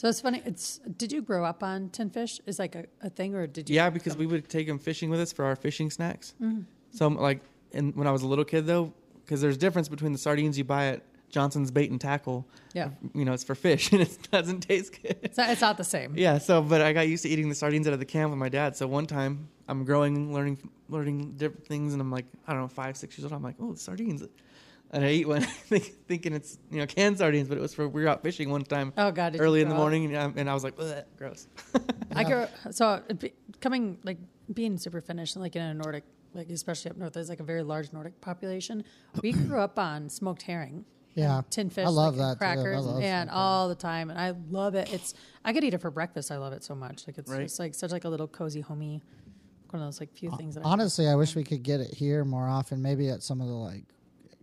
So 0.00 0.08
it's 0.08 0.22
funny. 0.22 0.40
It's 0.46 0.80
did 0.96 1.12
you 1.12 1.20
grow 1.20 1.44
up 1.44 1.62
on 1.62 1.90
tin 1.90 2.08
fish? 2.08 2.40
Is 2.46 2.58
like 2.58 2.74
a, 2.74 2.86
a 3.02 3.10
thing, 3.10 3.34
or 3.34 3.46
did 3.46 3.68
you? 3.68 3.76
Yeah, 3.76 3.90
because 3.90 4.16
we 4.16 4.24
would 4.24 4.48
take 4.48 4.66
them 4.66 4.78
fishing 4.78 5.10
with 5.10 5.20
us 5.20 5.30
for 5.30 5.44
our 5.44 5.54
fishing 5.54 5.90
snacks. 5.90 6.32
Mm-hmm. 6.40 6.62
So 6.92 7.08
like, 7.08 7.40
and 7.74 7.94
when 7.94 8.06
I 8.06 8.10
was 8.10 8.22
a 8.22 8.26
little 8.26 8.46
kid 8.46 8.64
though, 8.64 8.94
because 9.22 9.42
there's 9.42 9.58
difference 9.58 9.90
between 9.90 10.12
the 10.12 10.18
sardines 10.18 10.56
you 10.56 10.64
buy 10.64 10.86
at 10.86 11.02
Johnson's 11.30 11.70
Bait 11.70 11.90
and 11.90 12.00
Tackle. 12.00 12.46
Yeah. 12.74 12.90
You 13.14 13.24
know, 13.24 13.32
it's 13.32 13.44
for 13.44 13.54
fish 13.54 13.92
and 13.92 14.02
it 14.02 14.18
doesn't 14.30 14.60
taste 14.60 15.00
good. 15.02 15.16
It's 15.22 15.38
not, 15.38 15.50
it's 15.50 15.60
not 15.60 15.76
the 15.78 15.84
same. 15.84 16.14
Yeah, 16.16 16.38
so 16.38 16.60
but 16.62 16.80
I 16.82 16.92
got 16.92 17.08
used 17.08 17.22
to 17.22 17.28
eating 17.28 17.48
the 17.48 17.54
sardines 17.54 17.86
out 17.86 17.92
of 17.92 17.98
the 18.00 18.04
can 18.04 18.28
with 18.30 18.38
my 18.38 18.48
dad. 18.48 18.76
So 18.76 18.86
one 18.86 19.06
time 19.06 19.48
I'm 19.68 19.84
growing, 19.84 20.32
learning, 20.34 20.58
learning 20.88 21.32
different 21.36 21.66
things, 21.66 21.92
and 21.92 22.02
I'm 22.02 22.10
like, 22.10 22.26
I 22.46 22.52
don't 22.52 22.62
know, 22.62 22.68
five, 22.68 22.96
six 22.96 23.16
years 23.16 23.24
old. 23.24 23.32
I'm 23.32 23.42
like, 23.42 23.54
oh, 23.60 23.74
sardines, 23.74 24.22
and 24.92 25.04
I 25.04 25.10
eat 25.10 25.28
one, 25.28 25.42
thinking 26.08 26.32
it's 26.32 26.58
you 26.70 26.78
know 26.78 26.86
canned 26.86 27.18
sardines, 27.18 27.48
but 27.48 27.56
it 27.56 27.60
was 27.60 27.72
for 27.72 27.88
we 27.88 28.02
were 28.02 28.08
out 28.08 28.22
fishing 28.24 28.50
one 28.50 28.62
time 28.64 28.92
Oh 28.98 29.12
God! 29.12 29.36
early 29.38 29.60
in 29.62 29.68
the 29.68 29.74
morning, 29.76 30.06
and, 30.06 30.16
I- 30.16 30.40
and 30.40 30.50
I 30.50 30.54
was 30.54 30.64
like, 30.64 30.74
gross. 31.16 31.46
I 32.16 32.24
grew 32.24 32.46
so 32.72 33.00
coming 33.60 33.98
like 34.02 34.18
being 34.52 34.76
super 34.78 35.00
Finnish 35.00 35.36
and 35.36 35.42
like 35.42 35.54
in 35.54 35.62
a 35.62 35.74
Nordic, 35.74 36.02
like 36.34 36.50
especially 36.50 36.90
up 36.90 36.96
north, 36.96 37.12
there's 37.12 37.28
like 37.28 37.38
a 37.38 37.44
very 37.44 37.62
large 37.62 37.92
Nordic 37.92 38.20
population. 38.20 38.82
We 39.22 39.30
grew 39.30 39.60
up 39.60 39.78
on 39.78 40.08
smoked 40.08 40.42
herring. 40.42 40.84
Yeah. 41.14 41.38
and 41.38 41.50
tin 41.50 41.70
fish. 41.70 41.86
I 41.86 41.90
love 41.90 42.16
like, 42.16 42.38
that, 42.38 42.44
too. 42.44 42.50
I 42.50 42.54
Crackers 42.54 42.86
love 42.86 43.02
and 43.02 43.30
all 43.30 43.68
the 43.68 43.74
time, 43.74 44.10
and 44.10 44.18
I 44.18 44.34
love 44.50 44.74
it. 44.74 44.92
It's 44.92 45.14
I 45.44 45.52
could 45.52 45.64
eat 45.64 45.74
it 45.74 45.80
for 45.80 45.90
breakfast. 45.90 46.30
I 46.30 46.36
love 46.38 46.52
it 46.52 46.62
so 46.64 46.74
much. 46.74 47.06
Like 47.06 47.18
it's 47.18 47.30
Right. 47.30 47.42
just 47.42 47.58
like 47.58 47.74
such 47.74 47.90
like 47.92 48.04
a 48.04 48.08
little 48.08 48.28
cozy, 48.28 48.60
homey, 48.60 49.02
one 49.70 49.82
of 49.82 49.86
those 49.86 50.00
like 50.00 50.12
few 50.14 50.30
things 50.36 50.54
that 50.54 50.64
I 50.64 50.68
Honestly, 50.70 51.08
I 51.08 51.14
wish 51.14 51.34
we 51.34 51.44
could 51.44 51.62
get 51.62 51.80
it 51.80 51.92
here 51.94 52.24
more 52.24 52.48
often. 52.48 52.80
Maybe 52.82 53.08
at 53.08 53.22
some 53.22 53.40
of 53.40 53.48
the 53.48 53.54
like 53.54 53.84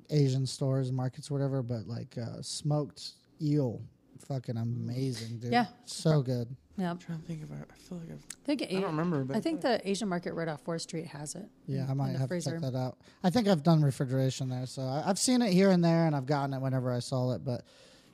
Asian 0.10 0.46
stores, 0.46 0.92
markets, 0.92 1.30
whatever. 1.32 1.62
But 1.62 1.88
like 1.88 2.18
uh, 2.18 2.42
smoked 2.42 3.14
eel, 3.42 3.82
fucking 4.28 4.58
amazing, 4.58 5.40
dude. 5.40 5.52
Yeah. 5.52 5.68
so 5.86 6.22
good. 6.22 6.56
Yeah. 6.78 6.90
I'm 6.90 6.98
trying 6.98 7.20
to 7.20 7.26
think 7.26 7.44
about. 7.44 7.68
I 7.72 7.78
feel 7.78 7.98
like 7.98 8.12
I've, 8.12 8.26
I 8.42 8.46
think, 8.46 8.64
I 8.64 8.74
don't 8.76 8.84
remember, 8.86 9.24
but 9.24 9.36
I 9.38 9.40
think 9.42 9.62
the 9.62 9.88
Asian 9.88 10.08
market 10.08 10.34
right 10.34 10.48
off 10.48 10.62
Fourth 10.62 10.84
Street 10.84 11.08
has 11.08 11.36
it. 11.36 11.46
Yeah, 11.66 11.84
in- 11.84 11.90
I 11.92 11.94
might 11.94 12.16
have 12.16 12.28
freezer. 12.30 12.52
to 12.52 12.62
check 12.62 12.72
that 12.72 12.78
out. 12.78 12.98
I 13.24 13.30
think 13.30 13.48
I've 13.48 13.64
done 13.64 13.82
refrigeration 13.82 14.50
there, 14.50 14.66
so 14.66 14.84
I, 14.84 15.04
I've 15.06 15.20
seen 15.20 15.42
it 15.42 15.52
here 15.52 15.72
and 15.72 15.84
there, 15.84 16.06
and 16.06 16.16
I've 16.16 16.26
gotten 16.26 16.54
it 16.54 16.60
whenever 16.62 16.92
I 16.94 17.00
saw 17.00 17.34
it. 17.34 17.44
But 17.44 17.64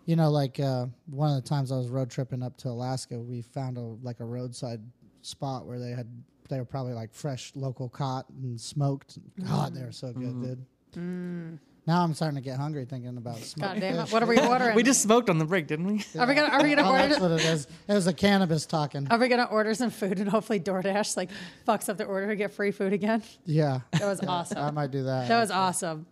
you 0.05 0.16
know, 0.16 0.30
like 0.30 0.59
uh, 0.59 0.88
one 1.07 1.36
of 1.36 1.41
the 1.43 1.47
times 1.47 1.72
I 1.72 1.78
was 1.78 1.88
road 1.89 2.09
tripping 2.09 2.43
up 2.43 2.57
to 2.57 2.70
Alaska, 2.70 3.20
we 3.20 3.41
found 3.41 3.78
a 3.78 3.82
like 3.82 4.20
a 4.20 4.26
roadside 4.26 4.82
spot 5.22 5.66
where 5.66 5.80
they 5.80 5.91
had 5.91 6.07
they 6.49 6.57
were 6.57 6.66
probably 6.66 6.93
like 6.93 7.14
fresh 7.14 7.51
local 7.55 7.89
caught 7.89 8.30
and 8.30 8.59
smoked. 8.59 9.18
God, 9.45 9.74
they 9.74 9.84
were 9.84 9.91
so 9.91 10.11
good, 10.14 10.41
dude. 10.41 11.59
Now 11.86 12.01
I'm 12.01 12.13
starting 12.13 12.36
to 12.36 12.41
get 12.41 12.57
hungry 12.57 12.86
thinking 12.86 13.17
about 13.17 13.38
smoked 13.39 13.73
God 13.73 13.79
damn 13.81 13.95
it! 13.99 14.03
fish. 14.03 14.11
What 14.13 14.23
are 14.23 14.25
we 14.25 14.39
ordering? 14.39 14.75
we 14.75 14.84
just 14.84 15.01
smoked 15.01 15.29
on 15.29 15.38
the 15.38 15.45
break, 15.45 15.67
didn't 15.67 15.86
we? 15.86 16.05
are 16.17 16.25
we 16.25 16.34
gonna 16.34 16.47
are 16.47 16.63
we 16.63 16.73
gonna 16.73 16.88
Oh, 16.88 16.93
that's 16.93 17.19
order? 17.19 17.36
what 17.36 17.41
it 17.41 17.45
is. 17.45 17.67
It 17.88 17.93
was 17.93 18.07
a 18.07 18.13
cannabis 18.13 18.65
talking. 18.65 19.07
Are 19.09 19.17
we 19.17 19.27
gonna 19.27 19.43
order 19.51 19.73
some 19.73 19.89
food 19.89 20.19
and 20.19 20.29
hopefully 20.29 20.59
DoorDash 20.61 21.17
like 21.17 21.29
fucks 21.67 21.89
up 21.89 21.97
the 21.97 22.05
order 22.05 22.27
to 22.27 22.36
get 22.38 22.53
free 22.53 22.71
food 22.71 22.93
again? 22.93 23.21
Yeah, 23.45 23.81
That 23.91 24.05
was 24.05 24.21
awesome. 24.21 24.59
I 24.59 24.71
might 24.71 24.91
do 24.91 25.03
that. 25.03 25.27
That 25.27 25.39
was 25.41 25.51
awesome. 25.51 26.05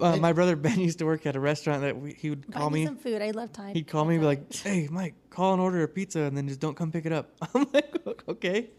Uh, 0.00 0.16
my 0.16 0.32
brother 0.32 0.56
Ben 0.56 0.80
used 0.80 0.98
to 1.00 1.04
work 1.04 1.26
at 1.26 1.36
a 1.36 1.40
restaurant 1.40 1.82
that 1.82 2.00
we, 2.00 2.12
he 2.14 2.30
would 2.30 2.50
call 2.50 2.70
Buy 2.70 2.74
me 2.74 2.80
me. 2.80 2.86
some 2.86 2.96
food. 2.96 3.20
I 3.20 3.32
love 3.32 3.52
time. 3.52 3.74
He'd 3.74 3.86
call 3.88 4.04
me 4.04 4.14
and 4.14 4.22
be 4.22 4.26
like, 4.26 4.54
"Hey, 4.54 4.88
Mike, 4.90 5.14
call 5.28 5.52
and 5.52 5.60
order 5.60 5.82
a 5.82 5.88
pizza, 5.88 6.20
and 6.20 6.36
then 6.36 6.48
just 6.48 6.60
don't 6.60 6.76
come 6.76 6.90
pick 6.90 7.04
it 7.04 7.12
up." 7.12 7.32
I'm 7.54 7.66
like, 7.74 7.94
"Okay." 8.28 8.70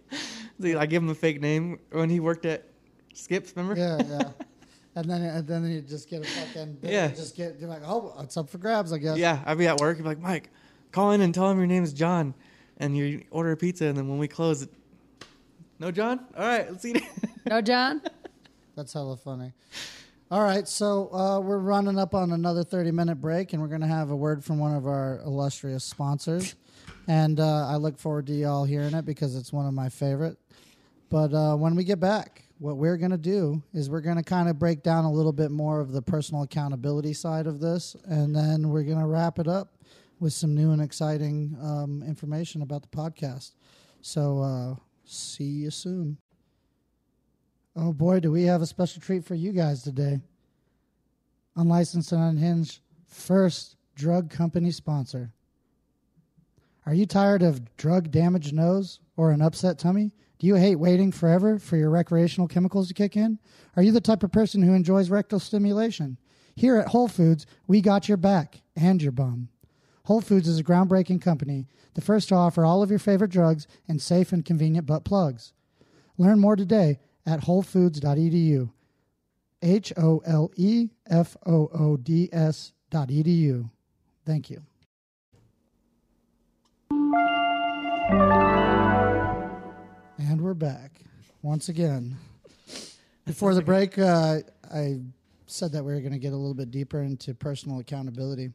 So 0.59 0.80
I 0.80 0.86
give 0.88 1.03
him 1.03 1.09
a 1.09 1.15
fake 1.15 1.41
name 1.41 1.80
when 1.91 2.09
he 2.09 2.20
worked 2.20 2.45
at 2.45 2.65
Skips. 3.13 3.53
Remember? 3.55 3.80
Yeah, 3.80 4.01
yeah. 4.07 4.32
And 4.98 5.08
then 5.08 5.22
and 5.22 5.48
then 5.48 5.64
you 5.70 5.82
just 5.82 6.10
get 6.10 6.26
a 6.26 6.28
fucking 6.28 6.80
Yeah. 6.82 7.10
Just 7.10 7.36
get 7.36 7.60
you're 7.60 7.70
like, 7.70 7.84
oh, 7.86 8.16
it's 8.22 8.36
up 8.36 8.50
for 8.50 8.58
grabs, 8.58 8.91
I 8.91 8.98
guess. 8.98 9.16
Yeah, 9.20 9.43
I'd 9.45 9.60
be 9.60 9.68
at 9.68 9.80
work. 9.80 9.98
He'd 9.98 10.02
be 10.02 10.10
like, 10.10 10.20
"Mike, 10.20 10.50
call 10.91 11.12
in 11.12 11.22
and 11.22 11.36
tell 11.36 11.52
him 11.52 11.60
your 11.60 11.68
name 11.68 11.84
is 11.84 11.93
John, 11.93 12.34
and 12.78 12.98
you 12.98 13.24
order 13.30 13.52
a 13.52 13.58
pizza, 13.58 13.86
and 13.86 13.95
then 13.95 14.08
when 14.08 14.18
we 14.18 14.28
close, 14.28 14.64
it, 14.64 14.72
no 15.78 15.91
John. 15.91 16.26
All 16.36 16.48
right, 16.48 16.68
let's 16.72 16.84
eat 16.84 16.95
it." 16.95 17.04
No, 17.45 17.62
John. 17.62 18.02
That's 18.76 18.91
hella 18.91 19.18
funny. 19.18 19.54
All 20.32 20.41
right, 20.41 20.68
so 20.68 21.14
uh, 21.14 21.39
we're 21.41 21.60
running 21.60 22.00
up 22.00 22.16
on 22.16 22.32
another 22.32 22.64
30 22.64 22.89
minute 22.89 23.22
break, 23.22 23.54
and 23.54 23.62
we're 23.62 23.68
going 23.70 23.82
to 23.82 23.88
have 23.88 24.10
a 24.10 24.16
word 24.16 24.43
from 24.43 24.58
one 24.58 24.76
of 24.76 24.88
our 24.88 25.22
illustrious 25.26 25.84
sponsors. 25.84 26.56
And 27.08 27.39
uh, 27.39 27.68
I 27.68 27.76
look 27.76 28.00
forward 28.00 28.26
to 28.28 28.34
y'all 28.34 28.66
hearing 28.66 28.95
it 28.95 29.06
because 29.06 29.36
it's 29.36 29.54
one 29.54 29.68
of 29.68 29.76
my 29.76 29.89
favorite. 29.89 30.38
But 31.12 31.34
uh, 31.36 31.56
when 31.56 31.76
we 31.76 31.84
get 31.84 32.00
back, 32.00 32.47
what 32.60 32.78
we're 32.78 32.97
going 32.97 33.12
to 33.12 33.18
do 33.18 33.62
is 33.74 33.89
we're 33.89 34.01
going 34.01 34.18
to 34.18 34.24
kind 34.24 34.49
of 34.49 34.58
break 34.58 34.82
down 34.82 35.05
a 35.05 35.12
little 35.12 35.32
bit 35.32 35.51
more 35.51 35.80
of 35.80 35.91
the 35.91 36.01
personal 36.01 36.43
accountability 36.43 37.14
side 37.14 37.47
of 37.47 37.60
this, 37.60 37.95
and 38.05 38.36
then 38.36 38.70
we're 38.70 38.84
going 38.84 38.99
to 38.99 39.05
wrap 39.05 39.39
it 39.39 39.47
up 39.47 39.74
with 40.20 40.34
some 40.34 40.55
new 40.55 40.72
and 40.72 40.82
exciting 40.82 41.55
um, 41.62 42.03
information 42.08 42.62
about 42.64 42.82
the 42.82 42.88
podcast. 42.88 43.51
So, 44.01 44.41
uh, 44.41 44.76
see 45.05 45.43
you 45.43 45.72
soon. 45.72 46.18
Oh 47.76 47.93
boy, 47.93 48.20
do 48.20 48.32
we 48.32 48.43
have 48.43 48.64
a 48.64 48.66
special 48.66 49.01
treat 49.01 49.24
for 49.24 49.36
you 49.36 49.51
guys 49.51 49.84
today. 49.84 50.20
Unlicensed 51.55 52.12
and 52.12 52.24
Unhinged, 52.24 52.80
first 53.05 53.76
drug 53.95 54.32
company 54.32 54.72
sponsor. 54.72 55.32
Are 56.88 56.93
you 56.93 57.05
tired 57.05 57.43
of 57.43 57.76
drug 57.78 58.10
damaged 58.10 58.53
nose 58.53 58.99
or 59.16 59.32
an 59.32 59.41
upset 59.41 59.78
tummy? 59.78 60.12
Do 60.39 60.47
you 60.47 60.55
hate 60.55 60.75
waiting 60.75 61.11
forever 61.11 61.57
for 61.57 61.77
your 61.77 61.89
recreational 61.89 62.47
chemicals 62.47 62.88
to 62.88 62.93
kick 62.93 63.17
in? 63.17 63.39
Are 63.75 63.83
you 63.83 63.91
the 63.91 64.01
type 64.01 64.23
of 64.23 64.31
person 64.31 64.61
who 64.61 64.73
enjoys 64.73 65.09
rectal 65.09 65.39
stimulation? 65.39 66.17
Here 66.55 66.77
at 66.77 66.89
Whole 66.89 67.07
Foods, 67.07 67.45
we 67.67 67.81
got 67.81 68.07
your 68.07 68.17
back 68.17 68.61
and 68.75 69.01
your 69.01 69.11
bum. 69.11 69.49
Whole 70.05 70.21
Foods 70.21 70.47
is 70.47 70.59
a 70.59 70.63
groundbreaking 70.63 71.21
company, 71.21 71.67
the 71.95 72.01
first 72.01 72.29
to 72.29 72.35
offer 72.35 72.63
all 72.63 72.81
of 72.81 72.89
your 72.89 72.99
favorite 72.99 73.31
drugs 73.31 73.67
in 73.88 73.99
safe 73.99 74.31
and 74.31 74.45
convenient 74.45 74.85
butt 74.85 75.03
plugs. 75.03 75.53
Learn 76.17 76.39
more 76.39 76.55
today 76.55 76.99
at 77.25 77.41
wholefoods.edu. 77.41 78.71
H 79.61 79.91
O 79.97 80.21
L 80.25 80.51
E 80.55 80.89
F 81.09 81.35
O 81.45 81.69
O 81.73 81.97
D 81.97 82.29
S 82.31 82.73
dot 82.89 83.09
edu. 83.09 83.69
Thank 84.25 84.49
you. 84.49 84.61
And 90.20 90.41
we're 90.41 90.55
back 90.55 91.01
once 91.43 91.70
again. 91.70 92.18
Before 93.28 93.53
the 93.53 93.61
break, 93.61 93.99
uh, 93.99 94.39
I 94.74 94.97
said 95.45 95.72
that 95.74 95.84
we 95.84 95.93
were 95.93 95.99
going 95.99 96.11
to 96.13 96.18
get 96.18 96.34
a 96.34 96.36
little 96.36 96.55
bit 96.55 96.72
deeper 96.72 97.03
into 97.03 97.36
personal 97.36 97.80
accountability. 97.80 98.49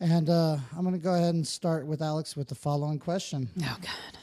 And 0.00 0.28
uh, 0.28 0.58
I'm 0.76 0.82
going 0.82 0.92
to 0.92 1.00
go 1.00 1.14
ahead 1.14 1.34
and 1.34 1.46
start 1.46 1.86
with 1.86 2.02
Alex 2.02 2.36
with 2.36 2.46
the 2.46 2.54
following 2.54 2.98
question. 2.98 3.48
Oh 3.62 3.78
God. 3.80 4.18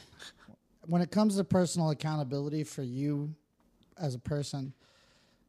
When 0.86 1.02
it 1.02 1.10
comes 1.10 1.36
to 1.38 1.44
personal 1.44 1.90
accountability 1.90 2.62
for 2.62 2.84
you 2.84 3.34
as 4.00 4.14
a 4.14 4.20
person, 4.20 4.72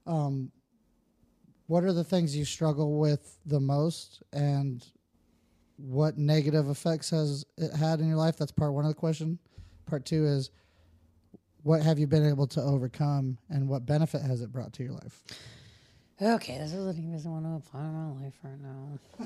um, 0.07 0.51
what 1.67 1.83
are 1.83 1.93
the 1.93 2.03
things 2.03 2.35
you 2.35 2.45
struggle 2.45 2.97
with 2.97 3.37
the 3.45 3.59
most, 3.59 4.23
and 4.33 4.83
what 5.77 6.17
negative 6.17 6.67
effects 6.67 7.11
has 7.11 7.45
it 7.57 7.75
had 7.75 7.99
in 7.99 8.07
your 8.07 8.17
life? 8.17 8.37
That's 8.37 8.51
part 8.51 8.73
one 8.73 8.85
of 8.85 8.89
the 8.89 8.95
question. 8.95 9.37
Part 9.85 10.03
two 10.03 10.25
is, 10.25 10.49
what 11.63 11.81
have 11.81 11.99
you 11.99 12.07
been 12.07 12.27
able 12.27 12.47
to 12.47 12.61
overcome, 12.61 13.37
and 13.49 13.67
what 13.67 13.85
benefit 13.85 14.21
has 14.21 14.41
it 14.41 14.51
brought 14.51 14.73
to 14.73 14.83
your 14.83 14.93
life? 14.93 15.23
Okay, 16.21 16.57
this 16.57 16.73
is 16.73 16.85
what 16.85 16.95
he 16.95 17.03
doesn't 17.03 17.31
want 17.31 17.45
to 17.45 17.55
apply 17.55 17.81
to 17.81 17.87
my 17.87 18.23
life 18.23 18.33
right 18.43 18.61
now. 18.61 19.25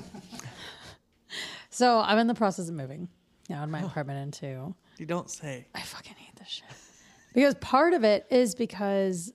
so 1.70 1.98
I'm 2.00 2.18
in 2.18 2.28
the 2.28 2.34
process 2.34 2.68
of 2.68 2.74
moving 2.74 3.08
out 3.52 3.64
of 3.64 3.70
my 3.70 3.82
oh. 3.82 3.86
apartment 3.86 4.20
into. 4.20 4.74
You 4.98 5.06
don't 5.06 5.28
say. 5.28 5.66
I 5.74 5.80
fucking 5.80 6.14
hate 6.16 6.36
this 6.36 6.48
shit. 6.48 6.66
Because 7.34 7.54
part 7.56 7.94
of 7.94 8.04
it 8.04 8.26
is 8.30 8.54
because, 8.54 9.32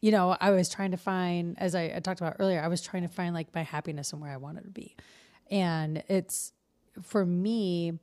you 0.00 0.10
know, 0.10 0.34
I 0.40 0.50
was 0.50 0.70
trying 0.70 0.92
to 0.92 0.96
find, 0.96 1.58
as 1.58 1.74
I, 1.74 1.92
I 1.96 2.00
talked 2.00 2.20
about 2.20 2.36
earlier, 2.38 2.62
I 2.62 2.68
was 2.68 2.80
trying 2.80 3.02
to 3.02 3.08
find 3.08 3.34
like 3.34 3.54
my 3.54 3.62
happiness 3.62 4.12
and 4.12 4.22
where 4.22 4.30
I 4.30 4.38
wanted 4.38 4.64
to 4.64 4.70
be. 4.70 4.96
And 5.50 6.02
it's 6.08 6.54
for 7.02 7.26
me, 7.26 7.98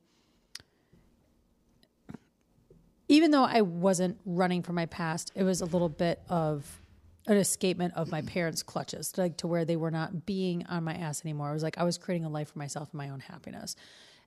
even 3.12 3.30
though 3.30 3.44
I 3.44 3.60
wasn't 3.60 4.18
running 4.24 4.62
from 4.62 4.74
my 4.74 4.86
past, 4.86 5.32
it 5.34 5.44
was 5.44 5.60
a 5.60 5.66
little 5.66 5.90
bit 5.90 6.22
of 6.30 6.80
an 7.26 7.36
escapement 7.36 7.92
of 7.94 8.10
my 8.10 8.20
mm-hmm. 8.20 8.28
parents' 8.28 8.62
clutches, 8.62 9.16
like 9.18 9.36
to 9.36 9.46
where 9.46 9.66
they 9.66 9.76
were 9.76 9.90
not 9.90 10.24
being 10.24 10.64
on 10.66 10.84
my 10.84 10.94
ass 10.94 11.22
anymore. 11.22 11.50
It 11.50 11.54
was 11.54 11.62
like 11.62 11.76
I 11.76 11.84
was 11.84 11.98
creating 11.98 12.24
a 12.24 12.30
life 12.30 12.52
for 12.52 12.58
myself 12.58 12.88
and 12.90 12.98
my 12.98 13.10
own 13.10 13.20
happiness. 13.20 13.76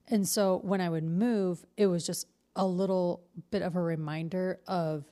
And 0.06 0.26
so 0.26 0.60
when 0.62 0.80
I 0.80 0.88
would 0.88 1.02
move, 1.02 1.64
it 1.76 1.88
was 1.88 2.06
just 2.06 2.28
a 2.54 2.64
little 2.64 3.24
bit 3.50 3.62
of 3.62 3.74
a 3.74 3.82
reminder 3.82 4.60
of 4.68 5.04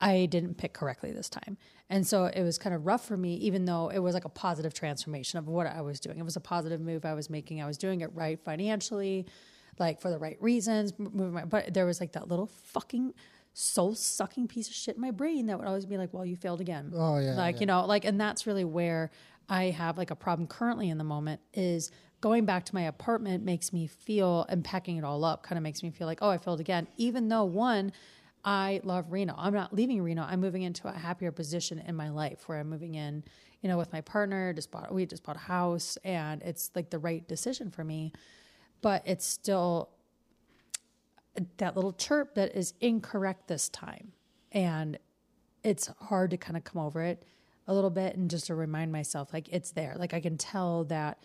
I 0.00 0.26
didn't 0.26 0.56
pick 0.56 0.72
correctly 0.74 1.12
this 1.12 1.28
time. 1.28 1.56
And 1.88 2.04
so 2.04 2.24
it 2.24 2.42
was 2.42 2.58
kind 2.58 2.74
of 2.74 2.84
rough 2.84 3.06
for 3.06 3.16
me, 3.16 3.36
even 3.36 3.64
though 3.64 3.90
it 3.90 4.00
was 4.00 4.12
like 4.12 4.24
a 4.24 4.28
positive 4.28 4.74
transformation 4.74 5.38
of 5.38 5.46
what 5.46 5.68
I 5.68 5.82
was 5.82 6.00
doing. 6.00 6.18
It 6.18 6.24
was 6.24 6.34
a 6.34 6.40
positive 6.40 6.80
move 6.80 7.04
I 7.04 7.14
was 7.14 7.30
making. 7.30 7.62
I 7.62 7.66
was 7.66 7.78
doing 7.78 8.00
it 8.00 8.10
right 8.12 8.40
financially, 8.40 9.24
like 9.78 10.00
for 10.00 10.10
the 10.10 10.18
right 10.18 10.36
reasons. 10.40 10.92
Moving 10.98 11.32
my, 11.32 11.44
but 11.44 11.74
there 11.74 11.86
was 11.86 12.00
like 12.00 12.12
that 12.12 12.28
little 12.28 12.46
fucking 12.46 13.14
soul 13.52 13.94
sucking 13.94 14.48
piece 14.48 14.68
of 14.68 14.74
shit 14.74 14.96
in 14.96 15.00
my 15.00 15.12
brain 15.12 15.46
that 15.46 15.58
would 15.58 15.68
always 15.68 15.86
be 15.86 15.96
like, 15.96 16.12
well, 16.12 16.26
you 16.26 16.36
failed 16.36 16.60
again. 16.60 16.92
Oh, 16.94 17.18
yeah, 17.18 17.34
Like, 17.34 17.56
yeah. 17.56 17.60
you 17.60 17.66
know, 17.66 17.86
like, 17.86 18.04
and 18.04 18.20
that's 18.20 18.46
really 18.46 18.64
where 18.64 19.10
I 19.48 19.66
have 19.66 19.96
like 19.96 20.10
a 20.10 20.16
problem 20.16 20.48
currently 20.48 20.88
in 20.90 20.98
the 20.98 21.04
moment 21.04 21.40
is 21.52 21.90
going 22.20 22.46
back 22.46 22.64
to 22.64 22.74
my 22.74 22.82
apartment 22.82 23.44
makes 23.44 23.72
me 23.72 23.86
feel 23.86 24.44
and 24.48 24.64
packing 24.64 24.96
it 24.96 25.04
all 25.04 25.24
up 25.24 25.42
kind 25.42 25.56
of 25.56 25.62
makes 25.62 25.82
me 25.82 25.90
feel 25.90 26.06
like, 26.06 26.18
oh, 26.20 26.30
I 26.30 26.38
failed 26.38 26.58
again. 26.60 26.88
Even 26.96 27.28
though 27.28 27.44
one, 27.44 27.92
I 28.44 28.80
love 28.82 29.12
Reno. 29.12 29.34
I'm 29.38 29.54
not 29.54 29.72
leaving 29.74 30.02
Reno. 30.02 30.22
I'm 30.22 30.40
moving 30.40 30.62
into 30.62 30.88
a 30.88 30.92
happier 30.92 31.30
position 31.30 31.78
in 31.86 31.94
my 31.94 32.10
life 32.10 32.48
where 32.48 32.58
I'm 32.58 32.68
moving 32.68 32.94
in, 32.94 33.22
you 33.62 33.68
know, 33.68 33.78
with 33.78 33.92
my 33.92 34.00
partner, 34.00 34.52
just 34.52 34.70
bought 34.70 34.92
we 34.92 35.06
just 35.06 35.22
bought 35.22 35.36
a 35.36 35.40
house 35.40 35.96
and 36.04 36.42
it's 36.42 36.70
like 36.74 36.90
the 36.90 36.98
right 36.98 37.26
decision 37.28 37.70
for 37.70 37.84
me. 37.84 38.12
But 38.84 39.02
it's 39.06 39.24
still 39.24 39.88
that 41.56 41.74
little 41.74 41.94
chirp 41.94 42.34
that 42.34 42.54
is 42.54 42.74
incorrect 42.82 43.48
this 43.48 43.70
time. 43.70 44.12
And 44.52 44.98
it's 45.62 45.86
hard 46.02 46.32
to 46.32 46.36
kind 46.36 46.54
of 46.54 46.64
come 46.64 46.82
over 46.82 47.00
it 47.00 47.22
a 47.66 47.72
little 47.72 47.88
bit 47.88 48.14
and 48.14 48.28
just 48.28 48.48
to 48.48 48.54
remind 48.54 48.92
myself 48.92 49.32
like 49.32 49.48
it's 49.50 49.70
there. 49.70 49.96
Like 49.98 50.12
I 50.12 50.20
can 50.20 50.36
tell 50.36 50.84
that 50.84 51.18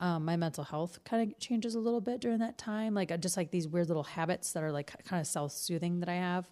um, 0.00 0.24
my 0.24 0.36
mental 0.36 0.64
health 0.64 1.00
kind 1.04 1.30
of 1.30 1.38
changes 1.38 1.74
a 1.74 1.80
little 1.80 2.00
bit 2.00 2.22
during 2.22 2.38
that 2.38 2.56
time. 2.56 2.94
Like 2.94 3.20
just 3.20 3.36
like 3.36 3.50
these 3.50 3.68
weird 3.68 3.88
little 3.88 4.04
habits 4.04 4.52
that 4.52 4.62
are 4.62 4.72
like 4.72 4.90
kind 5.04 5.20
of 5.20 5.26
self 5.26 5.52
soothing 5.52 6.00
that 6.00 6.08
I 6.08 6.14
have 6.14 6.48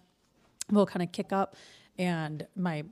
will 0.69 0.85
kind 0.85 1.01
of 1.01 1.11
kick 1.11 1.33
up. 1.33 1.55
And 1.97 2.47
my 2.55 2.83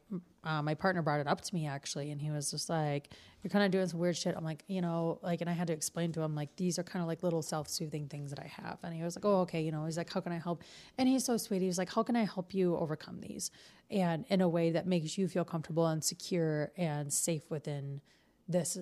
uh, 0.44 0.62
my 0.62 0.74
partner 0.74 1.02
brought 1.02 1.20
it 1.20 1.28
up 1.28 1.42
to 1.42 1.56
me 1.56 1.68
actually, 1.68 2.12
and 2.12 2.22
he 2.22 2.32
was 2.32 2.52
just 2.52 2.70
like, 2.70 3.10
"You're 3.42 3.50
kind 3.50 3.66
of 3.66 3.72
doing 3.72 3.88
some 3.88 4.00
weird 4.00 4.16
shit." 4.16 4.36
I'm 4.36 4.44
like, 4.44 4.64
you 4.68 4.82
know, 4.82 5.20
like, 5.22 5.42
and 5.42 5.50
I 5.50 5.54
had 5.54 5.68
to 5.68 5.74
explain 5.74 6.12
to 6.14 6.22
him 6.22 6.36
like 6.36 6.56
these 6.56 6.80
are 6.80 6.84
kind 6.84 7.02
of 7.02 7.08
like 7.08 7.24
little 7.24 7.42
self 7.42 7.68
soothing 7.68 8.08
things 8.08 8.30
that 8.30 8.40
I 8.40 8.48
have. 8.48 8.78
And 8.84 8.94
he 8.94 9.04
was 9.04 9.16
like, 9.16 9.26
"Oh, 9.26 9.42
okay," 9.42 9.62
you 9.62 9.72
know. 9.72 9.86
He's 9.86 9.98
like, 9.98 10.12
"How 10.12 10.22
can 10.22 10.32
I 10.32 10.40
help?" 10.40 10.64
And 10.98 11.10
he's 11.10 11.26
so 11.26 11.38
sweet. 11.38 11.62
He 11.62 11.68
was 11.68 11.78
like, 11.78 11.92
"How 11.94 12.04
can 12.04 12.16
I 12.16 12.26
help 12.26 12.54
you 12.54 12.78
overcome 12.78 13.20
these?" 13.22 13.52
And 13.90 14.26
in 14.30 14.42
a 14.42 14.50
way 14.50 14.72
that 14.72 14.88
makes 14.88 15.18
you 15.18 15.28
feel 15.28 15.46
comfortable 15.46 15.88
and 15.88 16.04
secure 16.04 16.72
and 16.78 17.12
safe 17.12 17.50
within 17.50 18.02
this 18.48 18.78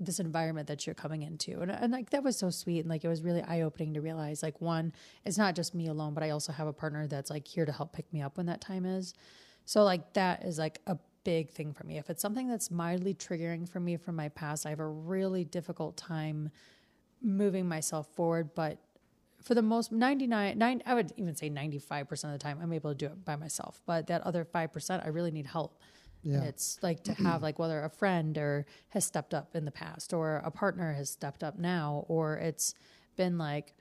this 0.00 0.20
environment 0.20 0.68
that 0.68 0.86
you're 0.86 0.94
coming 0.94 1.22
into 1.22 1.58
and, 1.60 1.72
and 1.72 1.92
like 1.92 2.10
that 2.10 2.22
was 2.22 2.38
so 2.38 2.50
sweet 2.50 2.80
and 2.80 2.88
like 2.88 3.04
it 3.04 3.08
was 3.08 3.20
really 3.20 3.42
eye-opening 3.42 3.94
to 3.94 4.00
realize 4.00 4.44
like 4.44 4.60
one 4.60 4.92
it's 5.24 5.36
not 5.36 5.56
just 5.56 5.74
me 5.74 5.88
alone 5.88 6.14
but 6.14 6.22
i 6.22 6.30
also 6.30 6.52
have 6.52 6.68
a 6.68 6.72
partner 6.72 7.08
that's 7.08 7.30
like 7.30 7.48
here 7.48 7.66
to 7.66 7.72
help 7.72 7.92
pick 7.92 8.12
me 8.12 8.22
up 8.22 8.36
when 8.36 8.46
that 8.46 8.60
time 8.60 8.86
is 8.86 9.12
so 9.68 9.84
like 9.84 10.14
that 10.14 10.46
is 10.46 10.58
like 10.58 10.80
a 10.86 10.96
big 11.24 11.50
thing 11.50 11.74
for 11.74 11.84
me. 11.84 11.98
If 11.98 12.08
it's 12.08 12.22
something 12.22 12.48
that's 12.48 12.70
mildly 12.70 13.12
triggering 13.12 13.68
for 13.68 13.80
me 13.80 13.98
from 13.98 14.16
my 14.16 14.30
past 14.30 14.64
i 14.64 14.70
have 14.70 14.80
a 14.80 14.86
really 14.86 15.44
difficult 15.44 15.94
time 15.94 16.50
moving 17.20 17.68
myself 17.68 18.06
forward 18.14 18.48
but 18.54 18.78
for 19.42 19.54
the 19.54 19.60
most 19.60 19.92
99 19.92 20.56
nine, 20.56 20.82
i 20.86 20.94
would 20.94 21.12
even 21.18 21.34
say 21.34 21.50
95% 21.50 22.10
of 22.24 22.32
the 22.32 22.38
time 22.38 22.58
i'm 22.62 22.72
able 22.72 22.92
to 22.92 22.96
do 22.96 23.06
it 23.06 23.26
by 23.26 23.36
myself. 23.36 23.82
But 23.84 24.06
that 24.06 24.22
other 24.22 24.46
5% 24.46 25.04
i 25.04 25.08
really 25.08 25.30
need 25.30 25.46
help. 25.46 25.78
Yeah. 26.22 26.44
it's 26.44 26.78
like 26.82 27.04
to 27.04 27.12
have 27.26 27.42
like 27.42 27.58
whether 27.58 27.84
a 27.84 27.90
friend 27.90 28.38
or 28.38 28.64
has 28.88 29.04
stepped 29.04 29.34
up 29.34 29.54
in 29.54 29.66
the 29.66 29.70
past 29.70 30.14
or 30.14 30.36
a 30.46 30.50
partner 30.50 30.94
has 30.94 31.10
stepped 31.10 31.44
up 31.44 31.58
now 31.58 32.06
or 32.08 32.36
it's 32.36 32.74
been 33.16 33.36
like 33.36 33.74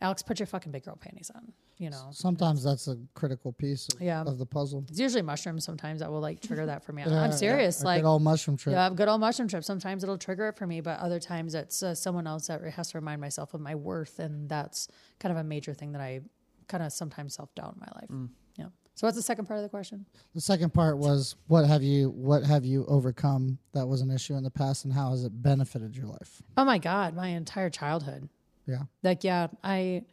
alex 0.00 0.22
put 0.22 0.40
your 0.40 0.48
fucking 0.48 0.72
big 0.72 0.84
girl 0.84 0.96
panties 0.96 1.30
on 1.32 1.52
you 1.78 1.90
know 1.90 2.08
Sometimes 2.12 2.62
that's 2.64 2.88
a 2.88 2.96
critical 3.14 3.52
piece 3.52 3.86
of, 3.94 4.00
Yeah. 4.00 4.22
of 4.22 4.38
the 4.38 4.46
puzzle. 4.46 4.84
it's 4.88 4.98
usually 4.98 5.22
mushrooms 5.22 5.64
sometimes 5.64 6.00
that 6.00 6.10
will 6.10 6.20
like 6.20 6.40
trigger 6.40 6.66
that 6.66 6.82
for 6.82 6.92
me 6.92 7.02
Yeah, 7.06 7.20
i'm 7.22 7.32
serious 7.32 7.82
A 7.82 7.84
like 7.84 8.02
good 8.02 8.08
old 8.08 8.22
mushroom 8.22 8.56
trip. 8.56 8.72
yeah, 8.74 8.88
good 8.90 9.08
old 9.08 9.20
mushroom 9.20 9.48
trip. 9.48 9.64
Sometimes 9.64 10.02
it'll 10.02 10.18
trigger 10.18 10.48
it 10.48 10.56
for 10.56 10.66
me, 10.66 10.80
but 10.80 10.98
other 11.00 11.20
times 11.20 11.54
it's 11.54 11.82
uh, 11.82 11.94
someone 11.94 12.26
else 12.26 12.46
that 12.46 12.62
has 12.64 12.90
to 12.92 12.98
remind 12.98 13.20
myself 13.20 13.52
of 13.54 13.60
my 13.60 13.74
worth, 13.74 14.18
and 14.18 14.48
that's 14.48 14.88
kind 15.20 15.30
of 15.32 15.38
a 15.38 15.44
major 15.44 15.74
thing 15.74 15.92
that 15.92 16.00
I 16.00 16.20
kind 16.68 16.82
of 16.82 16.92
sometimes 16.92 17.34
self 17.34 17.54
doubt 17.54 17.74
in 17.74 17.80
my 17.80 17.92
life. 18.00 18.28
Yeah. 18.56 18.66
So 18.94 19.06
what's 19.06 19.16
the 19.16 19.22
second 19.22 19.44
part 19.46 19.58
of 19.58 19.62
the 19.62 19.68
question? 19.68 20.06
The 20.34 20.40
second 20.40 20.72
part 20.72 20.96
was 20.98 21.36
what 21.48 21.66
have 21.66 21.82
you 21.82 22.10
what 22.10 22.42
have 22.44 22.64
you 22.64 22.86
overcome 22.86 23.58
that 23.74 23.86
was 23.86 24.00
an 24.00 24.10
issue 24.10 24.34
in 24.34 24.42
the 24.42 24.50
past 24.50 24.84
and 24.84 24.92
how 24.94 25.10
has 25.10 25.24
it 25.24 25.42
benefited 25.42 25.94
your 25.96 26.06
life? 26.06 26.42
Oh 26.56 26.64
my 26.64 26.78
god, 26.78 27.14
my 27.14 27.28
entire 27.28 27.68
childhood. 27.70 28.28
Yeah. 28.66 28.82
Like 29.02 29.22
yeah, 29.22 29.48
I 29.62 30.04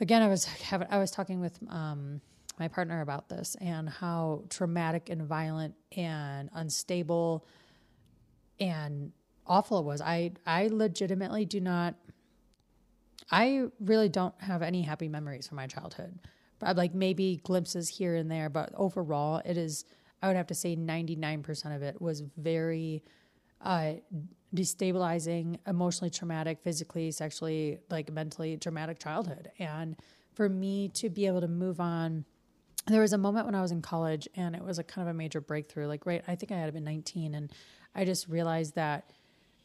again 0.00 0.22
I 0.22 0.28
was 0.28 0.44
having 0.44 0.88
I 0.90 0.98
was 0.98 1.10
talking 1.10 1.40
with 1.40 1.58
um 1.68 2.20
my 2.58 2.68
partner 2.68 3.00
about 3.00 3.28
this 3.28 3.56
and 3.60 3.88
how 3.88 4.42
traumatic 4.50 5.10
and 5.10 5.22
violent 5.22 5.74
and 5.96 6.50
unstable 6.52 7.46
and 8.58 9.12
awful 9.46 9.78
it 9.78 9.84
was. 9.84 10.00
I 10.00 10.32
I 10.46 10.68
legitimately 10.68 11.44
do 11.44 11.60
not 11.60 11.94
I 13.30 13.66
really 13.80 14.08
don't 14.08 14.34
have 14.40 14.62
any 14.62 14.82
happy 14.82 15.08
memories 15.08 15.46
from 15.48 15.56
my 15.56 15.66
childhood. 15.66 16.18
Like 16.60 16.94
maybe 16.94 17.40
glimpses 17.44 17.88
here 17.88 18.16
and 18.16 18.30
there, 18.30 18.48
but 18.48 18.72
overall 18.76 19.40
it 19.44 19.56
is 19.56 19.84
I 20.20 20.26
would 20.26 20.36
have 20.36 20.48
to 20.48 20.54
say 20.54 20.74
99% 20.74 21.76
of 21.76 21.82
it 21.82 22.00
was 22.02 22.22
very 22.36 23.04
uh, 23.60 23.94
destabilizing, 24.54 25.58
emotionally 25.66 26.10
traumatic, 26.10 26.60
physically, 26.62 27.10
sexually, 27.10 27.78
like 27.90 28.10
mentally 28.10 28.56
traumatic 28.56 28.98
childhood. 28.98 29.50
And 29.58 29.96
for 30.34 30.48
me 30.48 30.88
to 30.94 31.10
be 31.10 31.26
able 31.26 31.40
to 31.40 31.48
move 31.48 31.80
on, 31.80 32.24
there 32.86 33.02
was 33.02 33.12
a 33.12 33.18
moment 33.18 33.44
when 33.44 33.54
I 33.54 33.60
was 33.60 33.72
in 33.72 33.82
college 33.82 34.28
and 34.34 34.56
it 34.56 34.64
was 34.64 34.78
a 34.78 34.84
kind 34.84 35.06
of 35.06 35.14
a 35.14 35.18
major 35.18 35.40
breakthrough. 35.40 35.86
Like, 35.86 36.06
right, 36.06 36.24
I 36.26 36.34
think 36.34 36.52
I 36.52 36.56
had 36.56 36.72
been 36.72 36.84
19 36.84 37.34
and 37.34 37.52
I 37.94 38.04
just 38.04 38.28
realized 38.28 38.74
that, 38.76 39.12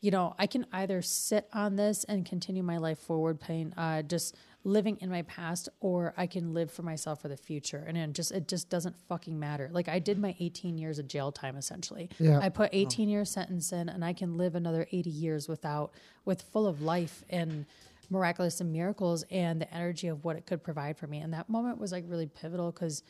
you 0.03 0.11
know, 0.11 0.35
I 0.37 0.47
can 0.47 0.65
either 0.73 1.01
sit 1.01 1.47
on 1.53 1.77
this 1.77 2.03
and 2.03 2.25
continue 2.25 2.61
my 2.61 2.77
life 2.77 2.99
forward, 2.99 3.39
paying, 3.39 3.71
uh, 3.77 4.01
just 4.01 4.35
living 4.65 4.97
in 4.99 5.09
my 5.09 5.21
past, 5.21 5.69
or 5.79 6.13
I 6.17 6.27
can 6.27 6.53
live 6.53 6.69
for 6.69 6.81
myself 6.81 7.21
for 7.21 7.29
the 7.29 7.37
future. 7.37 7.85
And 7.87 7.97
it 7.97 8.11
just, 8.11 8.33
it 8.33 8.49
just 8.49 8.69
doesn't 8.69 8.97
fucking 9.07 9.39
matter. 9.39 9.69
Like, 9.71 9.87
I 9.87 9.99
did 9.99 10.19
my 10.19 10.35
18 10.41 10.77
years 10.77 10.99
of 10.99 11.07
jail 11.07 11.31
time 11.31 11.55
essentially. 11.55 12.09
Yeah. 12.19 12.39
I 12.39 12.49
put 12.49 12.71
18 12.73 13.07
year 13.07 13.23
sentence 13.23 13.71
in 13.71 13.87
and 13.87 14.03
I 14.03 14.11
can 14.11 14.35
live 14.35 14.55
another 14.55 14.85
80 14.91 15.09
years 15.09 15.47
without, 15.47 15.93
with 16.25 16.41
full 16.41 16.67
of 16.67 16.81
life 16.81 17.23
and 17.29 17.65
miraculous 18.09 18.59
and 18.59 18.73
miracles 18.73 19.23
and 19.31 19.61
the 19.61 19.73
energy 19.73 20.09
of 20.09 20.25
what 20.25 20.35
it 20.35 20.45
could 20.45 20.61
provide 20.61 20.97
for 20.97 21.07
me. 21.07 21.19
And 21.19 21.31
that 21.33 21.47
moment 21.47 21.77
was 21.77 21.93
like 21.93 22.03
really 22.09 22.27
pivotal 22.27 22.73
because 22.73 23.03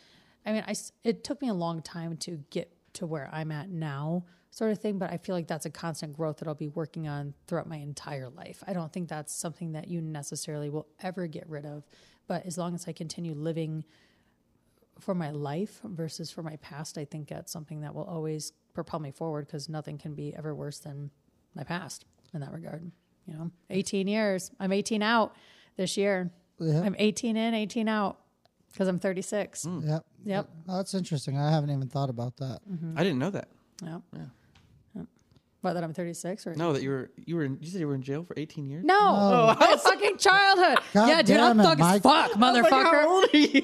I 0.45 0.53
mean, 0.53 0.63
I 0.67 0.75
it 1.03 1.23
took 1.23 1.41
me 1.41 1.49
a 1.49 1.53
long 1.55 1.81
time 1.81 2.17
to 2.17 2.39
get 2.51 2.71
to 2.93 3.07
where 3.07 3.29
I'm 3.31 3.51
at 3.51 3.69
now, 3.69 4.25
sort 4.53 4.71
of 4.71 4.79
thing. 4.79 4.99
But 4.99 5.11
I 5.11 5.17
feel 5.17 5.35
like 5.35 5.47
that's 5.47 5.65
a 5.65 5.69
constant 5.69 6.15
growth 6.15 6.37
that 6.37 6.47
I'll 6.47 6.53
be 6.53 6.67
working 6.67 7.07
on 7.07 7.33
throughout 7.47 7.67
my 7.67 7.77
entire 7.77 8.29
life. 8.29 8.63
I 8.67 8.73
don't 8.73 8.93
think 8.93 9.09
that's 9.09 9.33
something 9.33 9.71
that 9.73 9.87
you 9.87 10.01
necessarily 10.01 10.69
will 10.69 10.87
ever 11.01 11.27
get 11.27 11.49
rid 11.49 11.65
of. 11.65 11.83
But 12.27 12.45
as 12.45 12.57
long 12.57 12.75
as 12.75 12.87
I 12.87 12.93
continue 12.93 13.33
living 13.33 13.83
for 14.99 15.15
my 15.15 15.31
life 15.31 15.81
versus 15.83 16.31
for 16.31 16.43
my 16.43 16.55
past, 16.57 16.97
I 16.97 17.05
think 17.05 17.27
that's 17.27 17.51
something 17.51 17.81
that 17.81 17.93
will 17.93 18.05
always 18.05 18.53
propel 18.73 18.99
me 18.99 19.11
forward 19.11 19.47
because 19.47 19.67
nothing 19.67 19.97
can 19.97 20.13
be 20.13 20.35
ever 20.35 20.53
worse 20.53 20.79
than 20.79 21.09
my 21.55 21.63
past 21.63 22.05
in 22.33 22.39
that 22.41 22.51
regard. 22.51 22.89
You 23.25 23.33
know, 23.33 23.51
18 23.69 24.07
years. 24.07 24.51
I'm 24.59 24.71
18 24.71 25.01
out 25.01 25.35
this 25.77 25.97
year. 25.97 26.31
Yeah. 26.59 26.81
I'm 26.81 26.95
18 26.97 27.35
in, 27.35 27.53
18 27.53 27.87
out 27.87 28.19
because 28.71 28.87
I'm 28.87 28.99
36. 28.99 29.63
Hmm. 29.63 29.79
Yep. 29.87 30.05
Yep. 30.25 30.49
Oh, 30.69 30.77
that's 30.77 30.93
interesting. 30.93 31.37
I 31.37 31.49
haven't 31.51 31.71
even 31.71 31.87
thought 31.87 32.09
about 32.09 32.37
that. 32.37 32.59
Mm-hmm. 32.69 32.97
I 32.97 33.03
didn't 33.03 33.19
know 33.19 33.31
that. 33.31 33.47
Yep. 33.83 34.01
Yeah. 34.15 34.25
Yep. 35.63 35.69
What, 35.69 35.73
that 35.73 35.83
I'm 35.83 35.93
36 35.93 36.45
or? 36.47 36.55
No, 36.55 36.73
that 36.73 36.81
you 36.83 36.89
were 36.89 37.09
you 37.25 37.35
were 37.37 37.43
in, 37.45 37.57
you 37.61 37.69
said 37.69 37.79
you 37.79 37.87
were 37.87 37.95
in 37.95 38.01
jail 38.01 38.23
for 38.23 38.33
18 38.37 38.65
years. 38.65 38.83
No, 38.83 38.97
Oh. 38.99 39.55
my 39.59 39.77
fucking 39.77 40.17
childhood. 40.17 40.79
God 40.93 41.07
yeah, 41.07 41.17
dude, 41.21 41.37
damn 41.37 41.51
I'm 41.51 41.59
it, 41.59 41.63
thug 41.63 41.79
as 41.79 41.79
Mike. 41.79 42.01
fuck, 42.03 42.31
motherfucker. 42.39 42.69
How 42.91 43.09
old 43.09 43.25
are 43.33 43.37
you? 43.37 43.61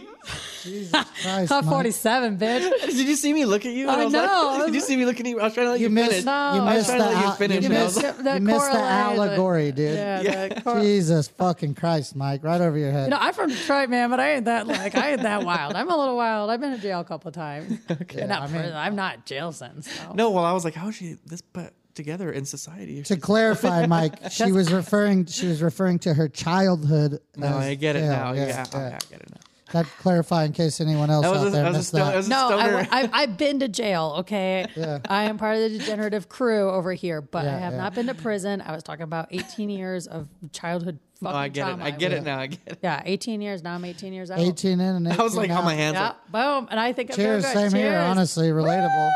Jesus 0.64 0.91
Christ. 0.91 1.52
I'm 1.52 1.66
Mike. 1.66 1.72
47, 1.74 2.38
bitch. 2.38 2.82
Did 2.86 3.08
you 3.08 3.16
see 3.16 3.34
me 3.34 3.45
look 3.45 3.66
at 3.66 3.72
you? 3.74 3.88
I 3.89 4.04
was 4.06 4.14
like- 4.14 4.24
know. 4.26 4.64
did 4.66 4.76
you 4.76 4.82
see 4.82 4.97
me 4.97 5.06
looking 5.06 5.26
at 5.26 5.30
you? 5.30 5.39
I 5.39 5.43
was 5.45 5.54
trying 5.54 5.68
to 5.68 5.72
let 5.72 5.80
you, 5.80 5.88
You 5.88 5.93
missed, 5.93 6.10
finish. 6.12 6.26
No. 6.26 6.32
you 6.56 6.62
I 6.62 6.64
was 6.64 6.74
missed 6.76 6.88
trying 6.89 7.00
the, 7.00 7.06
to 7.06 7.10
let 7.12 7.20
you 7.22 7.26
al- 7.28 7.36
finish, 7.36 7.64
you 7.64 7.66
and 7.70 7.78
I 7.78 7.84
was 7.84 7.95
missed, 7.95 8.06
like- 8.18 8.24
The 8.24 8.34
you 8.36 8.39
missed 8.41 8.60
the 8.60 8.78
correlation. 8.78 9.20
allegory, 9.20 9.72
dude. 9.72 9.95
Yeah, 9.95 10.22
Yeah. 10.22 10.47
the 10.50 10.62
cor- 10.62 10.80
Jesus 10.82 11.28
fucking 11.30 11.76
Christ, 11.76 12.16
Mike. 12.16 12.43
Right 12.43 12.62
over 12.62 12.78
your 12.78 12.91
head. 12.91 13.06
You 13.06 13.10
know, 13.12 13.18
I'm 13.20 13.34
from 13.34 13.50
Detroit, 13.50 13.89
man, 13.89 14.10
but 14.10 14.20
I 14.20 14.34
ain't 14.34 14.45
that 14.45 14.68
like 14.68 14.95
I 14.95 15.12
ain't 15.12 15.22
that 15.24 15.43
wild. 15.43 15.76
I'm 15.76 15.89
a 15.89 15.97
little 15.97 16.16
wild. 16.18 16.50
I've 16.50 16.60
been 16.62 16.74
in 16.74 16.82
jail 16.82 17.00
a 17.00 17.06
couple 17.06 17.30
of 17.30 17.34
times. 17.36 17.80
okay, 17.89 18.26
not 18.26 18.41
I 18.43 18.45
mean- 18.47 18.56
prison. 18.62 18.76
I'm 18.76 18.95
not 18.95 19.26
jail 19.26 19.52
sentence. 19.52 19.89
No, 20.14 20.32
well, 20.32 20.45
I 20.45 20.52
was 20.54 20.64
like, 20.66 20.76
how 20.76 20.89
is 20.89 20.95
she 20.95 21.16
this 21.26 21.41
put 21.41 21.74
together 21.96 22.32
in 22.32 22.46
society? 22.46 23.04
to 23.04 23.18
clarify, 23.18 23.86
Mike, 23.88 24.32
she 24.32 24.52
was 24.52 24.72
referring 24.72 25.26
she 25.26 25.48
was 25.48 25.62
referring 25.62 26.00
to 26.00 26.14
her 26.14 26.28
childhood. 26.30 27.20
no, 27.36 27.48
as- 27.48 27.56
I 27.56 27.76
get 27.76 27.96
it 27.96 28.00
yeah, 28.04 28.10
now. 28.10 28.32
Yeah, 28.34 28.48
yeah, 28.48 28.66
yeah, 28.74 28.80
yeah. 28.80 28.86
I 29.02 29.10
get 29.12 29.22
it 29.22 29.30
now. 29.32 29.38
That 29.72 29.86
clarify 30.00 30.46
in 30.46 30.54
case 30.54 30.82
anyone 30.82 31.12
else 31.12 31.28
out 31.28 31.46
a, 31.46 31.50
there 31.52 31.62
that 31.62 31.68
was 31.68 31.76
a, 31.76 31.78
missed 31.78 31.88
sto- 31.90 31.98
that 32.00 32.10
that. 32.10 32.18
was 32.18 32.26
a 32.26 32.30
No. 32.32 32.58
I, 32.58 32.88
I, 32.92 33.10
I've 33.14 33.38
been 33.38 33.60
to 33.60 33.68
jail. 33.68 34.16
Okay, 34.22 34.66
Yeah. 34.76 34.98
I 35.08 35.26
am 35.26 35.38
part 35.38 35.58
of 35.58 35.62
the 35.72 35.78
degenerative 35.78 36.28
crew 36.28 36.72
over 36.72 36.92
here, 36.94 37.22
but 37.22 37.46
Yeah, 37.46 37.56
I 37.56 37.60
have 37.60 37.74
yeah. 37.74 37.78
not 37.78 37.94
been 37.94 38.08
to 38.08 38.16
prison. 38.16 38.62
I 38.62 38.72
was 38.74 38.82
talking 38.82 39.04
about 39.04 39.28
18 39.30 39.70
years 39.70 40.08
of 40.08 40.28
childhood 40.54 40.98
oh, 41.24 41.28
I 41.28 41.50
get 41.50 41.68
trauma. 41.68 41.84
it. 41.84 41.88
I 41.88 41.92
get 41.92 42.14
it 42.14 42.24
now. 42.24 42.40
I 42.40 42.48
get 42.48 42.60
it. 42.66 42.80
Yeah, 42.82 43.04
18 43.06 43.42
years. 43.42 43.62
Now 43.62 43.76
I'm 43.76 43.86
18 43.86 44.12
years 44.12 44.32
out. 44.32 44.40
18 44.40 44.72
in 44.72 44.80
and 44.80 45.06
18 45.08 45.20
I 45.20 45.24
was 45.24 45.36
like 45.36 45.52
out. 45.52 45.60
on 45.60 45.66
my 45.66 45.76
hands. 45.76 45.94
Yeah, 45.94 46.04
Like, 46.04 46.32
boom. 46.32 46.68
And 46.72 46.80
I 46.80 46.92
think 46.94 47.12
I'm 47.12 47.16
Cheers, 47.18 47.44
doing 47.44 47.54
same 47.54 47.70
good. 47.70 47.78
here. 47.78 48.00
Honestly, 48.00 48.48
relatable. 48.50 49.06
Woo! 49.08 49.12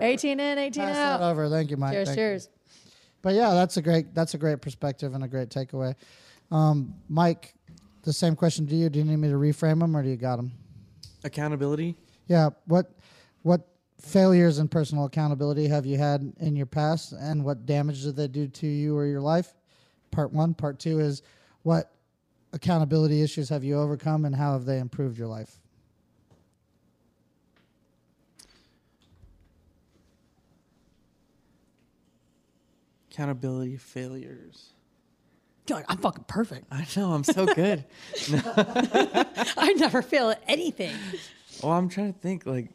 18 0.00 0.40
in, 0.40 0.58
18 0.58 0.82
Pass 0.84 0.94
that 0.96 1.20
out. 1.20 1.30
over. 1.30 1.48
Thank 1.48 1.70
you, 1.70 1.76
Mike. 1.76 1.92
Cheers, 1.92 2.08
Thank 2.08 2.16
you. 2.18 2.22
cheers. 2.22 2.48
But 3.22 3.34
yeah, 3.34 3.52
that's 3.54 3.76
a 3.76 3.82
great 3.82 4.14
that's 4.14 4.34
a 4.34 4.38
great 4.38 4.60
perspective 4.62 5.14
and 5.14 5.22
a 5.24 5.28
great 5.28 5.50
takeaway. 5.50 5.94
Um, 6.50 6.94
Mike, 7.08 7.54
the 8.02 8.12
same 8.12 8.34
question 8.34 8.66
to 8.66 8.74
you. 8.74 8.88
Do 8.88 8.98
you 8.98 9.04
need 9.04 9.16
me 9.16 9.28
to 9.28 9.34
reframe 9.34 9.80
them 9.80 9.96
or 9.96 10.02
do 10.02 10.08
you 10.08 10.16
got 10.16 10.36
them? 10.36 10.52
accountability. 11.24 11.96
Yeah. 12.28 12.50
What 12.66 12.92
what 13.42 13.68
failures 14.00 14.58
in 14.58 14.68
personal 14.68 15.04
accountability 15.04 15.68
have 15.68 15.84
you 15.84 15.98
had 15.98 16.32
in 16.40 16.56
your 16.56 16.64
past, 16.66 17.12
and 17.12 17.44
what 17.44 17.66
damage 17.66 18.02
did 18.02 18.16
they 18.16 18.28
do 18.28 18.48
to 18.48 18.66
you 18.66 18.96
or 18.96 19.04
your 19.06 19.20
life? 19.20 19.54
Part 20.10 20.32
one. 20.32 20.54
Part 20.54 20.78
two 20.78 20.98
is 21.00 21.22
what 21.62 21.92
accountability 22.54 23.22
issues 23.22 23.48
have 23.50 23.62
you 23.64 23.78
overcome, 23.78 24.24
and 24.24 24.34
how 24.34 24.54
have 24.54 24.64
they 24.64 24.78
improved 24.78 25.18
your 25.18 25.28
life? 25.28 25.58
Accountability 33.20 33.76
failures. 33.76 34.70
You're 35.68 35.76
like, 35.76 35.84
I'm 35.90 35.98
fucking 35.98 36.24
perfect. 36.26 36.64
I 36.70 36.86
know. 36.96 37.12
I'm 37.12 37.22
so 37.22 37.44
good. 37.44 37.84
I 38.32 39.74
never 39.76 40.00
fail 40.00 40.30
at 40.30 40.42
anything. 40.48 40.96
well, 41.62 41.72
I'm 41.72 41.90
trying 41.90 42.14
to 42.14 42.18
think 42.18 42.46
like 42.46 42.70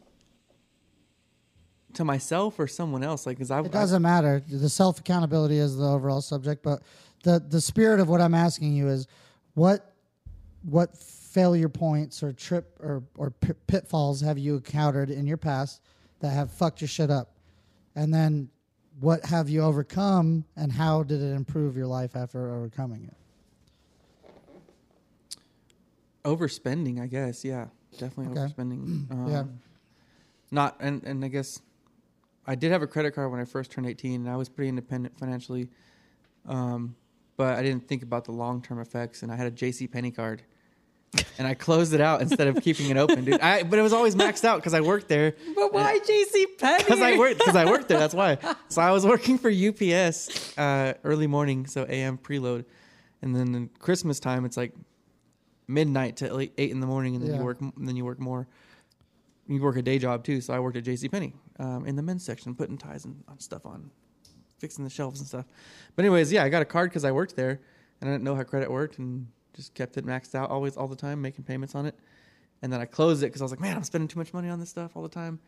to 1.94 2.04
myself 2.04 2.60
or 2.60 2.68
someone 2.68 3.02
else. 3.02 3.26
Like, 3.26 3.38
cause 3.38 3.50
I've, 3.50 3.66
It 3.66 3.72
doesn't 3.72 4.02
matter. 4.02 4.40
The 4.48 4.68
self 4.68 5.00
accountability 5.00 5.58
is 5.58 5.76
the 5.78 5.84
overall 5.84 6.20
subject, 6.20 6.62
but 6.62 6.80
the 7.24 7.44
the 7.44 7.60
spirit 7.60 7.98
of 7.98 8.08
what 8.08 8.20
I'm 8.20 8.34
asking 8.34 8.72
you 8.76 8.86
is 8.86 9.08
what 9.54 9.96
what 10.62 10.96
failure 10.96 11.68
points 11.68 12.22
or 12.22 12.32
trip 12.32 12.78
or 12.78 13.02
or 13.16 13.30
pitfalls 13.66 14.20
have 14.20 14.38
you 14.38 14.54
encountered 14.54 15.10
in 15.10 15.26
your 15.26 15.38
past 15.38 15.82
that 16.20 16.30
have 16.30 16.52
fucked 16.52 16.82
your 16.82 16.88
shit 16.88 17.10
up, 17.10 17.34
and 17.96 18.14
then 18.14 18.48
what 19.00 19.24
have 19.26 19.48
you 19.48 19.62
overcome, 19.62 20.44
and 20.56 20.72
how 20.72 21.02
did 21.02 21.20
it 21.22 21.32
improve 21.34 21.76
your 21.76 21.86
life 21.86 22.16
after 22.16 22.50
overcoming 22.54 23.04
it? 23.04 23.14
overspending. 26.24 27.00
I 27.00 27.06
guess. 27.06 27.44
Yeah, 27.44 27.66
definitely 27.98 28.26
Okay. 28.40 28.52
overspending. 28.52 29.10
Um, 29.10 29.30
Yeah. 29.30 29.44
Not 30.50 30.76
and 30.80 31.02
and 31.04 31.24
I 31.24 31.28
guess 31.28 31.60
I 32.46 32.54
did 32.54 32.70
have 32.70 32.82
a 32.82 32.86
credit 32.86 33.12
card 33.14 33.30
when 33.30 33.40
I 33.40 33.44
first 33.44 33.70
turned 33.70 33.86
18, 33.86 34.22
and 34.22 34.30
I 34.30 34.36
was 34.36 34.48
pretty 34.48 34.68
independent 34.68 35.18
financially. 35.18 35.68
Um, 36.46 36.94
but 37.36 37.58
I 37.58 37.62
didn't 37.62 37.88
think 37.88 38.02
about 38.02 38.24
the 38.24 38.32
long 38.32 38.62
term 38.62 38.78
effects, 38.80 39.22
and 39.22 39.32
I 39.32 39.36
had 39.36 39.46
a 39.46 39.50
JC 39.50 39.90
Penney 39.90 40.10
card, 40.12 40.42
and 41.38 41.46
I 41.46 41.54
closed 41.54 41.94
it 41.94 42.00
out 42.00 42.20
instead 42.20 42.46
of 42.48 42.62
keeping 42.62 42.90
it 42.90 42.96
open, 42.96 43.24
dude. 43.24 43.40
I, 43.40 43.62
but 43.62 43.78
it 43.78 43.82
was 43.82 43.92
always 43.92 44.14
maxed 44.14 44.44
out 44.44 44.56
because 44.58 44.74
I 44.74 44.80
worked 44.80 45.08
there. 45.08 45.34
But 45.54 45.72
why 45.72 45.98
JC 45.98 46.58
Penney? 46.58 46.84
Because 46.84 47.00
I 47.00 47.16
worked, 47.18 47.38
because 47.38 47.56
I 47.56 47.64
worked 47.64 47.88
there. 47.88 47.98
That's 47.98 48.14
why. 48.14 48.38
So 48.68 48.82
I 48.82 48.90
was 48.90 49.06
working 49.06 49.38
for 49.38 49.48
UPS 49.50 50.58
uh, 50.58 50.94
early 51.04 51.26
morning, 51.26 51.66
so 51.66 51.86
AM 51.88 52.18
preload, 52.18 52.64
and 53.22 53.34
then 53.34 53.54
in 53.54 53.68
Christmas 53.78 54.20
time, 54.20 54.44
it's 54.44 54.56
like 54.56 54.72
midnight 55.68 56.16
to 56.18 56.32
like 56.34 56.52
eight 56.58 56.70
in 56.70 56.80
the 56.80 56.86
morning, 56.86 57.14
and 57.14 57.22
then 57.24 57.32
Yeah. 57.32 57.38
you 57.38 57.44
work, 57.44 57.60
and 57.60 57.72
then 57.88 57.96
you 57.96 58.04
work 58.04 58.18
more. 58.18 58.46
You 59.48 59.62
work 59.62 59.76
a 59.76 59.82
day 59.82 59.98
job 59.98 60.24
too. 60.24 60.40
So 60.40 60.52
I 60.52 60.58
worked 60.58 60.76
at 60.76 60.84
J.C. 60.84 61.08
Penney 61.08 61.32
um, 61.60 61.86
in 61.86 61.94
the 61.96 62.02
men's 62.02 62.24
section, 62.24 62.54
putting 62.54 62.76
ties 62.76 63.04
and 63.04 63.22
stuff 63.38 63.64
on, 63.64 63.90
fixing 64.58 64.82
the 64.84 64.90
shelves 64.90 65.20
and 65.20 65.28
stuff. 65.28 65.46
But 65.94 66.04
anyways, 66.04 66.32
yeah, 66.32 66.42
I 66.44 66.48
got 66.48 66.62
a 66.62 66.66
card 66.66 66.90
because 66.90 67.04
I 67.04 67.12
worked 67.12 67.36
there, 67.36 67.60
and 68.00 68.10
I 68.10 68.12
didn't 68.12 68.24
know 68.24 68.34
how 68.34 68.42
credit 68.42 68.70
worked, 68.70 68.98
and 68.98 69.28
just 69.56 69.74
kept 69.74 69.96
it 69.96 70.04
maxed 70.06 70.34
out 70.34 70.50
always 70.50 70.76
all 70.76 70.86
the 70.88 70.96
time, 70.96 71.20
making 71.22 71.44
payments 71.44 71.74
on 71.74 71.86
it. 71.86 71.94
And 72.62 72.72
then 72.72 72.80
I 72.80 72.84
closed 72.84 73.22
it 73.22 73.26
because 73.26 73.40
I 73.42 73.44
was 73.44 73.52
like, 73.52 73.60
man, 73.60 73.76
I'm 73.76 73.82
spending 73.84 74.08
too 74.08 74.18
much 74.18 74.32
money 74.32 74.48
on 74.48 74.60
this 74.60 74.70
stuff 74.70 74.92
all 74.96 75.02
the 75.02 75.08
time. 75.08 75.38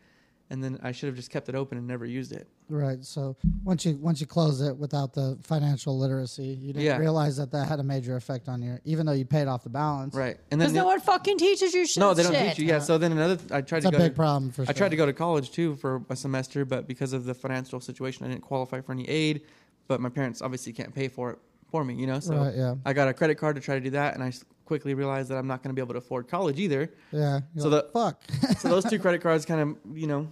And 0.51 0.63
then 0.63 0.79
I 0.81 0.91
should 0.91 1.05
have 1.07 1.15
just 1.15 1.29
kept 1.29 1.47
it 1.47 1.53
open 1.53 1.77
and 1.77 1.85
never 1.85 2.07
used 2.07 2.31
it. 2.31 2.47
Right. 2.69 3.05
So 3.05 3.35
once 3.63 3.85
you 3.85 3.97
once 3.97 4.19
you 4.19 4.25
close 4.25 4.61
it 4.61 4.75
without 4.75 5.13
the 5.13 5.37
financial 5.43 5.95
literacy, 5.97 6.43
you 6.59 6.73
didn't 6.73 6.85
Yeah. 6.85 6.97
realize 6.97 7.37
that 7.37 7.51
that 7.51 7.67
had 7.67 7.79
a 7.79 7.83
major 7.83 8.15
effect 8.15 8.49
on 8.49 8.59
your, 8.63 8.81
even 8.83 9.05
though 9.05 9.11
you 9.11 9.25
paid 9.25 9.47
off 9.47 9.61
the 9.63 9.69
balance. 9.69 10.15
Right. 10.15 10.37
And 10.49 10.59
Because 10.59 10.73
then 10.73 10.81
no 10.81 10.87
one 10.87 10.99
fucking 11.01 11.37
teaches 11.37 11.75
you 11.75 11.85
shit. 11.85 12.01
no, 12.01 12.15
they 12.15 12.23
don't 12.23 12.31
shit. 12.33 12.49
teach 12.55 12.59
you. 12.59 12.65
Yeah. 12.67 12.79
So 12.79 12.97
then 12.97 13.11
another, 13.11 13.37
I 13.51 13.61
tried 13.61 13.79
It's 13.79 13.83
to 13.85 13.89
a 13.89 13.91
go. 13.91 13.97
big 13.99 14.11
to, 14.13 14.15
problem 14.15 14.49
for 14.51 14.65
sure. 14.65 14.69
I 14.71 14.73
tried 14.73 14.89
to 14.89 14.95
go 14.95 15.05
to 15.05 15.13
college 15.13 15.51
too 15.51 15.75
for 15.75 16.01
a 16.09 16.15
semester, 16.15 16.65
but 16.65 16.87
because 16.87 17.13
of 17.13 17.25
the 17.25 17.35
financial 17.35 17.79
situation, 17.79 18.25
I 18.25 18.29
didn't 18.29 18.41
qualify 18.41 18.81
for 18.81 18.91
any 18.91 19.07
aid. 19.07 19.41
But 19.87 20.01
my 20.01 20.09
parents 20.09 20.41
obviously 20.41 20.73
can't 20.73 20.93
pay 20.95 21.09
for 21.09 21.31
it 21.31 21.39
for 21.69 21.83
me, 21.83 21.93
you 21.95 22.07
know. 22.07 22.19
So 22.19 22.35
Right, 22.35 22.55
yeah. 22.55 22.75
I 22.85 22.93
got 22.93 23.07
a 23.07 23.13
credit 23.13 23.35
card 23.35 23.55
to 23.55 23.61
try 23.61 23.75
to 23.75 23.81
do 23.81 23.91
that, 23.91 24.15
and 24.15 24.23
I 24.23 24.33
quickly 24.65 24.93
realized 24.93 25.29
that 25.29 25.37
I'm 25.37 25.47
not 25.47 25.63
going 25.63 25.69
to 25.69 25.73
be 25.73 25.81
able 25.81 25.93
to 25.93 25.99
afford 25.99 26.27
college 26.27 26.59
either. 26.59 26.91
Yeah. 27.11 27.41
So 27.57 27.69
like, 27.69 27.91
fuck. 27.91 28.21
so 28.59 28.69
those 28.69 28.85
two 28.85 28.99
credit 29.03 29.21
cards 29.21 29.45
kind 29.45 29.61
of 29.61 29.97
you 29.97 30.07
know 30.07 30.27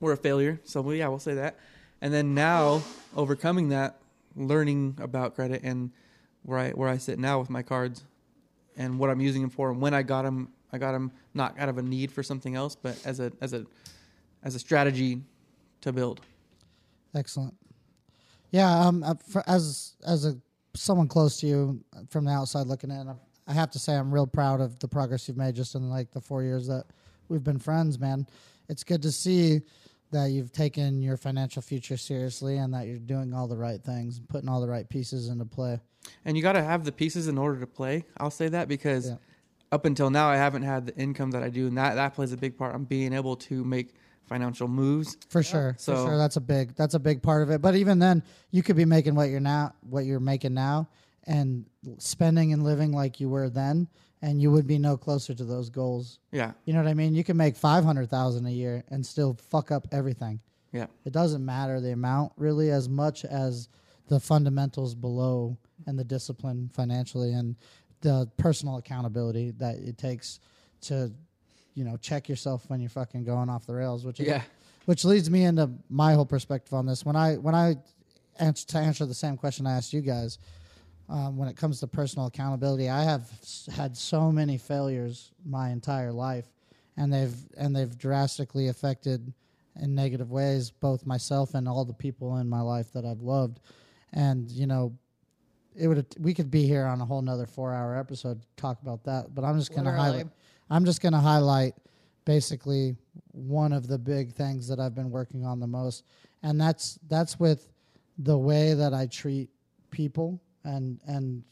were 0.00 0.12
a 0.12 0.16
failure. 0.16 0.60
So 0.64 0.80
well, 0.80 0.94
yeah, 0.94 1.08
we'll 1.08 1.18
say 1.18 1.34
that. 1.34 1.56
And 2.00 2.12
then 2.12 2.34
now 2.34 2.82
overcoming 3.16 3.70
that, 3.70 3.96
learning 4.34 4.98
about 5.00 5.34
credit 5.34 5.62
and 5.62 5.90
where 6.42 6.58
I 6.58 6.70
where 6.70 6.88
I 6.88 6.98
sit 6.98 7.18
now 7.18 7.38
with 7.38 7.50
my 7.50 7.62
cards 7.62 8.04
and 8.76 8.98
what 8.98 9.10
I'm 9.10 9.20
using 9.20 9.40
them 9.40 9.50
for 9.50 9.70
and 9.70 9.80
when 9.80 9.94
I 9.94 10.02
got 10.02 10.22
them, 10.22 10.52
I 10.72 10.78
got 10.78 10.92
them 10.92 11.10
not 11.32 11.58
out 11.58 11.68
of 11.68 11.78
a 11.78 11.82
need 11.82 12.12
for 12.12 12.22
something 12.22 12.54
else, 12.54 12.76
but 12.76 13.00
as 13.04 13.20
a 13.20 13.32
as 13.40 13.52
a 13.52 13.66
as 14.42 14.54
a 14.54 14.58
strategy 14.58 15.22
to 15.80 15.92
build. 15.92 16.20
Excellent. 17.14 17.54
Yeah, 18.56 18.86
um, 18.86 19.02
uh, 19.02 19.14
for, 19.28 19.42
as 19.46 19.96
as 20.06 20.24
a 20.24 20.34
someone 20.74 21.08
close 21.08 21.36
to 21.40 21.46
you 21.46 21.84
from 22.08 22.24
the 22.24 22.30
outside 22.30 22.66
looking 22.66 22.90
in, 22.90 23.06
I, 23.06 23.14
I 23.46 23.52
have 23.52 23.70
to 23.72 23.78
say 23.78 23.94
I'm 23.94 24.10
real 24.12 24.26
proud 24.26 24.62
of 24.62 24.78
the 24.78 24.88
progress 24.88 25.28
you've 25.28 25.36
made 25.36 25.54
just 25.54 25.74
in 25.74 25.90
like 25.90 26.10
the 26.10 26.22
four 26.22 26.42
years 26.42 26.66
that 26.68 26.84
we've 27.28 27.44
been 27.44 27.58
friends, 27.58 27.98
man. 27.98 28.26
It's 28.70 28.82
good 28.82 29.02
to 29.02 29.12
see 29.12 29.60
that 30.10 30.30
you've 30.30 30.52
taken 30.52 31.02
your 31.02 31.18
financial 31.18 31.60
future 31.60 31.98
seriously 31.98 32.56
and 32.56 32.72
that 32.72 32.86
you're 32.86 32.98
doing 32.98 33.34
all 33.34 33.46
the 33.46 33.56
right 33.58 33.82
things, 33.82 34.20
putting 34.20 34.48
all 34.48 34.62
the 34.62 34.68
right 34.68 34.88
pieces 34.88 35.28
into 35.28 35.44
play. 35.44 35.78
And 36.24 36.34
you 36.34 36.42
got 36.42 36.52
to 36.54 36.62
have 36.62 36.84
the 36.84 36.92
pieces 36.92 37.28
in 37.28 37.36
order 37.36 37.60
to 37.60 37.66
play. 37.66 38.04
I'll 38.16 38.30
say 38.30 38.48
that 38.48 38.68
because 38.68 39.08
Yeah. 39.10 39.16
up 39.70 39.84
until 39.84 40.08
now 40.08 40.30
I 40.30 40.36
haven't 40.36 40.62
had 40.62 40.86
the 40.86 40.96
income 40.96 41.30
that 41.32 41.42
I 41.42 41.50
do, 41.50 41.66
and 41.66 41.76
that 41.76 41.96
that 41.96 42.14
plays 42.14 42.32
a 42.32 42.38
big 42.38 42.56
part. 42.56 42.74
I'm 42.74 42.84
being 42.84 43.12
able 43.12 43.36
to 43.36 43.64
make 43.64 43.94
financial 44.26 44.68
moves. 44.68 45.16
For 45.28 45.42
sure, 45.42 45.74
So- 45.78 45.94
for 45.96 46.08
sure, 46.10 46.16
that's 46.18 46.36
a 46.36 46.40
big 46.40 46.74
that's 46.74 46.94
a 46.94 46.98
big 46.98 47.22
part 47.22 47.42
of 47.42 47.50
it. 47.50 47.60
But 47.62 47.76
even 47.76 47.98
then, 47.98 48.22
you 48.50 48.62
could 48.62 48.76
be 48.76 48.84
making 48.84 49.14
what 49.14 49.30
you're 49.30 49.40
now 49.40 49.74
what 49.88 50.04
you're 50.04 50.20
making 50.20 50.54
now, 50.54 50.88
and 51.26 51.64
spending 51.98 52.52
and 52.52 52.62
living 52.64 52.92
like 52.92 53.20
you 53.20 53.28
were 53.28 53.48
then, 53.50 53.88
and 54.22 54.40
you 54.40 54.50
would 54.50 54.66
be 54.66 54.78
no 54.78 54.96
closer 54.96 55.34
to 55.34 55.44
those 55.44 55.70
goals. 55.70 56.18
Yeah, 56.32 56.52
You 56.64 56.72
know 56.72 56.82
what 56.82 56.88
I 56.88 56.94
mean? 56.94 57.14
You 57.14 57.24
can 57.24 57.36
make 57.36 57.56
five 57.56 57.84
hundred 57.84 58.10
thousand 58.10 58.46
a 58.46 58.50
year 58.50 58.84
and 58.88 59.04
still 59.04 59.34
fuck 59.34 59.70
up 59.70 59.86
everything. 59.92 60.40
yeah, 60.72 60.86
It 61.04 61.12
doesn't 61.12 61.44
matter 61.44 61.80
the 61.80 61.92
amount 61.92 62.32
really 62.36 62.70
as 62.70 62.88
much 62.88 63.24
as 63.24 63.68
the 64.08 64.20
fundamentals 64.20 64.94
below 64.94 65.56
and 65.86 65.98
the 65.98 66.04
discipline 66.04 66.70
financially 66.72 67.32
and 67.32 67.56
the 68.02 68.30
personal 68.36 68.76
accountability 68.76 69.50
that 69.52 69.76
it 69.76 69.98
takes 69.98 70.38
to, 70.82 71.12
you 71.76 71.84
know, 71.84 71.96
check 71.98 72.28
yourself 72.28 72.64
when 72.68 72.80
you're 72.80 72.90
fucking 72.90 73.22
going 73.22 73.48
off 73.48 73.66
the 73.66 73.74
rails, 73.74 74.04
which 74.04 74.18
is 74.18 74.26
yeah. 74.26 74.42
which 74.86 75.04
leads 75.04 75.30
me 75.30 75.44
into 75.44 75.70
my 75.90 76.14
whole 76.14 76.26
perspective 76.26 76.72
on 76.74 76.86
this. 76.86 77.04
When 77.04 77.14
I 77.14 77.36
when 77.36 77.54
I 77.54 77.76
answer, 78.40 78.66
to 78.68 78.78
answer 78.78 79.06
the 79.06 79.14
same 79.14 79.36
question 79.36 79.66
I 79.66 79.76
asked 79.76 79.92
you 79.92 80.00
guys, 80.00 80.38
um, 81.08 81.36
when 81.36 81.48
it 81.48 81.56
comes 81.56 81.78
to 81.80 81.86
personal 81.86 82.26
accountability, 82.26 82.88
I 82.88 83.04
have 83.04 83.30
had 83.74 83.94
so 83.94 84.32
many 84.32 84.56
failures 84.56 85.32
my 85.44 85.68
entire 85.68 86.12
life, 86.12 86.46
and 86.96 87.12
they've 87.12 87.36
and 87.58 87.76
they've 87.76 87.96
drastically 87.96 88.68
affected 88.68 89.32
in 89.78 89.94
negative 89.94 90.30
ways 90.30 90.70
both 90.70 91.04
myself 91.04 91.54
and 91.54 91.68
all 91.68 91.84
the 91.84 91.92
people 91.92 92.38
in 92.38 92.48
my 92.48 92.62
life 92.62 92.90
that 92.94 93.04
I've 93.04 93.20
loved. 93.20 93.60
And 94.14 94.50
you 94.50 94.66
know, 94.66 94.96
it 95.76 95.88
would 95.88 96.06
we 96.18 96.32
could 96.32 96.50
be 96.50 96.66
here 96.66 96.86
on 96.86 97.02
a 97.02 97.04
whole 97.04 97.20
nother 97.20 97.46
four 97.46 97.74
hour 97.74 97.98
episode 97.98 98.40
to 98.40 98.48
talk 98.56 98.80
about 98.80 99.04
that, 99.04 99.34
but 99.34 99.44
I'm 99.44 99.58
just 99.58 99.72
going 99.72 99.84
to 99.84 99.90
Literally. 99.90 100.10
highlight. 100.10 100.26
I'm 100.70 100.84
just 100.84 101.00
going 101.00 101.12
to 101.12 101.18
highlight 101.18 101.74
basically 102.24 102.96
one 103.32 103.72
of 103.72 103.86
the 103.86 103.98
big 103.98 104.32
things 104.32 104.66
that 104.68 104.80
I've 104.80 104.94
been 104.94 105.10
working 105.10 105.44
on 105.44 105.60
the 105.60 105.66
most, 105.66 106.04
and 106.42 106.60
that's 106.60 106.98
that's 107.08 107.38
with 107.38 107.68
the 108.18 108.36
way 108.36 108.74
that 108.74 108.92
I 108.94 109.06
treat 109.06 109.50
people 109.90 110.40
and 110.64 111.00
and 111.06 111.42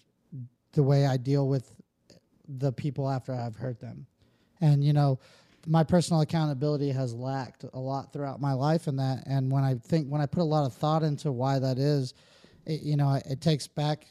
the 0.72 0.82
way 0.82 1.06
I 1.06 1.16
deal 1.16 1.48
with 1.48 1.74
the 2.58 2.72
people 2.72 3.08
after 3.08 3.32
I've 3.32 3.56
hurt 3.56 3.80
them, 3.80 4.06
and 4.60 4.84
you 4.84 4.92
know. 4.92 5.18
My 5.66 5.82
personal 5.82 6.20
accountability 6.20 6.90
has 6.90 7.14
lacked 7.14 7.64
a 7.72 7.78
lot 7.78 8.12
throughout 8.12 8.38
my 8.38 8.52
life, 8.52 8.86
and 8.86 8.98
that, 8.98 9.22
and 9.24 9.50
when 9.50 9.64
I 9.64 9.76
think, 9.76 10.08
when 10.08 10.20
I 10.20 10.26
put 10.26 10.42
a 10.42 10.44
lot 10.44 10.66
of 10.66 10.74
thought 10.74 11.02
into 11.02 11.32
why 11.32 11.58
that 11.58 11.78
is, 11.78 12.12
it, 12.66 12.82
you 12.82 12.98
know, 12.98 13.14
it, 13.14 13.22
it 13.24 13.40
takes 13.40 13.66
back, 13.66 14.06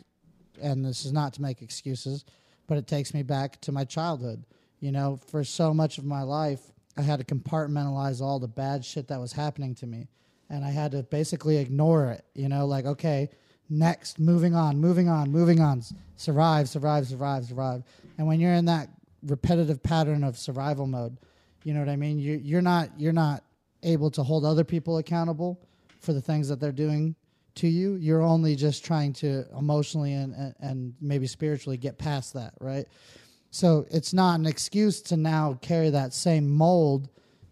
and 0.59 0.83
this 0.83 1.05
is 1.05 1.13
not 1.13 1.31
to 1.35 1.43
make 1.43 1.61
excuses, 1.61 2.25
but 2.65 2.79
it 2.79 2.87
takes 2.87 3.13
me 3.13 3.21
back 3.21 3.61
to 3.61 3.71
my 3.71 3.83
childhood. 3.83 4.43
You 4.83 4.91
know, 4.91 5.17
for 5.27 5.45
so 5.45 5.73
much 5.73 5.97
of 5.97 6.03
my 6.03 6.23
life, 6.23 6.59
I 6.97 7.03
had 7.03 7.25
to 7.25 7.25
compartmentalize 7.25 8.19
all 8.19 8.37
the 8.37 8.49
bad 8.49 8.83
shit 8.83 9.07
that 9.07 9.17
was 9.17 9.31
happening 9.31 9.75
to 9.75 9.87
me. 9.87 10.09
And 10.49 10.65
I 10.65 10.71
had 10.71 10.91
to 10.91 11.03
basically 11.03 11.55
ignore 11.55 12.11
it. 12.11 12.25
You 12.35 12.49
know, 12.49 12.65
like, 12.65 12.83
okay, 12.85 13.29
next, 13.69 14.19
moving 14.19 14.55
on, 14.55 14.77
moving 14.81 15.07
on, 15.07 15.31
moving 15.31 15.61
on. 15.61 15.83
Survive, 16.17 16.67
survive, 16.67 17.07
survive, 17.07 17.45
survive. 17.45 17.83
And 18.17 18.27
when 18.27 18.41
you're 18.41 18.55
in 18.55 18.65
that 18.65 18.89
repetitive 19.25 19.81
pattern 19.81 20.21
of 20.21 20.37
survival 20.37 20.85
mode, 20.85 21.15
you 21.63 21.73
know 21.73 21.79
what 21.79 21.87
I 21.87 21.95
mean? 21.95 22.19
You, 22.19 22.41
you're 22.43 22.61
not 22.61 22.89
you're 22.97 23.13
not 23.13 23.41
able 23.83 24.11
to 24.11 24.21
hold 24.21 24.43
other 24.43 24.65
people 24.65 24.97
accountable 24.97 25.61
for 26.01 26.11
the 26.11 26.19
things 26.19 26.49
that 26.49 26.59
they're 26.59 26.73
doing 26.73 27.15
to 27.55 27.69
you. 27.69 27.93
You're 27.95 28.21
only 28.21 28.57
just 28.57 28.83
trying 28.83 29.13
to 29.13 29.45
emotionally 29.57 30.11
and, 30.11 30.33
and, 30.33 30.55
and 30.59 30.93
maybe 30.99 31.25
spiritually 31.25 31.77
get 31.77 31.97
past 31.97 32.33
that, 32.33 32.53
right? 32.59 32.85
So 33.53 33.85
it's 33.91 34.15
not 34.15 34.39
an 34.39 34.47
excuse 34.47 34.99
to 35.03 35.15
now 35.15 35.59
carry 35.61 35.91
that 35.91 36.11
same 36.11 36.49
mold 36.49 37.07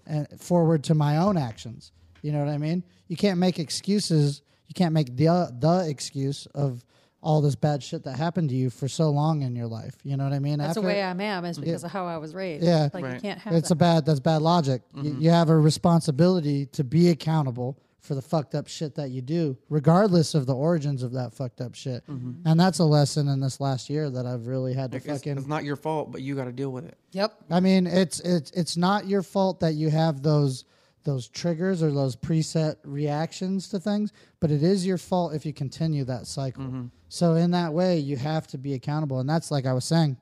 and 0.08 0.28
forward 0.40 0.84
to 0.86 0.96
my 0.96 1.18
own 1.18 1.38
actions. 1.38 1.92
You 2.24 2.32
know 2.32 2.40
what 2.40 2.50
I 2.50 2.58
mean? 2.58 2.84
You 3.08 3.16
can't 3.16 3.38
make 3.38 3.60
excuses. 3.60 4.42
You 4.68 4.74
can't 4.74 4.94
make 4.94 5.16
the 5.16 5.56
the 5.60 5.88
excuse 5.88 6.48
of 6.56 6.84
all 7.22 7.40
this 7.40 7.54
bad 7.54 7.84
shit 7.84 8.04
that 8.06 8.18
happened 8.18 8.50
to 8.50 8.56
you 8.56 8.72
for 8.72 8.88
so 8.88 9.12
long 9.12 9.44
in 9.44 9.56
your 9.56 9.68
life. 9.68 9.96
You 10.04 10.18
know 10.18 10.24
what 10.24 10.34
I 10.34 10.40
mean? 10.40 10.58
That's 10.58 10.74
the 10.74 10.82
way 10.82 11.04
I 11.04 11.12
am 11.12 11.46
is 11.46 11.60
because 11.60 11.84
of 11.84 11.92
how 11.92 12.08
I 12.08 12.18
was 12.18 12.34
raised. 12.34 12.66
Yeah. 12.66 12.90
Like 12.92 13.04
you 13.04 13.10
Right. 13.12 13.22
can't 13.22 13.40
have 13.40 13.54
it's 13.54 13.70
that. 13.70 13.76
a 13.76 13.78
bad 13.78 14.06
that's 14.08 14.20
bad 14.20 14.42
logic 14.42 14.82
you, 14.96 15.04
mm-hmm. 15.04 15.22
you 15.22 15.30
have 15.30 15.50
a 15.50 15.58
responsibility 15.58 16.66
to 16.68 16.84
be 16.84 17.10
accountable 17.10 17.78
for 18.02 18.16
the 18.16 18.22
fucked 18.22 18.56
up 18.56 18.68
shit 18.68 18.96
that 18.96 19.12
you 19.12 19.22
do 19.22 19.56
regardless 19.70 20.34
of 20.34 20.46
the 20.48 20.56
origins 20.56 21.04
of 21.04 21.14
that 21.14 21.34
fucked 21.34 21.62
up 21.62 21.76
shit. 21.76 22.06
Mm-hmm. 22.08 22.48
And 22.48 22.60
that's 22.60 22.80
a 22.80 22.84
lesson 22.84 23.28
in 23.28 23.40
this 23.40 23.60
last 23.60 23.90
year 23.90 24.10
that 24.10 24.26
i've 24.26 24.48
really 24.48 24.74
had 24.74 24.92
to 24.92 24.98
Like, 24.98 25.06
it's, 25.06 25.20
fucking 25.20 25.38
it's 25.38 25.48
not 25.48 25.64
your 25.64 25.76
fault, 25.76 26.12
but 26.12 26.22
you 26.22 26.36
got 26.36 26.46
to 26.46 26.52
deal 26.52 26.72
with 26.72 26.86
it. 26.86 26.98
Yep. 27.12 27.34
i 27.50 27.60
mean 27.60 27.88
it's 27.88 28.20
it's 28.22 28.52
it's 28.52 28.76
not 28.76 29.08
your 29.08 29.22
fault 29.22 29.60
that 29.62 29.74
you 29.74 29.90
have 29.90 30.22
those 30.22 30.66
those 31.04 31.28
triggers 31.30 31.82
or 31.82 31.92
those 31.92 32.16
preset 32.16 32.76
reactions 32.84 33.70
to 33.70 33.80
things 33.80 34.14
but 34.40 34.52
it 34.52 34.62
is 34.62 34.86
your 34.86 34.98
fault 34.98 35.34
if 35.34 35.46
you 35.46 35.54
continue 35.54 36.04
that 36.06 36.28
cycle. 36.28 36.64
Mm-hmm. 36.64 36.86
So 37.10 37.36
in 37.36 37.52
that 37.52 37.74
way 37.74 38.00
you 38.00 38.18
have 38.18 38.48
to 38.48 38.58
be 38.58 38.74
accountable. 38.74 39.20
And 39.20 39.30
that's 39.30 39.52
like 39.52 39.66
i 39.66 39.74
was 39.74 39.86
saying 39.86 40.18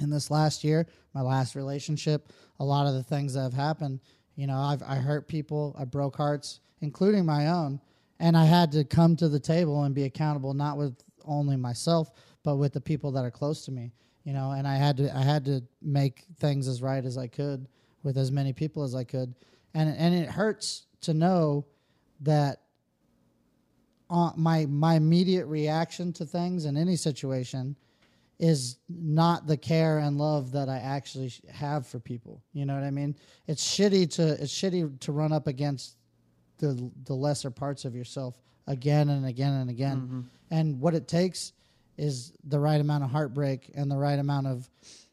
in 0.00 0.10
this 0.10 0.30
last 0.30 0.64
year, 0.64 0.86
my 1.14 1.20
last 1.20 1.54
relationship, 1.54 2.32
a 2.58 2.64
lot 2.64 2.86
of 2.86 2.94
the 2.94 3.02
things 3.02 3.34
that 3.34 3.42
have 3.42 3.52
happened, 3.52 4.00
you 4.34 4.46
know, 4.46 4.58
I've 4.58 4.82
I 4.82 4.96
hurt 4.96 5.28
people, 5.28 5.76
I 5.78 5.84
broke 5.84 6.16
hearts, 6.16 6.60
including 6.80 7.24
my 7.26 7.48
own, 7.48 7.80
and 8.18 8.36
I 8.36 8.44
had 8.44 8.72
to 8.72 8.84
come 8.84 9.16
to 9.16 9.28
the 9.28 9.40
table 9.40 9.84
and 9.84 9.94
be 9.94 10.04
accountable 10.04 10.54
not 10.54 10.76
with 10.76 10.96
only 11.24 11.56
myself, 11.56 12.12
but 12.42 12.56
with 12.56 12.72
the 12.72 12.80
people 12.80 13.10
that 13.12 13.24
are 13.24 13.30
close 13.30 13.64
to 13.64 13.72
me, 13.72 13.92
you 14.24 14.32
know, 14.32 14.52
and 14.52 14.66
I 14.66 14.76
had 14.76 14.96
to 14.98 15.16
I 15.16 15.22
had 15.22 15.44
to 15.46 15.62
make 15.82 16.24
things 16.38 16.68
as 16.68 16.82
right 16.82 17.04
as 17.04 17.16
I 17.18 17.26
could 17.26 17.66
with 18.02 18.16
as 18.16 18.30
many 18.30 18.52
people 18.52 18.82
as 18.82 18.94
I 18.94 19.04
could. 19.04 19.34
And 19.74 19.94
and 19.96 20.14
it 20.14 20.28
hurts 20.28 20.86
to 21.02 21.14
know 21.14 21.66
that 22.20 22.60
uh, 24.10 24.32
my 24.36 24.66
my 24.66 24.94
immediate 24.94 25.46
reaction 25.46 26.12
to 26.14 26.26
things 26.26 26.64
in 26.64 26.76
any 26.76 26.96
situation 26.96 27.76
is 28.38 28.78
not 28.88 29.46
the 29.46 29.56
care 29.56 29.98
and 29.98 30.16
love 30.16 30.50
that 30.50 30.68
I 30.68 30.78
actually 30.78 31.30
have 31.52 31.86
for 31.86 32.00
people. 32.00 32.42
You 32.54 32.64
know 32.64 32.74
what 32.74 32.84
I 32.84 32.90
mean? 32.90 33.14
It's 33.46 33.64
shitty 33.64 34.10
to 34.14 34.42
it's 34.42 34.52
shitty 34.52 34.98
to 35.00 35.12
run 35.12 35.32
up 35.32 35.46
against 35.46 35.96
the 36.60 36.90
the 37.04 37.14
lesser 37.14 37.50
parts 37.50 37.84
of 37.84 37.94
yourself 37.94 38.38
again 38.66 39.08
and 39.08 39.26
again 39.26 39.54
and 39.54 39.70
again. 39.70 39.96
Mm-hmm. 39.96 40.20
And 40.52 40.80
what 40.80 40.94
it 40.94 41.08
takes 41.08 41.52
is 41.98 42.32
the 42.44 42.58
right 42.58 42.80
amount 42.80 43.04
of 43.04 43.10
heartbreak 43.10 43.72
and 43.74 43.90
the 43.90 43.96
right 43.96 44.18
amount 44.18 44.46
of 44.46 44.68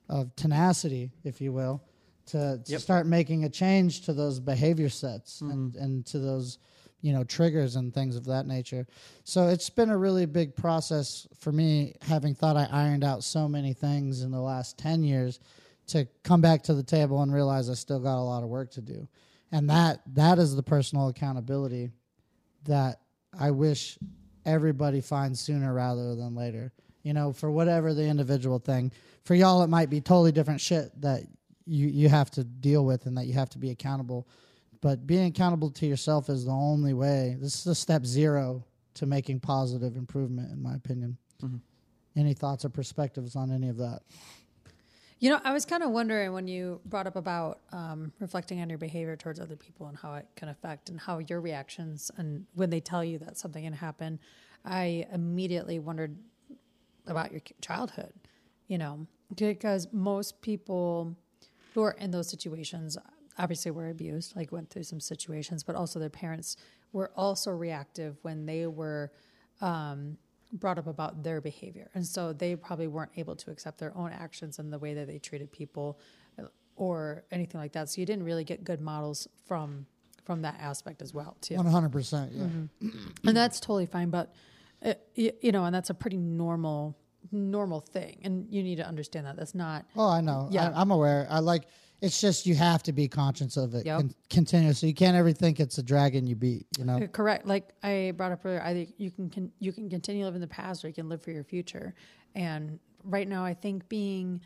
of 0.10 0.34
tenacity, 0.36 1.12
if 1.24 1.42
you 1.42 1.52
will, 1.52 1.82
to, 2.28 2.62
to 2.64 2.72
Yep. 2.72 2.82
start 2.82 3.08
making 3.08 3.44
a 3.44 3.50
change 3.50 4.02
to 4.06 4.14
those 4.14 4.40
behavior 4.40 4.90
sets 4.90 5.42
and 5.42 5.74
mm-hmm. 5.74 5.84
and 5.84 6.06
to 6.06 6.20
those 6.20 6.60
you 7.02 7.14
know 7.14 7.24
triggers 7.24 7.76
and 7.76 7.94
things 7.94 8.16
of 8.16 8.26
that 8.26 8.48
nature. 8.48 8.88
So 9.24 9.48
it's 9.48 9.70
been 9.70 9.90
a 9.90 9.98
really 9.98 10.26
big 10.26 10.56
process 10.56 11.28
for 11.40 11.52
me, 11.52 11.96
having 12.02 12.36
thought 12.36 12.58
I 12.58 12.68
ironed 12.72 13.04
out 13.04 13.24
so 13.24 13.48
many 13.48 13.74
things 13.74 14.22
in 14.24 14.32
the 14.32 14.42
last 14.42 14.78
ten 14.78 15.04
years, 15.04 15.40
to 15.88 16.08
come 16.24 16.42
back 16.42 16.64
to 16.64 16.74
the 16.74 16.84
table 16.84 17.22
and 17.22 17.34
realize 17.34 17.70
I 17.70 17.76
still 17.76 18.00
got 18.00 18.18
a 18.18 18.24
lot 18.24 18.44
of 18.44 18.50
work 18.50 18.72
to 18.72 18.82
do, 18.82 19.08
and 19.52 19.70
that 19.70 20.02
that 20.14 20.40
is 20.40 20.56
the 20.56 20.64
personal 20.64 21.08
accountability 21.08 21.92
that 22.66 23.00
I 23.38 23.52
wish 23.52 23.98
everybody 24.46 25.02
finds 25.02 25.40
sooner 25.40 25.74
rather 25.74 26.16
than 26.16 26.36
later. 26.36 26.74
You 27.04 27.14
know, 27.14 27.32
for 27.32 27.50
whatever 27.50 27.94
the 27.94 28.04
individual 28.04 28.60
thing. 28.60 28.92
For 29.24 29.34
y'all, 29.34 29.64
it 29.64 29.68
might 29.68 29.90
be 29.90 30.02
totally 30.02 30.32
different 30.32 30.60
shit 30.60 30.90
that 31.02 31.22
you 31.66 31.88
you 31.88 32.10
have 32.10 32.32
to 32.32 32.44
deal 32.44 32.86
with 32.86 33.06
and 33.06 33.18
that 33.18 33.28
you 33.28 33.34
have 33.34 33.50
to 33.52 33.58
be 33.58 33.70
accountable. 33.70 34.28
But 34.82 35.08
being 35.08 35.28
accountable 35.28 35.72
to 35.72 35.86
yourself 35.86 36.30
is 36.30 36.46
the 36.46 36.52
only 36.52 36.94
way. 36.94 37.38
This 37.40 37.60
is 37.60 37.68
a 37.68 37.76
step 37.76 38.06
zero 38.06 38.64
to 38.96 39.06
making 39.06 39.40
positive 39.40 39.96
improvement, 39.96 40.52
in 40.52 40.62
my 40.62 40.76
opinion. 40.76 41.18
Mm-hmm. 41.44 41.58
any 42.20 42.34
thoughts 42.34 42.66
or 42.66 42.70
perspectives 42.70 43.36
on 43.36 43.52
any 43.52 43.70
of 43.70 43.78
that. 43.78 44.02
You 45.20 45.32
know, 45.32 45.42
I 45.44 45.52
was 45.52 45.66
kind 45.66 45.82
of 45.82 45.90
wondering 45.90 46.32
when 46.34 46.48
you 46.48 46.80
brought 46.86 47.08
up 47.08 47.16
about 47.16 47.62
um, 47.72 48.12
reflecting 48.20 48.62
on 48.62 48.70
your 48.70 48.78
behavior 48.78 49.16
towards 49.16 49.40
other 49.40 49.56
people 49.56 49.88
and 49.88 49.98
how 49.98 50.14
it 50.14 50.28
can 50.36 50.48
affect 50.48 50.90
and 50.90 51.00
how 51.00 51.18
your 51.18 51.42
reactions 51.42 52.12
and 52.18 52.46
when 52.54 52.70
they 52.70 52.80
tell 52.80 53.04
you 53.04 53.18
that 53.20 53.36
something 53.36 53.64
can 53.64 53.74
happen. 53.74 54.20
I 54.64 55.08
immediately 55.12 55.80
wondered 55.80 56.16
about 57.08 57.32
your 57.32 57.42
childhood, 57.62 58.14
you 58.68 58.78
know, 58.78 59.08
because 59.36 59.88
most 59.92 60.40
people 60.42 61.16
who 61.74 61.82
are 61.82 61.96
in 62.00 62.12
those 62.12 62.30
situations 62.30 62.96
obviously 63.40 63.72
were 63.72 63.90
abused, 63.90 64.36
like 64.36 64.52
went 64.52 64.70
through 64.70 64.84
some 64.84 65.00
situations, 65.00 65.64
but 65.64 65.76
also 65.76 65.98
their 66.00 66.10
parents 66.12 66.58
were 66.92 67.12
also 67.16 67.50
reactive 67.50 68.18
when 68.22 68.46
they 68.46 68.68
were 68.68 69.12
um, 69.62 70.18
brought 70.52 70.78
up 70.78 70.88
about 70.88 71.24
their 71.24 71.42
behavior. 71.42 71.90
And 71.94 72.06
so 72.06 72.34
they 72.34 72.56
probably 72.56 72.88
weren't 72.88 73.12
able 73.18 73.36
to 73.36 73.52
accept 73.52 73.80
their 73.80 73.96
own 73.98 74.12
actions 74.12 74.60
and 74.60 74.72
the 74.72 74.80
way 74.80 74.94
that 74.94 75.08
they 75.08 75.20
treated 75.20 75.52
people 75.52 76.00
uh, 76.40 76.44
or 76.76 77.24
anything 77.32 77.60
like 77.60 77.74
that. 77.74 77.90
So 77.90 78.00
you 78.02 78.06
didn't 78.06 78.24
really 78.24 78.44
get 78.44 78.64
good 78.64 78.82
models 78.82 79.28
from 79.46 79.86
from 80.26 80.42
that 80.42 80.58
aspect 80.60 81.02
as 81.02 81.14
well, 81.14 81.38
too. 81.42 81.56
One 81.56 81.66
hundred 81.68 81.92
percent. 81.92 82.32
Yeah. 82.34 82.90
And 83.26 83.38
that's 83.38 83.60
totally 83.60 83.86
fine, 83.86 84.10
but 84.10 84.34
uh, 84.84 84.94
you, 85.16 85.32
you 85.42 85.52
know, 85.54 85.64
and 85.66 85.74
that's 85.74 85.90
a 85.90 85.94
pretty 85.94 86.18
normal 86.18 86.98
normal 87.32 87.82
thing. 87.82 88.20
And 88.24 88.48
you 88.50 88.64
need 88.64 88.78
to 88.78 88.88
understand 88.88 89.26
that 89.26 89.38
that's 89.38 89.56
not 89.56 89.86
Oh, 89.96 90.10
I 90.10 90.22
know. 90.22 90.50
Yeah. 90.52 90.70
I, 90.70 90.82
I'm 90.82 90.92
aware. 90.92 91.28
I 91.30 91.40
like. 91.40 91.64
It's 92.02 92.22
just 92.22 92.46
you 92.46 92.54
have 92.56 92.84
to 92.84 92.94
be 92.94 93.08
conscious 93.08 93.58
of 93.58 93.74
it 93.74 93.86
Yep. 93.86 94.00
con- 94.00 94.16
continuously. 94.30 94.90
You 94.90 94.96
can't 94.96 95.16
ever 95.18 95.32
think 95.32 95.60
it's 95.60 95.78
a 95.80 95.84
dragon 95.84 96.28
you 96.28 96.36
beat. 96.36 96.68
You 96.78 96.86
know. 96.86 97.08
Correct. 97.08 97.48
Like 97.48 97.74
I 97.84 98.14
brought 98.16 98.32
up 98.32 98.46
earlier, 98.46 98.62
I 98.62 98.74
think 98.74 98.94
you 98.98 99.10
can, 99.12 99.30
can 99.30 99.52
you 99.60 99.72
can 99.74 99.90
continue 99.90 100.22
to 100.22 100.26
live 100.28 100.36
in 100.36 100.42
the 100.42 100.48
past 100.48 100.86
or 100.86 100.90
you 100.90 100.94
can 100.94 101.10
live 101.10 101.22
for 101.22 101.32
your 101.32 101.44
future. 101.44 101.96
And 102.36 102.80
right 103.04 103.28
now, 103.28 103.44
I 103.44 103.54
think 103.56 103.90
being, 103.90 104.42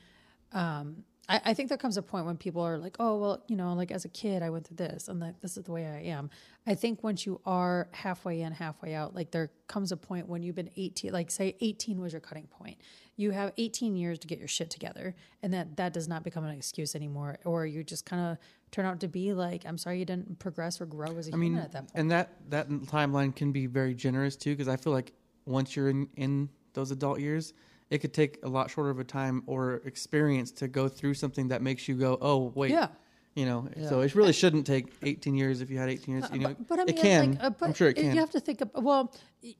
um, 0.53 1.03
I, 1.27 1.41
I 1.45 1.53
think 1.53 1.67
there 1.69 1.77
comes 1.77 1.97
a 1.97 2.01
point 2.01 2.25
when 2.25 2.37
people 2.37 2.61
are 2.61 2.77
like, 2.77 2.95
oh 2.99 3.17
well, 3.17 3.43
you 3.47 3.57
know, 3.57 3.73
like 3.73 3.91
as 3.91 4.05
a 4.05 4.09
kid, 4.09 4.41
I 4.43 4.49
went 4.49 4.67
through 4.67 4.77
this, 4.77 5.09
and 5.09 5.19
like 5.19 5.41
this 5.41 5.57
is 5.57 5.63
the 5.65 5.71
way 5.73 5.85
I 5.85 6.03
am. 6.09 6.29
I 6.65 6.75
think 6.75 7.03
once 7.03 7.25
you 7.25 7.41
are 7.45 7.89
halfway 7.91 8.41
in, 8.41 8.53
halfway 8.53 8.93
out, 8.95 9.13
like 9.13 9.31
there 9.31 9.51
comes 9.67 9.91
a 9.91 9.97
point 9.97 10.29
when 10.29 10.41
you've 10.41 10.55
been 10.55 10.69
18, 10.77 11.11
like 11.11 11.29
say 11.31 11.55
18 11.59 11.99
was 11.99 12.13
your 12.13 12.21
cutting 12.21 12.47
point. 12.47 12.77
You 13.17 13.31
have 13.31 13.51
18 13.57 13.95
years 13.95 14.17
to 14.19 14.27
get 14.27 14.39
your 14.39 14.47
shit 14.47 14.69
together, 14.69 15.15
and 15.43 15.53
that 15.53 15.77
that 15.77 15.93
does 15.93 16.07
not 16.07 16.23
become 16.23 16.43
an 16.43 16.55
excuse 16.55 16.95
anymore. 16.95 17.37
Or 17.45 17.65
you 17.65 17.83
just 17.83 18.05
kind 18.05 18.31
of 18.31 18.37
turn 18.71 18.85
out 18.85 18.99
to 19.01 19.07
be 19.07 19.33
like, 19.33 19.63
I'm 19.65 19.77
sorry, 19.77 19.99
you 19.99 20.05
didn't 20.05 20.39
progress 20.39 20.79
or 20.81 20.85
grow 20.85 21.17
as 21.17 21.27
a 21.27 21.31
I 21.31 21.33
human 21.33 21.53
mean, 21.53 21.57
at 21.61 21.71
that 21.73 21.79
point. 21.79 21.91
and 21.95 22.11
that 22.11 22.29
that 22.49 22.69
timeline 22.69 23.35
can 23.35 23.51
be 23.51 23.65
very 23.67 23.93
generous 23.93 24.35
too, 24.35 24.51
because 24.51 24.67
I 24.67 24.77
feel 24.77 24.93
like 24.93 25.13
once 25.45 25.75
you're 25.75 25.89
in 25.89 26.07
in 26.15 26.49
those 26.73 26.91
adult 26.91 27.19
years, 27.19 27.53
it 27.89 27.99
could 27.99 28.13
take 28.13 28.39
a 28.43 28.47
lot 28.49 28.71
shorter 28.71 28.89
of 28.89 28.99
a 28.99 29.03
time 29.03 29.43
or 29.45 29.81
experience 29.85 30.51
to 30.53 30.67
go 30.67 30.87
through 30.87 31.13
something 31.13 31.49
that 31.49 31.61
makes 31.61 31.87
you 31.87 31.95
go, 31.95 32.17
oh 32.21 32.51
wait, 32.55 32.71
Yeah. 32.71 32.87
You 33.35 33.45
know. 33.45 33.67
So 33.87 34.01
it 34.01 34.13
really 34.15 34.33
shouldn't 34.33 34.67
take 34.67 34.93
18 35.03 35.35
years 35.35 35.61
if 35.61 35.69
you 35.69 35.77
had 35.77 35.89
18 35.89 36.13
years. 36.15 36.29
You 36.33 36.39
know, 36.39 36.47
but, 36.49 36.67
but 36.67 36.79
I 36.79 36.85
mean, 36.85 36.97
it 36.97 37.01
can. 37.01 37.31
Like, 37.31 37.43
uh, 37.43 37.49
but 37.51 37.65
I'm 37.67 37.73
sure 37.73 37.89
it 37.89 37.93
can. 37.95 38.13
You 38.13 38.19
have 38.19 38.31
to 38.31 38.39
think. 38.39 38.61
Of, 38.61 38.71
well, 38.75 39.13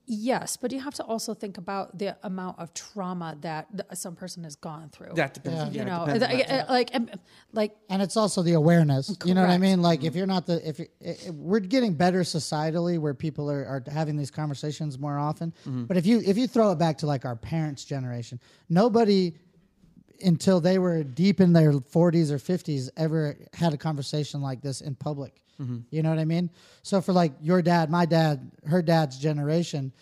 yes, 0.06 0.56
but 0.56 0.72
you 0.72 0.80
have 0.80 0.94
to 0.94 1.04
also 1.04 1.34
think 1.34 1.58
about 1.58 1.98
the 1.98 2.16
amount 2.22 2.58
of 2.58 2.74
trauma 2.74 3.36
that 3.40 3.68
some 3.94 4.14
person 4.14 4.44
has 4.44 4.56
gone 4.56 4.90
through. 4.90 5.12
that 5.14 5.34
depends. 5.34 5.58
Yeah. 5.58 5.64
Yeah, 5.64 5.72
you 5.72 5.80
it 5.80 5.84
know, 5.86 6.04
depends 6.06 6.24
on 6.24 6.30
like, 6.30 6.48
that. 6.48 6.68
uh, 6.68 6.72
like, 6.72 6.90
like, 7.52 7.76
and 7.88 8.02
it's 8.02 8.16
also 8.16 8.42
the 8.42 8.52
awareness. 8.52 9.16
You 9.24 9.34
know 9.34 9.40
what 9.40 9.50
I 9.50 9.58
mean? 9.58 9.80
Like 9.82 10.04
if 10.04 10.14
you're 10.14 10.26
not 10.26 10.46
the 10.46 10.66
if 10.68 10.78
you 10.78 10.86
we're 11.32 11.60
getting 11.60 11.94
better 11.94 12.20
societally 12.20 12.98
where 12.98 13.14
people 13.14 13.50
are, 13.50 13.64
are 13.64 13.82
having 13.90 14.16
these 14.16 14.30
conversations 14.30 14.98
more 14.98 15.18
often. 15.18 15.52
But 15.64 15.96
if 15.96 16.06
you 16.06 16.22
if 16.24 16.36
you 16.36 16.46
throw 16.46 16.72
it 16.72 16.78
back 16.78 16.98
to 16.98 17.06
like 17.06 17.24
our 17.24 17.36
parents' 17.36 17.84
generation, 17.84 18.38
nobody 18.68 19.34
until 20.22 20.60
they 20.60 20.78
were 20.78 21.02
deep 21.02 21.40
in 21.40 21.52
their 21.52 21.72
40s 21.72 22.30
or 22.30 22.38
50s 22.38 22.88
ever 22.96 23.36
had 23.52 23.72
a 23.72 23.76
conversation 23.76 24.40
like 24.40 24.60
this 24.62 24.80
in 24.80 24.94
public. 24.94 25.34
You 25.90 26.02
know 26.02 26.10
what 26.10 26.18
I 26.18 26.24
mean? 26.24 26.50
So 26.82 27.00
for 27.00 27.12
like 27.12 27.32
your 27.40 27.62
dad, 27.62 27.88
my 27.88 28.04
dad, 28.04 28.50
her 28.66 28.82
dad's 28.82 29.16
generation, 29.18 29.92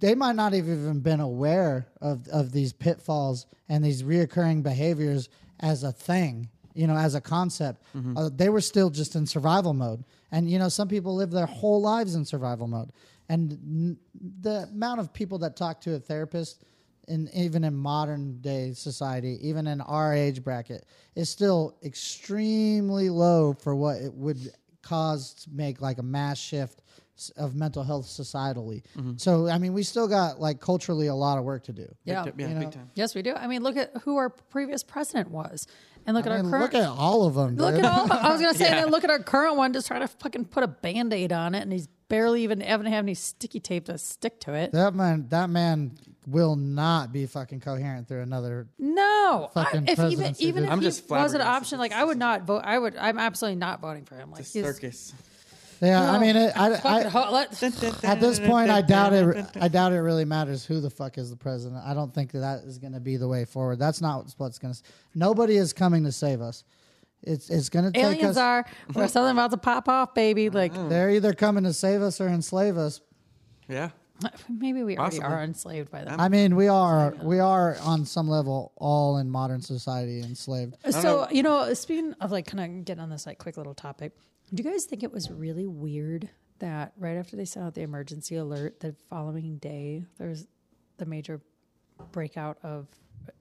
they 0.00 0.14
might 0.14 0.34
not 0.34 0.52
have 0.54 0.66
even 0.66 1.00
been 1.00 1.20
aware 1.20 1.86
of, 2.00 2.26
of 2.28 2.52
these 2.52 2.72
pitfalls 2.72 3.46
and 3.68 3.84
these 3.84 4.02
reoccurring 4.02 4.62
behaviors 4.62 5.28
as 5.60 5.84
a 5.84 5.92
thing, 5.92 6.48
you 6.74 6.86
know, 6.86 6.96
as 6.96 7.14
a 7.14 7.20
concept. 7.20 7.82
Uh, 8.16 8.30
they 8.34 8.48
were 8.48 8.62
still 8.62 8.88
just 8.90 9.14
in 9.14 9.26
survival 9.26 9.74
mode. 9.74 10.04
And, 10.32 10.50
you 10.50 10.58
know, 10.58 10.68
some 10.70 10.88
people 10.88 11.14
live 11.14 11.30
their 11.32 11.46
whole 11.46 11.80
lives 11.82 12.14
in 12.14 12.24
survival 12.24 12.66
mode. 12.66 12.90
And 13.28 13.52
n- 13.52 13.98
the 14.40 14.68
amount 14.72 15.00
of 15.00 15.12
people 15.12 15.38
that 15.40 15.54
talk 15.56 15.80
to 15.82 15.94
a 15.96 15.98
therapist, 15.98 16.62
in, 17.08 17.28
even 17.34 17.64
in 17.64 17.74
modern 17.74 18.40
day 18.40 18.72
society, 18.72 19.38
even 19.42 19.66
in 19.66 19.80
our 19.80 20.14
age 20.14 20.42
bracket, 20.44 20.84
is 21.16 21.28
still 21.28 21.76
extremely 21.82 23.08
low 23.10 23.54
for 23.54 23.74
what 23.74 23.96
it 23.96 24.12
would 24.14 24.52
cause 24.82 25.34
to 25.34 25.50
make 25.50 25.80
like 25.80 25.98
a 25.98 26.02
mass 26.02 26.38
shift 26.38 26.82
of 27.36 27.54
mental 27.56 27.82
health 27.82 28.06
societally. 28.06 28.82
So, 29.16 29.48
I 29.48 29.58
mean, 29.58 29.72
we 29.72 29.82
still 29.82 30.06
got 30.06 30.40
like 30.40 30.60
culturally 30.60 31.08
a 31.08 31.14
lot 31.14 31.36
of 31.38 31.44
work 31.44 31.64
to 31.64 31.72
do. 31.72 31.92
yeah, 32.04 32.22
Big 32.24 32.36
ti- 32.36 32.42
yeah, 32.42 32.48
you 32.48 32.54
know. 32.54 32.60
big 32.60 32.70
time. 32.70 32.90
yes, 32.94 33.14
we 33.14 33.22
do. 33.22 33.34
I 33.34 33.48
mean, 33.48 33.62
look 33.64 33.76
at 33.76 33.90
who 34.04 34.16
our 34.18 34.30
previous 34.30 34.84
president 34.84 35.30
was, 35.32 35.66
and 36.06 36.14
look 36.16 36.26
I 36.28 36.30
at 36.30 36.36
mean, 36.44 36.44
our 36.54 36.60
current. 36.60 36.72
look 36.74 36.82
at 36.82 36.88
all 36.88 37.26
of 37.26 37.34
them. 37.34 37.56
Look 37.56 37.74
at 37.74 37.84
all. 37.84 38.12
I 38.12 38.30
was 38.30 38.40
gonna 38.40 38.54
say, 38.58 38.68
and 38.68 38.78
then 38.78 38.90
look 38.90 39.02
at 39.02 39.10
our 39.10 39.18
current 39.18 39.56
one, 39.56 39.72
just 39.72 39.88
trying 39.88 40.02
to 40.02 40.08
fucking 40.08 40.44
put 40.44 40.62
a 40.62 40.68
band 40.68 41.12
aid 41.12 41.32
on 41.32 41.56
it, 41.56 41.62
and 41.62 41.72
he's 41.72 41.88
barely 42.08 42.44
even 42.44 42.60
having 42.60 42.84
to 42.84 42.90
have 42.90 43.04
any 43.04 43.14
sticky 43.14 43.58
tape 43.60 43.86
to 43.86 43.98
stick 43.98 44.38
to 44.42 44.54
it. 44.54 44.70
that 44.72 44.94
man. 44.94 45.26
That 45.30 45.50
man 45.50 45.96
will 46.30 46.56
not 46.56 47.12
be 47.12 47.26
fucking 47.26 47.60
coherent 47.60 48.08
through 48.08 48.22
another. 48.22 48.68
No, 48.78 49.50
I, 49.54 49.64
Fucking 49.64 49.88
if 49.88 49.98
even 49.98 50.34
even 50.38 50.64
if 50.64 50.70
I'm 50.70 50.80
he 50.80 50.86
just 50.86 51.08
was 51.08 51.34
an 51.34 51.40
option, 51.40 51.78
like 51.78 51.92
I 51.92 52.04
would 52.04 52.18
not 52.18 52.42
vote. 52.42 52.62
I 52.64 52.78
would. 52.78 52.96
I'm 52.96 53.18
absolutely 53.18 53.56
not 53.56 53.80
voting 53.80 54.04
for 54.04 54.16
him. 54.16 54.30
Like 54.30 54.40
It's 54.40 54.54
a 54.54 54.58
he's 54.58 54.66
circus. 54.66 55.14
Yeah, 55.80 56.10
I 56.10 56.18
mean, 56.18 56.34
it, 56.34 56.52
I, 56.56 56.76
fucking 56.76 57.06
I, 57.06 57.08
ho- 57.08 57.30
let- 57.32 57.62
at 58.04 58.20
this 58.20 58.40
point, 58.40 58.68
I 58.68 58.82
doubt 58.82 59.12
it. 59.12 59.46
I 59.60 59.68
doubt 59.68 59.92
it 59.92 60.00
really 60.00 60.24
matters 60.24 60.64
who 60.64 60.80
the 60.80 60.90
fuck 60.90 61.18
is 61.18 61.30
the 61.30 61.36
president. 61.36 61.82
I 61.84 61.94
don't 61.94 62.12
think 62.12 62.32
that, 62.32 62.40
that 62.40 62.64
is 62.64 62.78
going 62.78 62.94
to 62.94 63.00
be 63.00 63.16
the 63.16 63.28
way 63.28 63.44
forward. 63.44 63.78
That's 63.78 64.00
not 64.00 64.34
what's 64.38 64.58
going 64.58 64.74
to. 64.74 64.82
Nobody 65.14 65.56
is 65.56 65.72
coming 65.72 66.02
to 66.04 66.10
save 66.10 66.40
us. 66.40 66.64
It's 67.22 67.50
it's 67.50 67.68
going 67.68 67.84
to 67.84 67.92
take 67.92 68.04
aliens 68.04 68.36
us. 68.36 68.38
are. 68.38 68.66
We're 68.92 69.08
something 69.08 69.32
about 69.32 69.52
to 69.52 69.56
pop 69.56 69.88
off, 69.88 70.14
baby. 70.14 70.50
Like 70.50 70.74
mm. 70.74 70.88
They're 70.88 71.10
either 71.10 71.32
coming 71.32 71.64
to 71.64 71.72
save 71.72 72.02
us 72.02 72.20
or 72.20 72.28
enslave 72.28 72.76
us. 72.76 73.00
Yeah. 73.68 73.90
maybe 74.48 74.82
we 74.82 74.96
already 74.96 75.18
Possibly. 75.18 75.26
are 75.26 75.42
enslaved 75.42 75.90
by 75.90 76.04
them. 76.04 76.20
I 76.20 76.28
mean, 76.28 76.56
we 76.56 76.68
are 76.68 77.14
we 77.22 77.38
are 77.38 77.76
on 77.82 78.04
some 78.04 78.28
level 78.28 78.72
all 78.76 79.18
in 79.18 79.30
modern 79.30 79.60
society 79.60 80.20
enslaved. 80.20 80.76
Uh, 80.84 80.92
so 80.92 81.28
you 81.30 81.42
know, 81.42 81.72
speaking 81.74 82.14
of 82.20 82.30
like, 82.32 82.46
kind 82.46 82.78
of 82.78 82.84
getting 82.84 83.02
on 83.02 83.10
this 83.10 83.26
like 83.26 83.38
quick 83.38 83.56
little 83.56 83.74
topic, 83.74 84.12
do 84.52 84.62
you 84.62 84.70
guys 84.70 84.84
think 84.84 85.02
it 85.02 85.12
was 85.12 85.30
really 85.30 85.66
weird 85.66 86.28
that 86.58 86.92
right 86.98 87.16
after 87.16 87.36
they 87.36 87.44
sent 87.44 87.66
out 87.66 87.74
the 87.74 87.82
emergency 87.82 88.36
alert, 88.36 88.80
the 88.80 88.94
following 89.08 89.58
day 89.58 90.04
there 90.18 90.28
was 90.28 90.46
the 90.96 91.06
major 91.06 91.40
breakout 92.12 92.58
of 92.62 92.86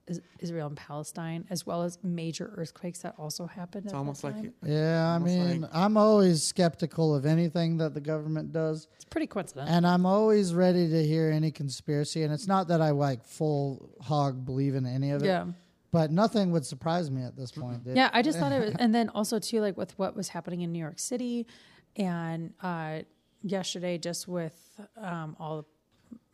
Is- 0.08 0.22
Israel 0.40 0.68
and 0.68 0.78
Palestine, 0.78 1.46
as 1.50 1.66
well 1.66 1.84
as 1.84 1.98
major 2.04 2.52
earthquakes 2.58 3.00
that 3.00 3.16
also 3.18 3.46
happened. 3.46 3.86
It's 3.86 3.94
at 3.94 3.96
that 3.96 4.00
almost 4.00 4.24
like 4.24 4.36
time? 4.36 4.54
Yeah, 4.66 5.10
I 5.10 5.14
Almost 5.14 5.34
mean, 5.36 5.62
like- 5.62 5.72
I'm 5.74 5.98
always 5.98 6.44
skeptical 6.44 7.16
of 7.16 7.26
anything 7.26 7.78
that 7.78 7.94
the 7.94 8.02
government 8.02 8.52
does, 8.52 8.88
it's 8.96 9.06
pretty 9.06 9.28
coincidental. 9.28 9.74
and 9.74 9.86
I'm 9.88 10.06
always 10.06 10.54
ready 10.54 10.90
to 10.90 11.04
hear 11.06 11.30
any 11.32 11.52
conspiracy. 11.52 12.24
And 12.24 12.34
it's 12.34 12.48
not 12.48 12.68
that 12.70 12.82
I 12.82 12.92
like 12.92 13.24
full 13.26 13.90
hog 14.02 14.46
believe 14.46 14.76
in 14.76 14.86
any 14.86 15.12
of 15.12 15.24
it, 15.24 15.28
yeah. 15.28 15.46
but 15.92 16.12
nothing 16.12 16.52
would 16.52 16.66
surprise 16.66 17.10
me 17.12 17.24
at 17.24 17.36
this 17.36 17.52
point. 17.52 17.84
dude. 17.84 17.96
Yeah, 17.96 18.10
I 18.14 18.22
just 18.22 18.40
thought 18.40 18.52
it 18.52 18.60
was, 18.64 18.76
and 18.80 18.94
then 18.96 19.10
also 19.10 19.40
too, 19.40 19.62
like 19.62 19.78
with 19.78 19.98
what 20.00 20.16
was 20.16 20.30
happening 20.30 20.62
in 20.62 20.72
New 20.72 20.80
York 20.80 21.00
City, 21.00 21.48
and 21.96 22.54
uh, 22.62 23.00
yesterday, 23.42 23.98
just 23.98 24.28
with 24.28 24.56
um, 24.98 25.36
all 25.40 25.66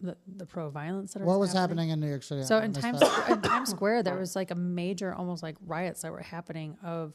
the, 0.03 0.17
the 0.37 0.45
pro 0.45 0.69
violence 0.69 1.13
that 1.13 1.23
What 1.23 1.39
was 1.39 1.53
happening 1.53 1.89
in 1.89 1.99
New 1.99 2.07
York 2.09 2.23
City? 2.23 2.43
So 2.43 2.57
I 2.59 2.65
in 2.65 2.71
missed 2.71 2.81
Times 2.81 2.99
that. 2.99 3.29
in 3.29 3.41
Times 3.41 3.69
Square, 3.75 4.03
there 4.03 4.17
was 4.17 4.35
like 4.35 4.51
a 4.51 4.55
major, 4.55 5.13
almost 5.13 5.41
like 5.43 5.55
riots 5.65 6.01
that 6.01 6.11
were 6.11 6.21
happening 6.21 6.77
of 6.83 7.13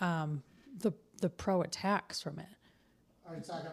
um, 0.00 0.42
the 0.80 0.92
the 1.20 1.28
pro 1.28 1.62
attacks 1.62 2.20
from 2.20 2.38
it. 2.38 2.46
Are 3.28 3.36
you 3.36 3.42
talking- 3.42 3.70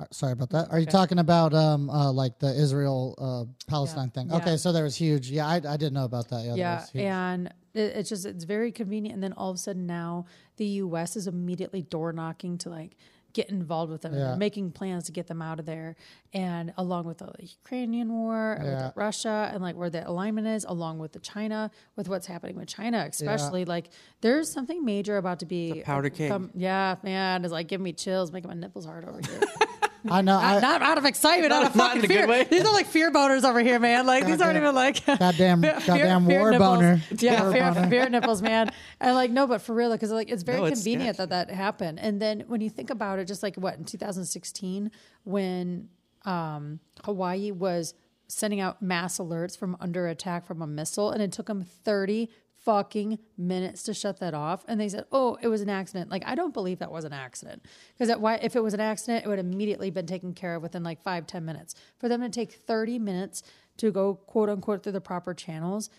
Uh, 0.00 0.04
Sorry 0.10 0.32
about 0.32 0.50
that. 0.50 0.66
Are 0.72 0.80
you 0.80 0.86
talking 0.86 1.20
about 1.20 1.54
um 1.54 1.88
uh, 1.88 2.10
like 2.12 2.38
the 2.40 2.52
Israel 2.52 3.14
uh, 3.18 3.44
Palestine 3.68 4.10
thing? 4.10 4.28
Yeah. 4.28 4.36
Okay, 4.38 4.56
so 4.56 4.72
there 4.72 4.82
was 4.84 4.96
huge. 4.96 5.30
Yeah, 5.30 5.46
I, 5.46 5.54
I 5.56 5.76
didn't 5.76 5.94
know 5.94 6.04
about 6.04 6.28
that. 6.30 6.42
Yeah, 6.44 6.50
that 6.52 6.58
Yeah, 6.58 6.80
was 6.80 6.90
huge. 6.90 7.04
and 7.04 7.46
it, 7.74 7.96
it's 7.98 8.08
just 8.08 8.26
it's 8.26 8.42
very 8.44 8.72
convenient. 8.72 9.14
And 9.14 9.22
then 9.22 9.32
all 9.34 9.50
of 9.50 9.54
a 9.54 9.58
sudden 9.58 9.86
now 9.86 10.26
the 10.56 10.66
U.S. 10.84 11.14
is 11.16 11.28
immediately 11.28 11.82
door 11.82 12.12
knocking 12.12 12.58
to 12.58 12.70
like 12.70 12.96
get 13.34 13.50
involved 13.50 13.92
with 13.92 14.00
them, 14.02 14.14
Yeah. 14.14 14.28
they're 14.28 14.36
making 14.36 14.70
plans 14.70 15.04
to 15.04 15.12
get 15.12 15.26
them 15.26 15.42
out 15.42 15.60
of 15.60 15.66
there. 15.66 15.96
And 16.32 16.72
along 16.78 17.04
with 17.04 17.18
the 17.18 17.30
Ukrainian 17.40 18.10
war, 18.12 18.54
and 18.54 18.64
Yeah. 18.66 18.86
with 18.86 18.96
Russia, 18.96 19.50
and 19.52 19.62
like 19.62 19.76
where 19.76 19.90
the 19.90 20.08
alignment 20.08 20.46
is, 20.46 20.64
along 20.64 20.98
with 21.00 21.12
the 21.12 21.18
China, 21.18 21.70
with 21.96 22.08
what's 22.08 22.26
happening 22.26 22.56
with 22.56 22.68
China, 22.68 23.06
especially 23.10 23.64
like 23.66 23.90
there's 24.22 24.50
something 24.52 24.84
major 24.84 25.16
about 25.18 25.40
to 25.40 25.46
be 25.46 25.82
powder 25.84 26.08
keg. 26.10 26.30
come- 26.30 26.50
yeah, 26.54 26.96
man, 27.02 27.44
it's 27.44 27.52
like 27.52 27.68
giving 27.68 27.84
me 27.84 27.92
chills, 27.92 28.32
making 28.32 28.48
my 28.48 28.54
nipples 28.54 28.86
hard 28.86 29.04
over 29.04 29.20
here. 29.20 29.40
I 30.08 30.20
know. 30.22 30.36
I, 30.38 30.54
not, 30.54 30.62
not 30.62 30.82
out 30.82 30.98
of 30.98 31.04
excitement, 31.04 31.52
out 31.52 31.66
of 31.66 31.74
Not 31.74 31.96
in 31.96 32.02
fucking 32.02 32.16
fear. 32.16 32.26
way. 32.26 32.44
These 32.44 32.64
are 32.64 32.72
like 32.72 32.86
fear 32.86 33.10
boners 33.10 33.42
over 33.44 33.60
here, 33.60 33.78
man. 33.78 34.06
Like 34.06 34.26
these 34.26 34.40
aren't 34.40 34.56
even 34.56 34.74
like 34.74 35.04
goddamn, 35.06 35.62
fear- 35.62 35.80
goddamn 35.86 36.26
fear 36.26 36.38
war 36.40 36.50
nipples. 36.50 36.68
boner. 36.78 37.02
Yeah, 37.18 37.42
War 37.42 37.52
fear, 37.52 37.72
boner. 37.72 37.88
fear 37.88 38.08
nipples, 38.10 38.42
man. 38.42 38.70
And 39.00 39.14
like 39.14 39.30
no, 39.30 39.46
but 39.46 39.62
for 39.62 39.74
real, 39.74 39.90
because 39.92 40.10
like 40.10 40.30
it's 40.30 40.42
very 40.42 40.58
No, 40.58 40.64
it's 40.66 40.80
convenient 40.82 41.16
that 41.18 41.30
that 41.30 41.50
happened. 41.50 41.98
And 42.00 42.20
then 42.20 42.40
when 42.48 42.60
you 42.60 42.70
think 42.70 42.90
about 42.90 43.18
it, 43.18 43.26
just 43.26 43.42
like 43.42 43.56
what 43.56 43.78
in 43.78 43.84
2016 43.84 44.90
when 45.24 45.88
um, 46.24 46.80
Hawaii 47.04 47.50
was 47.50 47.94
sending 48.26 48.60
out 48.60 48.80
mass 48.82 49.18
alerts 49.18 49.56
from 49.56 49.76
under 49.80 50.06
attack 50.08 50.46
from 50.46 50.62
a 50.62 50.66
missile, 50.66 51.10
and 51.10 51.22
it 51.22 51.30
took 51.32 51.46
them 51.46 51.62
30 51.62 52.30
fucking 52.64 53.18
minutes 53.36 53.82
to 53.84 53.94
shut 53.94 54.20
that 54.20 54.34
off. 54.34 54.64
And 54.68 54.80
they 54.80 54.88
said, 54.88 55.04
"Oh, 55.12 55.38
it 55.40 55.48
was 55.48 55.60
an 55.60 55.68
accident." 55.68 56.10
Like 56.10 56.22
I 56.26 56.34
don't 56.34 56.54
believe 56.54 56.78
that 56.80 56.90
was 56.90 57.04
an 57.04 57.12
accident 57.12 57.64
because 57.96 58.16
why? 58.18 58.36
If 58.36 58.56
it 58.56 58.62
was 58.62 58.74
an 58.74 58.80
accident, 58.80 59.24
it 59.24 59.28
would 59.28 59.38
have 59.38 59.46
immediately 59.46 59.90
been 59.90 60.06
taken 60.06 60.32
care 60.34 60.54
of 60.54 60.62
within 60.62 60.82
like 60.82 61.02
five 61.02 61.26
ten 61.26 61.44
minutes. 61.44 61.74
For 61.98 62.08
them 62.08 62.20
to 62.22 62.28
take 62.28 62.52
30 62.52 62.98
minutes 62.98 63.42
to 63.78 63.90
go 63.90 64.14
quote 64.14 64.48
unquote 64.48 64.82
through 64.82 64.92
the 64.92 65.00
proper 65.00 65.34
channels, 65.34 65.90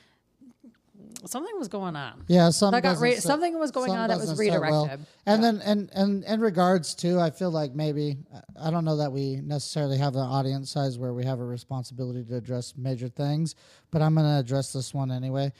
something 1.26 1.54
was 1.58 1.68
going 1.68 1.96
on. 1.96 2.24
Yeah, 2.28 2.50
some 2.50 2.72
That 2.72 2.84
got 2.84 3.00
re- 3.00 3.16
something 3.18 3.58
was 3.60 3.72
going 3.72 3.92
on 3.92 4.08
that 4.10 4.18
was 4.18 4.30
doesn't 4.30 4.38
well. 4.62 4.86
redirected. 4.86 5.06
And 5.26 5.44
then, 5.44 5.62
and 5.66 5.90
and 5.94 6.24
in 6.24 6.40
regards 6.40 6.96
to, 6.96 7.20
I 7.20 7.32
feel 7.32 7.52
like 7.52 7.74
maybe 7.74 8.18
I 8.60 8.70
don't 8.72 8.86
know 8.86 8.98
that 8.98 9.12
we 9.12 9.38
necessarily 9.38 9.98
have 9.98 10.16
an 10.16 10.22
audience 10.22 10.72
size 10.72 10.98
where 10.98 11.14
we 11.14 11.26
have 11.26 11.40
a 11.40 11.46
responsibility 11.46 12.24
to 12.26 12.36
address 12.36 12.74
major 12.78 13.10
things, 13.10 13.56
but 13.92 14.02
I'm 14.02 14.16
going 14.16 14.26
to 14.26 14.40
address 14.40 14.74
this 14.74 14.94
one 14.94 15.12
anyway. 15.12 15.52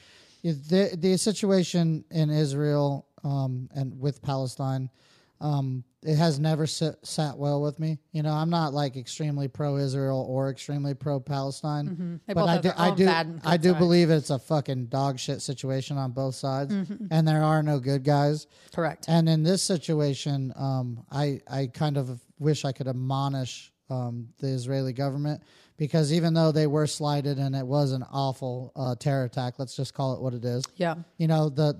The 0.52 0.96
the 0.96 1.16
situation 1.16 2.04
in 2.10 2.30
Israel 2.30 3.06
um, 3.24 3.68
and 3.74 3.98
with 3.98 4.22
Palestine. 4.22 4.90
Um, 5.40 5.84
it 6.02 6.16
has 6.16 6.38
never 6.38 6.66
sit, 6.66 6.94
sat 7.04 7.36
well 7.36 7.60
with 7.60 7.78
me. 7.78 7.98
You 8.12 8.22
know, 8.22 8.32
I'm 8.32 8.48
not 8.48 8.72
like 8.72 8.96
extremely 8.96 9.48
pro-Israel 9.48 10.24
or 10.26 10.48
extremely 10.50 10.94
pro-Palestine, 10.94 11.88
Mm-hmm. 11.88 12.32
But 12.32 12.48
I 12.48 12.58
do, 12.58 12.70
I 12.76 12.90
do, 12.94 13.40
I 13.44 13.56
do 13.58 13.74
believe 13.74 14.08
it's 14.08 14.30
a 14.30 14.38
fucking 14.38 14.86
dog 14.86 15.18
shit 15.18 15.42
situation 15.42 15.98
on 15.98 16.12
both 16.12 16.36
sides, 16.36 16.72
Mm-hmm. 16.72 17.08
and 17.10 17.28
there 17.28 17.42
are 17.42 17.62
no 17.62 17.78
good 17.80 18.02
guys. 18.02 18.46
Correct. 18.72 19.06
And 19.08 19.28
in 19.28 19.42
this 19.42 19.62
situation, 19.62 20.54
um, 20.56 21.04
I 21.10 21.40
I 21.50 21.66
kind 21.66 21.98
of 21.98 22.18
wish 22.38 22.64
I 22.64 22.72
could 22.72 22.88
admonish 22.88 23.72
um, 23.90 24.28
the 24.38 24.46
Israeli 24.48 24.92
government 24.94 25.42
because 25.76 26.12
even 26.12 26.34
though 26.34 26.52
they 26.52 26.66
were 26.66 26.86
slighted 26.86 27.38
and 27.38 27.54
it 27.54 27.66
was 27.66 27.92
an 27.92 28.04
awful 28.10 28.72
uh, 28.76 28.94
terror 28.94 29.24
attack, 29.24 29.54
let's 29.58 29.76
just 29.76 29.94
call 29.94 30.14
it 30.14 30.20
what 30.20 30.34
it 30.34 30.44
is. 30.44 30.64
Yeah. 30.76 30.94
You 31.18 31.28
know 31.28 31.48
the, 31.48 31.78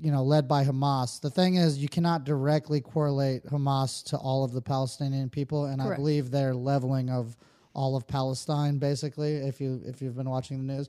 you 0.00 0.10
know, 0.10 0.22
led 0.22 0.48
by 0.48 0.64
Hamas. 0.64 1.20
The 1.20 1.30
thing 1.30 1.56
is, 1.56 1.78
you 1.78 1.88
cannot 1.88 2.24
directly 2.24 2.80
correlate 2.80 3.44
Hamas 3.46 4.02
to 4.10 4.16
all 4.16 4.42
of 4.42 4.52
the 4.52 4.62
Palestinian 4.62 5.30
people, 5.30 5.66
and 5.66 5.80
I 5.80 5.94
believe 5.94 6.30
their 6.30 6.54
leveling 6.54 7.08
of 7.10 7.36
all 7.72 7.94
of 7.94 8.06
Palestine, 8.06 8.78
basically, 8.78 9.36
if 9.36 9.60
you 9.60 9.82
if 9.84 10.00
you've 10.00 10.16
been 10.16 10.30
watching 10.30 10.66
the 10.66 10.74
news, 10.74 10.88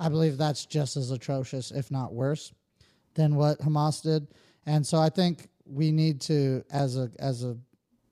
I 0.00 0.08
believe 0.08 0.38
that's 0.38 0.64
just 0.64 0.96
as 0.96 1.10
atrocious, 1.10 1.72
if 1.72 1.90
not 1.90 2.14
worse 2.14 2.52
than 3.14 3.34
what 3.34 3.58
Hamas 3.58 4.02
did. 4.02 4.28
And 4.64 4.86
so 4.86 4.98
I 4.98 5.08
think 5.08 5.48
we 5.66 5.90
need 5.90 6.20
to, 6.22 6.64
as 6.70 6.96
a 6.96 7.10
as 7.18 7.44
a 7.44 7.56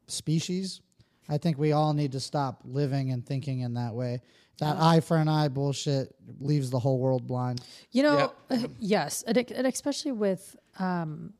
species, 0.08 0.80
I 1.28 1.38
think 1.38 1.58
we 1.58 1.72
all 1.72 1.92
need 1.92 2.12
to 2.12 2.20
stop 2.20 2.60
living 2.64 3.10
and 3.10 3.24
thinking 3.26 3.60
in 3.60 3.74
that 3.74 3.94
way. 3.94 4.20
That 4.58 4.76
eye 4.78 5.00
for 5.00 5.16
an 5.18 5.28
eye 5.28 5.48
bullshit 5.48 6.14
leaves 6.40 6.70
the 6.70 6.78
whole 6.78 6.98
world 6.98 7.26
blind. 7.26 7.60
You 7.92 8.04
know, 8.04 8.32
uh, 8.50 8.58
yes, 8.78 9.22
and, 9.26 9.36
it- 9.36 9.50
and 9.50 9.66
especially 9.66 10.12
with 10.12 10.56
um, 10.78 11.34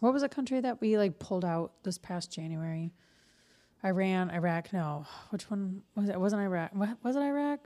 what 0.00 0.12
was 0.12 0.22
a 0.24 0.28
country 0.28 0.60
that 0.60 0.80
we 0.80 0.98
like 0.98 1.18
pulled 1.18 1.44
out 1.44 1.72
this 1.84 1.98
past 1.98 2.32
January? 2.32 2.92
Iran, 3.84 4.30
Iraq. 4.30 4.72
No, 4.72 5.06
which 5.30 5.48
one 5.50 5.82
was 5.94 6.08
it? 6.08 6.12
it 6.14 6.20
wasn't 6.20 6.42
Iraq? 6.42 6.70
What 6.74 6.96
was 7.04 7.14
it? 7.14 7.20
Iraq? 7.20 7.60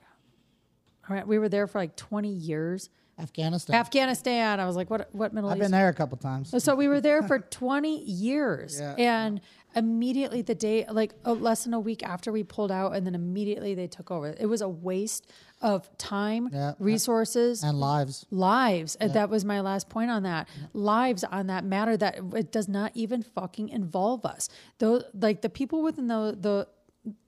Iraq. 1.09 1.26
We 1.26 1.38
were 1.38 1.48
there 1.48 1.66
for 1.66 1.78
like 1.78 1.96
twenty 1.96 2.28
years. 2.32 2.90
Afghanistan. 3.18 3.76
Afghanistan. 3.76 4.59
I 4.60 4.66
was 4.66 4.74
like, 4.76 4.90
what? 4.90 5.09
What 5.14 5.32
Middle 5.34 5.51
I've 5.51 5.56
East? 5.59 5.62
been 5.64 5.70
there 5.70 5.89
a 5.89 5.94
couple 5.94 6.16
times. 6.18 6.52
So 6.62 6.74
we 6.74 6.89
were 6.89 7.01
there 7.01 7.22
for 7.22 7.39
20 7.51 8.02
years. 8.05 8.78
Yeah. 8.80 8.94
And 8.97 9.40
immediately 9.74 10.43
the 10.43 10.55
day, 10.55 10.84
like 10.90 11.14
uh, 11.24 11.32
less 11.32 11.64
than 11.64 11.72
a 11.74 11.80
week 11.80 12.02
after 12.02 12.30
we 12.32 12.43
pulled 12.43 12.70
out, 12.72 12.94
and 12.94 13.06
then 13.06 13.14
immediately 13.14 13.74
they 13.74 13.86
took 13.86 14.10
over. 14.10 14.34
It 14.39 14.47
was 14.47 14.60
a 14.60 14.68
waste 14.68 15.26
of 15.60 15.89
time, 15.98 16.51
Yeah. 16.52 16.72
resources, 16.78 17.62
And 17.62 17.78
lives. 17.78 18.26
lives. 18.30 18.97
And 18.97 19.12
that 19.14 19.30
was 19.30 19.44
my 19.44 19.60
last 19.60 19.89
point 19.89 20.10
on 20.10 20.24
that. 20.24 20.48
Lives 20.72 21.22
on 21.24 21.47
that 21.47 21.64
matter 21.64 21.97
that 21.97 22.18
it 22.34 22.51
does 22.52 22.68
not 22.68 22.93
even 22.94 23.22
fucking 23.22 23.68
involve 23.68 24.24
us. 24.26 24.48
Those 24.78 25.05
like 25.14 25.40
the 25.43 25.48
people 25.51 25.82
within 25.82 26.06
the 26.09 26.36
the 26.39 26.68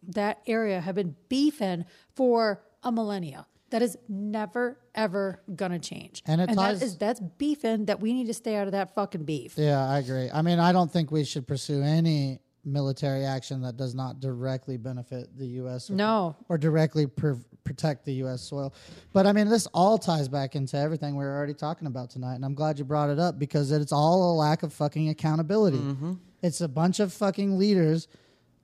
that 0.09 0.41
area 0.47 0.81
have 0.81 0.95
been 0.95 1.17
beefing 1.29 1.85
for 2.15 2.63
a 2.83 2.93
millennia. 2.93 3.47
That 3.75 3.83
is 3.83 3.99
never 4.09 4.79
ever 4.95 5.43
gonna 5.57 5.81
change. 5.81 6.23
And 6.27 6.41
it 6.41 6.47
that 6.51 6.55
ties- 6.55 6.81
is 6.81 6.97
that's 6.97 7.19
beefing 7.19 7.87
that 7.87 7.99
we 8.01 8.13
need 8.13 8.29
to 8.29 8.33
stay 8.35 8.55
out 8.55 8.67
of 8.69 8.73
that 8.73 8.95
fucking 8.95 9.25
beef. 9.25 9.59
Yeah, 9.59 9.85
I 9.91 9.99
agree. 9.99 10.31
I 10.33 10.43
mean, 10.43 10.61
I 10.61 10.71
don't 10.71 10.89
think 10.89 11.11
we 11.11 11.25
should 11.25 11.45
pursue 11.49 11.83
any 11.83 12.39
military 12.65 13.25
action 13.25 13.63
that 13.63 13.77
does 13.77 13.93
not 13.93 14.21
directly 14.21 14.77
benefit 14.77 15.37
the 15.37 15.47
U.S. 15.59 15.91
or, 15.91 15.95
No. 15.95 16.37
or 16.49 16.57
directly 16.57 17.09
pr- 17.09 17.33
protect 17.65 18.05
the 18.05 18.13
U.S. 18.23 18.43
soil. 18.43 18.73
But 19.13 19.27
I 19.27 19.33
mean, 19.33 19.49
this 19.49 19.67
all 19.75 19.99
ties 19.99 20.29
back 20.29 20.55
into 20.55 20.77
everything 20.77 21.17
we 21.17 21.25
were 21.25 21.35
already 21.37 21.53
talking 21.53 21.89
about 21.89 22.11
tonight, 22.11 22.37
and 22.37 22.45
I'm 22.45 22.55
glad 22.55 22.79
you 22.79 22.85
brought 22.85 23.11
it 23.11 23.19
up 23.19 23.41
because 23.41 23.73
it's 23.73 23.91
all 23.91 24.33
a 24.33 24.35
lack 24.37 24.63
of 24.63 24.73
fucking 24.73 25.09
accountability. 25.09 25.79
Mm-hmm. 25.79 26.13
It's 26.43 26.61
a 26.61 26.69
bunch 26.69 27.01
of 27.01 27.13
fucking 27.13 27.59
leaders, 27.59 28.07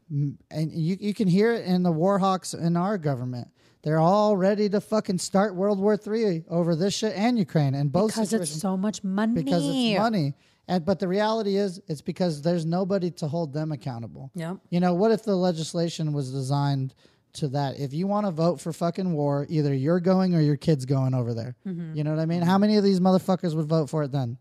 and 0.09 0.39
you 0.73 0.97
you 1.01 1.15
can 1.15 1.27
hear 1.27 1.53
it 1.53 1.65
in 1.65 1.83
the 1.83 1.91
war 1.91 2.21
hawks 2.21 2.55
in 2.55 2.77
our 2.77 2.97
government. 2.97 3.49
They're 3.83 3.99
all 3.99 4.37
ready 4.37 4.69
to 4.69 4.81
fucking 4.81 5.19
start 5.19 5.55
World 5.55 5.79
War 5.79 5.97
Three 5.97 6.45
over 6.51 6.77
this 6.77 6.95
shit 6.95 7.15
and 7.17 7.39
Ukraine 7.39 7.75
and 7.75 7.91
both 7.91 8.09
because 8.09 8.29
situations 8.31 8.57
it's 8.57 8.61
so 8.63 8.77
much 8.77 9.03
money. 9.03 9.35
because 9.35 9.63
it's 9.67 9.99
money. 9.99 10.35
And 10.69 10.85
but 10.85 10.99
the 11.01 11.09
reality 11.09 11.57
is, 11.57 11.81
it's 11.89 12.03
because 12.03 12.43
there's 12.43 12.65
nobody 12.67 13.11
to 13.13 13.27
hold 13.27 13.53
them 13.53 13.73
accountable. 13.73 14.31
Yep. 14.35 14.59
You 14.71 14.81
know, 14.81 14.95
what 14.95 15.11
if 15.11 15.25
the 15.25 15.35
legislation 15.35 16.13
was 16.13 16.31
designed 16.31 16.95
to 17.35 17.49
that? 17.49 17.81
If 17.81 17.93
you 17.95 18.07
want 18.07 18.27
to 18.27 18.31
vote 18.33 18.61
for 18.61 18.73
fucking 18.73 19.13
war, 19.13 19.47
either 19.49 19.75
you're 19.75 19.99
going 19.99 20.35
or 20.35 20.41
your 20.41 20.57
kid's 20.57 20.85
going 20.85 21.15
over 21.15 21.33
there. 21.35 21.57
Mm-hmm. 21.67 21.95
You 21.97 22.05
know 22.05 22.11
what 22.11 22.21
I 22.21 22.27
mean? 22.27 22.43
How 22.43 22.59
many 22.59 22.77
of 22.77 22.85
these 22.85 23.01
motherfuckers 23.01 23.55
would 23.57 23.67
vote 23.67 23.89
for 23.91 24.03
it 24.05 24.13
then? 24.13 24.37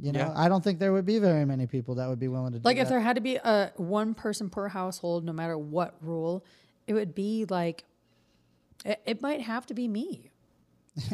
You 0.00 0.12
know, 0.12 0.20
Yeah. 0.20 0.32
I 0.36 0.48
don't 0.48 0.62
think 0.62 0.78
there 0.78 0.92
would 0.92 1.06
be 1.06 1.18
very 1.18 1.44
many 1.44 1.66
people 1.66 1.96
that 1.96 2.08
would 2.08 2.18
be 2.20 2.28
willing 2.28 2.52
to 2.52 2.58
do 2.58 2.62
Like 2.64 2.76
if 2.76 2.84
that. 2.84 2.90
there 2.90 3.00
had 3.00 3.16
to 3.16 3.22
be 3.22 3.36
a 3.36 3.72
one 3.76 4.14
person 4.14 4.48
per 4.50 4.68
household, 4.68 5.24
no 5.24 5.32
matter 5.32 5.56
what 5.58 5.96
rule, 6.00 6.44
it 6.86 6.94
would 6.94 7.14
be 7.14 7.46
like 7.48 7.84
it, 8.84 9.00
it 9.06 9.22
might 9.22 9.40
have 9.40 9.66
to 9.66 9.74
be 9.74 9.88
me. 9.88 10.30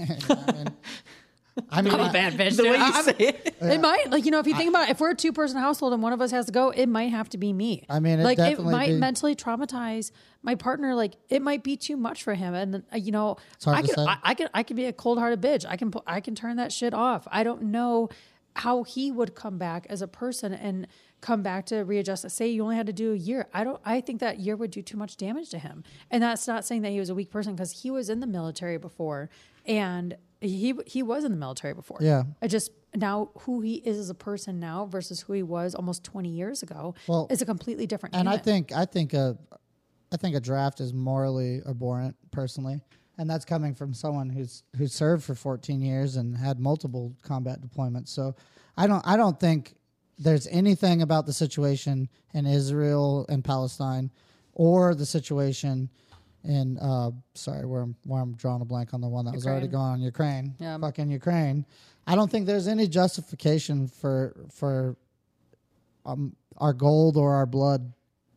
I 1.70 1.82
mean, 1.82 1.92
I- 1.92 2.12
bad 2.12 2.34
bitch. 2.34 2.56
The 2.56 2.62
way 2.62 2.70
dude. 2.70 2.78
you 2.78 2.84
I'm- 2.84 3.04
say 3.04 3.14
it. 3.18 3.56
It 3.60 3.80
might, 3.80 4.10
like 4.10 4.24
you 4.24 4.30
know, 4.30 4.38
if 4.38 4.46
you 4.46 4.54
think 4.54 4.68
about 4.70 4.88
it, 4.88 4.92
if 4.92 5.00
we're 5.00 5.10
a 5.10 5.14
two 5.16 5.32
person 5.32 5.58
household 5.58 5.92
and 5.92 6.00
one 6.02 6.12
of 6.12 6.20
us 6.20 6.30
has 6.30 6.46
to 6.46 6.52
go, 6.52 6.70
it 6.70 6.86
might 6.88 7.10
have 7.10 7.28
to 7.30 7.38
be 7.38 7.52
me. 7.52 7.84
I 7.88 7.98
mean, 7.98 8.14
it'd 8.14 8.24
like 8.24 8.38
it 8.38 8.60
might 8.62 8.88
be- 8.90 8.94
mentally 8.94 9.34
traumatize 9.34 10.12
my 10.42 10.54
partner. 10.54 10.94
Like 10.94 11.14
it 11.28 11.42
might 11.42 11.64
be 11.64 11.76
too 11.76 11.96
much 11.96 12.22
for 12.22 12.34
him, 12.34 12.54
and 12.54 12.84
uh, 12.92 12.96
you 12.96 13.10
know, 13.10 13.36
hard 13.64 13.78
I 13.78 13.82
to 13.82 13.94
can. 13.94 14.08
I, 14.08 14.18
I 14.22 14.34
can, 14.34 14.48
I 14.54 14.62
can 14.62 14.76
be 14.76 14.84
a 14.84 14.92
cold 14.92 15.18
hearted 15.18 15.40
bitch. 15.40 15.64
I 15.68 15.76
can, 15.76 15.90
pu- 15.90 16.02
I 16.06 16.20
can 16.20 16.36
turn 16.36 16.56
that 16.56 16.70
shit 16.70 16.94
off. 16.94 17.26
I 17.32 17.42
don't 17.42 17.62
know 17.64 18.08
how 18.54 18.84
he 18.84 19.10
would 19.10 19.34
come 19.34 19.58
back 19.58 19.86
as 19.90 20.00
a 20.02 20.08
person 20.08 20.52
and 20.52 20.86
come 21.20 21.42
back 21.42 21.66
to 21.66 21.78
readjust. 21.80 22.24
it. 22.24 22.30
Say 22.30 22.48
you 22.48 22.62
only 22.62 22.76
had 22.76 22.86
to 22.86 22.92
do 22.92 23.12
a 23.12 23.16
year. 23.16 23.48
I 23.52 23.64
don't. 23.64 23.80
I 23.84 24.00
think 24.00 24.20
that 24.20 24.38
year 24.40 24.56
would 24.56 24.70
do 24.70 24.82
too 24.82 24.96
much 24.96 25.16
damage 25.16 25.50
to 25.50 25.58
him. 25.58 25.84
And 26.10 26.22
that's 26.22 26.46
not 26.46 26.64
saying 26.64 26.82
that 26.82 26.90
he 26.90 26.98
was 26.98 27.10
a 27.10 27.14
weak 27.14 27.30
person 27.30 27.54
because 27.54 27.82
he 27.82 27.90
was 27.90 28.08
in 28.08 28.20
the 28.20 28.26
military 28.26 28.78
before, 28.78 29.30
and 29.66 30.16
he 30.40 30.74
he 30.86 31.02
was 31.02 31.24
in 31.24 31.32
the 31.32 31.38
military 31.38 31.74
before. 31.74 31.98
Yeah. 32.00 32.24
I 32.40 32.46
just 32.48 32.70
now 32.94 33.30
who 33.40 33.60
he 33.60 33.74
is 33.74 33.98
as 33.98 34.10
a 34.10 34.14
person 34.14 34.60
now 34.60 34.86
versus 34.86 35.20
who 35.22 35.32
he 35.32 35.42
was 35.42 35.74
almost 35.74 36.04
20 36.04 36.30
years 36.30 36.62
ago 36.62 36.94
Well, 37.06 37.26
is 37.30 37.42
a 37.42 37.46
completely 37.46 37.86
different 37.86 38.14
and 38.14 38.28
I 38.28 38.38
think 38.38 38.72
I 38.72 38.86
think 38.86 39.12
a 39.12 39.36
I 40.10 40.16
think 40.16 40.34
a 40.36 40.40
draft 40.40 40.80
is 40.80 40.94
morally 40.94 41.60
abhorrent 41.68 42.16
personally, 42.30 42.80
and 43.18 43.28
that's 43.28 43.44
coming 43.44 43.74
from 43.74 43.92
someone 43.92 44.30
who's 44.30 44.62
who 44.76 44.86
served 44.86 45.24
for 45.24 45.34
14 45.34 45.82
years 45.82 46.16
and 46.16 46.36
had 46.36 46.58
multiple 46.58 47.14
combat 47.22 47.60
deployments. 47.60 48.08
So 48.08 48.34
I 48.76 48.86
don't 48.86 49.06
I 49.06 49.16
don't 49.16 49.38
think 49.38 49.74
there's 50.18 50.46
anything 50.48 51.02
about 51.02 51.26
the 51.26 51.32
situation 51.32 52.08
in 52.34 52.46
Israel 52.46 53.24
and 53.28 53.44
Palestine 53.44 54.10
or 54.54 54.94
the 54.94 55.06
situation 55.06 55.88
in 56.44 56.78
uh 56.78 57.10
sorry 57.34 57.66
where 57.66 57.82
I'm 57.82 57.96
where 58.04 58.22
I'm 58.22 58.34
drawing 58.34 58.62
a 58.62 58.64
blank 58.64 58.94
on 58.94 59.00
the 59.00 59.08
one 59.08 59.24
that 59.24 59.34
was 59.34 59.46
already 59.46 59.66
Ukraine. 59.66 59.70
going 59.80 59.92
on 59.92 60.00
Ukraine 60.00 60.54
Yeah. 60.60 60.78
fucking 60.78 61.10
Ukraine 61.10 61.66
I 62.06 62.14
don't 62.14 62.30
think 62.30 62.46
there's 62.46 62.68
any 62.68 62.86
justification 62.88 63.86
for 63.86 64.34
for 64.50 64.96
um, 66.06 66.34
our 66.56 66.72
gold 66.72 67.16
or 67.16 67.34
our 67.34 67.44
blood 67.46 67.92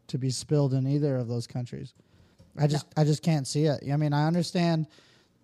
to 0.07 0.17
be 0.17 0.29
spilled 0.29 0.73
in 0.73 0.85
either 0.85 1.15
of 1.15 1.29
those 1.29 1.47
countries. 1.47 1.93
I 2.57 2.67
just 2.67 2.85
I 2.97 3.05
just 3.05 3.23
can't 3.23 3.47
see 3.47 3.65
it. 3.65 3.81
I 3.89 3.95
mean, 3.95 4.11
I 4.11 4.27
understand 4.27 4.87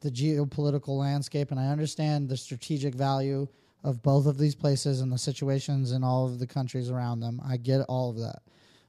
the 0.02 0.12
geopolitical 0.12 0.98
landscape 1.00 1.52
and 1.52 1.60
I 1.60 1.68
understand 1.68 2.28
the 2.28 2.36
strategic 2.36 2.94
value 2.94 3.48
of 3.84 4.02
both 4.02 4.26
of 4.26 4.38
these 4.38 4.56
places 4.56 5.02
and 5.02 5.12
the 5.12 5.18
situations 5.18 5.92
in 5.92 6.04
all 6.04 6.26
of 6.26 6.40
the 6.40 6.48
countries 6.48 6.90
around 6.90 7.20
them. 7.20 7.40
I 7.46 7.58
get 7.58 7.82
all 7.82 8.10
of 8.10 8.18
that. 8.18 8.42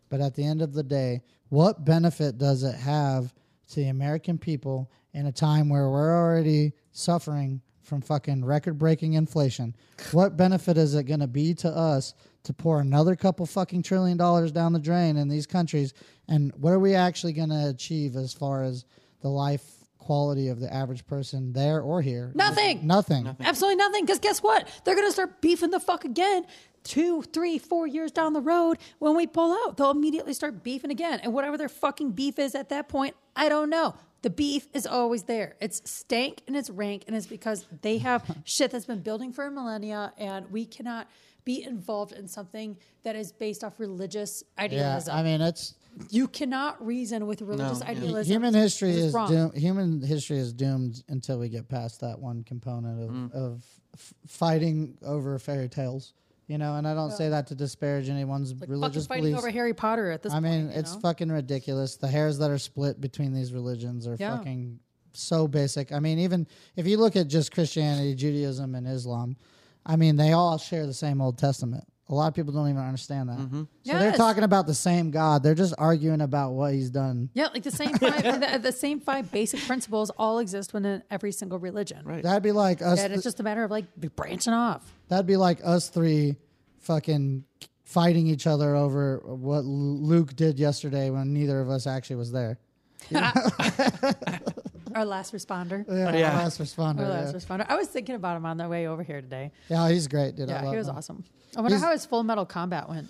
But 0.08 0.20
at 0.20 0.34
the 0.34 0.44
end 0.44 0.62
of 0.62 0.72
the 0.72 0.82
day, 0.82 1.22
what 1.50 1.84
benefit 1.84 2.38
does 2.38 2.62
it 2.62 2.74
have 2.74 3.32
to 3.70 3.76
the 3.76 3.88
American 3.88 4.38
people 4.38 4.90
in 5.12 5.26
a 5.26 5.32
time 5.32 5.68
where 5.68 5.90
we're 5.90 6.16
already 6.16 6.72
suffering 6.92 7.60
from 7.82 8.00
fucking 8.00 8.44
record 8.44 8.78
breaking 8.78 9.14
inflation? 9.14 9.74
What 10.12 10.36
benefit 10.36 10.76
is 10.78 10.94
it 10.94 11.04
going 11.04 11.20
to 11.20 11.26
be 11.26 11.54
to 11.54 11.68
us 11.68 12.14
to 12.44 12.52
pour 12.52 12.80
another 12.80 13.16
couple 13.16 13.46
fucking 13.46 13.82
trillion 13.82 14.16
dollars 14.16 14.52
down 14.52 14.72
the 14.72 14.78
drain 14.78 15.16
in 15.16 15.28
these 15.28 15.46
countries? 15.46 15.94
And 16.28 16.52
what 16.56 16.72
are 16.72 16.78
we 16.78 16.94
actually 16.94 17.32
going 17.32 17.50
to 17.50 17.68
achieve 17.68 18.16
as 18.16 18.32
far 18.32 18.62
as 18.62 18.84
the 19.20 19.28
life 19.28 19.77
quality 20.08 20.48
of 20.48 20.58
the 20.58 20.72
average 20.72 21.06
person 21.06 21.52
there 21.52 21.82
or 21.82 22.00
here? 22.00 22.32
Nothing. 22.34 22.86
Nothing. 22.86 23.36
Absolutely 23.40 23.76
nothing. 23.76 24.06
Because 24.06 24.18
guess 24.18 24.42
what? 24.42 24.66
They're 24.84 24.94
going 24.94 25.06
to 25.06 25.12
start 25.12 25.42
beefing 25.42 25.68
the 25.68 25.80
fuck 25.80 26.06
again 26.06 26.46
two, 26.82 27.20
three, 27.20 27.58
four 27.58 27.86
years 27.86 28.10
down 28.10 28.32
the 28.32 28.40
road 28.40 28.78
when 29.00 29.14
we 29.14 29.26
pull 29.26 29.52
out. 29.52 29.76
They'll 29.76 29.90
immediately 29.90 30.32
start 30.32 30.62
beefing 30.62 30.90
again. 30.90 31.20
And 31.22 31.34
whatever 31.34 31.58
their 31.58 31.68
fucking 31.68 32.12
beef 32.12 32.38
is 32.38 32.54
at 32.54 32.70
that 32.70 32.88
point, 32.88 33.16
I 33.36 33.50
don't 33.50 33.68
know. 33.68 33.96
The 34.22 34.30
beef 34.30 34.66
is 34.72 34.86
always 34.86 35.24
there. 35.24 35.56
It's 35.60 35.82
stank 35.84 36.40
and 36.46 36.56
it's 36.56 36.70
rank, 36.70 37.04
and 37.06 37.14
it's 37.14 37.26
because 37.26 37.66
they 37.82 37.98
have 37.98 38.24
shit 38.44 38.70
that's 38.70 38.86
been 38.86 39.02
building 39.02 39.30
for 39.34 39.44
a 39.44 39.50
millennia, 39.50 40.14
and 40.16 40.50
we 40.50 40.64
cannot 40.64 41.10
be 41.44 41.62
involved 41.62 42.12
in 42.12 42.26
something 42.28 42.78
that 43.04 43.14
is 43.14 43.32
based 43.32 43.62
off 43.62 43.74
religious 43.78 44.42
idealism. 44.58 45.14
Yeah. 45.14 45.20
I 45.20 45.22
mean 45.22 45.40
it's 45.40 45.74
you 46.10 46.28
cannot 46.28 46.84
reason 46.84 47.26
with 47.26 47.42
religious 47.42 47.80
yeah. 47.84 47.90
idealism. 47.90 48.32
human 48.32 48.54
history 48.54 48.90
is 48.90 49.12
wrong. 49.12 49.30
doomed. 49.30 49.54
Human 49.54 50.00
history 50.02 50.38
is 50.38 50.52
doomed 50.52 51.02
until 51.08 51.38
we 51.38 51.48
get 51.48 51.68
past 51.68 52.00
that 52.00 52.18
one 52.18 52.42
component 52.44 53.02
of 53.02 53.10
Mm. 53.10 53.32
of 53.32 53.64
f- 53.94 54.14
fighting 54.26 54.96
over 55.02 55.38
fairy 55.38 55.68
tales. 55.68 56.14
You 56.46 56.56
know, 56.56 56.76
and 56.76 56.88
I 56.88 56.94
don't 56.94 57.12
say 57.12 57.28
that 57.28 57.46
to 57.48 57.54
disparage 57.54 58.08
anyone's 58.08 58.54
Like 58.58 58.70
religious 58.70 59.06
fucking 59.06 59.08
fighting 59.22 59.32
beliefs. 59.32 59.38
over 59.44 59.50
Harry 59.50 59.74
Potter 59.74 60.10
at 60.10 60.22
this 60.22 60.32
I 60.32 60.36
point. 60.36 60.44
mean, 60.44 60.64
you 60.70 60.78
it's 60.78 60.94
know? 60.94 61.00
fucking 61.00 61.28
ridiculous. 61.30 61.96
The 61.96 62.08
hairs 62.08 62.38
that 62.38 62.50
are 62.50 62.56
split 62.58 63.00
between 63.02 63.34
these 63.34 63.52
religions 63.52 64.06
are 64.06 64.16
Yeah. 64.18 64.38
fucking 64.38 64.80
so 65.12 65.46
basic. 65.46 65.92
I 65.92 65.98
mean, 66.00 66.18
even 66.20 66.46
if 66.74 66.86
you 66.86 66.96
look 66.96 67.16
at 67.16 67.28
just 67.28 67.52
Christianity, 67.52 68.14
Judaism, 68.14 68.74
and 68.74 68.86
Islam, 68.86 69.36
I 69.84 69.96
mean, 69.96 70.16
they 70.16 70.32
all 70.32 70.56
share 70.56 70.86
the 70.86 70.94
same 70.94 71.20
Old 71.20 71.36
Testament. 71.36 71.84
A 72.10 72.14
lot 72.14 72.28
of 72.28 72.34
people 72.34 72.52
don't 72.52 72.70
even 72.70 72.80
understand 72.80 73.28
that. 73.28 73.38
Mm-hmm. 73.38 73.62
So 73.84 73.98
they're 73.98 74.12
talking 74.12 74.42
about 74.42 74.66
the 74.66 74.74
same 74.74 75.10
God. 75.10 75.42
They're 75.42 75.54
just 75.54 75.74
arguing 75.76 76.22
about 76.22 76.52
what 76.52 76.72
he's 76.72 76.88
done. 76.88 77.28
Yeah, 77.34 77.48
like 77.48 77.62
the 77.62 77.70
same 77.70 77.92
five, 77.98 78.22
the, 78.22 78.58
the 78.62 78.72
same 78.72 79.00
five 79.00 79.30
basic 79.30 79.60
principles 79.60 80.10
all 80.16 80.38
exist 80.38 80.72
within 80.72 81.02
every 81.10 81.32
single 81.32 81.58
religion. 81.58 82.04
Right. 82.04 82.22
That'd 82.22 82.42
be 82.42 82.52
like 82.52 82.80
us. 82.80 83.00
And 83.00 83.12
it's 83.12 83.24
just 83.24 83.40
a 83.40 83.42
matter 83.42 83.62
of 83.62 83.70
like 83.70 83.84
branching 84.16 84.54
off. 84.54 84.90
That'd 85.08 85.26
be 85.26 85.36
like 85.36 85.58
us 85.62 85.90
three 85.90 86.36
fucking 86.78 87.44
fighting 87.84 88.26
each 88.26 88.46
other 88.46 88.74
over 88.74 89.22
what 89.24 89.64
Luke 89.64 90.34
did 90.34 90.58
yesterday 90.58 91.10
when 91.10 91.32
neither 91.32 91.60
of 91.60 91.68
us 91.68 91.86
actually 91.86 92.16
was 92.16 92.32
there. 92.32 92.58
Our 94.98 95.04
last 95.04 95.32
responder. 95.32 95.84
Yeah, 95.88 96.12
Yeah. 96.16 96.30
our 96.32 96.36
last 96.42 96.60
responder. 96.60 97.00
Our 97.02 97.08
last 97.08 97.32
yeah. 97.32 97.38
responder. 97.38 97.66
I 97.68 97.76
was 97.76 97.86
thinking 97.88 98.16
about 98.16 98.36
him 98.36 98.44
on 98.44 98.56
the 98.56 98.68
way 98.68 98.88
over 98.88 99.02
here 99.04 99.20
today. 99.20 99.52
yeah, 99.68 99.88
he's 99.88 100.08
great, 100.08 100.34
dude. 100.34 100.50
I 100.50 100.54
Yeah, 100.54 100.62
love 100.62 100.72
he 100.72 100.78
was 100.78 100.88
him. 100.88 100.96
awesome. 100.96 101.24
I 101.56 101.60
wonder 101.60 101.76
He's- 101.76 101.84
how 101.84 101.92
his 101.92 102.04
Full 102.04 102.24
Metal 102.24 102.44
Combat 102.44 102.88
went. 102.88 103.06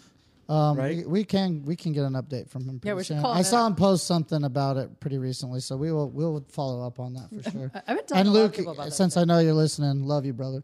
Um, 0.50 0.76
Right? 0.78 0.98
we, 0.98 1.04
we 1.06 1.24
can 1.24 1.64
we 1.64 1.76
can 1.76 1.92
get 1.92 2.04
an 2.04 2.12
update 2.14 2.48
from 2.50 2.64
him. 2.66 2.80
Yeah, 2.84 2.94
we 2.94 3.04
should 3.04 3.16
soon. 3.16 3.22
call 3.22 3.32
I 3.32 3.42
saw 3.42 3.66
in. 3.66 3.72
him 3.72 3.76
post 3.76 4.06
something 4.06 4.44
about 4.44 4.76
it 4.78 4.98
pretty 5.00 5.18
recently, 5.18 5.60
so 5.60 5.76
we 5.76 5.90
will 5.92 6.08
we'll 6.10 6.44
follow 6.48 6.86
up 6.86 6.98
on 7.00 7.14
that 7.14 7.28
for 7.42 7.50
sure. 7.52 7.70
I- 7.74 7.82
I've 7.86 7.96
been 7.98 8.06
telling 8.06 8.20
and 8.20 8.28
a 8.28 8.32
lot 8.32 8.38
of 8.38 8.42
Luke, 8.44 8.54
people 8.54 8.72
about 8.72 8.84
that 8.86 8.92
since 8.92 9.16
I 9.16 9.24
know 9.24 9.38
you're 9.40 9.52
listening, 9.54 10.04
love 10.04 10.24
you, 10.26 10.32
brother. 10.34 10.62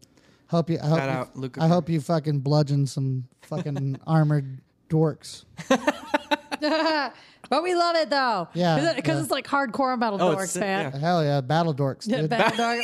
Hope 0.49 0.69
you. 0.71 0.79
I 0.83 0.87
hope 0.87 0.99
Shout 0.99 1.09
you, 1.11 1.17
out, 1.17 1.37
Luke. 1.37 1.57
I 1.59 1.69
hope 1.69 1.89
you 1.89 2.01
fucking 2.03 2.41
bludgeon 2.41 2.87
some 2.87 3.25
fucking 3.43 3.99
armored 4.07 4.61
dorks. 4.91 5.45
But 7.51 7.63
we 7.63 7.75
love 7.75 7.97
it 7.97 8.11
though. 8.11 8.49
Yeah, 8.55 8.93
Because 8.95 9.17
yeah. 9.17 9.23
it's 9.23 9.31
like 9.31 9.47
hardcore 9.47 9.99
Battle 9.99 10.21
Oh, 10.23 10.35
dorks, 10.35 10.57
it's- 10.57 10.57
man. 10.57 10.91
yeah. 10.93 10.99
Hell 10.99 11.25
yeah, 11.25 11.41
battle 11.41 11.75
dorks, 11.75 12.07
Yeah, 12.09 12.23
dude. 12.23 12.31
battle 12.31 12.57
dog. 12.57 12.79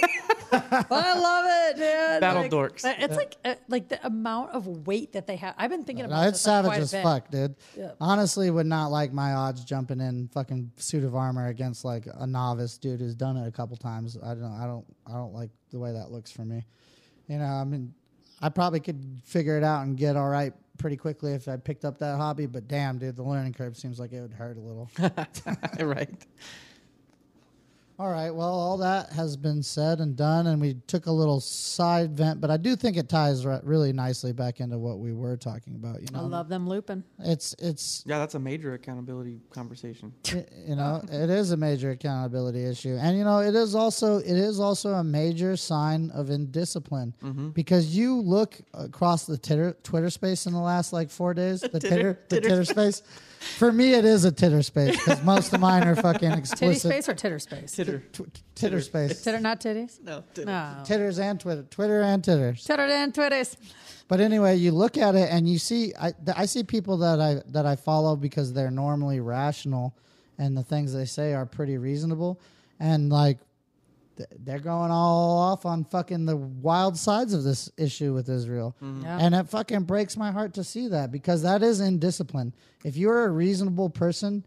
I 0.53 1.19
love 1.19 1.45
it, 1.49 1.77
dude. 1.77 2.20
Battle 2.20 2.43
Like, 2.43 2.51
dorks. 2.51 2.95
It's 2.99 3.16
like 3.16 3.37
uh, 3.45 3.55
like 3.69 3.89
the 3.89 4.05
amount 4.07 4.51
of 4.51 4.87
weight 4.87 5.12
that 5.12 5.27
they 5.27 5.37
have. 5.37 5.55
I've 5.57 5.70
been 5.70 5.85
thinking 5.85 6.05
No, 6.07 6.11
about 6.12 6.28
it's 6.28 6.39
this, 6.43 6.47
like, 6.47 6.55
savage 6.65 6.69
quite 6.70 6.78
a 6.78 6.82
as 6.82 6.93
bit. 6.93 7.03
fuck, 7.05 7.31
dude. 7.31 7.55
Yeah. 7.77 7.91
Honestly, 8.01 8.51
would 8.51 8.66
not 8.66 8.91
like 8.91 9.12
my 9.12 9.32
odds 9.35 9.65
jumping 9.65 10.01
in 10.01 10.28
fucking 10.35 10.73
suit 10.77 11.05
of 11.05 11.15
armor 11.15 11.47
against 11.49 11.85
like 11.85 12.07
a 12.12 12.27
novice 12.27 12.78
dude 12.78 13.01
who's 13.01 13.15
done 13.15 13.37
it 13.37 13.47
a 13.47 13.53
couple 13.53 13.77
times. 13.77 14.19
I 14.23 14.35
don't, 14.35 14.53
I 14.61 14.66
don't, 14.66 14.85
I 15.07 15.12
don't 15.12 15.32
like 15.32 15.51
the 15.70 15.78
way 15.78 15.93
that 15.93 16.11
looks 16.11 16.31
for 16.32 16.43
me. 16.45 16.66
You 17.28 17.39
know, 17.39 17.45
I 17.47 17.62
mean, 17.65 17.95
I 18.43 18.49
probably 18.49 18.81
could 18.81 19.20
figure 19.24 19.57
it 19.57 19.62
out 19.65 19.85
and 19.87 19.97
get 19.97 20.16
all 20.16 20.28
right 20.28 20.53
pretty 20.81 20.97
quickly 20.97 21.32
if 21.32 21.47
I 21.47 21.57
picked 21.57 21.85
up 21.85 21.98
that 21.98 22.16
hobby. 22.16 22.47
But 22.47 22.66
damn, 22.66 22.98
dude, 22.98 23.16
the 23.16 23.23
learning 23.23 23.52
curve 23.52 23.77
seems 23.77 24.01
like 24.01 24.12
it 24.12 24.20
would 24.20 24.32
hurt 24.32 24.57
a 24.57 24.61
little. 24.61 24.90
right. 25.86 26.27
All 28.01 28.09
right. 28.10 28.31
Well, 28.35 28.48
all 28.48 28.78
that 28.78 29.12
has 29.12 29.36
been 29.36 29.62
said 29.62 30.01
and 30.01 30.16
done, 30.16 30.47
and 30.47 30.59
we 30.59 30.72
took 30.86 31.05
a 31.05 31.12
little 31.12 31.39
side 31.39 32.16
vent, 32.16 32.40
but 32.40 32.51
I 32.51 32.56
do 32.56 32.74
think 32.74 32.97
it 32.97 33.10
ties 33.10 33.44
re- 33.44 33.60
really 33.62 33.93
nicely 33.93 34.32
back 34.32 34.60
into 34.60 34.78
what 34.78 35.01
we 35.01 35.12
were 35.12 35.36
talking 35.36 35.74
about. 35.74 36.01
You 36.01 36.06
know, 36.10 36.20
I 36.20 36.22
love 36.22 36.48
them 36.48 36.66
looping. 36.66 37.05
it's 37.18 37.55
it's 37.59 38.02
Yeah, 38.06 38.18
that's 38.18 38.35
a 38.36 38.39
major 38.39 38.72
accountability 38.72 39.43
conversation. 39.51 40.14
you 40.66 40.77
know 40.77 41.02
it 41.12 41.28
is 41.28 41.51
a 41.51 41.59
major 41.59 41.90
accountability 41.90 42.64
issue, 42.64 42.97
and 42.98 43.18
you 43.18 43.24
know 43.24 43.40
it 43.40 43.55
is 43.55 43.74
also 43.74 44.16
it 44.16 44.28
is 44.28 44.60
also 44.60 44.94
a 44.94 45.05
major 45.05 45.55
sign 45.55 46.10
of 46.12 46.31
indiscipline 46.31 47.12
Mm-hmm. 47.22 47.51
because 47.51 47.94
you 47.94 48.18
look 48.18 48.59
across 48.72 49.27
the 49.27 49.36
Twitter 49.36 49.77
Twitter 49.82 50.09
space 50.09 50.47
in 50.47 50.55
the 50.55 50.59
last 50.59 50.94
like 50.94 51.10
four 51.10 51.35
days, 51.35 51.60
the 51.60 51.68
Titter- 51.78 52.14
Titter 52.14 52.18
the 52.31 52.35
Titter 52.36 52.48
Titter 52.48 52.64
space. 52.64 53.02
For 53.41 53.73
me, 53.73 53.95
it 53.95 54.05
is 54.05 54.25
a 54.27 54.33
Titter 54.33 54.62
space 54.62 54.97
because 54.99 55.23
most 55.25 55.53
of 55.55 55.61
mine 55.61 55.85
are 55.89 55.97
fucking 55.97 56.29
Titty 56.31 56.39
explicit. 56.41 56.83
space 56.93 57.09
or 57.09 57.15
titter 57.15 57.39
space? 57.39 57.73
Titter. 57.73 58.01
Tw- 58.12 58.29
titter 58.55 58.81
space. 58.83 59.23
Titter, 59.23 59.41
not 59.41 59.61
titties? 59.61 59.99
No, 60.03 60.23
titter. 60.35 60.47
No. 60.47 60.83
Titters 60.85 61.19
and 61.19 61.41
Twitter, 61.41 61.62
Twitter 61.71 62.03
and 62.03 62.23
Titters. 62.23 62.62
Titter 62.65 62.83
and 62.83 63.15
twitties. 63.15 63.57
But 64.09 64.21
anyway, 64.21 64.57
you 64.57 64.73
look 64.73 64.99
at 64.99 65.15
it 65.15 65.31
and 65.31 65.49
you 65.49 65.59
see 65.59 65.95
I 65.99 66.11
th- 66.12 66.37
I 66.37 66.45
see 66.47 66.65
people 66.65 66.99
that 66.99 67.19
I 67.21 67.41
that 67.53 67.65
I 67.65 67.77
follow 67.77 68.15
because 68.15 68.53
they're 68.53 68.71
normally 68.71 69.21
rational 69.21 69.97
and 70.37 70.55
the 70.57 70.62
things 70.62 70.93
they 70.93 71.05
say 71.07 71.33
are 71.33 71.47
pretty 71.47 71.79
reasonable 71.79 72.41
and 72.79 73.09
like 73.11 73.39
th- 73.39 73.47
they're 74.44 74.59
going 74.59 74.90
all 74.90 75.38
off 75.38 75.64
on 75.66 75.84
fucking 75.84 76.26
the 76.26 76.36
wild 76.36 76.97
sides 76.97 77.32
of 77.34 77.44
this 77.44 77.70
issue 77.76 78.12
with 78.14 78.28
Israel. 78.28 78.76
Mm-hmm. 78.82 79.02
Yeah. 79.02 79.18
And 79.20 79.34
it 79.34 79.48
fucking 79.48 79.82
breaks 79.84 80.16
my 80.16 80.30
heart 80.30 80.55
to 80.55 80.64
see 80.64 80.88
that 80.88 81.10
because 81.12 81.42
that 81.42 81.62
is 81.62 81.80
indiscipline. 81.80 82.52
If 82.84 82.97
you're 82.97 83.24
a 83.24 83.28
reasonable 83.30 83.90
person, 83.90 84.44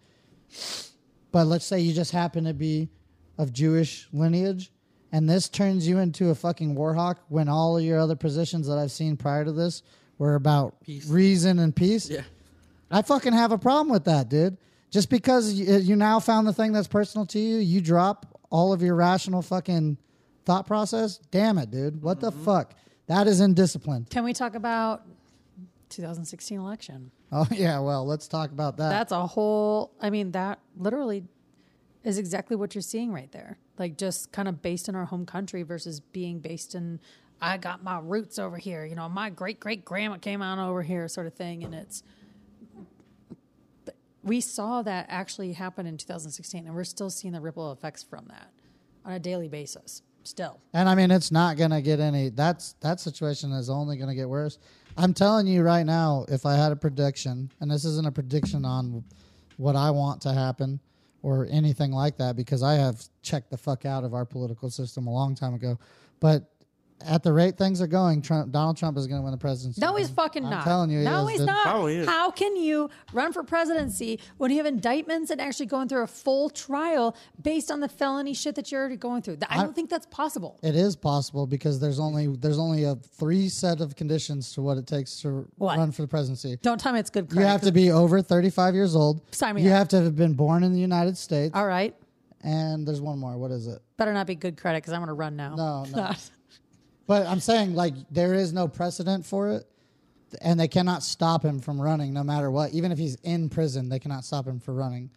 but 1.32 1.48
let's 1.48 1.66
say 1.66 1.80
you 1.80 1.94
just 1.94 2.12
happen 2.12 2.44
to 2.46 2.54
be 2.54 2.90
of 3.38 3.52
Jewish 3.54 4.08
lineage, 4.14 4.72
and 5.12 5.30
this 5.30 5.50
turns 5.50 5.88
you 5.88 6.00
into 6.00 6.30
a 6.30 6.36
fucking 6.36 6.76
warhawk 6.76 7.18
when 7.30 7.48
all 7.50 7.78
of 7.78 7.84
your 7.84 8.00
other 8.00 8.16
positions 8.16 8.68
that 8.68 8.78
I've 8.78 8.92
seen 8.92 9.18
prior 9.18 9.46
to 9.46 9.52
this 9.52 9.84
were 10.18 10.36
about 10.36 10.80
Peace. 10.82 11.08
reason 11.08 11.60
and 11.60 11.76
peace. 11.76 12.10
Yeah. 12.10 12.22
I 12.92 13.02
fucking 13.02 13.34
have 13.34 13.52
a 13.52 13.58
problem 13.58 13.90
with 13.90 14.06
that, 14.06 14.30
dude. 14.30 14.58
Just 14.92 15.10
because 15.10 15.54
you, 15.54 15.74
uh, 15.74 15.78
you 15.80 15.96
now 15.96 16.20
found 16.20 16.46
the 16.46 16.54
thing 16.54 16.72
that's 16.72 16.88
personal 16.88 17.26
to 17.28 17.40
you, 17.40 17.58
you 17.58 17.82
drop 17.82 18.33
all 18.54 18.72
of 18.72 18.84
your 18.84 18.94
rational 18.94 19.42
fucking 19.42 19.98
thought 20.46 20.68
process. 20.68 21.18
Damn 21.32 21.58
it, 21.58 21.72
dude. 21.72 22.04
What 22.04 22.20
the 22.20 22.32
mm-hmm. 22.32 22.46
fuck? 22.46 22.76
That 23.08 23.28
is 23.28 23.42
indiscipline. 23.42 24.06
Can 24.10 24.24
we 24.24 24.32
talk 24.32 24.54
about 24.54 25.06
2016 25.90 26.60
election? 26.60 27.12
Oh 27.32 27.48
yeah, 27.52 27.80
well, 27.80 28.06
let's 28.06 28.28
talk 28.28 28.52
about 28.52 28.78
that. 28.78 28.90
That's 28.90 29.12
a 29.12 29.26
whole. 29.26 29.92
I 30.00 30.12
mean, 30.12 30.32
that 30.32 30.60
literally 30.78 31.24
is 32.04 32.20
exactly 32.20 32.56
what 32.56 32.76
you're 32.76 32.84
seeing 32.84 33.12
right 33.12 33.32
there. 33.32 33.58
Like 33.80 33.98
just 33.98 34.32
kind 34.32 34.48
of 34.48 34.62
based 34.62 34.88
in 34.88 34.96
our 34.96 35.06
home 35.06 35.26
country 35.26 35.64
versus 35.64 36.00
being 36.00 36.40
based 36.40 36.76
in. 36.76 37.00
I 37.42 37.58
got 37.58 37.84
my 37.84 38.00
roots 38.00 38.38
over 38.38 38.58
here. 38.58 38.86
You 38.86 38.96
know, 38.96 39.10
my 39.10 39.32
great 39.32 39.60
great 39.60 39.84
grandma 39.84 40.18
came 40.18 40.44
on 40.44 40.60
over 40.60 40.84
here, 40.84 41.08
sort 41.08 41.26
of 41.26 41.34
thing. 41.34 41.64
And 41.64 41.74
it's. 41.74 42.04
We 44.24 44.40
saw 44.42 44.82
that 44.84 45.06
actually 45.10 45.54
happen 45.54 45.86
in 45.86 45.98
2016, 45.98 46.66
and 46.66 46.76
we're 46.76 46.84
still 46.86 47.10
seeing 47.10 47.34
the 47.34 47.42
ripple 47.42 47.72
effects 47.72 48.04
from 48.04 48.26
that 48.30 48.52
on 49.06 49.14
a 49.14 49.20
daily 49.20 49.50
basis. 49.50 50.02
Still, 50.26 50.62
And 50.74 50.88
I 50.88 50.96
mean, 50.96 51.12
it's 51.12 51.34
not 51.34 51.58
gonna 51.58 51.82
get 51.82 52.00
any. 52.00 52.30
That's 52.30 52.76
that 52.80 53.02
situation 53.02 53.52
is 53.52 53.70
only 53.70 53.98
gonna 53.98 54.16
get 54.16 54.30
worse. 54.30 54.58
I'm 54.96 55.14
telling 55.14 55.48
you 55.48 55.64
right 55.64 55.86
now, 55.86 56.26
if 56.30 56.46
I 56.46 56.56
had 56.56 56.72
a 56.72 56.78
prediction, 56.78 57.52
and 57.60 57.70
this 57.70 57.84
isn't 57.84 58.08
a 58.08 58.12
prediction 58.12 58.64
on 58.64 59.04
what 59.58 59.76
I 59.76 59.92
want 59.92 60.22
to 60.22 60.32
happen 60.32 60.80
or 61.24 61.46
anything 61.52 61.92
like 61.92 62.16
that, 62.18 62.38
because 62.38 62.64
I 62.64 62.76
have 62.76 63.04
checked 63.22 63.50
the 63.52 63.58
fuck 63.58 63.86
out 63.86 64.06
of 64.06 64.14
our 64.14 64.24
political 64.24 64.70
system 64.70 65.08
a 65.08 65.12
long 65.12 65.36
time 65.36 65.56
ago. 65.56 65.78
But 66.22 66.53
at 67.06 67.24
the 67.24 67.32
rate 67.34 67.58
things 67.58 67.82
are 67.82 67.88
going, 67.88 68.22
Trump, 68.22 68.52
Donald 68.52 68.78
Trump 68.78 68.98
is 68.98 69.08
going 69.08 69.20
to 69.20 69.24
win 69.24 69.32
the 69.32 69.38
presidency. 69.38 69.82
No, 69.82 69.96
he's 69.96 70.10
fucking 70.10 70.44
I'm 70.44 70.50
not. 70.52 70.64
telling 70.64 70.90
you, 70.90 71.00
he 71.00 71.06
no, 71.06 71.26
is, 71.26 71.30
he's 71.32 71.40
dude. 71.40 71.48
not. 71.48 71.68
Oh, 71.68 71.70
Probably 71.72 71.96
is. 71.98 72.08
How 72.08 72.32
can 72.32 72.56
you 72.56 72.90
run 73.14 73.34
for 73.34 73.44
presidency 73.44 74.20
when 74.38 74.52
you 74.52 74.58
have 74.58 74.66
indictments 74.66 75.30
and 75.32 75.40
actually 75.42 75.66
going 75.68 75.88
through 75.88 76.04
a 76.04 76.08
full 76.08 76.50
trial 76.50 77.16
based 77.42 77.70
on 77.72 77.80
the 77.80 77.90
felony 77.90 78.34
shit 78.34 78.56
that 78.56 78.72
you're 78.72 78.82
already 78.82 78.96
going 78.98 79.22
through? 79.22 79.38
Th- 79.38 79.48
I 79.50 79.58
don't 79.64 79.76
think 79.76 79.90
that's 79.90 80.06
possible. 80.08 80.60
It 80.64 80.76
is 80.76 80.96
possible 80.96 81.46
because 81.48 81.80
there's 81.80 82.00
only 82.00 82.28
there's 82.28 82.60
only 82.60 82.84
a 82.84 82.96
three 82.96 83.50
set 83.50 83.82
of 83.82 83.96
conditions 83.96 84.54
to 84.54 84.62
what 84.62 84.78
it 84.78 84.88
takes 84.88 85.20
to 85.22 85.48
What? 85.58 85.78
run 85.78 85.92
for 85.92 86.02
the 86.04 86.08
presidency. 86.08 86.58
Don't 86.62 86.80
tell 86.80 86.94
me 86.94 87.00
it's 87.00 87.10
good. 87.10 87.28
Credit. 87.30 87.34
You 87.34 87.38
credit, 87.38 87.52
have 87.52 87.62
'cause- 87.62 87.68
to 87.70 87.74
be 87.74 87.92
over 87.92 88.22
35 88.22 88.76
years 88.76 88.96
old. 88.96 89.22
Sign 89.32 89.56
me 89.56 89.64
you 89.64 89.70
up. 89.72 89.78
have 89.78 89.88
to 89.90 90.02
have 90.02 90.16
been 90.16 90.34
born 90.34 90.64
in 90.64 90.74
the 90.74 90.80
United 90.80 91.18
States. 91.18 91.52
All 91.56 91.66
right. 91.68 91.96
And 92.46 92.86
there's 92.86 93.00
one 93.00 93.20
more. 93.20 93.38
What 93.38 93.52
is 93.52 93.68
it? 93.68 93.82
Better 93.96 94.12
not 94.14 94.28
be 94.28 94.36
good 94.36 94.58
credit 94.58 94.80
because 94.84 94.92
I'm 94.92 95.00
going 95.00 95.08
to 95.08 95.14
run 95.14 95.36
now. 95.38 95.56
No, 95.56 95.86
no. 95.96 96.12
But 97.08 97.28
I'm 97.28 97.40
saying 97.40 97.76
like 97.76 97.94
there 98.12 98.34
is 98.34 98.54
no 98.54 98.68
precedent 98.68 99.26
for 99.26 99.50
it, 99.50 99.66
and 100.42 100.60
they 100.60 100.68
cannot 100.68 101.04
stop 101.04 101.44
him 101.44 101.60
from 101.60 101.82
running 101.82 102.14
no 102.14 102.24
matter 102.24 102.50
what. 102.50 102.72
Even 102.74 102.92
if 102.92 102.98
he's 102.98 103.16
in 103.24 103.50
prison, 103.50 103.90
they 103.90 104.00
cannot 104.00 104.24
stop 104.26 104.48
him 104.48 104.60
from 104.60 104.76
running. 104.76 105.10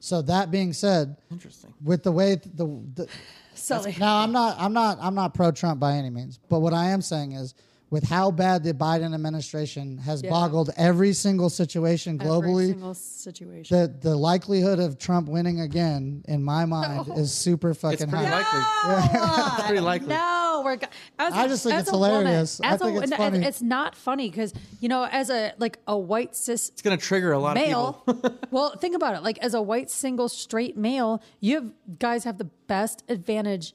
So 0.00 0.20
that 0.22 0.50
being 0.50 0.72
said, 0.72 1.16
Interesting. 1.30 1.72
with 1.82 2.02
the 2.02 2.10
way 2.12 2.34
the, 2.34 2.66
the 2.94 3.08
Sully. 3.54 3.94
now 3.98 4.18
I'm 4.18 4.32
not 4.32 4.56
I'm 4.58 4.72
not 4.72 4.98
I'm 5.00 5.14
not 5.14 5.32
pro 5.34 5.52
Trump 5.52 5.78
by 5.80 5.92
any 5.94 6.10
means, 6.10 6.38
but 6.48 6.60
what 6.60 6.74
I 6.74 6.86
am 6.90 7.00
saying 7.02 7.32
is 7.32 7.54
with 7.90 8.04
how 8.04 8.30
bad 8.30 8.64
the 8.64 8.72
Biden 8.72 9.14
administration 9.14 9.98
has 9.98 10.22
Yeah. 10.22 10.30
boggled 10.30 10.70
every 10.78 11.12
single 11.12 11.50
situation 11.50 12.18
globally. 12.18 12.24
Every 12.24 12.48
globally, 12.50 12.68
single 12.70 12.94
situation. 12.94 13.76
the 13.78 14.08
the 14.10 14.16
likelihood 14.16 14.80
of 14.80 14.98
Trump 14.98 15.28
winning 15.28 15.60
again 15.60 16.24
in 16.26 16.42
my 16.42 16.64
mind 16.64 17.06
No. 17.08 17.14
is 17.18 17.32
super 17.32 17.72
fucking 17.74 17.92
It's 17.94 18.04
fucking 18.04 18.18
pretty 18.18 18.26
high. 18.26 19.12
likely. 19.12 19.48
it's 19.58 19.66
pretty 19.66 19.80
likely. 19.80 20.08
No, 20.08 20.41
we're. 20.62 20.76
go- 20.76 20.86
As 21.18 21.32
I 21.34 21.48
just 21.48 21.62
think 21.64 21.74
as 21.76 21.82
it's 21.82 21.92
a 21.92 21.96
woman- 21.98 22.20
hilarious. 22.26 22.60
I 22.62 22.74
as 22.74 22.80
a 22.80 22.84
think 22.84 23.02
it's 23.02 23.10
no, 23.10 23.16
funny. 23.16 23.44
It's 23.44 23.62
not 23.62 23.94
funny 23.96 24.30
because 24.30 24.52
you 24.80 24.88
know, 24.88 25.04
as 25.10 25.30
a 25.30 25.52
like 25.58 25.78
a 25.86 25.98
white 25.98 26.34
cis 26.36 26.68
It's 26.70 26.82
gonna 26.82 26.96
trigger 26.96 27.32
a 27.32 27.38
lot 27.38 27.54
male. 27.54 28.02
of 28.06 28.16
people. 28.22 28.38
well, 28.50 28.76
think 28.76 28.94
about 28.94 29.14
it. 29.16 29.22
Like 29.22 29.38
as 29.38 29.54
a 29.54 29.62
white 29.62 29.90
single 29.90 30.28
straight 30.28 30.76
male, 30.76 31.22
you 31.40 31.54
have, 31.56 31.72
guys 31.98 32.24
have 32.24 32.38
the 32.38 32.44
best 32.66 33.02
advantage 33.08 33.74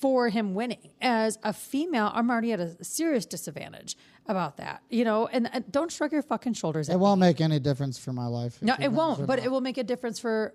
for 0.00 0.28
him 0.30 0.54
winning. 0.54 0.90
As 1.02 1.38
a 1.42 1.52
female, 1.52 2.10
I'm 2.14 2.30
already 2.30 2.52
at 2.52 2.60
a 2.60 2.82
serious 2.82 3.26
disadvantage 3.26 3.96
about 4.26 4.56
that. 4.56 4.82
You 4.88 5.04
know, 5.04 5.26
and, 5.26 5.50
and 5.52 5.70
don't 5.70 5.92
shrug 5.92 6.12
your 6.12 6.22
fucking 6.22 6.54
shoulders. 6.54 6.88
It 6.88 6.92
At 6.94 7.00
won't 7.00 7.20
make 7.20 7.40
any 7.42 7.58
difference 7.58 7.98
for 7.98 8.12
my 8.12 8.26
life. 8.26 8.58
no, 8.62 8.74
it 8.80 8.90
won't. 8.90 9.26
But 9.26 9.38
not. 9.38 9.44
it 9.46 9.50
will 9.50 9.60
make 9.60 9.76
a 9.76 9.84
difference 9.84 10.18
for 10.18 10.54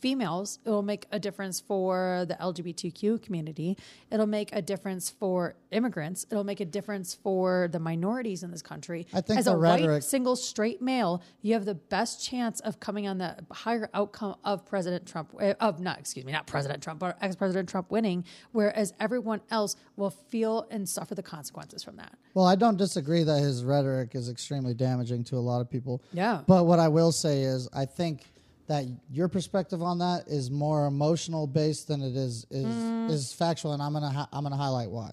females. 0.00 0.58
It 0.64 0.70
will 0.70 0.82
make 0.82 1.06
a 1.10 1.18
difference 1.18 1.60
for 1.60 2.24
the 2.28 2.34
LGBTQ 2.34 3.22
community. 3.22 3.76
It'll 4.10 4.26
make 4.26 4.50
a 4.52 4.62
difference 4.62 5.10
for 5.10 5.54
immigrants. 5.70 6.26
It'll 6.30 6.44
make 6.44 6.60
a 6.60 6.64
difference 6.64 7.14
for 7.14 7.68
the 7.70 7.78
minorities 7.78 8.42
in 8.42 8.50
this 8.50 8.62
country. 8.62 9.06
I 9.12 9.20
think 9.20 9.38
as 9.38 9.46
a 9.46 9.56
white 9.56 10.02
single 10.02 10.36
straight 10.36 10.80
male, 10.80 11.22
you 11.42 11.54
have 11.54 11.64
the 11.64 11.74
best 11.74 12.24
chance 12.24 12.60
of 12.60 12.80
coming 12.80 13.06
on 13.06 13.18
the 13.18 13.36
higher 13.50 13.90
outcome 13.94 14.36
of 14.44 14.64
President 14.64 15.06
Trump 15.06 15.34
eh, 15.40 15.54
of 15.60 15.80
not 15.80 15.98
excuse 15.98 16.24
me, 16.24 16.32
not 16.32 16.46
President 16.46 16.82
Trump, 16.82 17.00
but 17.00 17.16
ex-president 17.20 17.68
Trump 17.68 17.90
winning, 17.90 18.24
whereas 18.52 18.94
everyone 19.00 19.40
else 19.50 19.76
will 19.96 20.10
feel 20.10 20.66
and 20.70 20.88
suffer 20.88 21.14
the 21.14 21.22
consequences 21.22 21.82
from 21.82 21.96
that. 21.96 22.16
Well, 22.34 22.46
I 22.46 22.54
don't 22.54 22.76
disagree 22.76 23.24
that 23.24 23.40
his 23.40 23.64
rhetoric 23.64 24.14
is 24.14 24.28
extremely 24.28 24.74
damaging 24.74 25.24
to 25.24 25.36
a 25.36 25.40
lot 25.40 25.60
of 25.60 25.70
people. 25.70 26.02
Yeah. 26.12 26.42
But 26.46 26.66
what 26.66 26.78
I 26.78 26.88
will 26.88 27.12
say 27.12 27.42
is, 27.42 27.68
I 27.72 27.84
think 27.84 28.24
that 28.68 28.84
your 29.10 29.28
perspective 29.28 29.82
on 29.82 29.98
that 29.98 30.28
is 30.28 30.50
more 30.50 30.86
emotional 30.86 31.46
based 31.46 31.88
than 31.88 32.00
it 32.02 32.14
is 32.16 32.46
is 32.50 32.66
Mm. 32.66 33.10
is 33.10 33.32
factual, 33.32 33.72
and 33.72 33.82
I'm 33.82 33.92
gonna 33.92 34.10
hi- 34.10 34.28
I'm 34.32 34.44
gonna 34.44 34.56
highlight 34.56 34.90
why. 34.90 35.12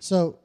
So, 0.00 0.36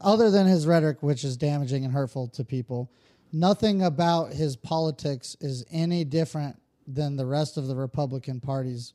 other 0.00 0.30
than 0.30 0.46
his 0.46 0.66
rhetoric, 0.66 1.02
which 1.02 1.24
is 1.24 1.36
damaging 1.36 1.84
and 1.84 1.92
hurtful 1.92 2.28
to 2.28 2.44
people, 2.44 2.88
nothing 3.32 3.82
about 3.82 4.32
his 4.32 4.56
politics 4.56 5.36
is 5.40 5.64
any 5.70 6.04
different 6.04 6.56
than 6.86 7.16
the 7.16 7.26
rest 7.26 7.56
of 7.56 7.66
the 7.66 7.76
Republican 7.76 8.40
Party's 8.40 8.92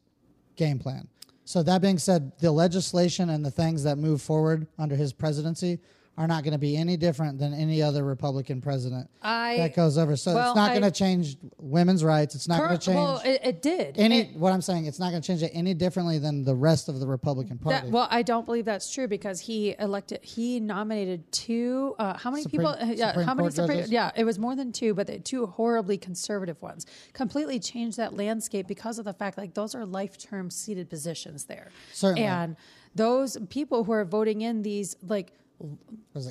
game 0.55 0.77
plan. 0.79 1.07
So 1.45 1.63
that 1.63 1.81
being 1.81 1.97
said, 1.97 2.33
the 2.39 2.51
legislation 2.51 3.29
and 3.29 3.43
the 3.45 3.51
things 3.51 3.83
that 3.83 3.97
move 3.97 4.21
forward 4.21 4.67
under 4.77 4.95
his 4.97 5.13
presidency 5.13 5.79
are 6.17 6.27
not 6.27 6.43
going 6.43 6.53
to 6.53 6.57
be 6.57 6.75
any 6.75 6.97
different 6.97 7.37
than 7.37 7.53
any 7.53 7.79
other 7.81 8.03
Republican 8.03 8.59
president 8.59 9.07
I- 9.21 9.57
that 9.57 9.75
goes 9.75 9.99
over. 9.99 10.15
So 10.15 10.33
well, 10.33 10.49
it's 10.49 10.55
not 10.55 10.71
going 10.71 10.81
to 10.81 10.89
change 10.91 11.37
women's 11.59 12.03
rights. 12.03 12.33
It's 12.33 12.47
not 12.47 12.57
going 12.59 12.71
to 12.71 12.83
change 12.83 12.95
Well, 12.95 13.21
it, 13.23 13.39
it 13.43 13.61
did. 13.61 13.97
any. 13.99 14.21
It- 14.21 14.35
what 14.35 14.51
I'm 14.51 14.61
saying, 14.61 14.85
it's 14.87 14.97
not 14.99 15.11
going 15.11 15.21
to 15.21 15.27
change 15.27 15.43
it 15.43 15.51
any 15.53 15.75
differently 15.75 16.17
than 16.17 16.43
the 16.43 16.55
rest 16.55 16.89
of 16.89 16.99
the 16.99 17.05
Republican 17.05 17.59
Party. 17.59 17.85
That, 17.85 17.91
well, 17.91 18.07
I 18.09 18.23
don't 18.23 18.45
believe 18.45 18.65
that's 18.65 18.91
true 18.91 19.07
because 19.07 19.39
he 19.39 19.75
elected, 19.77 20.23
he 20.23 20.59
nominated 20.59 21.31
two. 21.31 21.95
Uh, 21.99 22.17
how 22.17 22.31
many 22.31 22.41
Supreme- 22.43 22.61
people? 22.61 22.75
uh, 22.81 22.85
yeah, 22.93 23.09
Supreme 23.09 23.27
how 23.27 23.33
many? 23.35 23.49
Supreme, 23.51 23.85
yeah, 23.87 24.11
it 24.15 24.23
was 24.23 24.39
more 24.39 24.55
than 24.55 24.71
two, 24.71 24.95
but 24.95 25.05
the 25.05 25.19
two 25.19 25.45
horribly 25.45 25.97
conservative 25.99 26.59
ones 26.63 26.87
completely 27.13 27.59
changed 27.59 27.97
that 27.97 28.15
landscape 28.17 28.67
because 28.67 28.97
of 28.97 29.05
the 29.05 29.13
fact 29.13 29.37
like 29.37 29.53
those 29.53 29.75
are 29.75 29.85
life 29.85 30.17
term 30.17 30.49
seated 30.49 30.89
positions 30.89 31.45
there, 31.45 31.69
Certainly. 31.93 32.23
and 32.27 32.55
those 32.95 33.37
people 33.49 33.83
who 33.83 33.91
are 33.91 34.03
voting 34.05 34.41
in 34.41 34.63
these 34.63 34.95
like 35.07 35.33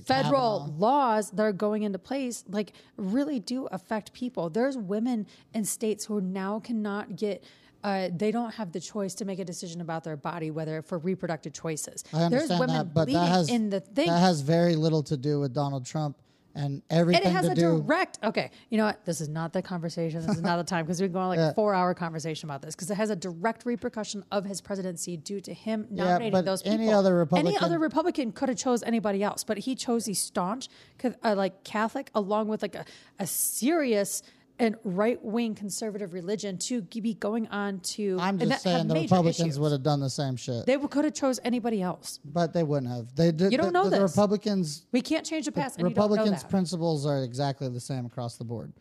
federal 0.04 0.60
Kavanaugh? 0.60 0.78
laws 0.78 1.30
that 1.30 1.42
are 1.42 1.52
going 1.52 1.82
into 1.82 1.98
place 1.98 2.44
like 2.48 2.72
really 2.96 3.40
do 3.40 3.66
affect 3.66 4.12
people. 4.12 4.50
There's 4.50 4.76
women 4.76 5.26
in 5.54 5.64
states 5.64 6.04
who 6.04 6.20
now 6.20 6.60
cannot 6.60 7.16
get 7.16 7.44
uh, 7.84 8.08
they 8.14 8.32
don't 8.32 8.52
have 8.54 8.72
the 8.72 8.80
choice 8.80 9.14
to 9.14 9.24
make 9.24 9.38
a 9.38 9.44
decision 9.44 9.80
about 9.80 10.02
their 10.02 10.16
body 10.16 10.50
whether 10.50 10.82
for 10.82 10.98
reproductive 10.98 11.52
choices. 11.52 12.02
I 12.12 12.24
understand 12.24 12.50
there's 12.50 12.60
women 12.60 12.76
that, 12.76 12.94
but 12.94 13.08
that 13.08 13.28
has 13.28 13.48
in 13.48 13.70
the 13.70 13.80
thing. 13.80 14.08
that 14.08 14.18
has 14.18 14.40
very 14.40 14.74
little 14.74 15.02
to 15.04 15.16
do 15.16 15.38
with 15.40 15.54
Donald 15.54 15.86
Trump 15.86 16.16
and 16.56 16.82
everything. 16.90 17.22
and 17.22 17.30
it 17.30 17.32
has 17.36 17.46
a 17.46 17.54
do. 17.54 17.82
direct 17.82 18.18
okay 18.24 18.50
you 18.70 18.78
know 18.78 18.86
what 18.86 19.04
this 19.04 19.20
is 19.20 19.28
not 19.28 19.52
the 19.52 19.62
conversation 19.62 20.24
this 20.26 20.36
is 20.36 20.42
not 20.42 20.56
the 20.56 20.64
time 20.64 20.84
because 20.84 21.00
we 21.00 21.06
can 21.06 21.12
go 21.12 21.20
on 21.20 21.28
like 21.28 21.38
Yeah. 21.38 21.50
a 21.50 21.54
four 21.54 21.74
hour 21.74 21.94
conversation 21.94 22.48
about 22.48 22.62
this 22.62 22.74
because 22.74 22.90
it 22.90 22.94
has 22.96 23.10
a 23.10 23.16
direct 23.16 23.66
repercussion 23.66 24.24
of 24.32 24.44
his 24.44 24.60
presidency 24.60 25.16
due 25.16 25.40
to 25.42 25.52
him 25.52 25.86
Yeah, 25.90 26.04
nominating 26.04 26.32
but 26.32 26.44
those 26.44 26.62
people 26.62 26.78
any 26.80 26.92
other 26.92 27.14
Republican, 27.14 27.46
any 27.54 27.58
other 27.64 27.78
republican 27.78 28.32
could 28.32 28.48
have 28.48 28.58
chose 28.58 28.82
anybody 28.82 29.22
else 29.22 29.44
but 29.44 29.58
he 29.58 29.74
chose 29.74 30.06
these 30.06 30.20
staunch 30.20 30.68
uh, 31.04 31.34
like 31.36 31.62
catholic 31.62 32.10
along 32.14 32.48
with 32.48 32.62
like 32.62 32.74
a, 32.74 32.84
a 33.18 33.26
serious 33.26 34.22
and 34.58 34.76
right-wing 34.84 35.54
conservative 35.54 36.12
religion 36.14 36.56
to 36.56 36.80
be 36.82 37.14
going 37.14 37.46
on 37.48 37.80
to 37.80 38.16
I'm 38.20 38.38
just 38.38 38.62
saying 38.62 38.88
the 38.88 38.94
Republicans 38.94 39.40
issues. 39.40 39.60
would 39.60 39.72
have 39.72 39.82
done 39.82 40.00
the 40.00 40.10
same 40.10 40.36
shit, 40.36 40.66
they 40.66 40.78
could 40.78 41.04
have 41.04 41.14
chose 41.14 41.38
anybody 41.44 41.82
else 41.82 42.20
but 42.24 42.52
they 42.52 42.62
wouldn't 42.62 42.90
have. 42.90 43.14
They 43.14 43.32
did. 43.32 43.52
You 43.52 43.58
don't 43.58 43.68
the, 43.68 43.72
know 43.72 43.84
the, 43.84 43.98
this. 43.98 44.16
Republicans 44.16 44.86
we 44.92 45.00
can't 45.00 45.26
change 45.26 45.46
the 45.46 45.52
past 45.52 45.78
and 45.78 45.88
you 45.88 45.94
don't 45.94 45.96
know 45.96 46.14
Republicans' 46.14 46.44
principles 46.44 47.06
are 47.06 47.22
exactly 47.22 47.68
the 47.68 47.80
same 47.80 48.06
across 48.06 48.36
the 48.36 48.44
board. 48.44 48.72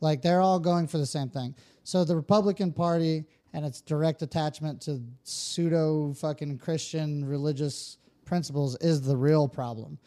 Like 0.00 0.22
they're 0.22 0.40
all 0.40 0.58
going 0.58 0.86
for 0.86 0.98
the 0.98 1.06
same 1.06 1.28
thing. 1.28 1.54
So 1.84 2.04
the 2.04 2.16
Republican 2.16 2.72
Party 2.72 3.24
and 3.52 3.64
its 3.64 3.80
direct 3.80 4.22
attachment 4.22 4.80
to 4.82 5.02
pseudo 5.24 6.12
fucking 6.14 6.58
Christian 6.58 7.24
religious 7.24 7.98
principles 8.24 8.76
is 8.80 9.02
the 9.02 9.16
real 9.16 9.48
problem. 9.48 9.98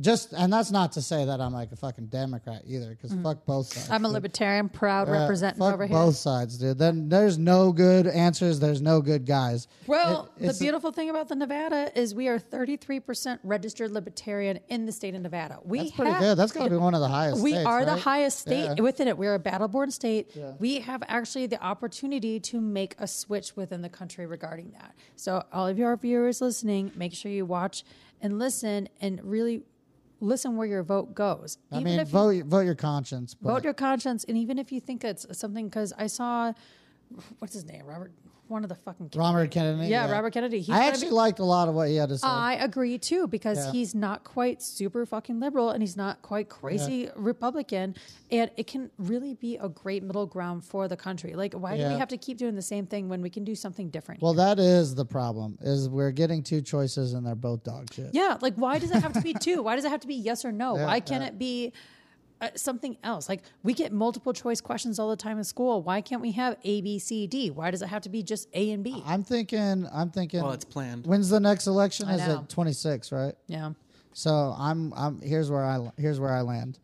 Just 0.00 0.32
and 0.32 0.52
that's 0.52 0.72
not 0.72 0.92
to 0.92 1.02
say 1.02 1.24
that 1.24 1.40
I'm 1.40 1.52
like 1.52 1.70
a 1.70 1.76
fucking 1.76 2.06
Democrat 2.06 2.62
either, 2.66 2.90
because 2.90 3.16
fuck 3.22 3.46
both 3.46 3.66
sides. 3.68 3.88
Mm. 3.88 3.92
i'm 3.94 4.04
a 4.04 4.08
dude. 4.08 4.14
libertarian 4.14 4.68
proud 4.68 5.06
Yeah, 5.06 5.20
representing 5.20 5.60
fuck 5.60 5.74
over 5.74 5.86
here 5.86 5.96
both 5.96 6.16
sides, 6.16 6.58
dude. 6.58 6.76
Then 6.78 7.08
there's 7.08 7.38
no 7.38 7.70
good 7.72 8.08
answers. 8.08 8.58
There's 8.58 8.80
no 8.80 9.00
good 9.00 9.24
guys. 9.26 9.68
Well, 9.86 10.28
It- 10.40 10.48
the 10.48 10.54
beautiful 10.58 10.90
thing 10.90 11.08
about 11.08 11.28
the 11.28 11.36
Nevada 11.36 11.90
is 11.98 12.14
we 12.16 12.26
are 12.26 12.38
33% 12.38 13.38
registered 13.44 13.92
libertarian 13.92 14.58
in 14.68 14.86
the 14.86 14.92
state 14.92 15.14
of 15.14 15.22
Nevada. 15.22 15.60
We 15.64 15.78
That's 15.78 15.90
pretty 15.92 16.10
have- 16.10 16.20
good. 16.20 16.34
That's 16.36 16.52
got 16.52 16.64
to 16.64 16.70
be 16.70 16.76
one 16.76 16.94
of 16.94 17.00
the 17.00 17.08
highest. 17.08 17.40
We 17.40 17.52
states, 17.52 17.66
are 17.66 17.84
the 17.84 17.96
highest 17.96 18.40
state 18.40 18.76
Yeah. 18.76 18.82
within 18.82 19.06
it. 19.06 19.16
We're 19.16 19.34
a 19.34 19.38
battle-born 19.38 19.92
state. 19.92 20.36
We 20.58 20.80
have 20.80 21.04
actually 21.06 21.46
the 21.46 21.62
opportunity 21.64 22.40
to 22.40 22.60
make 22.60 22.96
a 22.98 23.06
switch 23.06 23.54
within 23.56 23.82
the 23.82 23.88
country 23.88 24.26
regarding 24.26 24.72
that. 24.72 24.94
So, 25.14 25.44
all 25.52 25.68
of 25.68 25.78
your 25.78 25.96
viewers 25.96 26.40
listening, 26.40 26.90
make 26.96 27.14
sure 27.14 27.30
you 27.30 27.46
watch 27.46 27.84
and 28.20 28.38
listen 28.38 28.88
and 29.00 29.20
really 29.22 29.62
listen 30.20 30.56
where 30.56 30.66
your 30.66 30.82
vote 30.82 31.14
goes. 31.14 31.58
I 31.70 31.80
mean, 31.80 32.04
vote 32.04 32.44
vote 32.46 32.60
your 32.60 32.74
conscience. 32.74 33.34
But 33.34 33.50
vote 33.50 33.64
your 33.64 33.74
conscience, 33.74 34.24
and 34.24 34.36
even 34.36 34.58
if 34.58 34.72
you 34.72 34.80
think 34.80 35.04
it's 35.04 35.26
something, 35.36 35.68
because 35.68 35.92
I 35.96 36.06
saw, 36.06 36.52
what's 37.38 37.54
his 37.54 37.64
name, 37.64 37.84
Robert, 37.86 38.12
one 38.48 38.62
of 38.62 38.68
the 38.68 38.74
fucking 38.74 39.10
Robert 39.14 39.50
Kennedy. 39.50 39.88
Yeah, 39.88 40.10
Robert 40.10 40.32
Kennedy. 40.32 40.58
He's 40.60 40.70
I 40.70 40.78
gonna 40.78 40.84
be- 40.84 40.88
actually 40.94 41.10
liked 41.10 41.38
a 41.38 41.44
lot 41.44 41.68
of 41.68 41.74
what 41.74 41.88
he 41.88 41.96
had 41.96 42.08
to 42.10 42.18
say. 42.18 42.26
I 42.26 42.54
agree 42.54 42.98
too 42.98 43.26
because 43.26 43.58
Yeah. 43.66 43.72
he's 43.72 43.94
not 43.94 44.24
quite 44.24 44.62
super 44.62 45.04
fucking 45.06 45.40
liberal 45.40 45.70
and 45.70 45.82
he's 45.82 45.96
not 45.96 46.22
quite 46.22 46.48
crazy 46.48 47.08
Republican, 47.16 47.94
and 48.30 48.50
it 48.56 48.66
can 48.66 48.90
really 48.98 49.34
be 49.34 49.56
a 49.56 49.68
great 49.68 50.02
middle 50.02 50.26
ground 50.26 50.64
for 50.64 50.88
the 50.88 50.96
country. 50.96 51.34
Like, 51.34 51.54
why 51.54 51.76
do 51.76 51.86
we 51.86 51.94
have 51.94 52.08
to 52.08 52.16
keep 52.16 52.38
doing 52.38 52.54
the 52.54 52.62
same 52.62 52.86
thing 52.86 53.08
when 53.08 53.22
we 53.22 53.30
can 53.30 53.44
do 53.44 53.54
something 53.54 53.90
different? 53.90 54.22
well, 54.22 54.34
that 54.34 54.58
is 54.58 54.94
the 54.94 55.04
problem. 55.04 55.58
Is 55.60 55.88
we're 55.88 56.10
getting 56.12 56.42
two 56.42 56.62
choices 56.62 57.12
and 57.14 57.26
they're 57.26 57.34
both 57.34 57.64
dog 57.64 57.92
shit. 57.92 58.10
yeah, 58.12 58.36
like 58.40 58.54
why 58.56 58.78
does 58.78 58.90
it 58.90 59.02
have 59.02 59.12
to 59.14 59.20
be 59.20 59.34
two? 59.34 59.62
Why 59.62 59.76
does 59.76 59.84
it 59.84 59.90
have 59.90 60.00
to 60.00 60.06
be 60.08 60.14
yes 60.14 60.44
or 60.44 60.52
no? 60.52 60.76
Yeah, 60.76 60.86
why 60.86 61.00
can't 61.00 61.22
yeah. 61.22 61.28
it 61.28 61.38
be? 61.38 61.72
Uh, 62.40 62.48
something 62.54 62.96
else. 63.02 63.28
Like 63.28 63.42
we 63.62 63.72
get 63.72 63.92
multiple 63.92 64.32
choice 64.32 64.60
questions 64.60 64.98
all 64.98 65.10
the 65.10 65.16
time 65.16 65.38
in 65.38 65.44
school. 65.44 65.82
Why 65.82 66.00
can't 66.00 66.20
we 66.20 66.32
have 66.32 66.56
A, 66.64 66.80
B, 66.80 66.98
C, 66.98 67.26
D? 67.26 67.50
Why 67.50 67.70
does 67.70 67.82
it 67.82 67.88
have 67.88 68.02
to 68.02 68.08
be 68.08 68.22
just 68.22 68.48
A 68.54 68.70
and 68.70 68.84
B? 68.84 69.02
I'm 69.06 69.22
thinking. 69.24 69.88
I'm 69.92 70.10
thinking. 70.10 70.42
Well, 70.42 70.52
it's 70.52 70.64
planned. 70.64 71.06
When's 71.06 71.28
the 71.28 71.40
next 71.40 71.66
election? 71.66 72.08
I 72.08 72.14
Is 72.14 72.26
know. 72.26 72.40
it 72.40 72.48
26, 72.48 73.12
right? 73.12 73.34
Yeah. 73.46 73.72
So 74.12 74.54
I'm. 74.58 74.92
I'm. 74.94 75.20
Here's 75.20 75.50
where 75.50 75.64
I. 75.64 75.90
Here's 75.96 76.20
where 76.20 76.32
I 76.32 76.42
land. 76.42 76.78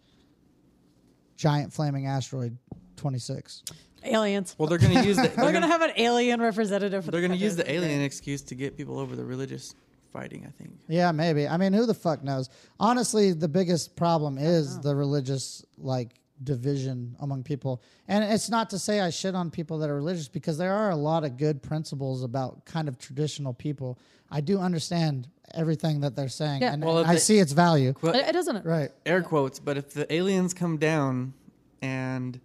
Giant 1.37 1.73
flaming 1.73 2.07
asteroid, 2.07 2.57
26. 2.97 3.65
Aliens. 4.05 4.55
Well, 4.59 4.69
they're 4.69 4.79
going 4.79 4.95
to 4.95 5.05
use 5.05 5.17
the, 5.17 5.23
We're 5.37 5.45
they're 5.45 5.53
gonna 5.53 5.67
have 5.67 5.83
an 5.83 5.93
alien 5.97 6.41
representative. 6.41 7.05
For 7.05 7.11
to 7.11 7.17
the 7.17 7.27
going 7.27 7.39
to 7.39 7.45
use 7.45 7.57
the 7.57 7.71
alien 7.71 8.01
excuse 8.03 8.43
to 8.43 8.55
get 8.55 8.77
people 8.77 8.99
over 8.99 9.17
the 9.17 9.25
religious 9.25 9.75
fighting. 10.13 10.45
I 10.47 10.51
think. 10.51 10.73
Yeah, 10.89 11.13
maybe. 11.13 11.47
I 11.49 11.57
mean, 11.57 11.73
who 11.73 11.87
the 11.87 11.95
fuck 11.95 12.23
knows? 12.23 12.49
Honestly, 12.79 13.33
the 13.33 13.49
biggest 13.49 13.97
problem 13.97 14.39
is 14.39 14.79
the 14.81 14.95
religious 14.95 15.65
like 15.79 16.11
division 16.45 17.15
among 17.21 17.45
people. 17.45 17.81
And 18.09 18.25
it's 18.25 18.51
not 18.51 18.71
to 18.71 18.79
say 18.79 19.01
I 19.01 19.11
shit 19.11 19.35
on 19.35 19.51
people 19.51 19.79
that 19.79 19.89
are 19.91 19.95
religious 19.95 20.27
because 20.29 20.59
there 20.59 20.73
are 20.73 20.91
a 20.91 20.97
lot 20.97 21.25
of 21.25 21.37
good 21.37 21.63
principles 21.63 22.25
about 22.25 22.65
kind 22.65 22.89
of 22.89 22.99
traditional 22.99 23.55
people. 23.55 23.97
I 24.31 24.41
do 24.41 24.59
understand 24.59 25.29
everything 25.55 26.01
that 26.01 26.17
they're 26.17 26.29
saying 26.29 26.63
Yeah. 26.63 26.73
and 26.73 26.85
Well, 26.85 26.99
if 26.99 27.07
I 27.07 27.13
they- 27.15 27.21
see 27.21 27.39
its 27.39 27.53
value. 27.53 27.95
Well, 28.03 28.15
It, 28.15 28.27
it 28.29 28.33
doesn't. 28.33 28.65
Right. 28.67 28.91
air 29.07 29.23
quotes, 29.23 29.61
but 29.61 29.77
if 29.77 29.95
the 29.95 30.13
aliens 30.13 30.53
come 30.53 30.79
down 30.79 31.33
and 31.81 32.41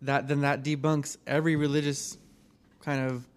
that 0.00 0.26
then 0.28 0.40
that 0.40 0.62
debunks 0.64 1.18
every 1.26 1.56
religious 1.56 2.16
kind 2.80 3.10
of 3.10 3.27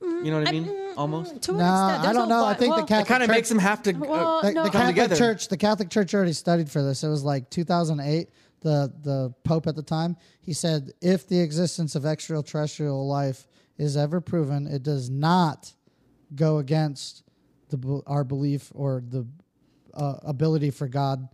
you 0.00 0.30
know 0.30 0.38
what 0.38 0.48
I 0.48 0.52
mean? 0.52 0.70
Almost. 0.96 1.42
To 1.42 1.52
an 1.52 1.58
No, 1.58 1.64
extent, 1.64 1.98
I 2.00 2.02
there's 2.02 2.14
don't 2.16 2.26
a 2.26 2.28
know. 2.28 2.36
I 2.36 2.40
lot- 2.40 2.58
think 2.58 2.70
the 2.70 2.76
well, 2.76 2.84
It 2.84 2.88
Catholic 2.88 3.08
kind 3.08 3.22
of 3.22 3.28
Church- 3.28 3.36
makes 3.36 3.48
them 3.48 3.58
have 3.58 3.82
to 3.84 3.94
uh, 3.94 3.98
Well, 3.98 4.42
the, 4.42 4.52
no. 4.52 4.62
the 4.64 4.70
Come 4.70 4.80
Catholic 4.80 4.94
together. 4.96 5.16
Church, 5.16 5.48
the 5.48 5.56
Catholic 5.56 5.90
Church 5.90 6.14
already 6.14 6.32
studied 6.32 6.70
for 6.70 6.82
this. 6.82 7.02
It 7.04 7.08
was 7.08 7.24
like 7.24 7.50
2008. 7.50 8.30
The 8.60 8.92
the 9.02 9.32
Pope 9.44 9.68
at 9.68 9.76
the 9.76 9.82
time 9.84 10.16
he 10.40 10.52
said, 10.52 10.90
if 11.00 11.28
the 11.28 11.38
existence 11.40 11.94
of 11.94 12.04
extraterrestrial 12.04 13.06
life 13.06 13.46
is 13.76 13.96
ever 13.96 14.20
proven, 14.20 14.66
it 14.66 14.82
does 14.82 15.08
not 15.08 15.72
go 16.34 16.58
against 16.58 17.22
the 17.68 17.76
be- 17.76 18.00
our 18.06 18.24
belief 18.24 18.72
or 18.74 19.02
the 19.08 19.24
uh, 19.94 20.14
ability 20.22 20.70
for 20.70 20.88
God 20.88 21.28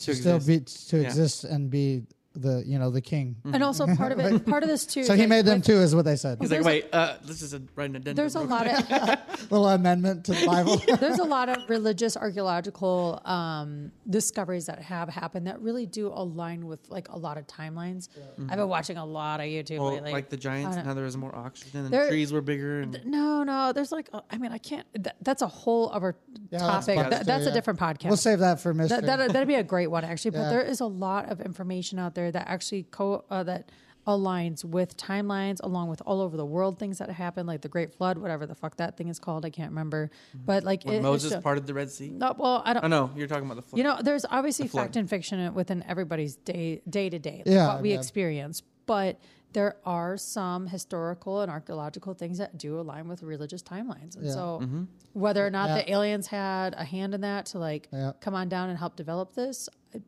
to, 0.00 0.06
To 0.06 0.14
still 0.14 0.36
exist. 0.36 0.90
be 0.90 0.90
to 0.96 1.02
Yeah. 1.02 1.08
exist 1.08 1.44
and 1.44 1.70
be 1.70 2.02
the 2.34 2.62
you 2.66 2.78
know 2.78 2.90
the 2.90 3.00
king. 3.00 3.36
and 3.52 3.62
also 3.64 3.86
part 3.96 4.12
of 4.12 4.18
it, 4.20 4.46
part 4.54 4.62
of 4.62 4.68
this 4.68 4.86
too. 4.86 5.02
So 5.04 5.14
he 5.14 5.26
made 5.26 5.44
them 5.44 5.58
with- 5.58 5.66
too, 5.66 5.74
is 5.80 5.94
what 5.94 6.04
they 6.04 6.16
said. 6.16 6.38
He's 6.40 6.50
like, 6.50 6.62
There's 6.62 6.64
wait, 6.64 6.86
uh, 6.92 7.16
this 7.24 7.42
is 7.42 7.54
a 7.54 7.62
write 7.74 7.90
an 7.90 7.96
addendum. 7.96 8.14
There's 8.14 8.36
a 8.36 8.40
lot 8.40 8.66
of 8.66 9.18
Little 9.50 9.68
amendment 9.68 10.24
to 10.26 10.32
the 10.32 10.46
Bible. 10.46 10.80
there's 10.98 11.18
a 11.18 11.24
lot 11.24 11.48
of 11.48 11.56
religious 11.68 12.16
archaeological 12.16 13.20
um, 13.24 13.90
discoveries 14.08 14.66
that 14.66 14.80
have 14.80 15.08
happened 15.08 15.46
that 15.46 15.60
really 15.60 15.86
do 15.86 16.08
align 16.08 16.66
with 16.66 16.80
like 16.88 17.08
a 17.08 17.18
lot 17.18 17.36
of 17.38 17.46
timelines. 17.46 18.08
I've 18.48 18.56
been 18.58 18.68
watching 18.68 18.96
a 18.96 19.04
lot 19.04 19.40
of 19.40 19.46
YouTube 19.46 19.78
Well, 19.80 19.92
lately. 19.94 20.12
like 20.12 20.28
the 20.28 20.36
giants, 20.36 20.76
I 20.76 20.80
and 20.80 20.88
how 20.88 20.94
there 20.94 21.04
was 21.04 21.16
more 21.16 21.34
oxygen 21.34 21.84
and 21.84 21.90
There- 21.92 22.04
the 22.04 22.10
trees 22.10 22.32
were 22.32 22.40
bigger. 22.40 22.80
And 22.82 23.00
no, 23.04 23.42
no, 23.42 23.72
there's 23.72 23.92
like 23.92 24.08
uh, 24.12 24.20
I 24.30 24.38
mean 24.38 24.52
I 24.52 24.58
can't. 24.58 24.86
That, 25.02 25.16
that's 25.22 25.42
a 25.42 25.46
whole 25.48 25.90
other 25.92 26.16
Yeah, 26.50 26.58
that's 26.60 26.86
topic. 26.86 26.98
podcast 26.98 27.10
That- 27.10 27.26
that's 27.26 27.44
too, 27.44 27.48
a 27.48 27.50
yeah. 27.50 27.54
different 27.54 27.80
podcast. 27.80 28.04
We'll 28.06 28.16
save 28.16 28.38
that 28.40 28.60
for 28.60 28.72
mystery. 28.74 29.00
That, 29.00 29.16
that, 29.18 29.32
that'd 29.32 29.48
be 29.48 29.54
a 29.54 29.62
great 29.64 29.88
one, 29.88 30.04
actually. 30.04 30.32
But 30.32 30.38
Yeah. 30.42 30.50
there 30.50 30.62
is 30.62 30.80
a 30.80 30.86
lot 30.86 31.28
of 31.30 31.40
information 31.40 31.98
out 31.98 32.14
there 32.14 32.19
that 32.32 32.48
actually 32.48 32.84
co- 32.90 33.24
uh, 33.30 33.42
that 33.44 33.70
aligns 34.06 34.64
with 34.64 34.96
timelines, 34.96 35.58
along 35.62 35.88
with 35.88 36.00
all 36.06 36.20
over 36.22 36.36
the 36.36 36.44
world 36.44 36.78
things 36.78 36.98
that 36.98 37.10
happen, 37.10 37.46
like 37.46 37.60
the 37.60 37.68
Great 37.68 37.92
Flood, 37.94 38.16
whatever 38.18 38.46
the 38.46 38.54
fuck 38.54 38.76
that 38.78 38.96
thing 38.96 39.08
is 39.08 39.18
called. 39.18 39.44
I 39.44 39.50
can't 39.50 39.70
remember. 39.70 40.10
But 40.34 40.64
like 40.64 40.84
when 40.84 40.94
it, 40.94 40.96
it's 40.98 41.02
Moses 41.04 41.30
just- 41.32 41.42
parted 41.42 41.66
the 41.66 41.74
Red 41.74 41.90
Sea. 41.90 42.08
No, 42.08 42.34
well, 42.36 42.62
I 42.64 42.72
don't. 42.72 42.84
Oh 42.84 42.88
no, 42.88 43.10
you're 43.14 43.28
talking 43.28 43.44
about 43.44 43.56
the 43.56 43.62
flood. 43.62 43.78
You 43.78 43.84
know, 43.84 43.98
there's 44.02 44.24
obviously 44.28 44.68
flood. 44.68 44.84
fact 44.86 44.96
and 44.96 45.08
fiction 45.08 45.54
within 45.54 45.84
everybody's 45.86 46.36
day 46.36 46.80
day 46.88 47.10
to 47.10 47.18
day, 47.18 47.42
Yeah, 47.46 47.68
what 47.74 47.82
we 47.82 47.90
yeah. 47.92 47.98
experience. 47.98 48.62
But 48.86 49.20
there 49.52 49.76
are 49.84 50.16
some 50.16 50.66
historical 50.68 51.40
and 51.42 51.50
archaeological 51.50 52.14
things 52.14 52.38
that 52.38 52.56
do 52.56 52.78
align 52.80 53.06
with 53.08 53.22
religious 53.22 53.62
timelines, 53.62 54.16
and 54.16 54.24
Yeah. 54.24 54.32
so 54.32 54.60
Mm-hmm. 54.62 54.84
whether 55.12 55.44
or 55.46 55.50
not 55.50 55.68
Yeah. 55.68 55.74
the 55.76 55.90
aliens 55.92 56.26
had 56.28 56.74
a 56.74 56.84
hand 56.84 57.14
in 57.14 57.20
that 57.20 57.46
to 57.46 57.58
like 57.58 57.88
Yeah. 57.92 58.12
come 58.20 58.34
on 58.34 58.48
down 58.48 58.70
and 58.70 58.78
help 58.78 58.94
develop 58.96 59.34
this, 59.34 59.68
I, 59.94 60.00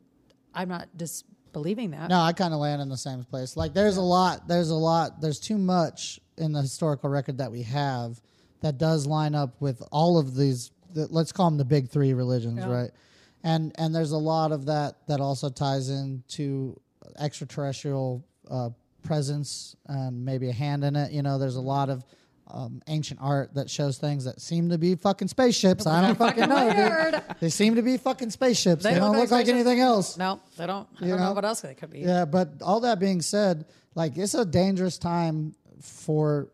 I'm 0.55 0.69
not 0.69 0.89
disbelieving 1.53 1.91
that. 1.93 2.09
No, 2.09 2.21
I 2.21 2.33
kind 2.33 2.55
of 2.55 2.61
land 2.61 2.81
in 2.83 2.89
the 2.89 2.97
same 2.97 3.25
place. 3.25 3.57
Like, 3.57 3.75
there's 3.75 3.97
a 3.97 4.03
lot, 4.03 4.49
there's 4.49 4.71
a 4.71 4.75
lot, 4.75 5.21
there's 5.21 5.39
too 5.39 5.59
much 5.59 6.19
in 6.39 6.53
the 6.53 6.63
historical 6.63 7.11
record 7.11 7.39
that 7.39 7.53
we 7.53 7.63
have 7.63 8.21
that 8.61 8.79
does 8.79 9.07
line 9.07 9.35
up 9.35 9.61
with 9.61 9.83
all 9.93 10.19
of 10.19 10.35
these. 10.35 10.71
The, 10.95 11.07
let's 11.11 11.33
call 11.33 11.51
them 11.51 11.59
the 11.59 11.65
big 11.65 11.89
three 11.91 12.15
religions, 12.15 12.59
Yeah. 12.59 12.71
right? 12.71 12.91
And 13.45 13.73
and 13.77 13.93
there's 13.93 14.13
a 14.13 14.19
lot 14.19 14.53
of 14.53 14.67
that 14.67 14.95
that 15.09 15.21
also 15.21 15.49
ties 15.49 15.91
into 15.91 16.81
extraterrestrial 17.19 18.25
uh, 18.49 18.71
presence 19.03 19.75
and 19.87 20.25
maybe 20.25 20.49
a 20.49 20.53
hand 20.53 20.85
in 20.85 20.95
it. 20.95 21.11
You 21.11 21.23
know, 21.23 21.39
there's 21.39 21.57
a 21.57 21.61
lot 21.61 21.91
of 21.91 22.05
um, 22.53 22.83
ancient 22.87 23.19
art 23.23 23.55
that 23.55 23.69
shows 23.71 23.99
things 23.99 24.25
that 24.27 24.41
seem 24.41 24.69
to 24.69 24.79
be 24.79 24.95
fucking 24.95 25.29
spaceships. 25.29 25.87
I 25.87 26.03
don't 26.03 26.15
fucking 26.19 26.49
know, 26.49 27.11
dude. 27.11 27.23
They 27.41 27.49
seem 27.49 27.75
to 27.77 27.83
be 27.83 27.97
fucking 27.97 28.31
spaceships. 28.31 28.83
They, 28.85 28.93
They 28.95 29.01
don't 29.01 29.13
look 29.13 29.21
look 29.23 29.31
like 29.31 29.39
like 29.39 29.47
spaceships. 29.47 29.67
anything 29.67 29.81
else. 29.81 30.17
No, 30.19 30.41
they 30.57 30.67
don't. 30.67 30.87
I 31.01 31.05
You 31.05 31.11
don't 31.13 31.21
know? 31.21 31.27
know? 31.29 31.33
what 31.33 31.45
else 31.45 31.63
they 31.63 31.75
could 31.75 31.91
be. 31.91 32.01
Yeah, 32.01 32.25
but 32.27 32.61
all 32.63 32.81
that 32.81 32.99
being 33.01 33.23
said, 33.23 33.65
like 33.95 34.17
it's 34.17 34.35
a 34.35 34.45
dangerous 34.45 34.99
time 34.99 35.55
for 35.81 36.49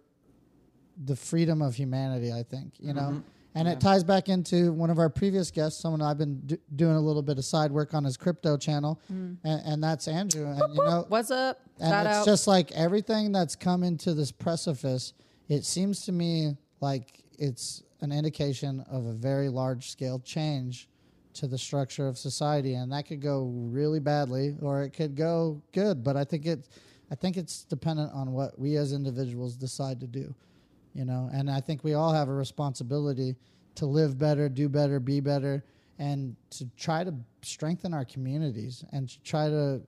the 1.04 1.16
freedom 1.16 1.62
of 1.62 1.74
humanity. 1.74 2.32
I 2.32 2.42
think 2.42 2.72
you 2.78 2.92
know, 2.94 3.22
and 3.54 3.66
it 3.68 3.80
ties 3.80 4.04
back 4.04 4.28
into 4.28 4.72
one 4.72 4.90
of 4.90 4.98
our 4.98 5.08
previous 5.08 5.50
guests, 5.50 5.80
someone 5.80 6.00
I've 6.02 6.18
been 6.18 6.40
do- 6.40 6.58
doing 6.76 6.96
a 6.96 7.00
little 7.00 7.22
bit 7.22 7.38
of 7.38 7.44
side 7.44 7.70
work 7.72 7.94
on 7.94 8.04
his 8.04 8.16
crypto 8.16 8.56
channel, 8.56 9.00
and, 9.08 9.38
and 9.44 9.82
that's 9.82 10.06
Andrew. 10.08 10.46
And 10.46 10.74
you 10.74 10.84
know, 10.84 11.06
What's 11.08 11.30
up? 11.30 11.60
and 11.80 11.90
Shout 11.90 12.06
it's 12.06 12.16
out. 12.16 12.24
just 12.26 12.46
like 12.46 12.70
everything 12.72 13.32
that's 13.32 13.56
come 13.56 13.82
into 13.82 14.14
this 14.14 14.30
precipice. 14.32 15.12
It 15.48 15.64
seems 15.64 16.04
to 16.04 16.12
me 16.12 16.56
like 16.80 17.22
it's 17.38 17.82
an 18.00 18.12
indication 18.12 18.84
of 18.90 19.06
a 19.06 19.12
very 19.12 19.48
large 19.48 19.90
scale 19.90 20.18
change 20.18 20.88
to 21.34 21.46
the 21.46 21.58
structure 21.58 22.06
of 22.06 22.18
society, 22.18 22.74
and 22.74 22.92
that 22.92 23.06
could 23.06 23.22
go 23.22 23.44
really 23.44 24.00
badly 24.00 24.56
or 24.60 24.82
it 24.82 24.90
could 24.90 25.14
go 25.14 25.62
good. 25.72 26.04
But 26.04 26.16
I 26.16 26.24
think 26.24 26.46
it, 26.46 26.68
I 27.10 27.14
think 27.14 27.36
it's 27.36 27.64
dependent 27.64 28.12
on 28.12 28.32
what 28.32 28.58
we 28.58 28.76
as 28.76 28.92
individuals 28.92 29.56
decide 29.56 30.00
to 30.00 30.06
do, 30.06 30.34
you 30.94 31.04
know. 31.04 31.30
And 31.32 31.50
I 31.50 31.60
think 31.60 31.84
we 31.84 31.94
all 31.94 32.12
have 32.12 32.28
a 32.28 32.34
responsibility 32.34 33.36
to 33.76 33.86
live 33.86 34.18
better, 34.18 34.48
do 34.48 34.68
better, 34.68 35.00
be 35.00 35.20
better, 35.20 35.64
and 35.98 36.36
to 36.50 36.66
try 36.76 37.04
to 37.04 37.14
strengthen 37.42 37.94
our 37.94 38.04
communities 38.04 38.84
and 38.92 39.08
to 39.08 39.20
try 39.22 39.48
to 39.48 39.80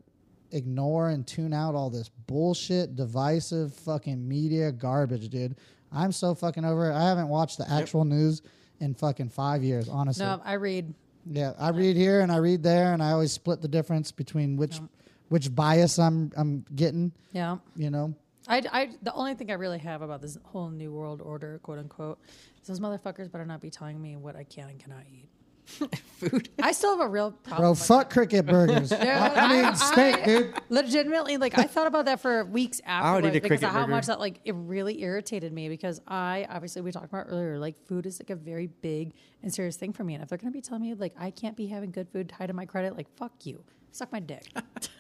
ignore 0.52 1.10
and 1.10 1.26
tune 1.26 1.52
out 1.52 1.74
all 1.74 1.90
this 1.90 2.08
bullshit, 2.26 2.96
divisive 2.96 3.74
fucking 3.74 4.26
media 4.26 4.72
garbage, 4.72 5.28
dude. 5.28 5.56
I'm 5.92 6.12
so 6.12 6.34
fucking 6.34 6.64
over 6.64 6.90
it. 6.90 6.94
I 6.94 7.02
haven't 7.08 7.28
watched 7.28 7.58
the 7.58 7.70
actual 7.70 8.04
news 8.04 8.42
in 8.80 8.94
fucking 8.94 9.30
five 9.30 9.62
years, 9.62 9.88
honestly. 9.88 10.24
no, 10.24 10.40
I 10.44 10.54
read. 10.54 10.94
Yeah, 11.26 11.52
I 11.58 11.68
read 11.70 11.96
here 11.96 12.20
and 12.20 12.32
I 12.32 12.36
read 12.38 12.62
there, 12.62 12.92
and 12.94 13.02
I 13.02 13.10
always 13.12 13.32
split 13.32 13.60
the 13.60 13.68
difference 13.68 14.10
between 14.10 14.56
which 14.56 14.80
which 15.28 15.54
bias 15.54 15.98
I'm 15.98 16.32
I'm 16.36 16.64
getting. 16.74 17.12
Yeah. 17.32 17.58
You 17.76 17.90
know, 17.90 18.14
I, 18.48 18.62
I, 18.72 18.90
the 19.02 19.12
only 19.12 19.34
thing 19.34 19.50
I 19.50 19.54
really 19.54 19.78
have 19.78 20.02
about 20.02 20.22
this 20.22 20.38
whole 20.44 20.70
new 20.70 20.92
world 20.92 21.20
order, 21.20 21.60
quote 21.62 21.78
unquote, 21.78 22.18
is 22.60 22.66
those 22.68 22.80
motherfuckers 22.80 23.30
better 23.30 23.44
not 23.44 23.60
be 23.60 23.70
telling 23.70 24.00
me 24.00 24.16
what 24.16 24.34
I 24.34 24.44
can 24.44 24.68
and 24.68 24.80
cannot 24.80 25.04
eat. 25.12 25.28
Food. 26.20 26.48
I 26.62 26.72
still 26.72 26.96
have 26.98 27.06
a 27.06 27.08
real 27.08 27.30
problem. 27.32 27.62
bro, 27.62 27.70
with 27.70 27.82
fuck 27.86 28.10
cricket 28.10 28.44
burgers. 28.46 28.92
I, 28.92 29.28
I 29.34 29.62
mean, 29.62 29.74
steak, 29.74 30.24
dude. 30.24 30.54
legitimately 30.68 31.36
like 31.38 31.56
i 31.58 31.62
thought 31.64 31.86
about 31.86 32.04
that 32.04 32.20
for 32.20 32.44
weeks 32.44 32.80
I 32.86 33.12
would 33.14 33.24
afterwards 33.24 33.36
eat 33.36 33.38
a 33.38 33.42
because 33.42 33.62
of 33.62 33.70
how 33.70 33.80
burger. 33.80 33.90
much 33.90 34.06
that 34.06 34.20
like 34.20 34.40
it 34.44 34.54
really 34.54 35.00
irritated 35.02 35.52
me 35.52 35.68
because 35.68 36.00
i 36.06 36.46
obviously 36.50 36.82
we 36.82 36.92
talked 36.92 37.06
about 37.06 37.26
earlier 37.28 37.58
like 37.58 37.76
food 37.86 38.04
is 38.06 38.20
like 38.20 38.30
a 38.30 38.36
very 38.36 38.66
big 38.66 39.14
and 39.42 39.52
serious 39.52 39.76
thing 39.76 39.92
for 39.92 40.04
me 40.04 40.14
and 40.14 40.22
if 40.22 40.28
they're 40.28 40.38
going 40.38 40.52
to 40.52 40.56
be 40.56 40.60
telling 40.60 40.82
me 40.82 40.92
like 40.94 41.14
i 41.18 41.30
can't 41.30 41.56
be 41.56 41.66
having 41.68 41.90
good 41.90 42.08
food 42.10 42.28
tied 42.28 42.46
to 42.48 42.52
my 42.52 42.66
credit 42.66 42.96
like 42.96 43.06
fuck 43.16 43.32
you 43.44 43.62
suck 43.92 44.12
my 44.12 44.20
dick 44.20 44.44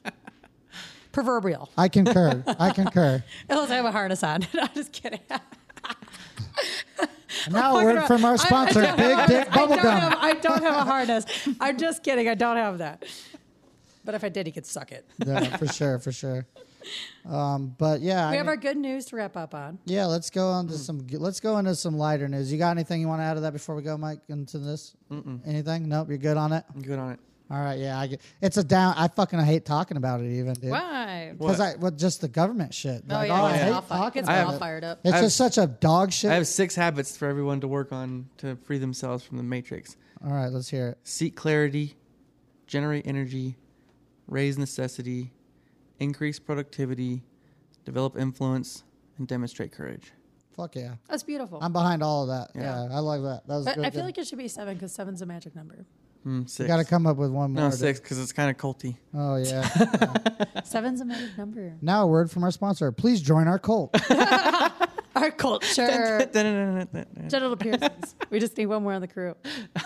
proverbial 1.12 1.68
I 1.76 1.88
concur. 1.88 2.42
I 2.46 2.70
concur. 2.70 3.22
unless 3.48 3.70
i 3.70 3.74
have 3.74 3.84
a 3.84 3.92
harness 3.92 4.22
on 4.24 4.46
i'm 4.54 4.68
just 4.74 4.92
kidding 4.92 5.20
And 7.46 7.54
now 7.54 7.70
a 7.70 7.74
Fucking 7.82 7.84
word 8.00 8.06
from 8.06 8.24
our 8.24 8.36
sponsor, 8.36 8.80
I 8.80 8.86
don't 8.86 8.96
Big 8.96 9.26
Dick 9.28 9.48
I 9.56 9.66
don't, 9.66 9.70
Bubblegum. 9.78 10.16
I 10.20 10.32
don't 10.34 10.62
have 10.62 10.74
a 10.76 10.84
harness 10.90 11.24
i'm 11.60 11.78
just 11.78 12.02
kidding 12.02 12.28
i 12.28 12.34
don't 12.34 12.56
have 12.56 12.78
that 12.78 13.04
but 14.04 14.14
if 14.14 14.24
i 14.24 14.28
did 14.28 14.46
he 14.46 14.52
could 14.52 14.66
suck 14.66 14.90
it 14.92 15.06
Yeah, 15.24 15.56
for 15.56 15.66
sure, 15.68 15.98
for 16.00 16.12
sure. 16.12 16.46
Um, 17.28 17.74
but 17.78 18.00
yeah, 18.00 18.26
I 18.26 18.30
we 18.30 18.36
have 18.38 18.46
mean- 18.46 18.48
our 18.50 18.56
good 18.56 18.76
news 18.78 19.04
to 19.06 19.16
wrap 19.16 19.36
up 19.36 19.54
on 19.54 19.78
yeah. 19.84 20.06
Let's 20.06 20.30
go 20.30 20.48
on 20.48 20.66
to 20.68 20.78
some. 20.78 21.06
Let's 21.12 21.38
go 21.38 21.58
into 21.58 21.74
some 21.74 21.98
lighter 21.98 22.26
news. 22.26 22.50
You 22.50 22.56
got 22.58 22.70
anything 22.70 23.02
you 23.02 23.06
want 23.08 23.20
to 23.20 23.24
add 23.24 23.34
to 23.34 23.40
that 23.40 23.52
before 23.52 23.74
we 23.74 23.82
go, 23.82 23.98
Mike, 23.98 24.20
into 24.28 24.58
this? 24.58 24.96
Anything? 25.46 25.90
Nope. 25.90 26.08
You're 26.08 26.16
good 26.16 26.38
on 26.38 26.54
it. 26.54 26.64
I'm 26.74 26.80
good 26.80 26.98
on 26.98 27.12
it. 27.12 27.20
All 27.50 27.58
right. 27.60 27.78
Yeah, 27.78 27.98
I 27.98 28.06
get. 28.06 28.20
It's 28.40 28.56
a 28.58 28.64
down. 28.64 28.94
I 28.96 29.08
fucking 29.08 29.38
hate 29.40 29.64
talking 29.64 29.96
about 29.96 30.20
it, 30.20 30.30
even, 30.38 30.54
dude. 30.54 30.70
why 30.70 31.34
Because 31.36 31.58
I, 31.60 31.74
well, 31.76 31.90
just 31.90 32.20
the 32.20 32.28
government 32.28 32.72
shit. 32.72 33.02
Oh 33.10 33.12
Like, 33.14 33.28
yeah, 33.28 33.40
oh, 33.40 33.44
I 33.44 33.48
it 33.48 33.52
gets 33.52 33.62
hate 33.62 33.66
me 33.68 33.72
all 33.74 33.80
fi- 33.82 33.96
talking 33.96 34.20
gets 34.20 34.28
me 34.28 34.34
about 34.34 34.46
all 34.46 34.54
it. 34.54 34.58
fired 34.60 34.84
up. 34.84 35.00
It's 35.02 35.12
I 35.12 35.16
have- 35.16 35.24
just 35.26 35.36
such 35.36 35.58
a 35.58 35.66
dog 35.66 36.12
shit. 36.12 36.30
I 36.30 36.34
have 36.34 36.46
six 36.46 36.74
habits 36.76 37.16
for 37.16 37.26
everyone 37.28 37.60
to 37.62 37.68
work 37.68 37.92
on 37.92 38.28
to 38.38 38.54
free 38.56 38.78
themselves 38.78 39.24
from 39.24 39.36
the 39.36 39.42
matrix. 39.42 39.96
All 40.24 40.32
right, 40.32 40.48
let's 40.52 40.68
hear 40.68 40.88
it. 40.90 40.98
Seek 41.02 41.34
clarity, 41.34 41.96
generate 42.68 43.06
energy, 43.06 43.56
raise 44.28 44.56
necessity, 44.56 45.32
increase 45.98 46.38
productivity, 46.38 47.24
develop 47.84 48.16
influence, 48.16 48.84
and 49.18 49.26
demonstrate 49.26 49.72
courage. 49.72 50.12
Fuck 50.54 50.76
yeah. 50.76 50.94
That's 51.08 51.22
beautiful. 51.24 51.58
I'm 51.62 51.72
behind 51.72 52.02
all 52.02 52.22
of 52.22 52.28
that. 52.28 52.50
Yeah, 52.54 52.84
Yeah. 52.88 52.96
I 52.96 52.98
like 53.00 53.22
that. 53.22 53.46
That 53.48 53.54
was 53.56 53.64
but 53.64 53.74
good. 53.76 53.84
I 53.86 53.90
feel 53.90 54.00
good. 54.02 54.06
like 54.06 54.18
it 54.18 54.26
should 54.26 54.38
be 54.38 54.48
seven 54.48 54.74
because 54.74 54.92
seven's 54.92 55.22
a 55.22 55.26
magic 55.26 55.56
number. 55.56 55.84
Mm, 56.26 56.42
you 56.42 56.48
six. 56.48 56.68
got 56.68 56.76
to 56.76 56.84
come 56.84 57.06
up 57.06 57.16
with 57.16 57.30
one 57.30 57.52
more. 57.54 57.64
no, 57.64 57.70
to- 57.70 57.76
six 57.76 57.98
because 57.98 58.18
it's 58.18 58.32
kind 58.32 58.50
of 58.50 58.56
culty. 58.58 58.96
Oh 59.14 59.36
yeah. 59.36 59.66
Seven's 60.64 61.00
a 61.00 61.04
magic 61.04 61.36
number. 61.38 61.74
now 61.80 62.04
a 62.04 62.06
word 62.06 62.30
from 62.30 62.44
our 62.44 62.50
sponsor. 62.50 62.92
Please 62.92 63.20
join 63.22 63.48
our 63.48 63.58
cult. 63.58 63.94
Our 65.20 65.30
culture. 65.30 66.26
Genital 66.32 67.56
piercings. 67.56 68.14
we 68.30 68.40
just 68.40 68.56
need 68.56 68.66
one 68.66 68.82
more 68.82 68.92
on 68.94 69.00
the 69.00 69.08
crew. 69.08 69.34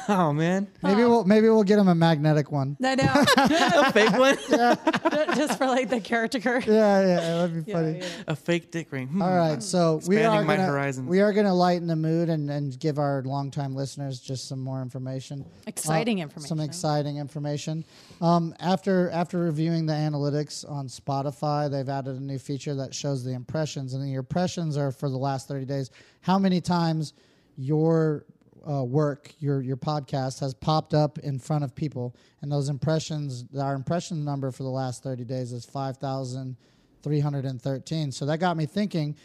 oh 0.08 0.32
man, 0.32 0.68
Maybe 0.82 1.02
we'll 1.02 1.24
maybe 1.24 1.48
we'll 1.48 1.62
get 1.64 1.78
him 1.78 1.88
a 1.88 1.94
magnetic 1.94 2.50
one. 2.52 2.76
I 2.82 2.94
know. 2.94 3.12
a 3.36 3.92
fake 3.92 4.12
one, 4.18 4.36
just 5.36 5.58
for 5.58 5.66
like 5.66 5.88
the 5.90 6.00
character. 6.00 6.62
Yeah, 6.66 7.00
yeah, 7.00 7.16
that'd 7.38 7.64
be 7.64 7.70
Yeah, 7.70 7.76
funny. 7.76 7.98
yeah. 7.98 8.06
a 8.28 8.36
fake 8.36 8.70
dick 8.70 8.92
ring. 8.92 9.08
Hmm. 9.08 9.22
All 9.22 9.34
right, 9.36 9.62
so 9.62 10.00
we 10.06 10.16
Expanding 10.16 10.28
are 10.40 10.44
my 10.44 10.56
gonna 10.56 10.68
horizons. 10.68 11.08
we 11.08 11.20
are 11.20 11.32
gonna 11.32 11.54
lighten 11.54 11.86
the 11.86 11.96
mood 11.96 12.28
and, 12.28 12.50
and 12.50 12.78
give 12.78 12.98
our 12.98 13.22
longtime 13.24 13.74
listeners 13.74 14.20
just 14.20 14.48
some 14.48 14.60
more 14.60 14.82
information. 14.82 15.44
Exciting 15.66 16.20
Uh, 16.20 16.24
information. 16.24 16.48
Some 16.48 16.60
exciting 16.60 17.16
information. 17.18 17.84
Um, 18.20 18.54
after 18.60 19.10
after 19.10 19.38
reviewing 19.38 19.86
the 19.86 19.92
analytics 19.94 20.68
on 20.70 20.88
Spotify, 20.88 21.70
they've 21.70 21.88
added 21.88 22.16
a 22.16 22.20
new 22.22 22.38
feature 22.38 22.74
that 22.76 22.94
shows 22.94 23.24
the 23.24 23.32
impressions, 23.32 23.94
and 23.94 24.02
the 24.04 24.14
impressions 24.14 24.76
are 24.76 24.90
for 24.92 25.08
the 25.08 25.18
last 25.24 25.48
thirty 25.48 25.64
days. 25.64 25.90
How 26.20 26.38
many 26.38 26.60
times 26.60 27.14
your 27.56 28.24
uh, 28.68 28.84
work, 28.84 29.32
your 29.38 29.60
your 29.60 29.76
podcast 29.76 30.40
has 30.40 30.54
popped 30.54 30.94
up 30.94 31.18
in 31.18 31.38
front 31.38 31.64
of 31.64 31.74
people, 31.74 32.14
and 32.40 32.50
those 32.50 32.68
impressions, 32.68 33.44
our 33.58 33.74
impression 33.74 34.24
number 34.24 34.50
for 34.50 34.62
the 34.62 34.70
last 34.82 35.02
thirty 35.02 35.24
days 35.24 35.52
is 35.52 35.64
five 35.64 35.96
thousand 35.98 36.56
three 37.02 37.20
hundred 37.20 37.44
and 37.44 37.60
thirteen. 37.60 38.12
So 38.12 38.26
that 38.26 38.38
got 38.38 38.56
me 38.56 38.66
thinking. 38.66 39.16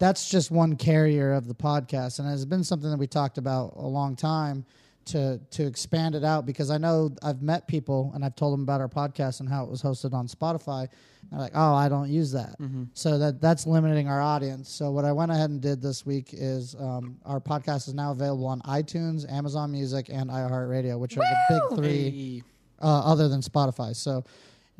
That's 0.00 0.30
just 0.30 0.52
one 0.52 0.76
carrier 0.76 1.32
of 1.32 1.48
the 1.48 1.54
podcast, 1.54 2.20
and 2.20 2.32
it's 2.32 2.44
been 2.44 2.62
something 2.62 2.90
that 2.90 2.98
we 2.98 3.08
talked 3.08 3.36
about 3.36 3.74
a 3.76 3.86
long 3.86 4.14
time 4.14 4.64
to 5.08 5.38
to 5.50 5.66
expand 5.66 6.14
it 6.14 6.24
out 6.24 6.46
because 6.46 6.70
I 6.70 6.78
know 6.78 7.10
I've 7.22 7.42
met 7.42 7.66
people 7.68 8.12
and 8.14 8.24
I've 8.24 8.34
told 8.36 8.52
them 8.52 8.62
about 8.62 8.80
our 8.80 8.88
podcast 8.88 9.40
and 9.40 9.48
how 9.48 9.64
it 9.64 9.70
was 9.70 9.82
hosted 9.82 10.12
on 10.14 10.26
Spotify. 10.26 10.82
And 10.82 11.30
they're 11.32 11.40
like, 11.40 11.52
"Oh, 11.54 11.74
I 11.74 11.88
don't 11.88 12.08
use 12.08 12.32
that," 12.32 12.56
so 12.94 13.18
that 13.18 13.40
that's 13.40 13.66
limiting 13.66 14.08
our 14.08 14.20
audience. 14.20 14.68
So 14.70 14.90
what 14.90 15.04
I 15.04 15.12
went 15.12 15.30
ahead 15.32 15.50
and 15.50 15.60
did 15.60 15.82
this 15.82 16.06
week 16.06 16.30
is 16.32 16.74
um, 16.78 17.18
our 17.26 17.40
podcast 17.40 17.88
is 17.88 17.94
now 17.94 18.12
available 18.12 18.46
on 18.46 18.60
iTunes, 18.62 19.30
Amazon 19.30 19.70
Music, 19.72 20.08
and 20.10 20.30
iHeartRadio, 20.30 20.98
which 20.98 21.16
are 21.18 21.20
the 21.20 21.36
big 21.70 21.78
three 21.78 22.10
Hey. 22.10 22.42
uh, 22.80 23.00
other 23.12 23.28
than 23.28 23.40
Spotify. 23.40 23.94
So 23.96 24.24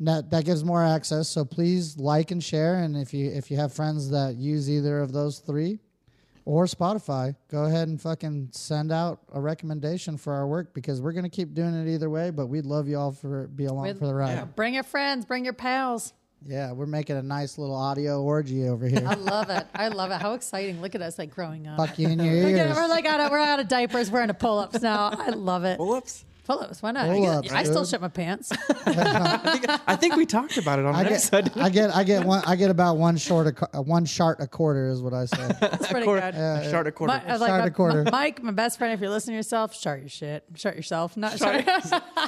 that 0.01 0.29
that 0.31 0.45
gives 0.45 0.63
more 0.63 0.83
access. 0.83 1.27
So 1.27 1.43
please 1.45 1.97
like 1.97 2.31
and 2.31 2.41
share, 2.43 2.75
and 2.83 2.95
if 2.95 3.13
you 3.13 3.29
if 3.29 3.51
you 3.51 3.57
have 3.57 3.73
friends 3.73 4.09
that 4.11 4.35
use 4.37 4.69
either 4.69 4.99
of 5.01 5.11
those 5.11 5.39
three 5.39 5.79
or 6.49 6.65
Spotify, 6.65 7.35
go 7.51 7.65
ahead 7.65 7.89
and 7.89 8.01
fucking 8.01 8.49
send 8.53 8.91
out 8.91 9.19
a 9.33 9.39
recommendation 9.39 10.17
for 10.17 10.33
our 10.33 10.47
work 10.47 10.73
because 10.73 10.99
we're 10.99 11.11
gonna 11.11 11.29
keep 11.29 11.53
doing 11.53 11.75
it 11.75 11.87
either 11.93 12.09
way. 12.09 12.31
But 12.31 12.47
we'd 12.47 12.65
love 12.65 12.87
you 12.87 12.97
all 12.97 13.11
for 13.11 13.45
be 13.47 13.65
along 13.65 13.83
We'd- 13.83 13.99
for 13.99 14.07
the 14.07 14.15
ride. 14.15 14.31
Yeah. 14.31 14.45
Bring 14.45 14.73
your 14.73 14.81
friends, 14.83 15.25
bring 15.25 15.43
your 15.45 15.53
pals. 15.53 16.11
Yeah, 16.47 16.71
we're 16.71 16.85
making 16.87 17.17
a 17.17 17.21
nice 17.21 17.57
little 17.59 17.75
audio 17.75 18.23
orgy 18.23 18.67
over 18.67 18.87
here. 18.93 19.03
I 19.05 19.13
love 19.13 19.49
it. 19.51 19.67
I 19.75 19.89
love 19.89 20.09
it. 20.09 20.21
How 20.21 20.33
exciting. 20.33 20.81
Look 20.81 20.95
at 20.95 21.01
us 21.03 21.19
like 21.19 21.35
growing 21.35 21.67
up. 21.67 21.77
Fuck 21.77 21.99
you 21.99 22.07
in 22.07 22.17
your 22.17 22.33
Look 22.33 22.53
at 22.55 22.67
ears. 22.67 22.75
We're 22.77 22.87
like 22.87 23.05
out 23.05 23.19
of, 23.19 23.29
we're 23.29 23.37
out 23.39 23.59
of 23.59 23.67
diapers. 23.67 24.09
We're 24.09 24.21
into 24.21 24.33
pull 24.33 24.57
ups 24.57 24.81
now. 24.81 25.09
I 25.11 25.29
love 25.31 25.65
it. 25.65 25.77
Pull-ups. 25.77 26.25
Pull 26.49 26.61
ups. 26.61 26.81
Why 26.81 26.89
not? 26.89 27.05
I, 27.07 27.13
Pull-ups, 27.13 27.47
get- 27.47 27.57
I 27.57 27.63
still 27.63 27.81
dude. 27.83 27.89
shit 27.91 28.01
my 28.01 28.07
pants. 28.07 28.51
I 28.87 29.37
think, 29.37 29.65
I 29.87 29.95
think 29.95 30.15
we 30.15 30.25
talked 30.25 30.57
about 30.57 30.79
it 30.79 30.85
on 30.85 30.95
I 30.95 31.01
an 31.01 31.09
get, 31.09 31.11
episode. 31.33 31.51
I 31.55 31.69
get, 31.69 31.95
I 31.95 32.03
get 32.03 32.25
one, 32.25 32.41
I 32.43 32.55
get 32.55 32.71
about 32.71 32.97
one 32.97 33.17
short, 33.17 33.45
a, 33.45 33.51
qu- 33.51 33.67
uh, 33.71 33.83
one 33.83 34.03
shart 34.05 34.39
a 34.39 34.47
quarter 34.47 34.89
is 34.89 34.99
what 34.99 35.13
I 35.13 35.25
say. 35.25 35.47
That's 35.61 35.87
pretty 35.89 36.05
quarter- 36.05 36.31
good. 36.31 36.35
a 36.39 36.69
short 36.71 36.87
a 36.87 36.91
quarter. 36.91 37.13
My, 37.13 37.23
I 37.23 37.31
was 37.33 37.41
like, 37.41 37.49
Shard 37.49 37.61
my- 37.61 37.67
a 37.67 37.69
quarter. 37.71 38.03
my- 38.05 38.09
Mike, 38.11 38.41
my 38.41 38.51
best 38.51 38.79
friend, 38.79 38.93
if 38.95 38.99
you're 38.99 39.11
listening 39.11 39.33
to 39.35 39.37
yourself, 39.37 39.75
shart 39.75 39.99
your 39.99 40.09
shit. 40.09 40.43
Shart 40.55 40.75
yourself. 40.75 41.15
Not 41.15 41.37
shart, 41.37 41.63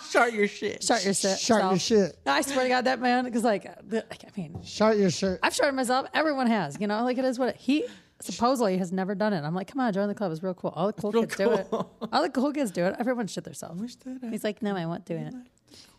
Start 0.03 0.33
your 0.33 0.47
shit. 0.47 0.83
shart 0.83 1.03
your 1.03 1.15
shit. 1.15 1.39
Shart 1.39 1.63
your 1.63 1.79
shit. 1.79 2.15
I 2.27 2.41
swear 2.41 2.65
to 2.65 2.69
God, 2.69 2.85
that 2.85 3.01
man, 3.01 3.25
because 3.25 3.43
like, 3.43 3.63
the, 3.89 4.05
I 4.11 4.39
mean, 4.39 4.61
Shart 4.63 4.97
your 4.97 5.09
shirt. 5.09 5.39
I've 5.41 5.55
sharted 5.55 5.75
myself. 5.75 6.05
Everyone 6.13 6.45
has, 6.45 6.77
you 6.79 6.85
know, 6.85 7.03
like 7.03 7.17
it 7.17 7.25
is 7.25 7.39
what 7.39 7.49
it, 7.49 7.55
he 7.57 7.85
supposedly 8.23 8.77
has 8.77 8.91
never 8.91 9.15
done 9.15 9.33
it. 9.33 9.43
I'm 9.43 9.53
like, 9.55 9.67
come 9.71 9.79
on, 9.81 9.91
join 9.93 10.07
the 10.07 10.15
club. 10.15 10.31
It's 10.31 10.41
real 10.43 10.53
cool. 10.53 10.71
All 10.75 10.87
the 10.87 10.93
cool 10.93 11.11
real 11.11 11.23
kids 11.23 11.35
do 11.35 11.51
it. 11.51 11.67
All 11.71 12.21
the 12.21 12.29
cool 12.29 12.51
kids 12.51 12.71
do 12.71 12.85
it. 12.85 12.95
Everyone 12.99 13.27
shit 13.27 13.43
themselves. 13.43 13.81
Wish 13.81 13.95
that 13.97 14.19
I- 14.23 14.29
He's 14.29 14.43
like, 14.43 14.61
no, 14.61 14.75
I 14.75 14.85
won't 14.85 15.05
do 15.05 15.15
it. 15.15 15.33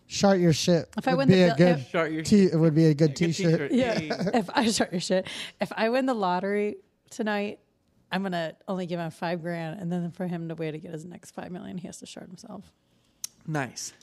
Shart 0.06 0.38
your 0.40 0.52
shit. 0.52 0.88
If 0.98 1.08
I 1.08 1.12
would 1.14 1.28
win 1.28 1.28
be 1.28 1.34
the 1.36 1.44
a 1.44 1.46
bill- 1.48 1.56
good 1.56 1.78
if- 1.80 1.88
Start 1.88 2.12
your 2.12 2.22
t- 2.22 2.44
it 2.44 2.56
would 2.58 2.74
be 2.74 2.86
a 2.86 2.94
good 2.94 3.10
Good 3.14 3.16
t-shirt. 3.16 3.70
t-shirt. 3.70 3.72
Yeah. 3.72 4.30
If 4.38 4.50
I 4.52 4.70
shart 4.70 4.92
your 4.92 5.00
shit, 5.00 5.26
if 5.60 5.72
I 5.76 5.88
win 5.88 6.06
the 6.06 6.14
lottery 6.14 6.76
tonight, 7.10 7.60
I'm 8.10 8.22
gonna 8.22 8.52
only 8.68 8.84
give 8.86 9.00
him 9.00 9.10
five 9.10 9.40
grand, 9.40 9.80
and 9.80 9.90
then 9.90 10.10
for 10.10 10.26
him 10.26 10.48
to 10.48 10.54
wait 10.54 10.72
to 10.72 10.78
get 10.78 10.90
his 10.92 11.06
next 11.06 11.30
five 11.30 11.50
million, 11.50 11.78
he 11.78 11.86
has 11.86 11.96
to 12.00 12.06
shart 12.06 12.26
himself. 12.26 12.70
Nice. 13.46 13.94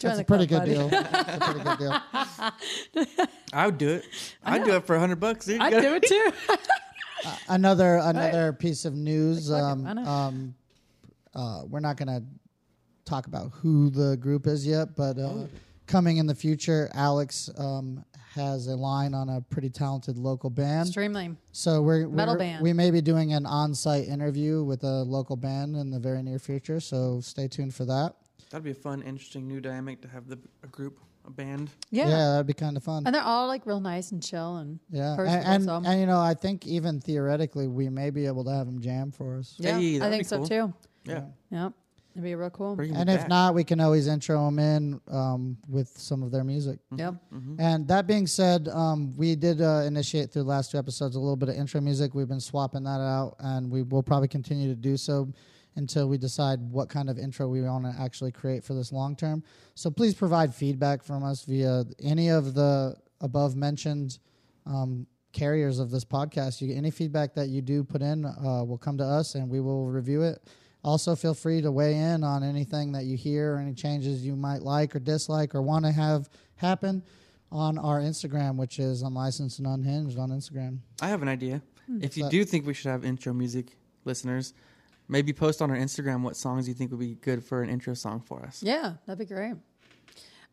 Join 0.00 0.10
That's 0.16 0.20
a 0.20 0.24
pretty 0.24 0.46
good 0.46 0.64
deal. 0.64 0.88
That's 0.88 1.36
a 1.36 1.40
pretty 1.40 1.60
good 1.64 1.78
deal. 1.78 3.06
I 3.52 3.66
would 3.66 3.78
do 3.78 3.88
it. 3.90 4.04
I'd 4.44 4.64
do 4.64 4.74
it 4.76 4.86
for 4.86 4.96
a 4.96 5.00
hundred 5.00 5.20
bucks. 5.20 5.46
dude. 5.46 5.60
I'd 5.60 5.70
gotta- 5.72 5.88
do 5.88 5.94
it 5.94 6.02
too. 6.04 6.32
Another 7.48 7.96
another 8.02 8.52
piece 8.52 8.84
of 8.84 8.94
news. 8.94 9.48
Like, 9.48 9.62
fuck 9.62 9.68
it, 9.70 9.72
Um, 9.72 9.84
why 9.84 9.92
not? 9.94 10.06
um, 10.06 10.54
uh, 11.34 11.62
we're 11.70 11.80
not 11.80 11.96
going 11.96 12.08
to 12.08 12.22
talk 13.06 13.26
about 13.26 13.50
who 13.52 13.88
the 13.90 14.16
group 14.18 14.46
is 14.46 14.66
yet, 14.66 14.94
but 14.94 15.18
uh, 15.18 15.22
Oh. 15.22 15.48
coming 15.86 16.18
in 16.18 16.26
the 16.26 16.34
future, 16.34 16.90
Alex 16.92 17.48
um, 17.56 18.04
has 18.34 18.66
a 18.66 18.76
line 18.76 19.14
on 19.14 19.30
a 19.30 19.40
pretty 19.40 19.70
talented 19.70 20.18
local 20.18 20.50
band. 20.50 20.88
Streamline. 20.88 21.38
So 21.52 21.80
we're, 21.80 22.06
Metal 22.08 22.34
we're- 22.34 22.44
band. 22.46 22.62
we 22.62 22.72
may 22.74 22.90
be 22.90 23.00
doing 23.00 23.32
an 23.32 23.46
on-site 23.46 24.06
interview 24.06 24.62
with 24.62 24.84
a 24.84 25.02
local 25.04 25.36
band 25.36 25.76
in 25.76 25.90
the 25.90 25.98
very 25.98 26.22
near 26.22 26.38
future. 26.38 26.78
So 26.78 27.20
stay 27.22 27.48
tuned 27.48 27.74
for 27.74 27.86
that. 27.86 28.14
That'd 28.54 28.62
be 28.62 28.70
a 28.70 28.74
fun, 28.74 29.02
interesting 29.02 29.48
new 29.48 29.60
dynamic 29.60 30.00
to 30.02 30.06
have 30.08 30.28
the 30.28 30.38
a 30.62 30.68
group, 30.68 31.00
a 31.26 31.30
band. 31.32 31.70
Yeah. 31.90 32.08
yeah 32.08 32.30
that'd 32.30 32.46
be 32.46 32.52
kind 32.52 32.76
of 32.76 32.84
fun. 32.84 33.02
And 33.04 33.12
they're 33.12 33.20
all 33.20 33.48
like 33.48 33.66
real 33.66 33.80
nice 33.80 34.12
and 34.12 34.22
chill 34.22 34.58
and 34.58 34.78
Yeah, 34.92 35.16
personable. 35.16 35.44
and 35.44 35.54
and, 35.54 35.64
so. 35.64 35.90
and 35.90 36.00
you 36.00 36.06
know, 36.06 36.20
I 36.20 36.34
think 36.34 36.64
even 36.64 37.00
theoretically, 37.00 37.66
we 37.66 37.88
may 37.88 38.10
be 38.10 38.26
able 38.26 38.44
to 38.44 38.52
have 38.52 38.66
them 38.66 38.80
jam 38.80 39.10
for 39.10 39.38
us. 39.38 39.56
yeah, 39.58 39.76
Hey, 39.76 39.96
I 40.00 40.08
think 40.08 40.20
be 40.20 40.24
so 40.28 40.36
cool. 40.36 40.46
too. 40.46 40.74
Yeah. 41.04 41.24
Yep. 41.50 41.72
It'd 42.12 42.22
be 42.22 42.36
real 42.36 42.50
cool. 42.50 42.76
Bring 42.76 42.92
'em 42.94 43.00
And 43.00 43.10
if 43.10 43.22
back. 43.22 43.28
not, 43.28 43.54
we 43.56 43.64
can 43.64 43.80
always 43.80 44.06
intro 44.06 44.44
them 44.44 44.60
in 44.60 45.00
um, 45.08 45.56
with 45.68 45.88
some 45.98 46.22
of 46.22 46.30
their 46.30 46.44
music. 46.44 46.78
Yep. 46.94 47.16
And 47.58 47.88
that 47.88 48.06
being 48.06 48.28
said, 48.28 48.68
um, 48.68 49.16
we 49.16 49.34
did 49.34 49.60
uh, 49.60 49.82
initiate 49.84 50.30
through 50.30 50.42
the 50.44 50.48
last 50.48 50.70
two 50.70 50.78
episodes 50.78 51.16
a 51.16 51.18
little 51.18 51.34
bit 51.34 51.48
of 51.48 51.56
intro 51.56 51.80
music. 51.80 52.14
We've 52.14 52.28
been 52.28 52.38
swapping 52.38 52.84
that 52.84 53.00
out, 53.00 53.34
and 53.40 53.68
we 53.68 53.82
will 53.82 54.04
probably 54.04 54.28
continue 54.28 54.68
to 54.68 54.76
do 54.76 54.96
so 54.96 55.28
until 55.76 56.08
we 56.08 56.18
decide 56.18 56.60
what 56.60 56.88
kind 56.88 57.10
of 57.10 57.18
intro 57.18 57.48
we 57.48 57.62
want 57.62 57.84
to 57.84 57.94
actually 58.00 58.32
create 58.32 58.62
for 58.62 58.74
this 58.74 58.92
long 58.92 59.16
term. 59.16 59.42
So 59.74 59.90
please 59.90 60.14
provide 60.14 60.54
feedback 60.54 61.02
from 61.02 61.24
us 61.24 61.44
via 61.44 61.84
any 62.02 62.28
of 62.28 62.54
the 62.54 62.96
above 63.20 63.56
mentioned 63.56 64.18
um, 64.66 65.06
carriers 65.32 65.78
of 65.78 65.90
this 65.90 66.04
podcast. 66.04 66.60
You 66.60 66.74
any 66.74 66.90
feedback 66.90 67.34
that 67.34 67.48
you 67.48 67.60
do 67.60 67.84
put 67.84 68.02
in 68.02 68.24
uh, 68.24 68.64
will 68.64 68.78
come 68.78 68.96
to 68.98 69.04
us, 69.04 69.34
and 69.34 69.50
we 69.50 69.60
will 69.60 69.86
review 69.86 70.22
it. 70.22 70.42
Also, 70.82 71.16
feel 71.16 71.34
free 71.34 71.62
to 71.62 71.72
weigh 71.72 71.96
in 71.96 72.22
on 72.22 72.42
anything 72.42 72.92
that 72.92 73.04
you 73.04 73.16
hear 73.16 73.54
or 73.54 73.58
any 73.58 73.72
changes 73.72 74.24
you 74.24 74.36
might 74.36 74.62
like 74.62 74.94
or 74.94 74.98
dislike 74.98 75.54
or 75.54 75.62
want 75.62 75.84
to 75.84 75.90
have 75.90 76.28
happen 76.56 77.02
on 77.50 77.78
our 77.78 78.00
Instagram, 78.00 78.56
which 78.56 78.78
is 78.78 79.02
unlicensed 79.02 79.58
and 79.58 79.66
unhinged 79.66 80.18
on 80.18 80.30
Instagram. 80.30 80.78
I 81.00 81.08
have 81.08 81.22
an 81.22 81.28
idea. 81.28 81.62
Hmm. 81.86 82.02
If 82.02 82.16
you 82.16 82.28
do 82.28 82.44
think 82.44 82.66
we 82.66 82.74
should 82.74 82.90
have 82.90 83.04
intro 83.04 83.32
music, 83.32 83.76
listeners, 84.04 84.52
maybe 85.08 85.32
post 85.32 85.60
on 85.62 85.70
our 85.70 85.76
Instagram 85.76 86.22
what 86.22 86.36
songs 86.36 86.66
you 86.68 86.74
think 86.74 86.90
would 86.90 87.00
be 87.00 87.14
good 87.16 87.44
for 87.44 87.62
an 87.62 87.70
intro 87.70 87.94
song 87.94 88.20
for 88.20 88.42
us. 88.44 88.62
Yeah, 88.62 88.94
that'd 89.06 89.18
be 89.18 89.32
great. 89.32 89.54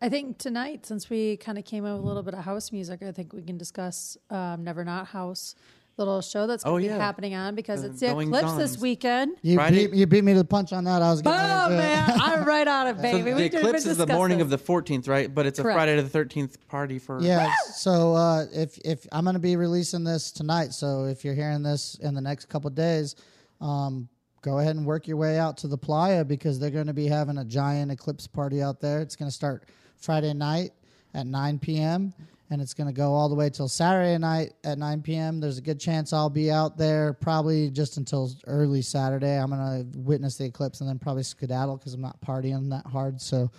I 0.04 0.10
think 0.10 0.40
tonight, 0.40 0.86
since 0.86 1.10
we 1.10 1.38
kind 1.38 1.58
of 1.60 1.66
came 1.66 1.86
out 1.86 1.96
with 1.98 2.04
a 2.04 2.08
little 2.08 2.24
bit 2.24 2.34
of 2.34 2.44
house 2.44 2.72
music, 2.72 3.04
I 3.04 3.12
think 3.12 3.34
we 3.34 3.44
can 3.44 3.58
discuss 3.58 4.18
um, 4.32 4.64
Never 4.64 4.84
Not 4.84 5.06
House, 5.08 5.54
little 5.98 6.22
show 6.22 6.48
that's 6.48 6.64
going 6.64 6.76
Oh, 6.76 6.80
to 6.80 6.86
yeah. 6.86 6.96
be 6.98 7.00
happening 7.00 7.36
on 7.36 7.54
because 7.54 7.84
The 7.84 7.90
it's 7.90 8.00
the 8.00 8.08
Goings 8.08 8.36
eclipse 8.36 8.54
this 8.56 8.78
weekend. 8.80 9.38
You 9.44 9.58
Friday- 9.58 9.86
beat, 9.88 9.96
you 9.96 10.08
beat 10.08 10.24
me 10.24 10.32
to 10.34 10.40
the 10.40 10.44
punch 10.46 10.74
on 10.74 10.86
that. 10.86 11.04
I 11.04 11.12
was 11.12 11.22
Boom, 11.22 11.34
going 11.34 11.78
man! 11.78 12.20
I'm 12.20 12.44
right 12.48 12.68
on 12.68 12.88
it, 12.88 12.96
So 12.96 13.02
baby. 13.04 13.30
the 13.30 13.36
We 13.36 13.50
didn't 13.50 13.60
eclipse 13.60 13.86
is 13.86 13.98
the 13.98 14.08
morning 14.08 14.40
this. 14.40 14.46
of 14.46 14.50
the 14.50 14.58
14th, 14.58 15.08
right? 15.08 15.32
But 15.32 15.46
it's 15.46 15.60
a 15.60 15.62
Correct. 15.62 15.76
Friday 15.78 16.02
the 16.02 16.10
13th 16.20 16.56
party 16.68 16.98
for. 16.98 17.22
Yeah. 17.22 17.52
So 17.76 18.16
uh, 18.16 18.46
if 18.52 18.80
if 18.84 19.06
I'm 19.12 19.24
going 19.26 19.36
to 19.36 19.40
be 19.40 19.56
releasing 19.56 20.04
this 20.04 20.32
tonight, 20.32 20.74
so 20.74 21.06
if 21.06 21.24
you're 21.24 21.36
hearing 21.36 21.62
this 21.62 21.94
in 22.02 22.16
the 22.16 22.22
next 22.22 22.46
couple 22.50 22.70
of 22.70 22.74
days, 22.76 23.16
um, 23.60 24.10
go 24.42 24.60
ahead 24.60 24.76
and 24.76 24.86
work 24.86 25.08
your 25.08 25.18
way 25.18 25.40
out 25.40 25.58
to 25.58 25.68
the 25.68 25.78
playa 25.78 26.26
because 26.26 26.60
they're 26.60 26.70
going 26.70 26.88
to 26.88 26.94
be 26.94 27.08
having 27.08 27.38
a 27.38 27.46
giant 27.46 27.92
eclipse 27.92 28.28
party 28.28 28.62
out 28.62 28.80
there. 28.80 29.02
It's 29.02 29.16
going 29.16 29.30
to 29.30 29.36
start 29.36 29.64
Friday 29.98 30.34
night, 30.34 30.72
at 31.14 31.28
9 31.28 31.60
p.m. 31.60 32.14
and 32.50 32.62
it's 32.62 32.74
going 32.74 32.88
to 32.88 32.94
go 32.94 33.14
all 33.14 33.30
the 33.30 33.36
way 33.36 33.50
till 33.50 33.68
Saturday 33.68 34.18
night 34.18 34.54
at 34.64 34.78
9 34.78 35.02
p.m. 35.02 35.40
There's 35.40 35.58
a 35.58 35.62
good 35.62 35.80
chance 35.80 36.14
I'll 36.14 36.30
be 36.30 36.52
out 36.52 36.78
there 36.78 37.14
probably 37.14 37.70
just 37.70 37.98
until 37.98 38.32
early 38.48 38.82
Saturday. 38.82 39.38
I'm 39.38 39.50
going 39.50 39.92
to 39.92 40.00
witness 40.00 40.38
the 40.38 40.46
eclipse 40.46 40.82
and 40.82 40.90
then 40.90 41.00
probably 41.00 41.24
skedaddle 41.24 41.78
because 41.78 41.94
I'm 41.94 42.02
not 42.02 42.20
partying 42.22 42.70
that 42.70 42.86
hard. 42.86 43.22
So, 43.22 43.52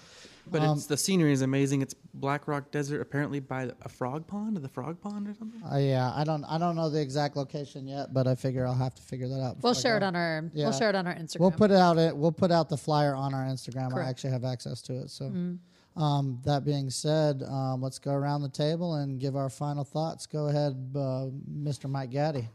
But 0.51 0.61
Um, 0.63 0.77
it's 0.77 0.87
the 0.87 0.97
scenery 0.97 1.33
is 1.33 1.41
amazing. 1.43 1.83
It's 1.83 1.95
Black 2.15 2.49
Rock 2.49 2.71
Desert, 2.71 3.01
apparently 3.01 3.41
by 3.41 3.71
a 3.83 3.89
frog 3.89 4.27
pond, 4.27 4.57
the 4.57 4.69
frog 4.69 5.01
pond 5.01 5.29
or 5.29 5.35
something. 5.35 5.63
uh, 5.63 5.77
yeah, 5.77 6.13
I 6.15 6.25
don't 6.25 6.45
I 6.45 6.59
don't 6.59 6.75
know 6.77 6.91
the 6.91 7.01
exact 7.01 7.37
location 7.37 7.87
yet, 7.87 8.13
but 8.13 8.27
I 8.27 8.35
figure 8.35 8.67
I'll 8.67 8.75
have 8.75 8.95
to 8.97 9.03
figure 9.03 9.29
that 9.29 9.41
out. 9.41 9.57
We'll 9.63 9.75
share 9.75 9.97
it 9.97 10.03
on 10.03 10.17
our. 10.17 10.51
Yeah. 10.53 10.65
We'll 10.67 10.79
share 10.79 10.89
it 10.91 10.95
on 10.97 11.07
our 11.07 11.15
Instagram. 11.15 11.41
We'll 11.41 11.51
put 11.53 11.71
it 11.71 11.77
out. 11.77 11.97
It. 11.99 12.17
We'll 12.17 12.33
put 12.33 12.51
out 12.51 12.69
the 12.69 12.77
flyer 12.77 13.15
on 13.15 13.35
our 13.35 13.45
Instagram. 13.45 13.95
I 13.97 14.09
actually 14.09 14.31
have 14.33 14.45
access 14.45 14.83
to 14.83 14.95
it. 15.03 15.11
So, 15.11 15.33
um, 15.97 16.41
that 16.45 16.65
being 16.65 16.91
said, 16.91 17.43
um, 17.45 17.81
let's 17.83 17.99
go 17.99 18.13
around 18.13 18.43
the 18.43 18.49
table 18.49 18.95
and 18.97 19.21
give 19.21 19.37
our 19.37 19.49
final 19.51 19.85
thoughts. 19.85 20.27
Go 20.27 20.49
ahead, 20.49 20.73
uh, 20.95 21.27
Mr. 21.53 21.89
Mike 21.89 22.11
Gaddy. 22.11 22.49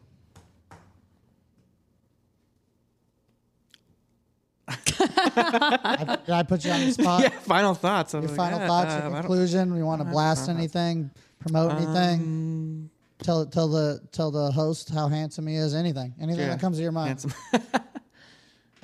I, 4.67 6.17
did 6.25 6.33
I 6.33 6.43
put 6.43 6.65
you 6.65 6.71
on 6.71 6.81
the 6.81 6.91
spot? 6.91 7.21
yeah, 7.23 7.29
final 7.29 7.73
thoughts. 7.73 8.13
Your 8.13 8.23
like, 8.23 8.35
final 8.35 8.59
yeah, 8.59 8.67
thoughts, 8.67 8.93
uh, 8.93 9.07
your 9.07 9.19
conclusion. 9.19 9.73
We 9.73 9.83
want 9.83 10.01
to 10.01 10.05
blast 10.05 10.49
anything, 10.49 11.11
promote 11.39 11.71
anything. 11.73 12.21
Um, 12.21 12.89
Tell 13.19 13.47
tell 13.47 13.67
the 13.67 13.99
tell 14.11 14.29
the 14.29 14.51
host 14.51 14.89
how 14.89 15.07
handsome 15.07 15.47
he 15.47 15.55
is. 15.55 15.73
Anything, 15.73 16.13
anything 16.21 16.41
Yeah, 16.41 16.49
that 16.49 16.59
comes 16.59 16.77
to 16.77 16.83
your 16.83 16.91
mind. 16.91 17.07
handsome. 17.07 17.33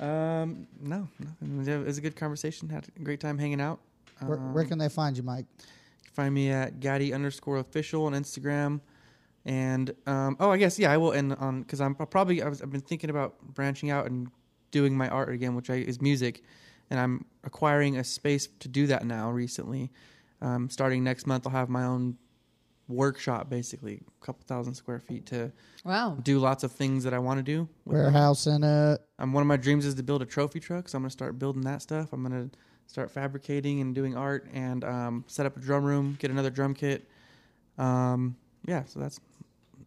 um, 0.00 0.66
no, 0.80 1.08
nothing. 1.20 1.66
It 1.66 1.86
was 1.86 1.98
a 1.98 2.00
good 2.00 2.16
conversation. 2.16 2.68
Had 2.68 2.88
a 2.96 3.00
great 3.00 3.20
time 3.20 3.38
hanging 3.38 3.60
out. 3.60 3.78
Where, 4.20 4.36
Um, 4.38 4.52
where 4.52 4.64
can 4.64 4.78
they 4.78 4.88
find 4.88 5.16
you, 5.16 5.22
Mike? 5.22 5.46
Find 6.12 6.34
me 6.34 6.50
at 6.50 6.80
Gaddy 6.80 7.12
underscore 7.14 7.58
official 7.58 8.06
on 8.06 8.12
Instagram. 8.12 8.80
And 9.44 9.94
um, 10.06 10.36
oh, 10.40 10.50
I 10.50 10.56
guess 10.56 10.78
yeah, 10.80 10.90
I 10.90 10.96
will 10.96 11.12
end 11.12 11.34
on 11.34 11.62
because 11.62 11.80
I'm 11.80 11.94
I'll 12.00 12.06
probably 12.06 12.42
I 12.42 12.48
was, 12.48 12.60
I've 12.60 12.70
been 12.72 12.80
thinking 12.80 13.10
about 13.10 13.40
branching 13.54 13.90
out 13.90 14.06
and 14.06 14.32
doing 14.74 14.96
my 14.96 15.08
art 15.08 15.28
again, 15.28 15.54
which 15.54 15.70
I, 15.70 15.76
is 15.76 16.02
music, 16.02 16.42
and 16.90 16.98
I'm 16.98 17.24
acquiring 17.44 17.96
a 17.96 18.02
space 18.02 18.48
to 18.58 18.68
do 18.68 18.88
that 18.88 19.06
now. 19.06 19.30
Recently, 19.30 19.92
um, 20.42 20.68
starting 20.68 21.04
next 21.04 21.28
month, 21.28 21.46
I'll 21.46 21.52
have 21.52 21.68
my 21.68 21.84
own 21.84 22.18
workshop, 22.88 23.48
basically 23.48 24.02
a 24.20 24.26
couple 24.26 24.44
thousand 24.46 24.74
square 24.74 24.98
feet 24.98 25.26
to 25.26 25.52
wow. 25.84 26.18
do 26.20 26.40
lots 26.40 26.64
of 26.64 26.72
things 26.72 27.04
that 27.04 27.14
I 27.14 27.20
want 27.20 27.38
to 27.38 27.44
do. 27.44 27.68
Warehouse 27.84 28.48
in 28.48 28.64
it. 28.64 29.00
um, 29.20 29.32
one 29.32 29.42
of 29.42 29.46
my 29.46 29.56
dreams 29.56 29.86
is 29.86 29.94
to 29.94 30.02
build 30.02 30.22
a 30.22 30.26
trophy 30.26 30.58
truck, 30.58 30.88
so 30.88 30.98
I'm 30.98 31.02
gonna 31.02 31.10
start 31.10 31.38
building 31.38 31.62
that 31.62 31.80
stuff. 31.80 32.12
I'm 32.12 32.24
gonna 32.24 32.50
start 32.88 33.12
fabricating 33.12 33.80
and 33.80 33.94
doing 33.94 34.16
art, 34.16 34.48
and 34.52 34.82
um, 34.82 35.24
set 35.28 35.46
up 35.46 35.56
a 35.56 35.60
drum 35.60 35.84
room, 35.84 36.16
get 36.18 36.32
another 36.32 36.50
drum 36.50 36.74
kit. 36.74 37.08
Um, 37.78 38.36
yeah, 38.66 38.82
so 38.86 38.98
that's 38.98 39.20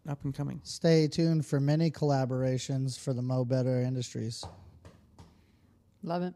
up 0.08 0.24
and 0.24 0.34
coming. 0.34 0.60
Stay 0.64 1.06
tuned 1.08 1.44
for 1.44 1.60
many 1.60 1.90
collaborations 1.90 2.98
for 2.98 3.12
the 3.12 3.20
Mo 3.20 3.44
Better 3.44 3.82
Industries. 3.82 4.44
Love 6.02 6.22
it. 6.22 6.34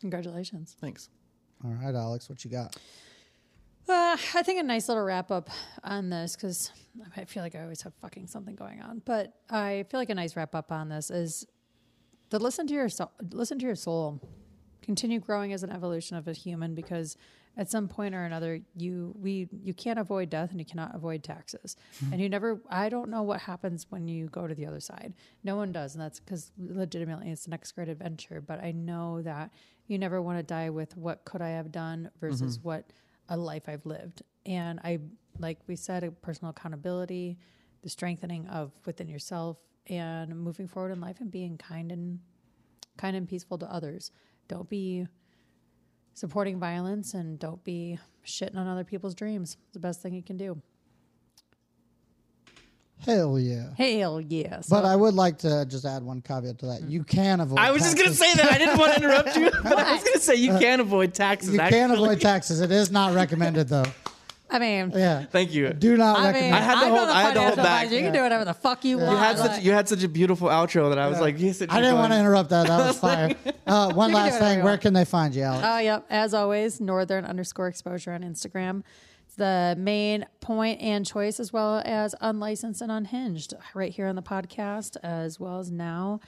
Congratulations. 0.00 0.76
Thanks. 0.80 1.08
All 1.64 1.70
right, 1.70 1.94
Alex, 1.94 2.28
what 2.28 2.44
you 2.44 2.50
got? 2.50 2.76
Uh, 3.88 4.16
I 4.34 4.42
think 4.42 4.60
a 4.60 4.62
nice 4.62 4.88
little 4.88 5.04
wrap 5.04 5.30
up 5.30 5.50
on 5.82 6.08
this 6.08 6.36
because 6.36 6.70
I 7.16 7.24
feel 7.24 7.42
like 7.42 7.54
I 7.54 7.62
always 7.62 7.82
have 7.82 7.92
fucking 8.00 8.26
something 8.26 8.54
going 8.54 8.80
on, 8.80 9.02
but 9.04 9.34
I 9.50 9.84
feel 9.90 10.00
like 10.00 10.10
a 10.10 10.14
nice 10.14 10.36
wrap 10.36 10.54
up 10.54 10.72
on 10.72 10.88
this 10.88 11.10
is 11.10 11.46
to 12.30 12.38
listen 12.38 12.66
to 12.66 12.74
your 12.74 12.88
soul, 12.88 13.12
listen 13.30 13.58
to 13.58 13.66
your 13.66 13.74
soul, 13.74 14.20
continue 14.82 15.20
growing 15.20 15.52
as 15.52 15.62
an 15.62 15.70
evolution 15.70 16.16
of 16.16 16.28
a 16.28 16.32
human 16.32 16.74
because 16.74 17.16
at 17.56 17.70
some 17.70 17.88
point 17.88 18.14
or 18.14 18.24
another 18.24 18.60
you 18.76 19.14
we 19.20 19.48
you 19.62 19.72
can't 19.72 19.98
avoid 19.98 20.28
death 20.30 20.50
and 20.50 20.60
you 20.60 20.66
cannot 20.66 20.94
avoid 20.94 21.22
taxes. 21.22 21.76
Mm-hmm. 21.96 22.12
And 22.12 22.22
you 22.22 22.28
never 22.28 22.60
i 22.68 22.88
don't 22.88 23.10
know 23.10 23.22
what 23.22 23.40
happens 23.40 23.86
when 23.90 24.08
you 24.08 24.26
go 24.26 24.46
to 24.46 24.54
the 24.54 24.66
other 24.66 24.80
side. 24.80 25.14
No 25.42 25.56
one 25.56 25.72
does 25.72 25.94
and 25.94 26.02
that's 26.02 26.20
because 26.20 26.52
legitimately 26.58 27.30
it's 27.30 27.44
the 27.44 27.50
next 27.50 27.72
great 27.72 27.88
adventure 27.88 28.40
but 28.40 28.62
i 28.62 28.72
know 28.72 29.22
that 29.22 29.50
you 29.86 29.98
never 29.98 30.20
want 30.22 30.38
to 30.38 30.42
die 30.42 30.70
with 30.70 30.96
what 30.96 31.24
could 31.24 31.42
i 31.42 31.50
have 31.50 31.70
done 31.70 32.10
versus 32.20 32.58
mm-hmm. 32.58 32.68
what 32.68 32.92
a 33.28 33.36
life 33.36 33.64
i've 33.68 33.86
lived. 33.86 34.22
And 34.46 34.80
i 34.84 34.98
like 35.38 35.58
we 35.66 35.76
said 35.76 36.04
a 36.04 36.10
personal 36.10 36.50
accountability 36.50 37.38
the 37.82 37.90
strengthening 37.90 38.46
of 38.48 38.72
within 38.86 39.08
yourself 39.08 39.58
and 39.88 40.34
moving 40.36 40.66
forward 40.66 40.90
in 40.90 41.00
life 41.00 41.20
and 41.20 41.30
being 41.30 41.58
kind 41.58 41.92
and 41.92 42.18
kind 42.96 43.16
and 43.16 43.28
peaceful 43.28 43.58
to 43.58 43.70
others. 43.72 44.10
Don't 44.48 44.68
be 44.68 45.06
supporting 46.14 46.58
violence 46.58 47.14
and 47.14 47.38
don't 47.38 47.62
be 47.64 47.98
shitting 48.24 48.56
on 48.56 48.66
other 48.66 48.84
people's 48.84 49.14
dreams. 49.14 49.56
It's 49.64 49.74
the 49.74 49.80
best 49.80 50.00
thing 50.00 50.14
you 50.14 50.22
can 50.22 50.36
do. 50.36 50.60
Hell 53.04 53.38
yeah. 53.38 53.74
Hell 53.76 54.20
yes. 54.20 54.66
But 54.68 54.84
I 54.84 54.96
would 54.96 55.14
like 55.14 55.38
to 55.38 55.66
just 55.68 55.84
add 55.84 56.02
one 56.02 56.22
caveat 56.22 56.58
to 56.60 56.66
that. 56.66 56.82
Mm. 56.82 56.90
You 56.90 57.04
can 57.04 57.40
avoid. 57.40 57.58
I 57.58 57.70
was 57.70 57.82
just 57.82 57.98
gonna 57.98 58.14
say 58.14 58.32
that. 58.34 58.50
I 58.50 58.56
didn't 58.56 58.78
want 58.78 58.94
to 58.94 58.98
interrupt 59.02 59.36
you, 59.36 59.50
but 59.62 59.78
I 59.78 59.92
was 59.92 60.04
gonna 60.04 60.20
say 60.20 60.36
you 60.36 60.52
uh, 60.52 60.58
can 60.58 60.80
avoid 60.80 61.12
taxes. 61.12 61.52
You 61.52 61.60
actually. 61.60 61.78
can 61.78 61.90
avoid 61.90 62.20
taxes. 62.20 62.60
It 62.60 62.70
is 62.70 62.90
not 62.90 63.14
recommended, 63.14 63.68
though. 63.68 63.84
I 64.54 64.58
mean, 64.60 64.92
Yeah. 64.94 65.24
Thank 65.24 65.52
you. 65.52 65.72
Do 65.72 65.96
not 65.96 66.18
I 66.18 66.26
recommend. 66.28 66.44
mean, 66.46 66.54
I 66.54 66.60
had 66.64 66.74
to 66.74 66.86
I'm 66.86 66.92
hold- 66.92 66.94
not 66.94 67.08
a 67.08 67.12
I 67.12 67.22
had 67.22 67.34
to 67.34 67.40
hold 67.40 67.54
financial 67.54 67.64
back. 67.64 67.82
advisor. 67.84 67.96
You 67.96 68.02
can 68.06 68.12
do 68.12 68.20
whatever 68.22 68.44
the 68.44 68.54
fuck 68.54 68.84
you 68.84 68.98
want. 68.98 69.10
You 69.10 69.16
had 69.16 69.38
Like, 69.38 69.50
such 69.56 69.62
you 69.64 69.72
had 69.72 69.88
such 69.88 70.02
a 70.04 70.08
beautiful 70.08 70.48
outro 70.48 70.88
that 70.90 70.98
I 70.98 71.08
was 71.08 71.20
like, 71.20 71.38
yes, 71.38 71.60
it 71.60 71.72
I 71.72 71.80
didn't 71.80 71.96
want 71.98 72.12
to 72.12 72.18
interrupt 72.18 72.50
that. 72.50 72.66
That 72.68 72.78
was 72.86 72.98
fire. 73.06 73.34
Uh, 73.66 73.92
one 73.92 74.10
You 74.10 74.16
can 74.16 74.24
do 74.24 74.30
last 74.30 74.32
whatever 74.34 74.38
thing. 74.44 74.58
you 74.58 74.64
Where 74.64 74.72
want. 74.72 74.80
can 74.82 74.94
they 74.94 75.04
find 75.04 75.34
you, 75.34 75.42
Alex? 75.42 75.66
Oh, 75.68 75.78
yep. 75.78 76.06
As 76.10 76.32
always, 76.34 76.80
northern 76.80 77.24
underscore 77.24 77.68
exposure 77.68 78.12
on 78.12 78.22
Instagram. 78.22 78.82
It's 79.26 79.34
the 79.36 79.74
main 79.78 80.26
point 80.40 80.80
and 80.80 81.04
choice, 81.04 81.40
as 81.40 81.52
well 81.52 81.82
as 81.84 82.14
unlicensed 82.20 82.80
and 82.80 82.92
unhinged, 82.92 83.54
right 83.74 83.90
here 83.90 84.06
on 84.06 84.14
the 84.14 84.22
podcast, 84.22 84.96
as 85.02 85.40
well 85.40 85.58
as 85.58 85.70
now 85.72 86.20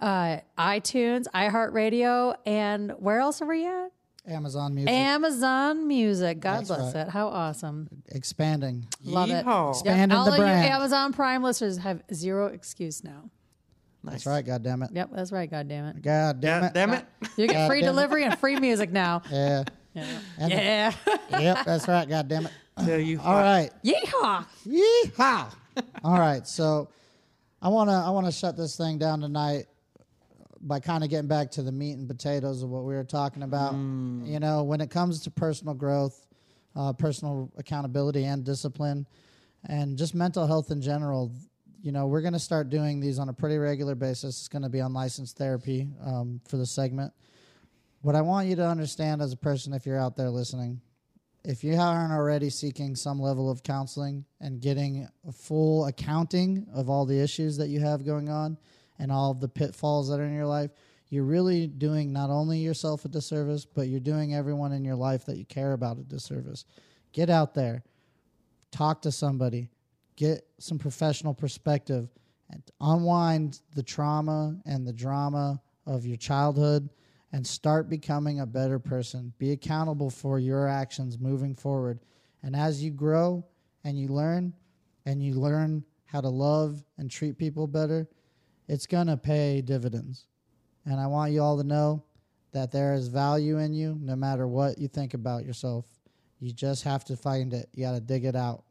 uh, 0.00 0.38
iTunes, 0.58 1.24
iHeartRadio, 1.34 2.36
and 2.46 2.92
where 2.98 3.18
else 3.20 3.40
are 3.42 3.46
we 3.48 3.66
at? 3.66 3.90
Amazon 4.26 4.74
Music. 4.74 4.90
Amazon 4.92 5.88
Music. 5.88 6.40
God 6.40 6.58
That's 6.58 6.68
bless 6.68 6.94
right. 6.94 7.06
it. 7.06 7.10
How 7.10 7.28
awesome. 7.28 7.88
expanding. 8.08 8.86
Love 9.04 9.30
it. 9.30 9.44
Yeehaw. 9.44 9.66
Yep. 9.68 9.74
Expanded 9.74 10.16
All 10.16 10.24
the 10.26 10.30
of 10.32 10.36
you 10.38 10.42
brand. 10.44 10.66
Amazon 10.66 11.12
Prime 11.12 11.42
listeners 11.42 11.78
have 11.78 12.02
zero 12.12 12.46
excuse 12.46 13.02
now. 13.02 13.30
That's 14.04 14.26
right. 14.26 14.44
God 14.44 14.62
damn 14.64 14.82
it. 14.82 14.90
Yep, 14.92 15.10
that's 15.12 15.30
right. 15.30 15.48
God 15.48 15.68
damn 15.68 15.84
it. 15.86 16.02
God 16.02 16.40
damn 16.40 16.62
Yeah, 16.62 16.68
it. 16.68 16.74
damn 16.74 16.92
it. 16.92 17.04
You 17.36 17.46
get 17.46 17.54
God 17.54 17.68
free 17.68 17.80
damn 17.80 17.88
it. 17.88 17.92
delivery 17.92 18.24
and 18.24 18.36
free 18.38 18.56
music 18.58 18.90
now. 18.90 19.22
Yeah. 19.30 19.64
Yeah. 19.94 20.04
And- 20.38 20.52
Yeah. 20.52 20.92
Yep. 21.30 21.58
That's 21.66 21.86
right. 21.88 22.08
God 22.08 22.26
damn 22.28 22.46
it. 22.46 22.52
Tell 22.84 22.98
you 22.98 23.20
All 23.20 23.34
right. 23.34 23.70
Yeehaw. 23.84 24.46
Yeehaw! 24.66 25.52
All 26.02 26.18
right, 26.18 26.46
so 26.46 26.88
I 27.60 27.68
wanna 27.68 27.92
I 27.92 28.10
wanna 28.10 28.32
shut 28.32 28.56
this 28.56 28.76
thing 28.76 28.98
down 28.98 29.20
tonight 29.20 29.66
by 30.62 30.80
kind 30.80 31.02
of 31.02 31.10
getting 31.10 31.28
back 31.28 31.50
to 31.52 31.62
the 31.62 31.72
meat 31.72 31.92
and 31.98 32.08
potatoes 32.08 32.62
of 32.62 32.70
what 32.70 32.84
we 32.84 32.94
were 32.94 33.04
talking 33.04 33.42
about. 33.42 33.74
You 34.26 34.40
know, 34.40 34.62
when 34.62 34.80
it 34.80 34.90
comes 34.90 35.22
to 35.22 35.30
personal 35.30 35.74
growth, 35.74 36.26
uh, 36.76 36.92
personal 36.92 37.50
accountability 37.58 38.24
and 38.24 38.44
discipline, 38.44 39.06
and 39.68 39.98
just 39.98 40.14
mental 40.14 40.46
health 40.46 40.70
in 40.70 40.80
general. 40.80 41.32
You 41.82 41.90
know, 41.90 42.06
we're 42.06 42.20
going 42.20 42.32
to 42.32 42.38
start 42.38 42.70
doing 42.70 43.00
these 43.00 43.18
on 43.18 43.28
a 43.28 43.32
pretty 43.32 43.58
regular 43.58 43.96
basis. 43.96 44.38
It's 44.38 44.48
going 44.48 44.62
to 44.62 44.68
be 44.68 44.78
unlicensed 44.78 45.36
therapy 45.36 45.88
um, 46.04 46.40
for 46.48 46.56
the 46.56 46.66
segment. 46.66 47.12
What 48.02 48.14
I 48.14 48.20
want 48.20 48.46
you 48.48 48.56
to 48.56 48.66
understand 48.66 49.20
as 49.20 49.32
a 49.32 49.36
person, 49.36 49.72
if 49.72 49.84
you're 49.84 49.98
out 49.98 50.16
there 50.16 50.30
listening, 50.30 50.80
if 51.44 51.64
you 51.64 51.74
aren't 51.74 52.12
already 52.12 52.50
seeking 52.50 52.94
some 52.94 53.20
level 53.20 53.50
of 53.50 53.64
counseling 53.64 54.24
and 54.40 54.60
getting 54.60 55.08
a 55.28 55.32
full 55.32 55.86
accounting 55.86 56.68
of 56.72 56.88
all 56.88 57.04
the 57.04 57.20
issues 57.20 57.56
that 57.56 57.68
you 57.68 57.80
have 57.80 58.04
going 58.04 58.28
on 58.28 58.58
and 59.02 59.10
all 59.10 59.34
the 59.34 59.48
pitfalls 59.48 60.08
that 60.08 60.20
are 60.20 60.24
in 60.24 60.32
your 60.32 60.46
life, 60.46 60.70
you're 61.08 61.24
really 61.24 61.66
doing 61.66 62.12
not 62.12 62.30
only 62.30 62.58
yourself 62.58 63.04
a 63.04 63.08
disservice, 63.08 63.64
but 63.64 63.88
you're 63.88 63.98
doing 63.98 64.32
everyone 64.32 64.70
in 64.70 64.84
your 64.84 64.94
life 64.94 65.26
that 65.26 65.36
you 65.36 65.44
care 65.44 65.72
about 65.72 65.98
a 65.98 66.04
disservice. 66.04 66.64
Get 67.12 67.28
out 67.28 67.52
there, 67.52 67.82
talk 68.70 69.02
to 69.02 69.10
somebody, 69.10 69.70
get 70.14 70.46
some 70.60 70.78
professional 70.78 71.34
perspective, 71.34 72.08
and 72.48 72.62
unwind 72.80 73.60
the 73.74 73.82
trauma 73.82 74.56
and 74.66 74.86
the 74.86 74.92
drama 74.92 75.60
of 75.84 76.06
your 76.06 76.16
childhood 76.16 76.88
and 77.32 77.44
start 77.44 77.88
becoming 77.88 78.38
a 78.38 78.46
better 78.46 78.78
person. 78.78 79.32
Be 79.38 79.50
accountable 79.50 80.10
for 80.10 80.38
your 80.38 80.68
actions 80.68 81.18
moving 81.18 81.56
forward. 81.56 81.98
And 82.44 82.54
as 82.54 82.84
you 82.84 82.92
grow 82.92 83.44
and 83.82 83.98
you 83.98 84.08
learn 84.08 84.54
and 85.06 85.20
you 85.20 85.34
learn 85.34 85.84
how 86.04 86.20
to 86.20 86.28
love 86.28 86.84
and 86.98 87.10
treat 87.10 87.36
people 87.36 87.66
better, 87.66 88.06
it's 88.72 88.86
going 88.86 89.06
to 89.06 89.18
pay 89.18 89.60
dividends. 89.60 90.24
And 90.86 90.98
I 90.98 91.06
want 91.06 91.30
you 91.30 91.42
all 91.42 91.58
to 91.58 91.62
know 91.62 92.02
that 92.52 92.72
there 92.72 92.94
is 92.94 93.06
value 93.06 93.58
in 93.58 93.74
you 93.74 93.98
no 94.00 94.16
matter 94.16 94.48
what 94.48 94.78
you 94.78 94.88
think 94.88 95.12
about 95.12 95.44
yourself. 95.44 95.84
You 96.40 96.52
just 96.52 96.82
have 96.84 97.04
to 97.04 97.16
find 97.16 97.52
it. 97.52 97.68
You 97.74 97.84
got 97.84 97.92
to 97.92 98.00
dig 98.00 98.24
it 98.24 98.34
out. 98.34 98.64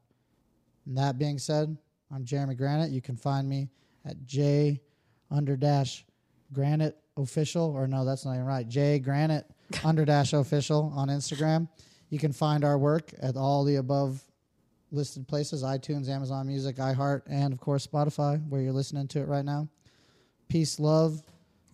And 0.87 0.97
that 0.97 1.19
being 1.19 1.37
said, 1.37 1.77
I'm 2.11 2.25
Jeremy 2.25 2.55
Granite. 2.55 2.89
You 2.89 2.99
can 2.99 3.15
find 3.15 3.47
me 3.47 3.69
at 4.03 4.25
J 4.25 4.81
under 5.29 5.55
dash 5.55 6.03
Granite 6.51 6.97
official, 7.15 7.71
or 7.71 7.85
no, 7.85 8.03
that's 8.03 8.25
not 8.25 8.33
even 8.33 8.45
right. 8.45 8.67
J 8.67 8.97
Granite 8.97 9.45
under 9.83 10.03
dash 10.03 10.33
official 10.33 10.91
on 10.95 11.09
Instagram. 11.09 11.69
You 12.09 12.17
can 12.17 12.33
find 12.33 12.65
our 12.65 12.79
work 12.79 13.13
at 13.21 13.37
all 13.37 13.63
the 13.63 13.75
above 13.75 14.23
listed 14.91 15.27
places 15.27 15.61
iTunes, 15.61 16.09
Amazon 16.09 16.47
Music, 16.47 16.77
iHeart, 16.77 17.21
and 17.27 17.53
of 17.53 17.59
course 17.59 17.85
Spotify, 17.85 18.43
where 18.49 18.61
you're 18.61 18.73
listening 18.73 19.07
to 19.09 19.19
it 19.19 19.27
right 19.27 19.45
now. 19.45 19.69
Peace, 20.51 20.79
love, 20.79 21.21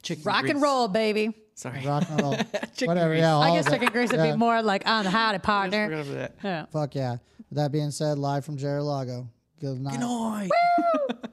Chicken 0.04 0.24
Rock 0.24 0.48
and 0.50 0.62
roll, 0.62 0.88
baby. 0.88 1.34
Sorry. 1.56 1.84
rock 1.86 2.04
and 2.10 2.22
roll. 2.22 2.32
Whatever. 2.86 3.10
grease. 3.10 3.20
Yeah, 3.22 3.34
all 3.34 3.42
I 3.42 3.56
guess 3.56 3.68
chicken 3.70 3.90
grease 3.92 4.12
would 4.12 4.20
Yeah. 4.20 4.32
be 4.34 4.38
more 4.38 4.62
like 4.62 4.88
on 4.88 5.04
the 5.06 5.10
howdy 5.10 5.38
Just 5.40 5.46
partner. 5.46 5.86
forgot 5.90 6.06
about 6.06 6.16
that. 6.16 6.36
Yeah. 6.44 6.66
Fuck 6.68 6.94
yeah. 6.96 7.12
With 7.50 7.58
that 7.58 7.72
being 7.72 7.90
said, 7.90 8.20
live 8.20 8.46
from 8.46 8.58
Jerry 8.58 8.82
Lago. 8.82 9.28
Good 9.60 9.82
night. 9.82 10.00
Good 10.00 10.02
night. 10.02 10.50